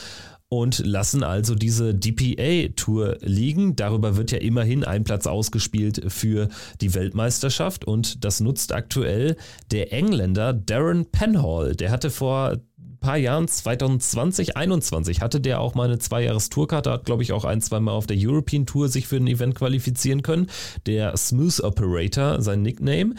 und 0.52 0.80
lassen 0.84 1.22
also 1.22 1.54
diese 1.54 1.94
DPA-Tour 1.94 3.16
liegen. 3.22 3.74
Darüber 3.74 4.18
wird 4.18 4.32
ja 4.32 4.38
immerhin 4.38 4.84
ein 4.84 5.02
Platz 5.02 5.26
ausgespielt 5.26 6.12
für 6.12 6.50
die 6.82 6.92
Weltmeisterschaft 6.92 7.86
und 7.86 8.22
das 8.22 8.40
nutzt 8.40 8.74
aktuell 8.74 9.36
der 9.70 9.94
Engländer 9.94 10.52
Darren 10.52 11.06
Penhall. 11.06 11.74
Der 11.74 11.90
hatte 11.90 12.10
vor 12.10 12.58
paar 13.02 13.18
Jahren, 13.18 13.46
2020, 13.46 14.54
2021, 14.54 15.20
hatte 15.20 15.40
der 15.40 15.60
auch 15.60 15.74
mal 15.74 15.84
eine 15.84 15.98
Zweijahres-Tourkarte, 15.98 16.90
hat 16.90 17.04
glaube 17.04 17.22
ich 17.22 17.32
auch 17.32 17.44
ein, 17.44 17.60
zwei 17.60 17.80
Mal 17.80 17.92
auf 17.92 18.06
der 18.06 18.16
European 18.18 18.64
Tour 18.64 18.88
sich 18.88 19.06
für 19.06 19.16
ein 19.16 19.26
Event 19.26 19.54
qualifizieren 19.54 20.22
können. 20.22 20.48
Der 20.86 21.16
Smooth 21.16 21.60
Operator, 21.60 22.40
sein 22.40 22.62
Nickname, 22.62 23.14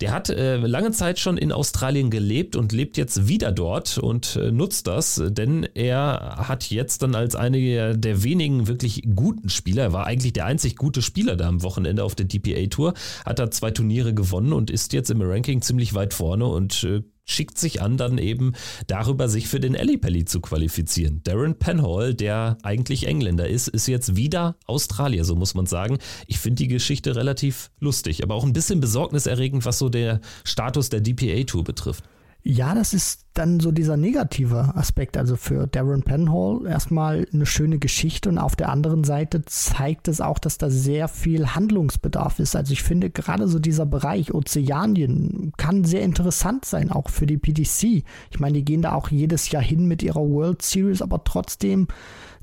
der 0.00 0.12
hat 0.12 0.30
äh, 0.30 0.56
lange 0.56 0.90
Zeit 0.90 1.20
schon 1.20 1.36
in 1.36 1.52
Australien 1.52 2.10
gelebt 2.10 2.56
und 2.56 2.72
lebt 2.72 2.96
jetzt 2.96 3.28
wieder 3.28 3.52
dort 3.52 3.98
und 3.98 4.36
äh, 4.36 4.50
nutzt 4.50 4.86
das, 4.88 5.22
denn 5.24 5.68
er 5.74 6.36
hat 6.48 6.70
jetzt 6.70 7.02
dann 7.02 7.14
als 7.14 7.36
einer 7.36 7.94
der 7.94 8.22
wenigen 8.24 8.66
wirklich 8.66 9.02
guten 9.14 9.50
Spieler, 9.50 9.84
er 9.84 9.92
war 9.92 10.06
eigentlich 10.06 10.32
der 10.32 10.46
einzig 10.46 10.76
gute 10.76 11.02
Spieler 11.02 11.36
da 11.36 11.46
am 11.46 11.62
Wochenende 11.62 12.02
auf 12.02 12.14
der 12.14 12.26
DPA 12.26 12.66
Tour, 12.68 12.94
hat 13.24 13.38
er 13.38 13.50
zwei 13.50 13.70
Turniere 13.70 14.14
gewonnen 14.14 14.52
und 14.52 14.70
ist 14.70 14.92
jetzt 14.92 15.10
im 15.10 15.20
Ranking 15.22 15.62
ziemlich 15.62 15.94
weit 15.94 16.14
vorne 16.14 16.46
und 16.46 16.82
äh, 16.84 17.02
schickt 17.26 17.58
sich 17.58 17.82
an, 17.82 17.96
dann 17.96 18.18
eben 18.18 18.54
darüber 18.86 19.28
sich 19.28 19.48
für 19.48 19.60
den 19.60 19.74
Ellipelli 19.74 20.24
zu 20.24 20.40
qualifizieren. 20.40 21.20
Darren 21.24 21.58
Penhall, 21.58 22.14
der 22.14 22.56
eigentlich 22.62 23.06
Engländer 23.06 23.48
ist, 23.48 23.68
ist 23.68 23.88
jetzt 23.88 24.16
wieder 24.16 24.56
Australier, 24.66 25.24
so 25.24 25.34
muss 25.34 25.54
man 25.54 25.66
sagen. 25.66 25.98
Ich 26.26 26.38
finde 26.38 26.62
die 26.62 26.68
Geschichte 26.68 27.16
relativ 27.16 27.70
lustig, 27.80 28.22
aber 28.22 28.34
auch 28.34 28.44
ein 28.44 28.52
bisschen 28.52 28.80
besorgniserregend, 28.80 29.64
was 29.64 29.78
so 29.78 29.88
der 29.88 30.20
Status 30.44 30.88
der 30.88 31.00
DPA-Tour 31.00 31.64
betrifft. 31.64 32.04
Ja, 32.48 32.76
das 32.76 32.94
ist 32.94 33.26
dann 33.34 33.58
so 33.58 33.72
dieser 33.72 33.96
negative 33.96 34.76
Aspekt. 34.76 35.16
Also 35.16 35.34
für 35.34 35.66
Darren 35.66 36.04
Penhall 36.04 36.64
erstmal 36.64 37.26
eine 37.32 37.44
schöne 37.44 37.80
Geschichte 37.80 38.28
und 38.28 38.38
auf 38.38 38.54
der 38.54 38.68
anderen 38.68 39.02
Seite 39.02 39.44
zeigt 39.44 40.06
es 40.06 40.20
auch, 40.20 40.38
dass 40.38 40.56
da 40.56 40.70
sehr 40.70 41.08
viel 41.08 41.56
Handlungsbedarf 41.56 42.38
ist. 42.38 42.54
Also 42.54 42.72
ich 42.72 42.84
finde 42.84 43.10
gerade 43.10 43.48
so 43.48 43.58
dieser 43.58 43.84
Bereich 43.84 44.32
Ozeanien 44.32 45.54
kann 45.56 45.82
sehr 45.82 46.02
interessant 46.02 46.64
sein, 46.64 46.92
auch 46.92 47.10
für 47.10 47.26
die 47.26 47.36
PDC. 47.36 48.04
Ich 48.30 48.38
meine, 48.38 48.58
die 48.58 48.64
gehen 48.64 48.82
da 48.82 48.92
auch 48.92 49.08
jedes 49.08 49.50
Jahr 49.50 49.62
hin 49.62 49.86
mit 49.86 50.04
ihrer 50.04 50.22
World 50.22 50.62
Series, 50.62 51.02
aber 51.02 51.24
trotzdem 51.24 51.88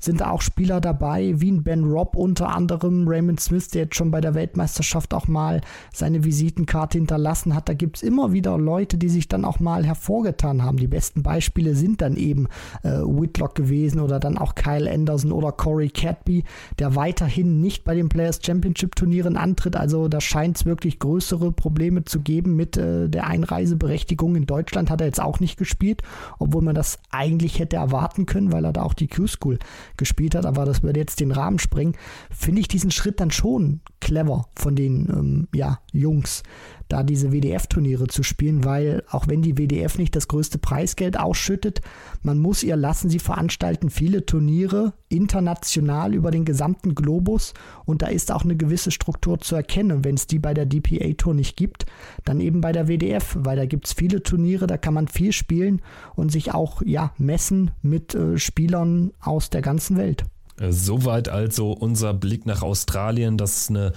sind 0.04 0.20
da 0.20 0.30
auch 0.30 0.42
Spieler 0.42 0.80
dabei, 0.80 1.34
wie 1.36 1.50
ein 1.50 1.62
Ben 1.62 1.84
Robb 1.84 2.16
unter 2.16 2.48
anderem, 2.50 3.08
Raymond 3.08 3.40
Smith, 3.40 3.68
der 3.68 3.84
jetzt 3.84 3.96
schon 3.96 4.10
bei 4.10 4.20
der 4.20 4.34
Weltmeisterschaft 4.34 5.14
auch 5.14 5.28
mal 5.28 5.60
seine 5.92 6.24
Visitenkarte 6.24 6.98
hinterlassen 6.98 7.54
hat. 7.54 7.68
Da 7.68 7.74
gibt 7.74 7.96
es 7.96 8.02
immer 8.02 8.32
wieder 8.32 8.58
Leute, 8.58 8.98
die 8.98 9.08
sich 9.08 9.28
dann 9.28 9.44
auch 9.44 9.60
mal 9.60 9.84
hervorgetan 9.84 10.62
haben. 10.62 10.76
Die 10.76 10.86
besten 10.86 11.22
Beispiele 11.22 11.74
sind 11.74 12.02
dann 12.02 12.16
eben 12.16 12.48
äh, 12.82 12.90
Whitlock 12.90 13.54
gewesen 13.54 14.00
oder 14.00 14.20
dann 14.20 14.38
auch 14.38 14.54
Kyle 14.54 14.90
Anderson 14.90 15.32
oder 15.32 15.52
Corey 15.52 15.88
Cadby, 15.88 16.44
der 16.78 16.96
weiterhin 16.96 17.60
nicht 17.60 17.84
bei 17.84 17.94
den 17.94 18.08
Players 18.08 18.40
Championship 18.44 18.96
Turnieren 18.96 19.36
antritt. 19.36 19.76
Also 19.76 20.08
da 20.08 20.20
scheint 20.20 20.56
es 20.56 20.66
wirklich 20.66 20.98
größere 20.98 21.52
Probleme 21.52 22.04
zu 22.04 22.20
geben 22.20 22.56
mit 22.56 22.76
äh, 22.76 23.08
der 23.08 23.26
Einreiseberechtigung. 23.26 24.36
In 24.36 24.46
Deutschland 24.46 24.90
hat 24.90 25.00
er 25.00 25.06
jetzt 25.06 25.20
auch 25.20 25.40
nicht 25.40 25.58
gespielt, 25.58 26.02
obwohl 26.38 26.62
man 26.62 26.74
das 26.74 26.98
eigentlich 27.10 27.58
hätte 27.58 27.76
erwarten 27.76 28.26
können, 28.26 28.52
weil 28.52 28.64
er 28.64 28.72
da 28.72 28.82
auch 28.82 28.94
die 28.94 29.08
Q-School 29.08 29.58
gespielt 29.96 30.34
hat. 30.34 30.46
Aber 30.46 30.64
das 30.64 30.82
würde 30.82 31.00
jetzt 31.00 31.20
den 31.20 31.32
Rahmen 31.32 31.58
sprengen. 31.58 31.96
Finde 32.30 32.60
ich 32.60 32.68
diesen 32.68 32.90
Schritt 32.90 33.20
dann 33.20 33.30
schon 33.30 33.80
clever 34.00 34.46
von 34.56 34.76
den 34.76 35.08
ähm, 35.08 35.48
ja, 35.54 35.80
Jungs 35.92 36.42
da 36.88 37.02
diese 37.02 37.32
WDF-Turniere 37.32 38.06
zu 38.08 38.22
spielen, 38.22 38.64
weil 38.64 39.02
auch 39.10 39.28
wenn 39.28 39.42
die 39.42 39.56
WDF 39.56 39.98
nicht 39.98 40.14
das 40.14 40.28
größte 40.28 40.58
Preisgeld 40.58 41.18
ausschüttet, 41.18 41.80
man 42.22 42.38
muss 42.38 42.62
ihr 42.62 42.76
lassen, 42.76 43.10
sie 43.10 43.18
veranstalten 43.18 43.90
viele 43.90 44.26
Turniere 44.26 44.94
international 45.08 46.14
über 46.14 46.30
den 46.30 46.44
gesamten 46.44 46.94
Globus 46.94 47.54
und 47.84 48.02
da 48.02 48.06
ist 48.06 48.32
auch 48.32 48.44
eine 48.44 48.56
gewisse 48.56 48.90
Struktur 48.90 49.40
zu 49.40 49.54
erkennen. 49.54 50.04
Wenn 50.04 50.16
es 50.16 50.26
die 50.26 50.38
bei 50.38 50.54
der 50.54 50.66
DPA-Tour 50.66 51.34
nicht 51.34 51.56
gibt, 51.56 51.86
dann 52.24 52.40
eben 52.40 52.60
bei 52.60 52.72
der 52.72 52.88
WDF, 52.88 53.36
weil 53.40 53.56
da 53.56 53.66
gibt 53.66 53.86
es 53.86 53.92
viele 53.92 54.22
Turniere, 54.22 54.66
da 54.66 54.76
kann 54.76 54.94
man 54.94 55.08
viel 55.08 55.32
spielen 55.32 55.82
und 56.14 56.32
sich 56.32 56.52
auch 56.52 56.82
ja, 56.84 57.12
messen 57.18 57.70
mit 57.82 58.14
äh, 58.14 58.38
Spielern 58.38 59.12
aus 59.20 59.50
der 59.50 59.62
ganzen 59.62 59.96
Welt. 59.96 60.24
Soweit 60.68 61.28
also 61.28 61.72
unser 61.72 62.14
Blick 62.14 62.46
nach 62.46 62.62
Australien. 62.62 63.36
Das 63.36 63.56
ist 63.56 63.70
eine 63.70 63.92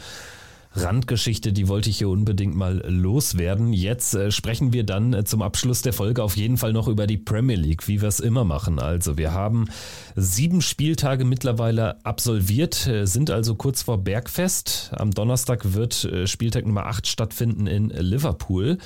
Randgeschichte, 0.74 1.53
die 1.53 1.68
wollte 1.68 1.89
ich 1.89 1.97
hier 1.97 2.09
unbedingt 2.09 2.55
mal 2.55 2.84
loswerden. 2.88 3.74
Jetzt 3.74 4.13
äh, 4.13 4.32
sprechen 4.32 4.74
wir 4.74 4.84
dann 4.84 5.13
äh, 5.13 5.24
zum 5.24 5.41
Abschluss 5.41 5.82
der 5.82 5.93
Folge 5.93 6.24
auf 6.24 6.38
jeden 6.38 6.57
Fall 6.57 6.74
noch 6.74 6.88
über 6.88 7.07
die 7.07 7.18
Premier 7.18 7.55
League, 7.55 7.88
wie 7.88 8.01
wir 8.01 8.07
es 8.07 8.20
immer 8.20 8.43
machen. 8.43 8.80
Also 8.80 9.18
wir 9.18 9.32
haben 9.32 9.68
sieben 10.15 10.61
Spieltage 10.61 11.26
mittlerweile 11.26 12.03
absolviert, 12.05 12.88
äh, 12.88 13.05
sind 13.05 13.32
also 13.32 13.55
kurz 13.55 13.84
vor 13.84 13.97
Bergfest. 13.97 14.91
Am 14.93 15.11
Donnerstag 15.11 15.74
wird 15.74 16.03
äh, 16.05 16.28
Spieltag 16.28 16.65
Nummer 16.65 16.86
8 16.86 17.07
stattfinden 17.07 17.68
in 17.68 17.89
Liverpool. 17.89 18.78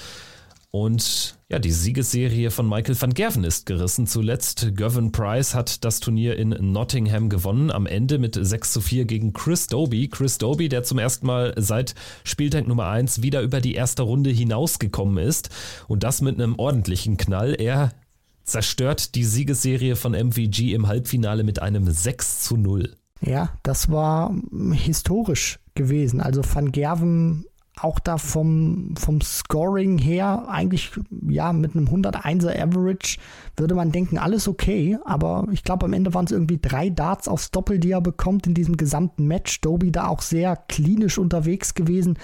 Und 0.71 1.37
ja, 1.49 1.59
die 1.59 1.71
Siegesserie 1.71 2.49
von 2.49 2.67
Michael 2.67 2.99
van 2.99 3.13
Gerven 3.13 3.43
ist 3.43 3.65
gerissen. 3.65 4.07
Zuletzt 4.07 4.73
Gavin 4.75 5.11
Price 5.11 5.53
hat 5.53 5.83
das 5.83 5.99
Turnier 5.99 6.37
in 6.37 6.49
Nottingham 6.71 7.27
gewonnen. 7.27 7.71
Am 7.71 7.85
Ende 7.85 8.17
mit 8.19 8.39
6 8.41 8.71
zu 8.71 8.79
4 8.79 9.03
gegen 9.03 9.33
Chris 9.33 9.67
Doby. 9.67 10.07
Chris 10.07 10.37
Doby, 10.37 10.69
der 10.69 10.83
zum 10.83 10.97
ersten 10.97 11.27
Mal 11.27 11.53
seit 11.57 11.93
Spieltag 12.23 12.67
Nummer 12.67 12.87
1 12.87 13.21
wieder 13.21 13.41
über 13.41 13.59
die 13.59 13.75
erste 13.75 14.03
Runde 14.03 14.29
hinausgekommen 14.29 15.17
ist. 15.17 15.49
Und 15.89 16.03
das 16.03 16.21
mit 16.21 16.35
einem 16.35 16.57
ordentlichen 16.57 17.17
Knall. 17.17 17.53
Er 17.59 17.91
zerstört 18.45 19.15
die 19.15 19.25
Siegesserie 19.25 19.97
von 19.97 20.13
MVG 20.13 20.73
im 20.73 20.87
Halbfinale 20.87 21.43
mit 21.43 21.61
einem 21.61 21.91
6 21.91 22.43
zu 22.43 22.55
0. 22.55 22.95
Ja, 23.19 23.49
das 23.63 23.91
war 23.91 24.33
historisch 24.71 25.59
gewesen. 25.75 26.21
Also 26.21 26.41
Van 26.43 26.71
Gerven 26.71 27.45
auch 27.83 27.99
da 27.99 28.17
vom, 28.17 28.93
vom 28.97 29.21
Scoring 29.21 29.97
her 29.97 30.45
eigentlich 30.47 30.91
ja 31.27 31.53
mit 31.53 31.75
einem 31.75 31.87
101er 31.87 32.61
Average 32.61 33.17
würde 33.57 33.75
man 33.75 33.91
denken, 33.91 34.17
alles 34.17 34.47
okay, 34.47 34.97
aber 35.05 35.47
ich 35.51 35.63
glaube 35.63 35.85
am 35.85 35.93
Ende 35.93 36.13
waren 36.13 36.25
es 36.25 36.31
irgendwie 36.31 36.59
drei 36.61 36.89
Darts 36.89 37.27
aufs 37.27 37.51
Doppel, 37.51 37.79
die 37.79 37.91
er 37.91 38.01
bekommt 38.01 38.47
in 38.47 38.53
diesem 38.53 38.77
gesamten 38.77 39.27
Match. 39.27 39.61
Doby 39.61 39.91
da 39.91 40.07
auch 40.07 40.21
sehr 40.21 40.55
klinisch 40.55 41.17
unterwegs 41.17 41.73
gewesen. 41.73 42.17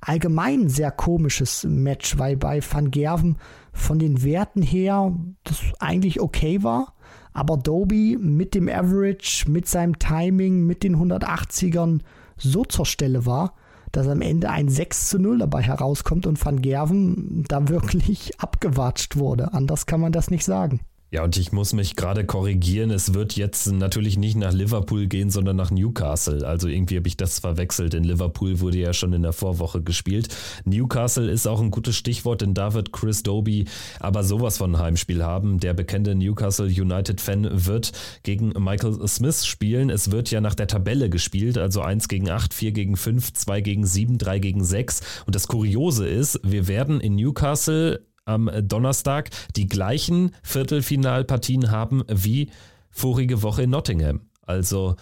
Allgemein 0.00 0.68
sehr 0.68 0.90
komisches 0.90 1.64
Match, 1.64 2.18
weil 2.18 2.36
bei 2.36 2.60
Van 2.60 2.90
Gerven 2.90 3.38
von 3.72 3.98
den 3.98 4.22
Werten 4.22 4.62
her 4.62 5.14
das 5.44 5.60
eigentlich 5.80 6.20
okay 6.20 6.62
war. 6.62 6.94
Aber 7.32 7.56
Doby 7.56 8.16
mit 8.20 8.54
dem 8.54 8.68
Average, 8.68 9.50
mit 9.50 9.66
seinem 9.66 9.98
Timing, 9.98 10.66
mit 10.66 10.84
den 10.84 10.96
180ern 10.96 12.00
so 12.36 12.64
zur 12.64 12.86
Stelle 12.86 13.26
war, 13.26 13.54
dass 13.96 14.08
am 14.08 14.20
Ende 14.20 14.50
ein 14.50 14.68
6 14.68 15.08
zu 15.08 15.18
0 15.18 15.38
dabei 15.38 15.62
herauskommt 15.62 16.26
und 16.26 16.44
Van 16.44 16.62
Gerven 16.62 17.44
da 17.48 17.68
wirklich 17.68 18.40
abgewatscht 18.40 19.16
wurde. 19.16 19.52
Anders 19.52 19.86
kann 19.86 20.00
man 20.00 20.12
das 20.12 20.30
nicht 20.30 20.44
sagen. 20.44 20.80
Ja, 21.14 21.22
und 21.22 21.36
ich 21.36 21.52
muss 21.52 21.72
mich 21.74 21.94
gerade 21.94 22.24
korrigieren. 22.24 22.90
Es 22.90 23.14
wird 23.14 23.36
jetzt 23.36 23.70
natürlich 23.70 24.18
nicht 24.18 24.36
nach 24.36 24.52
Liverpool 24.52 25.06
gehen, 25.06 25.30
sondern 25.30 25.54
nach 25.54 25.70
Newcastle. 25.70 26.44
Also 26.44 26.66
irgendwie 26.66 26.96
habe 26.96 27.06
ich 27.06 27.16
das 27.16 27.38
verwechselt. 27.38 27.94
In 27.94 28.02
Liverpool 28.02 28.58
wurde 28.58 28.78
ja 28.78 28.92
schon 28.92 29.12
in 29.12 29.22
der 29.22 29.32
Vorwoche 29.32 29.80
gespielt. 29.80 30.26
Newcastle 30.64 31.30
ist 31.30 31.46
auch 31.46 31.60
ein 31.60 31.70
gutes 31.70 31.94
Stichwort, 31.94 32.40
denn 32.40 32.52
da 32.52 32.74
wird 32.74 32.92
Chris 32.92 33.22
Doby 33.22 33.66
aber 34.00 34.24
sowas 34.24 34.58
von 34.58 34.76
Heimspiel 34.76 35.22
haben. 35.22 35.60
Der 35.60 35.72
bekannte 35.72 36.16
Newcastle 36.16 36.66
United-Fan 36.66 37.64
wird 37.64 37.92
gegen 38.24 38.48
Michael 38.58 39.06
Smith 39.06 39.46
spielen. 39.46 39.90
Es 39.90 40.10
wird 40.10 40.32
ja 40.32 40.40
nach 40.40 40.56
der 40.56 40.66
Tabelle 40.66 41.10
gespielt, 41.10 41.58
also 41.58 41.80
1 41.80 42.08
gegen 42.08 42.28
8, 42.28 42.52
4 42.52 42.72
gegen 42.72 42.96
5, 42.96 43.34
2 43.34 43.60
gegen 43.60 43.86
7, 43.86 44.18
3 44.18 44.40
gegen 44.40 44.64
6. 44.64 45.00
Und 45.26 45.36
das 45.36 45.46
Kuriose 45.46 46.08
ist, 46.08 46.40
wir 46.42 46.66
werden 46.66 47.00
in 47.00 47.14
Newcastle 47.14 48.00
am 48.24 48.50
Donnerstag 48.62 49.30
die 49.56 49.66
gleichen 49.66 50.32
Viertelfinalpartien 50.42 51.70
haben 51.70 52.04
wie 52.08 52.50
vorige 52.90 53.42
Woche 53.42 53.62
in 53.62 53.70
Nottingham. 53.70 54.22
Also 54.42 54.96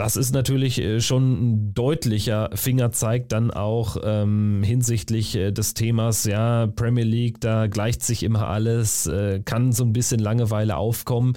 das 0.00 0.16
ist 0.16 0.32
natürlich 0.32 0.80
äh, 0.80 1.00
schon 1.00 1.32
ein 1.32 1.74
deutlicher 1.74 2.48
Fingerzeig 2.54 3.28
dann 3.28 3.50
auch 3.50 3.98
ähm, 4.02 4.62
hinsichtlich 4.64 5.36
äh, 5.36 5.52
des 5.52 5.74
Themas, 5.74 6.24
ja, 6.24 6.68
Premier 6.68 7.04
League, 7.04 7.40
da 7.40 7.66
gleicht 7.66 8.02
sich 8.02 8.22
immer 8.22 8.48
alles, 8.48 9.06
äh, 9.06 9.40
kann 9.44 9.72
so 9.72 9.84
ein 9.84 9.92
bisschen 9.92 10.18
Langeweile 10.18 10.76
aufkommen. 10.76 11.34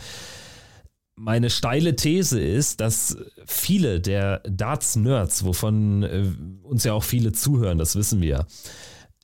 Meine 1.16 1.50
steile 1.50 1.96
These 1.96 2.40
ist, 2.40 2.80
dass 2.80 3.18
viele 3.46 4.00
der 4.00 4.40
Darts-Nerds, 4.50 5.44
wovon 5.44 6.04
äh, 6.04 6.26
uns 6.64 6.86
ja 6.86 6.94
auch 6.94 7.04
viele 7.04 7.34
zuhören, 7.34 7.78
das 7.78 7.98
wissen 7.98 8.22
wir, 8.22 8.46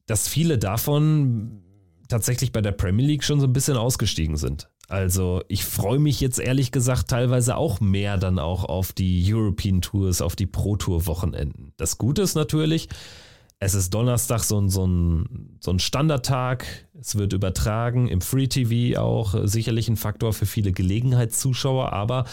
dass 0.10 0.28
viele 0.28 0.58
davon 0.58 1.62
tatsächlich 2.08 2.52
bei 2.52 2.62
der 2.62 2.72
Premier 2.72 3.06
League 3.06 3.24
schon 3.24 3.40
so 3.40 3.46
ein 3.46 3.54
bisschen 3.54 3.78
ausgestiegen 3.78 4.38
sind. 4.38 4.68
Also 4.88 5.44
ich 5.50 5.64
freue 5.64 6.00
mich 6.00 6.20
jetzt 6.20 6.40
ehrlich 6.40 6.72
gesagt 6.72 7.10
teilweise 7.10 7.56
auch 7.56 7.80
mehr 7.80 8.18
dann 8.18 8.40
auch 8.40 8.64
auf 8.64 8.92
die 8.92 9.24
European 9.32 9.82
Tours, 9.82 10.22
auf 10.22 10.36
die 10.36 10.48
Pro 10.48 10.78
Tour 10.78 11.06
Wochenenden. 11.06 11.74
Das 11.78 12.00
Gute 12.00 12.24
ist 12.24 12.34
natürlich, 12.34 12.90
es 13.60 13.76
ist 13.76 13.94
Donnerstag 13.94 14.44
so 14.44 14.60
ein, 14.60 14.70
so 14.70 14.88
ein, 14.88 15.58
so 15.60 15.70
ein 15.70 15.78
Standardtag. 15.78 16.66
Es 17.00 17.16
wird 17.16 17.34
übertragen 17.34 18.08
im 18.08 18.22
Free 18.22 18.48
TV 18.48 19.00
auch 19.00 19.36
sicherlich 19.44 19.90
ein 19.90 19.98
Faktor 19.98 20.34
für 20.34 20.48
viele 20.48 20.72
Gelegenheitszuschauer, 20.72 21.94
aber 21.94 22.26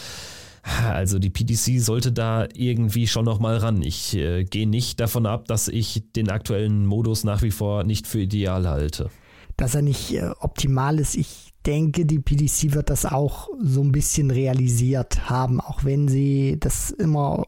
also 0.83 1.19
die 1.19 1.29
PDC 1.29 1.79
sollte 1.79 2.11
da 2.11 2.47
irgendwie 2.53 3.07
schon 3.07 3.25
noch 3.25 3.39
mal 3.39 3.57
ran. 3.57 3.81
Ich 3.81 4.15
äh, 4.15 4.43
gehe 4.43 4.67
nicht 4.67 4.99
davon 4.99 5.25
ab, 5.25 5.45
dass 5.47 5.67
ich 5.67 6.03
den 6.15 6.29
aktuellen 6.29 6.85
Modus 6.85 7.23
nach 7.23 7.41
wie 7.41 7.51
vor 7.51 7.83
nicht 7.83 8.07
für 8.07 8.19
ideal 8.19 8.67
halte. 8.67 9.09
Dass 9.55 9.75
er 9.75 9.81
nicht 9.81 10.13
äh, 10.13 10.29
optimal 10.39 10.99
ist. 10.99 11.15
Ich 11.15 11.53
denke, 11.65 12.05
die 12.05 12.19
PDC 12.19 12.73
wird 12.73 12.89
das 12.89 13.05
auch 13.05 13.49
so 13.59 13.81
ein 13.81 13.91
bisschen 13.91 14.31
realisiert 14.31 15.29
haben, 15.29 15.59
auch 15.59 15.83
wenn 15.83 16.07
sie 16.07 16.57
das 16.59 16.91
immer 16.91 17.45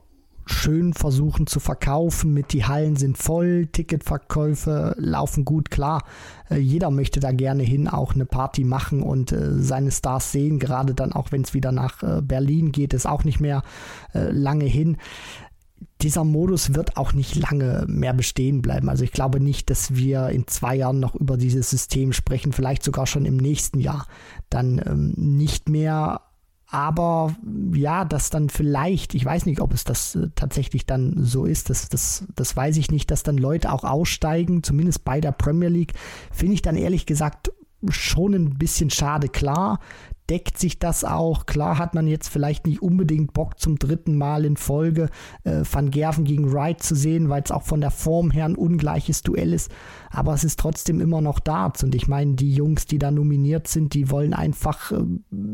schön 0.50 0.94
versuchen 0.94 1.48
zu 1.48 1.60
verkaufen 1.60 2.34
mit 2.34 2.54
die 2.54 2.66
Hallen 2.66 2.96
sind 2.96 3.18
voll, 3.18 3.68
Ticketverkäufe 3.68 4.96
laufen 4.98 5.46
gut, 5.46 5.72
klar. 5.72 6.04
Äh, 6.50 6.58
jeder 6.58 6.92
möchte 6.92 7.20
da 7.20 7.32
gerne 7.32 7.64
hin, 7.64 7.88
auch 7.88 8.14
eine 8.14 8.26
Party 8.26 8.64
machen 8.64 9.04
und 9.04 9.32
äh, 9.32 9.60
seine 9.62 9.92
Stars 9.92 10.32
sehen, 10.32 10.60
gerade 10.60 10.94
dann 10.94 11.14
auch 11.14 11.32
wenn 11.32 11.44
es 11.44 11.54
wieder 11.54 11.72
nach 11.72 12.04
äh, 12.04 12.22
Berlin 12.22 12.72
geht, 12.72 12.94
ist 12.94 13.06
auch 13.06 13.24
nicht 13.24 13.40
mehr 13.40 13.64
äh, 14.14 14.32
lange 14.32 14.66
hin. 14.66 14.98
Dieser 16.02 16.24
Modus 16.24 16.74
wird 16.74 16.98
auch 16.98 17.14
nicht 17.14 17.36
lange 17.36 17.86
mehr 17.88 18.14
bestehen 18.14 18.62
bleiben. 18.62 18.90
Also 18.90 19.04
ich 19.04 19.12
glaube 19.12 19.40
nicht, 19.40 19.70
dass 19.70 19.96
wir 19.96 20.30
in 20.30 20.48
zwei 20.48 20.76
Jahren 20.76 21.00
noch 21.00 21.16
über 21.16 21.38
dieses 21.38 21.70
System 21.70 22.14
sprechen, 22.14 22.54
vielleicht 22.54 22.84
sogar 22.84 23.06
schon 23.06 23.26
im 23.26 23.38
nächsten 23.38 23.80
Jahr. 23.80 24.08
Dann 24.50 24.82
ähm, 24.86 25.14
nicht 25.16 25.70
mehr 25.70 26.22
aber 26.72 27.36
ja, 27.74 28.06
dass 28.06 28.30
dann 28.30 28.50
vielleicht, 28.50 29.16
ich 29.16 29.26
weiß 29.26 29.48
nicht, 29.48 29.60
ob 29.60 29.74
es 29.74 29.84
das 29.84 30.16
äh, 30.16 30.28
tatsächlich 30.36 30.86
dann 30.86 31.16
so 31.18 31.46
ist, 31.46 31.70
das, 31.70 31.90
das, 31.90 32.26
das 32.36 32.56
weiß 32.56 32.78
ich 32.78 32.92
nicht, 32.92 33.10
dass 33.10 33.24
dann 33.24 33.38
Leute 33.38 33.72
auch 33.72 33.84
aussteigen, 33.84 34.62
zumindest 34.62 35.04
bei 35.04 35.20
der 35.20 35.32
Premier 35.32 35.70
League, 35.70 35.94
finde 36.32 36.54
ich 36.54 36.62
dann 36.62 36.76
ehrlich 36.76 37.08
gesagt 37.08 37.52
schon 37.90 38.34
ein 38.34 38.58
bisschen 38.58 38.90
schade. 38.90 39.30
Klar, 39.30 39.80
deckt 40.30 40.58
sich 40.58 40.80
das 40.80 41.04
auch. 41.04 41.46
Klar 41.46 41.78
hat 41.78 41.96
man 41.96 42.08
jetzt 42.08 42.30
vielleicht 42.30 42.68
nicht 42.68 42.82
unbedingt 42.82 43.34
Bock 43.34 43.60
zum 43.60 43.80
dritten 43.80 44.16
Mal 44.16 44.46
in 44.46 44.58
Folge 44.58 45.10
äh, 45.44 45.64
Van 45.70 45.90
Gerven 45.90 46.24
gegen 46.24 46.52
Wright 46.54 46.82
zu 46.82 46.96
sehen, 46.96 47.30
weil 47.30 47.42
es 47.44 47.52
auch 47.52 47.64
von 47.64 47.82
der 47.82 47.92
Form 47.92 48.32
her 48.32 48.46
ein 48.46 48.56
ungleiches 48.56 49.24
Duell 49.24 49.54
ist. 49.54 49.72
Aber 50.12 50.34
es 50.34 50.44
ist 50.44 50.60
trotzdem 50.60 51.02
immer 51.02 51.22
noch 51.22 51.40
Darts. 51.40 51.84
Und 51.84 51.96
ich 51.96 52.08
meine, 52.08 52.36
die 52.36 52.54
Jungs, 52.54 52.86
die 52.86 53.00
da 53.00 53.12
nominiert 53.12 53.68
sind, 53.68 53.94
die 53.94 54.10
wollen 54.12 54.34
einfach 54.34 54.92
äh, 54.92 55.04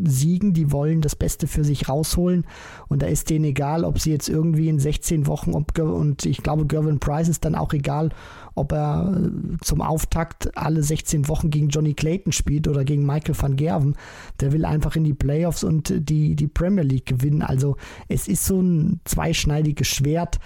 siegen, 0.03 0.53
die 0.53 0.71
wollen 0.71 1.01
das 1.01 1.15
Beste 1.15 1.47
für 1.47 1.63
sich 1.63 1.87
rausholen. 1.87 2.45
Und 2.87 3.01
da 3.01 3.07
ist 3.07 3.29
denen 3.29 3.45
egal, 3.45 3.83
ob 3.83 3.99
sie 3.99 4.11
jetzt 4.11 4.29
irgendwie 4.29 4.69
in 4.69 4.79
16 4.79 5.27
Wochen, 5.27 5.53
und 5.53 6.25
ich 6.25 6.43
glaube, 6.43 6.65
Gervin 6.65 6.99
Price 6.99 7.29
ist 7.29 7.45
dann 7.45 7.55
auch 7.55 7.73
egal, 7.73 8.09
ob 8.55 8.71
er 8.71 9.15
äh, 9.15 9.57
zum 9.61 9.81
Auftakt 9.81 10.57
alle 10.57 10.81
16 10.81 11.27
Wochen 11.27 11.49
gegen 11.49 11.69
Johnny 11.69 11.93
Clayton 11.93 12.31
spielt 12.31 12.67
oder 12.67 12.83
gegen 12.83 13.05
Michael 13.05 13.35
van 13.39 13.55
Gerven. 13.55 13.95
Der 14.39 14.51
will 14.51 14.65
einfach 14.65 14.95
in 14.95 15.03
die 15.03 15.13
Playoffs 15.13 15.63
und 15.63 15.93
die, 15.95 16.35
die 16.35 16.47
Premier 16.47 16.83
League 16.83 17.05
gewinnen. 17.05 17.41
Also 17.41 17.77
es 18.07 18.27
ist 18.27 18.45
so 18.45 18.61
ein 18.61 19.01
zweischneidiges 19.05 19.87
Schwert. 19.87 20.39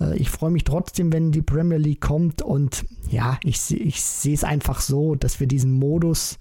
Äh, 0.00 0.16
ich 0.16 0.30
freue 0.30 0.50
mich 0.50 0.64
trotzdem, 0.64 1.12
wenn 1.12 1.32
die 1.32 1.42
Premier 1.42 1.78
League 1.78 2.00
kommt 2.00 2.42
und 2.42 2.84
ja, 3.10 3.38
ich, 3.42 3.70
ich 3.70 4.02
sehe 4.02 4.34
es 4.34 4.44
einfach 4.44 4.80
so, 4.80 5.14
dass 5.14 5.40
wir 5.40 5.46
diesen 5.46 5.72
Modus 5.72 6.38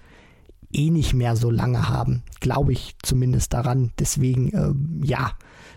eh 0.74 0.90
nicht 0.90 1.14
mehr 1.14 1.36
so 1.36 1.50
lange 1.50 1.90
haben. 1.90 2.24
Glaube 2.40 2.74
ich 2.74 2.96
zumindest 3.02 3.54
daran. 3.54 3.92
Deswegen, 4.00 4.52
äh, 4.54 5.06
ja, 5.06 5.32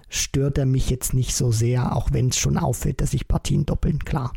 stört 0.09 0.59
er 0.59 0.67
mich 0.67 0.91
jetzt 0.91 1.15
nicht 1.15 1.35
so 1.35 1.53
sehr, 1.53 1.95
auch 1.95 2.13
wenn 2.13 2.29
es 2.29 2.39
schon 2.39 2.57
auffällt, 2.57 3.01
dass 3.01 3.11
sich 3.11 3.29
Partien 3.29 3.67
doppeln, 3.67 4.01
klar. 4.01 4.33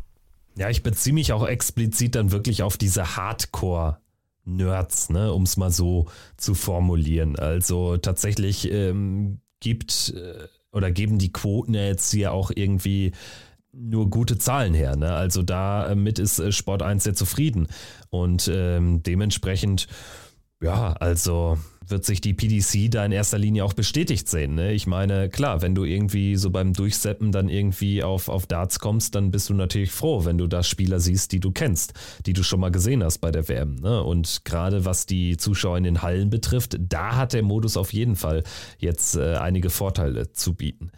Ja, 0.59 0.69
ich 0.69 0.83
beziehe 0.83 1.13
mich 1.13 1.31
auch 1.31 1.47
explizit 1.47 2.15
dann 2.15 2.33
wirklich 2.33 2.63
auf 2.63 2.75
diese 2.75 3.15
Hardcore-Nerds, 3.15 5.09
ne, 5.09 5.31
um 5.31 5.43
es 5.43 5.55
mal 5.55 5.71
so 5.71 6.07
zu 6.35 6.53
formulieren. 6.53 7.39
Also 7.39 7.95
tatsächlich 7.95 8.69
ähm, 8.69 9.39
gibt 9.61 10.13
äh, 10.17 10.49
oder 10.73 10.91
geben 10.91 11.17
die 11.17 11.31
Quoten 11.31 11.73
ja 11.73 11.83
jetzt 11.83 12.11
hier 12.11 12.33
auch 12.33 12.51
irgendwie 12.53 13.13
nur 13.71 14.09
gute 14.09 14.37
Zahlen 14.37 14.73
her. 14.73 14.97
Ne? 14.97 15.13
Also 15.13 15.43
damit 15.43 16.19
ist 16.19 16.39
äh, 16.39 16.51
Sport 16.51 16.83
1 16.83 17.05
sehr 17.05 17.13
zufrieden. 17.13 17.67
Und 18.09 18.51
ähm, 18.53 19.01
dementsprechend, 19.01 19.87
ja, 20.61 20.91
also 20.91 21.57
wird 21.89 22.05
sich 22.05 22.21
die 22.21 22.33
PDC 22.33 22.91
da 22.91 23.05
in 23.05 23.11
erster 23.11 23.37
Linie 23.37 23.65
auch 23.65 23.73
bestätigt 23.73 24.27
sehen. 24.27 24.55
Ne? 24.55 24.73
Ich 24.73 24.87
meine, 24.87 25.29
klar, 25.29 25.61
wenn 25.61 25.75
du 25.75 25.83
irgendwie 25.83 26.35
so 26.35 26.49
beim 26.49 26.73
Durchseppen 26.73 27.31
dann 27.31 27.49
irgendwie 27.49 28.03
auf, 28.03 28.29
auf 28.29 28.45
Darts 28.45 28.79
kommst, 28.79 29.15
dann 29.15 29.31
bist 29.31 29.49
du 29.49 29.53
natürlich 29.53 29.91
froh, 29.91 30.25
wenn 30.25 30.37
du 30.37 30.47
da 30.47 30.63
Spieler 30.63 30.99
siehst, 30.99 31.31
die 31.31 31.39
du 31.39 31.51
kennst, 31.51 31.93
die 32.25 32.33
du 32.33 32.43
schon 32.43 32.59
mal 32.59 32.71
gesehen 32.71 33.03
hast 33.03 33.19
bei 33.19 33.31
der 33.31 33.47
WM. 33.47 33.75
Ne? 33.75 34.03
Und 34.03 34.41
gerade 34.45 34.85
was 34.85 35.05
die 35.05 35.37
Zuschauer 35.37 35.77
in 35.77 35.83
den 35.83 36.01
Hallen 36.01 36.29
betrifft, 36.29 36.77
da 36.79 37.15
hat 37.15 37.33
der 37.33 37.43
Modus 37.43 37.77
auf 37.77 37.93
jeden 37.93 38.15
Fall 38.15 38.43
jetzt 38.77 39.15
äh, 39.15 39.35
einige 39.35 39.69
Vorteile 39.69 40.31
zu 40.31 40.53
bieten. 40.53 40.91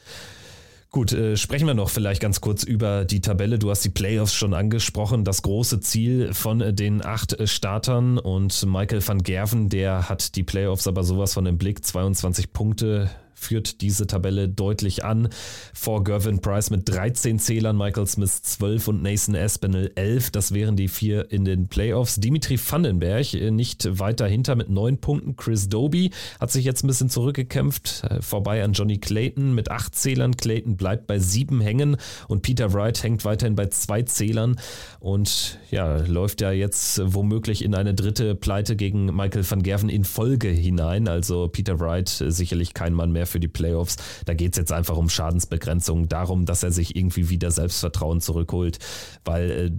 Gut, 0.93 1.13
äh, 1.13 1.37
sprechen 1.37 1.67
wir 1.67 1.73
noch 1.73 1.89
vielleicht 1.89 2.21
ganz 2.21 2.41
kurz 2.41 2.63
über 2.63 3.05
die 3.05 3.21
Tabelle. 3.21 3.57
Du 3.57 3.69
hast 3.69 3.79
die 3.85 3.89
Playoffs 3.89 4.33
schon 4.33 4.53
angesprochen. 4.53 5.23
Das 5.23 5.41
große 5.41 5.79
Ziel 5.79 6.33
von 6.33 6.59
äh, 6.59 6.73
den 6.73 7.03
acht 7.03 7.31
äh, 7.31 7.47
Startern 7.47 8.17
und 8.17 8.65
Michael 8.65 9.07
van 9.07 9.23
Gerven, 9.23 9.69
der 9.69 10.09
hat 10.09 10.35
die 10.35 10.43
Playoffs 10.43 10.87
aber 10.87 11.05
sowas 11.05 11.33
von 11.33 11.45
im 11.45 11.57
Blick. 11.57 11.85
22 11.85 12.51
Punkte 12.51 13.09
führt 13.41 13.81
diese 13.81 14.07
Tabelle 14.07 14.47
deutlich 14.47 15.03
an. 15.03 15.29
Vor 15.73 16.03
Gervin 16.03 16.39
Price 16.39 16.69
mit 16.69 16.87
13 16.87 17.39
Zählern, 17.39 17.77
Michael 17.77 18.07
Smith 18.07 18.41
12 18.43 18.87
und 18.87 19.03
Nathan 19.03 19.35
Aspinall 19.35 19.91
11. 19.95 20.31
Das 20.31 20.53
wären 20.53 20.75
die 20.75 20.87
vier 20.87 21.31
in 21.31 21.45
den 21.45 21.67
Playoffs. 21.67 22.15
Dimitri 22.15 22.57
Vandenberg 22.57 23.33
äh, 23.33 23.51
nicht 23.51 23.99
weiter 23.99 24.27
hinter 24.27 24.55
mit 24.55 24.69
9 24.69 24.99
Punkten. 24.99 25.35
Chris 25.35 25.69
Doby 25.69 26.11
hat 26.39 26.51
sich 26.51 26.65
jetzt 26.65 26.83
ein 26.83 26.87
bisschen 26.87 27.09
zurückgekämpft, 27.09 28.03
äh, 28.09 28.21
vorbei 28.21 28.63
an 28.63 28.73
Johnny 28.73 28.99
Clayton 28.99 29.53
mit 29.53 29.71
8 29.71 29.95
Zählern. 29.95 30.37
Clayton 30.37 30.77
bleibt 30.77 31.07
bei 31.07 31.19
7 31.19 31.61
hängen 31.61 31.97
und 32.27 32.43
Peter 32.43 32.73
Wright 32.73 33.01
hängt 33.03 33.25
weiterhin 33.25 33.55
bei 33.55 33.67
2 33.67 34.03
Zählern 34.03 34.57
und 34.99 35.59
ja, 35.71 35.97
läuft 35.97 36.41
ja 36.41 36.51
jetzt 36.51 37.01
womöglich 37.03 37.63
in 37.63 37.73
eine 37.73 37.93
dritte 37.93 38.35
Pleite 38.35 38.75
gegen 38.75 39.05
Michael 39.05 39.49
van 39.49 39.63
Gerven 39.63 39.89
in 39.89 40.03
Folge 40.03 40.49
hinein. 40.49 41.07
Also 41.07 41.47
Peter 41.47 41.79
Wright 41.79 42.21
äh, 42.21 42.31
sicherlich 42.31 42.73
kein 42.73 42.93
Mann 42.93 43.11
mehr 43.11 43.25
für 43.31 43.39
die 43.39 43.47
Playoffs. 43.47 43.97
Da 44.25 44.33
geht 44.33 44.53
es 44.53 44.57
jetzt 44.57 44.71
einfach 44.71 44.97
um 44.97 45.09
Schadensbegrenzung, 45.09 46.07
darum, 46.07 46.45
dass 46.45 46.63
er 46.63 46.71
sich 46.71 46.95
irgendwie 46.95 47.29
wieder 47.29 47.51
Selbstvertrauen 47.51 48.21
zurückholt, 48.21 48.77
weil 49.25 49.51
äh, 49.51 49.71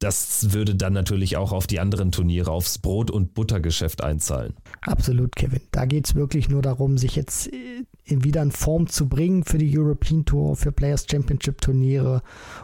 das 0.00 0.52
würde 0.52 0.76
dann 0.76 0.92
natürlich 0.92 1.36
auch 1.36 1.50
auf 1.52 1.66
die 1.66 1.80
anderen 1.80 2.12
Turniere, 2.12 2.52
aufs 2.52 2.78
Brot- 2.78 3.10
und 3.10 3.34
Buttergeschäft 3.34 4.02
einzahlen. 4.02 4.54
Absolut, 4.82 5.34
Kevin. 5.34 5.60
Da 5.72 5.86
geht 5.86 6.06
es 6.06 6.14
wirklich 6.14 6.48
nur 6.48 6.62
darum, 6.62 6.98
sich 6.98 7.16
jetzt 7.16 7.52
äh, 7.52 7.84
wieder 8.10 8.42
in 8.42 8.50
Form 8.50 8.86
zu 8.86 9.08
bringen 9.08 9.44
für 9.44 9.58
die 9.58 9.76
European 9.76 10.24
Tour, 10.24 10.56
für 10.56 10.72
Players 10.72 11.06
Championship 11.10 11.60
Turniere, 11.60 12.22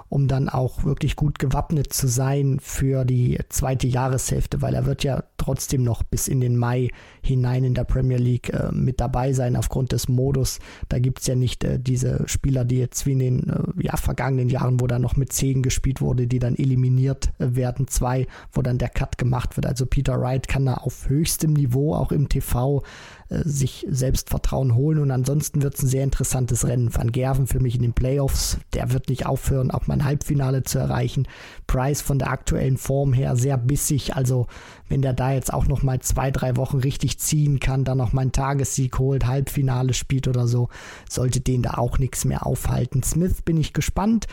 um 0.08 0.28
dann 0.28 0.48
auch 0.48 0.84
wirklich 0.84 1.16
gut 1.16 1.38
gewappnet 1.38 1.92
zu 1.92 2.08
sein 2.08 2.58
für 2.60 3.04
die 3.04 3.38
zweite 3.48 3.86
Jahreshälfte, 3.86 4.62
weil 4.62 4.74
er 4.74 4.86
wird 4.86 5.04
ja 5.04 5.22
trotzdem 5.36 5.82
noch 5.82 6.02
bis 6.02 6.28
in 6.28 6.40
den 6.40 6.56
Mai 6.56 6.88
hinein 7.22 7.64
in 7.64 7.74
der 7.74 7.84
Premier 7.84 8.18
League 8.18 8.50
äh, 8.50 8.72
mit 8.72 9.00
dabei 9.00 9.32
sein 9.32 9.56
aufgrund 9.56 9.92
des 9.92 10.08
Modus. 10.08 10.58
Da 10.88 10.98
gibt 10.98 11.20
es 11.20 11.26
ja 11.26 11.34
nicht 11.34 11.64
äh, 11.64 11.78
diese 11.78 12.24
Spieler, 12.26 12.64
die 12.64 12.78
jetzt 12.78 13.06
wie 13.06 13.12
in 13.12 13.18
den 13.18 13.48
äh, 13.50 13.82
ja, 13.82 13.96
vergangenen 13.96 14.48
Jahren, 14.48 14.80
wo 14.80 14.86
da 14.86 14.98
noch 14.98 15.16
mit 15.16 15.32
Zehn 15.32 15.62
gespielt 15.62 16.00
wurde, 16.00 16.26
die 16.26 16.38
dann 16.38 16.56
eliminiert 16.56 17.32
äh, 17.38 17.54
werden, 17.54 17.88
zwei, 17.88 18.26
wo 18.52 18.62
dann 18.62 18.78
der 18.78 18.88
Cut 18.88 19.18
gemacht 19.18 19.56
wird. 19.56 19.66
Also 19.66 19.86
Peter 19.86 20.20
Wright 20.20 20.48
kann 20.48 20.66
da 20.66 20.74
auf 20.74 21.08
höchstem 21.08 21.52
Niveau, 21.52 21.94
auch 21.94 22.12
im 22.12 22.28
TV, 22.28 22.82
sich 23.30 23.86
Selbstvertrauen 23.88 24.74
holen 24.74 24.98
und 24.98 25.10
ansonsten 25.10 25.62
wird 25.62 25.74
es 25.74 25.82
ein 25.82 25.88
sehr 25.88 26.04
interessantes 26.04 26.66
Rennen. 26.66 26.94
Van 26.94 27.10
Gerven 27.10 27.46
für 27.46 27.60
mich 27.60 27.76
in 27.76 27.82
den 27.82 27.94
Playoffs, 27.94 28.58
der 28.74 28.92
wird 28.92 29.08
nicht 29.08 29.26
aufhören, 29.26 29.70
auch 29.70 29.86
mein 29.86 30.04
Halbfinale 30.04 30.62
zu 30.62 30.78
erreichen. 30.78 31.26
Price 31.66 32.02
von 32.02 32.18
der 32.18 32.30
aktuellen 32.30 32.76
Form 32.76 33.12
her 33.12 33.36
sehr 33.36 33.56
bissig, 33.56 34.14
also 34.14 34.46
wenn 34.88 35.02
der 35.02 35.12
da 35.12 35.32
jetzt 35.32 35.52
auch 35.52 35.66
noch 35.66 35.82
mal 35.82 36.00
zwei, 36.00 36.30
drei 36.30 36.56
Wochen 36.56 36.78
richtig 36.78 37.18
ziehen 37.18 37.58
kann, 37.60 37.84
dann 37.84 37.98
noch 37.98 38.12
mal 38.12 38.22
einen 38.22 38.32
Tagessieg 38.32 38.98
holt, 38.98 39.26
Halbfinale 39.26 39.94
spielt 39.94 40.28
oder 40.28 40.46
so, 40.46 40.68
sollte 41.08 41.40
den 41.40 41.62
da 41.62 41.74
auch 41.74 41.98
nichts 41.98 42.24
mehr 42.24 42.46
aufhalten. 42.46 43.02
Smith 43.02 43.42
bin 43.42 43.56
ich 43.56 43.72
gespannt, 43.72 44.26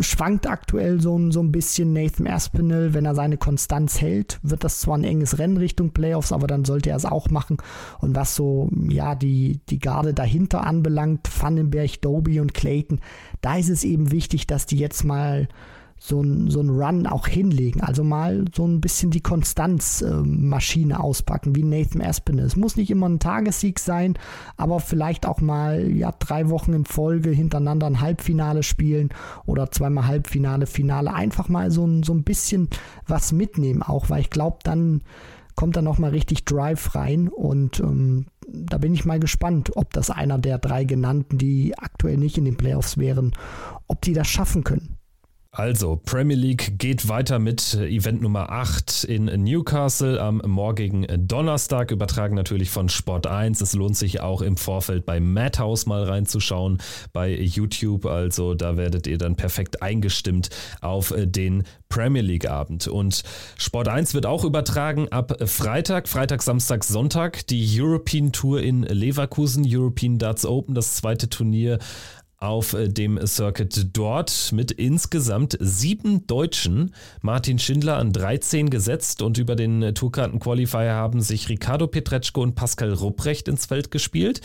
schwankt 0.00 0.46
aktuell 0.46 1.00
so, 1.00 1.30
so 1.30 1.40
ein 1.40 1.52
bisschen 1.52 1.92
Nathan 1.92 2.26
Aspinall, 2.26 2.94
wenn 2.94 3.06
er 3.06 3.14
seine 3.14 3.38
Konstanz 3.38 4.00
hält, 4.00 4.38
wird 4.42 4.64
das 4.64 4.80
zwar 4.80 4.98
ein 4.98 5.04
enges 5.04 5.38
Rennen 5.38 5.56
Richtung 5.56 5.92
Playoffs, 5.92 6.32
aber 6.32 6.46
dann 6.46 6.64
sollte 6.64 6.90
er 6.90 6.96
es 6.96 7.06
auch 7.06 7.30
machen. 7.30 7.56
Und 8.00 8.14
was 8.14 8.34
so, 8.34 8.68
ja, 8.88 9.14
die, 9.14 9.60
die 9.70 9.78
Garde 9.78 10.14
dahinter 10.14 10.66
anbelangt, 10.66 11.28
Vandenberg, 11.40 12.02
Doby 12.02 12.40
und 12.40 12.54
Clayton, 12.54 13.00
da 13.40 13.56
ist 13.56 13.70
es 13.70 13.84
eben 13.84 14.10
wichtig, 14.10 14.46
dass 14.46 14.66
die 14.66 14.78
jetzt 14.78 15.04
mal 15.04 15.48
so 16.06 16.20
ein, 16.20 16.50
so 16.50 16.60
ein 16.60 16.68
Run 16.68 17.06
auch 17.06 17.26
hinlegen. 17.26 17.80
Also 17.80 18.04
mal 18.04 18.44
so 18.54 18.66
ein 18.66 18.82
bisschen 18.82 19.10
die 19.10 19.22
Konstanzmaschine 19.22 20.94
äh, 20.94 20.98
auspacken, 20.98 21.56
wie 21.56 21.62
Nathan 21.62 22.02
Aspinall. 22.02 22.44
Es 22.44 22.56
muss 22.56 22.76
nicht 22.76 22.90
immer 22.90 23.08
ein 23.08 23.20
Tagessieg 23.20 23.78
sein, 23.78 24.18
aber 24.58 24.80
vielleicht 24.80 25.24
auch 25.24 25.40
mal 25.40 25.90
ja, 25.90 26.12
drei 26.18 26.50
Wochen 26.50 26.74
in 26.74 26.84
Folge 26.84 27.30
hintereinander 27.30 27.86
ein 27.86 28.02
Halbfinale 28.02 28.62
spielen 28.62 29.08
oder 29.46 29.70
zweimal 29.70 30.06
Halbfinale, 30.06 30.66
Finale. 30.66 31.14
Einfach 31.14 31.48
mal 31.48 31.70
so 31.70 31.86
ein, 31.86 32.02
so 32.02 32.12
ein 32.12 32.22
bisschen 32.22 32.68
was 33.06 33.32
mitnehmen 33.32 33.80
auch, 33.80 34.10
weil 34.10 34.20
ich 34.20 34.28
glaube, 34.28 34.58
dann 34.62 35.00
kommt 35.54 35.74
da 35.74 35.80
nochmal 35.80 36.10
richtig 36.10 36.44
Drive 36.44 36.94
rein 36.94 37.28
und 37.28 37.80
ähm, 37.80 38.26
da 38.46 38.76
bin 38.76 38.92
ich 38.92 39.06
mal 39.06 39.20
gespannt, 39.20 39.70
ob 39.74 39.94
das 39.94 40.10
einer 40.10 40.36
der 40.36 40.58
drei 40.58 40.84
genannten, 40.84 41.38
die 41.38 41.78
aktuell 41.78 42.18
nicht 42.18 42.36
in 42.36 42.44
den 42.44 42.58
Playoffs 42.58 42.98
wären, 42.98 43.32
ob 43.86 44.02
die 44.02 44.12
das 44.12 44.28
schaffen 44.28 44.64
können. 44.64 44.98
Also, 45.56 45.94
Premier 45.94 46.36
League 46.36 46.80
geht 46.80 47.08
weiter 47.08 47.38
mit 47.38 47.74
Event 47.74 48.20
Nummer 48.20 48.50
8 48.50 49.04
in 49.04 49.26
Newcastle 49.26 50.20
am 50.20 50.42
morgigen 50.44 51.06
Donnerstag, 51.28 51.92
übertragen 51.92 52.34
natürlich 52.34 52.70
von 52.70 52.88
Sport 52.88 53.28
1. 53.28 53.60
Es 53.60 53.72
lohnt 53.72 53.96
sich 53.96 54.20
auch 54.20 54.42
im 54.42 54.56
Vorfeld 54.56 55.06
bei 55.06 55.20
Madhouse 55.20 55.86
mal 55.86 56.02
reinzuschauen 56.02 56.78
bei 57.12 57.32
YouTube. 57.32 58.04
Also, 58.04 58.54
da 58.54 58.76
werdet 58.76 59.06
ihr 59.06 59.16
dann 59.16 59.36
perfekt 59.36 59.80
eingestimmt 59.80 60.50
auf 60.80 61.14
den 61.16 61.62
Premier 61.88 62.22
League 62.22 62.50
Abend. 62.50 62.88
Und 62.88 63.22
Sport 63.56 63.86
1 63.86 64.12
wird 64.12 64.26
auch 64.26 64.42
übertragen 64.44 65.06
ab 65.12 65.36
Freitag, 65.46 66.08
Freitag, 66.08 66.42
Samstag, 66.42 66.82
Sonntag 66.82 67.46
die 67.46 67.80
European 67.80 68.32
Tour 68.32 68.60
in 68.60 68.82
Leverkusen, 68.82 69.64
European 69.64 70.18
Darts 70.18 70.44
Open, 70.44 70.74
das 70.74 70.96
zweite 70.96 71.30
Turnier 71.30 71.78
auf 72.44 72.74
äh, 72.74 72.88
dem 72.88 73.18
Circuit 73.26 73.88
dort 73.92 74.50
mit 74.52 74.70
insgesamt 74.70 75.56
sieben 75.60 76.26
Deutschen. 76.26 76.94
Martin 77.22 77.58
Schindler 77.58 77.96
an 77.96 78.12
13 78.12 78.70
gesetzt 78.70 79.22
und 79.22 79.38
über 79.38 79.56
den 79.56 79.82
äh, 79.82 79.94
Tourkarten-Qualifier 79.94 80.92
haben 80.92 81.20
sich 81.20 81.48
Ricardo 81.48 81.86
Petretschko 81.86 82.42
und 82.42 82.54
Pascal 82.54 82.92
Rupprecht 82.92 83.48
ins 83.48 83.66
Feld 83.66 83.90
gespielt. 83.90 84.40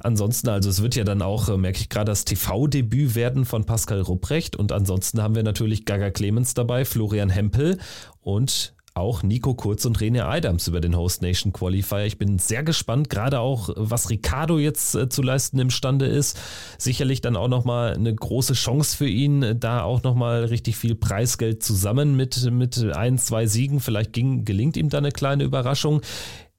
Ansonsten, 0.00 0.48
also 0.48 0.68
es 0.68 0.82
wird 0.82 0.94
ja 0.94 1.04
dann 1.04 1.22
auch, 1.22 1.48
äh, 1.48 1.56
merke 1.56 1.80
ich 1.80 1.88
gerade, 1.88 2.10
das 2.10 2.24
TV-Debüt 2.24 3.14
werden 3.14 3.44
von 3.44 3.64
Pascal 3.64 4.00
Rupprecht 4.00 4.56
und 4.56 4.72
ansonsten 4.72 5.22
haben 5.22 5.34
wir 5.34 5.42
natürlich 5.42 5.84
Gaga 5.84 6.10
Clemens 6.10 6.54
dabei, 6.54 6.84
Florian 6.84 7.30
Hempel 7.30 7.78
und 8.20 8.75
auch 8.96 9.22
Nico 9.22 9.54
Kurz 9.54 9.84
und 9.84 9.98
René 9.98 10.22
Adams 10.22 10.66
über 10.68 10.80
den 10.80 10.96
Host 10.96 11.22
Nation 11.22 11.52
Qualifier. 11.52 12.06
Ich 12.06 12.18
bin 12.18 12.38
sehr 12.38 12.62
gespannt, 12.62 13.10
gerade 13.10 13.40
auch, 13.40 13.68
was 13.76 14.10
Ricardo 14.10 14.58
jetzt 14.58 14.94
äh, 14.94 15.08
zu 15.08 15.22
leisten 15.22 15.58
imstande 15.58 16.06
ist. 16.06 16.38
Sicherlich 16.78 17.20
dann 17.20 17.36
auch 17.36 17.48
nochmal 17.48 17.94
eine 17.94 18.14
große 18.14 18.54
Chance 18.54 18.96
für 18.96 19.08
ihn, 19.08 19.60
da 19.60 19.82
auch 19.82 20.02
nochmal 20.02 20.46
richtig 20.46 20.76
viel 20.76 20.94
Preisgeld 20.94 21.62
zusammen 21.62 22.16
mit, 22.16 22.50
mit 22.50 22.82
ein, 22.94 23.18
zwei 23.18 23.46
Siegen. 23.46 23.80
Vielleicht 23.80 24.12
ging, 24.12 24.44
gelingt 24.44 24.76
ihm 24.76 24.88
da 24.88 24.98
eine 24.98 25.12
kleine 25.12 25.44
Überraschung 25.44 26.00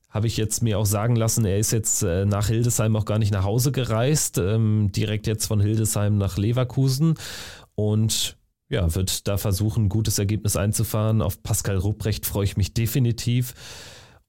habe 0.10 0.26
ich 0.26 0.38
jetzt 0.38 0.64
mir 0.64 0.80
auch 0.80 0.86
sagen 0.86 1.16
lassen, 1.16 1.46
er 1.46 1.60
ist 1.60 1.72
jetzt 1.72 2.02
äh, 2.02 2.26
nach 2.26 2.48
Hildesheim 2.48 2.96
auch 2.96 3.06
gar 3.06 3.20
nicht 3.20 3.34
nach 3.34 3.44
Hause 3.44 3.72
gereist, 3.72 4.38
ähm, 4.38 4.90
direkt 4.92 5.28
jetzt 5.28 5.46
von 5.46 5.60
Hildesheim 5.60 6.18
nach 6.18 6.38
Leverkusen 6.38 7.16
und 7.76 8.37
ja, 8.70 8.94
wird 8.96 9.28
da 9.28 9.38
versuchen, 9.38 9.86
ein 9.86 9.90
gutes 9.90 10.20
Ergebnis 10.20 10.56
einzufahren. 10.56 11.22
Auf 11.22 11.42
Pascal 11.44 11.78
Rupprecht 11.78 12.26
freue 12.26 12.46
ich 12.46 12.58
mich 12.58 12.74
definitiv. 12.74 13.54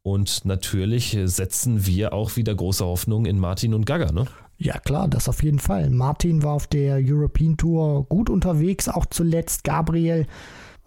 Und 0.02 0.44
natürlich 0.44 1.19
setzen 1.24 1.86
wir 1.86 2.12
auch 2.12 2.36
wieder 2.36 2.55
große 2.55 2.85
Hoffnung 2.85 3.27
in 3.27 3.39
Martin 3.39 3.74
und 3.74 3.85
Gaga, 3.85 4.12
ne? 4.12 4.27
Ja, 4.56 4.78
klar, 4.78 5.06
das 5.06 5.28
auf 5.28 5.43
jeden 5.43 5.59
Fall. 5.59 5.90
Martin 5.90 6.43
war 6.43 6.52
auf 6.55 6.66
der 6.66 6.98
European 7.01 7.56
Tour 7.56 8.06
gut 8.09 8.28
unterwegs, 8.28 8.89
auch 8.89 9.06
zuletzt. 9.06 9.62
Gabriel 9.65 10.27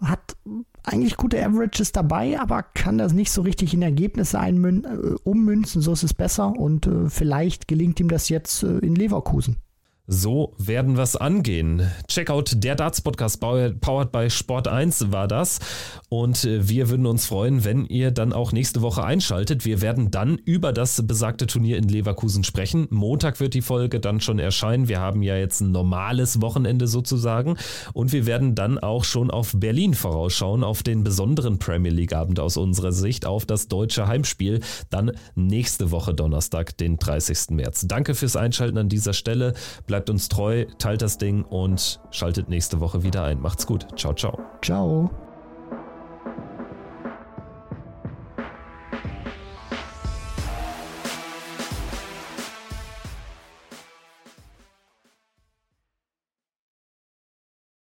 hat 0.00 0.36
eigentlich 0.82 1.16
gute 1.16 1.42
Averages 1.42 1.92
dabei, 1.92 2.38
aber 2.38 2.62
kann 2.62 2.98
das 2.98 3.12
nicht 3.12 3.30
so 3.30 3.42
richtig 3.42 3.72
in 3.72 3.82
Ergebnisse 3.82 4.38
einmün 4.38 4.84
äh, 4.84 5.14
ummünzen. 5.24 5.80
So 5.80 5.92
ist 5.92 6.02
es 6.02 6.12
besser 6.12 6.52
und 6.54 6.86
äh, 6.86 7.08
vielleicht 7.08 7.68
gelingt 7.68 8.00
ihm 8.00 8.08
das 8.08 8.28
jetzt 8.28 8.62
äh, 8.62 8.78
in 8.78 8.94
Leverkusen. 8.94 9.56
So 10.08 10.52
werden 10.58 10.96
wir 10.96 11.04
es 11.04 11.14
angehen. 11.14 11.88
Checkout 12.08 12.54
der 12.56 12.74
Darts 12.74 13.02
Podcast 13.02 13.40
powered 13.40 14.10
by 14.10 14.28
Sport 14.30 14.66
1 14.66 15.12
war 15.12 15.28
das. 15.28 15.60
Und 16.08 16.44
äh, 16.44 16.68
wir 16.68 16.90
würden 16.90 17.06
uns 17.06 17.26
freuen, 17.26 17.64
wenn 17.64 17.86
ihr 17.86 18.10
dann 18.10 18.32
auch 18.32 18.50
nächste 18.50 18.82
Woche 18.82 19.04
einschaltet. 19.04 19.64
Wir 19.64 19.80
werden 19.80 20.10
dann 20.10 20.38
über 20.38 20.72
das 20.72 21.06
besagte 21.06 21.46
Turnier 21.46 21.78
in 21.78 21.88
Leverkusen 21.88 22.42
sprechen. 22.42 22.88
Montag 22.90 23.38
wird 23.38 23.54
die 23.54 23.62
Folge 23.62 24.00
dann 24.00 24.20
schon 24.20 24.40
erscheinen. 24.40 24.88
Wir 24.88 24.98
haben 24.98 25.22
ja 25.22 25.36
jetzt 25.36 25.60
ein 25.60 25.70
normales 25.70 26.40
Wochenende 26.40 26.88
sozusagen. 26.88 27.56
Und 27.92 28.12
wir 28.12 28.26
werden 28.26 28.56
dann 28.56 28.80
auch 28.80 29.04
schon 29.04 29.30
auf 29.30 29.52
Berlin 29.54 29.94
vorausschauen, 29.94 30.64
auf 30.64 30.82
den 30.82 31.04
besonderen 31.04 31.60
Premier 31.60 31.92
League 31.92 32.12
Abend 32.12 32.40
aus 32.40 32.56
unserer 32.56 32.90
Sicht, 32.90 33.24
auf 33.24 33.46
das 33.46 33.68
deutsche 33.68 34.08
Heimspiel. 34.08 34.62
Dann 34.90 35.12
nächste 35.36 35.92
Woche 35.92 36.12
Donnerstag, 36.12 36.76
den 36.76 36.96
30. 36.96 37.50
März. 37.50 37.86
Danke 37.86 38.16
fürs 38.16 38.34
Einschalten 38.34 38.78
an 38.78 38.88
dieser 38.88 39.12
Stelle. 39.12 39.54
Bleibt 39.92 40.08
uns 40.08 40.30
treu, 40.30 40.64
teilt 40.78 41.02
das 41.02 41.18
Ding 41.18 41.42
und 41.42 42.00
schaltet 42.10 42.48
nächste 42.48 42.80
Woche 42.80 43.02
wieder 43.02 43.24
ein. 43.24 43.42
Macht's 43.42 43.66
gut. 43.66 43.86
Ciao, 43.94 44.14
ciao. 44.14 44.38
Ciao. 44.62 45.10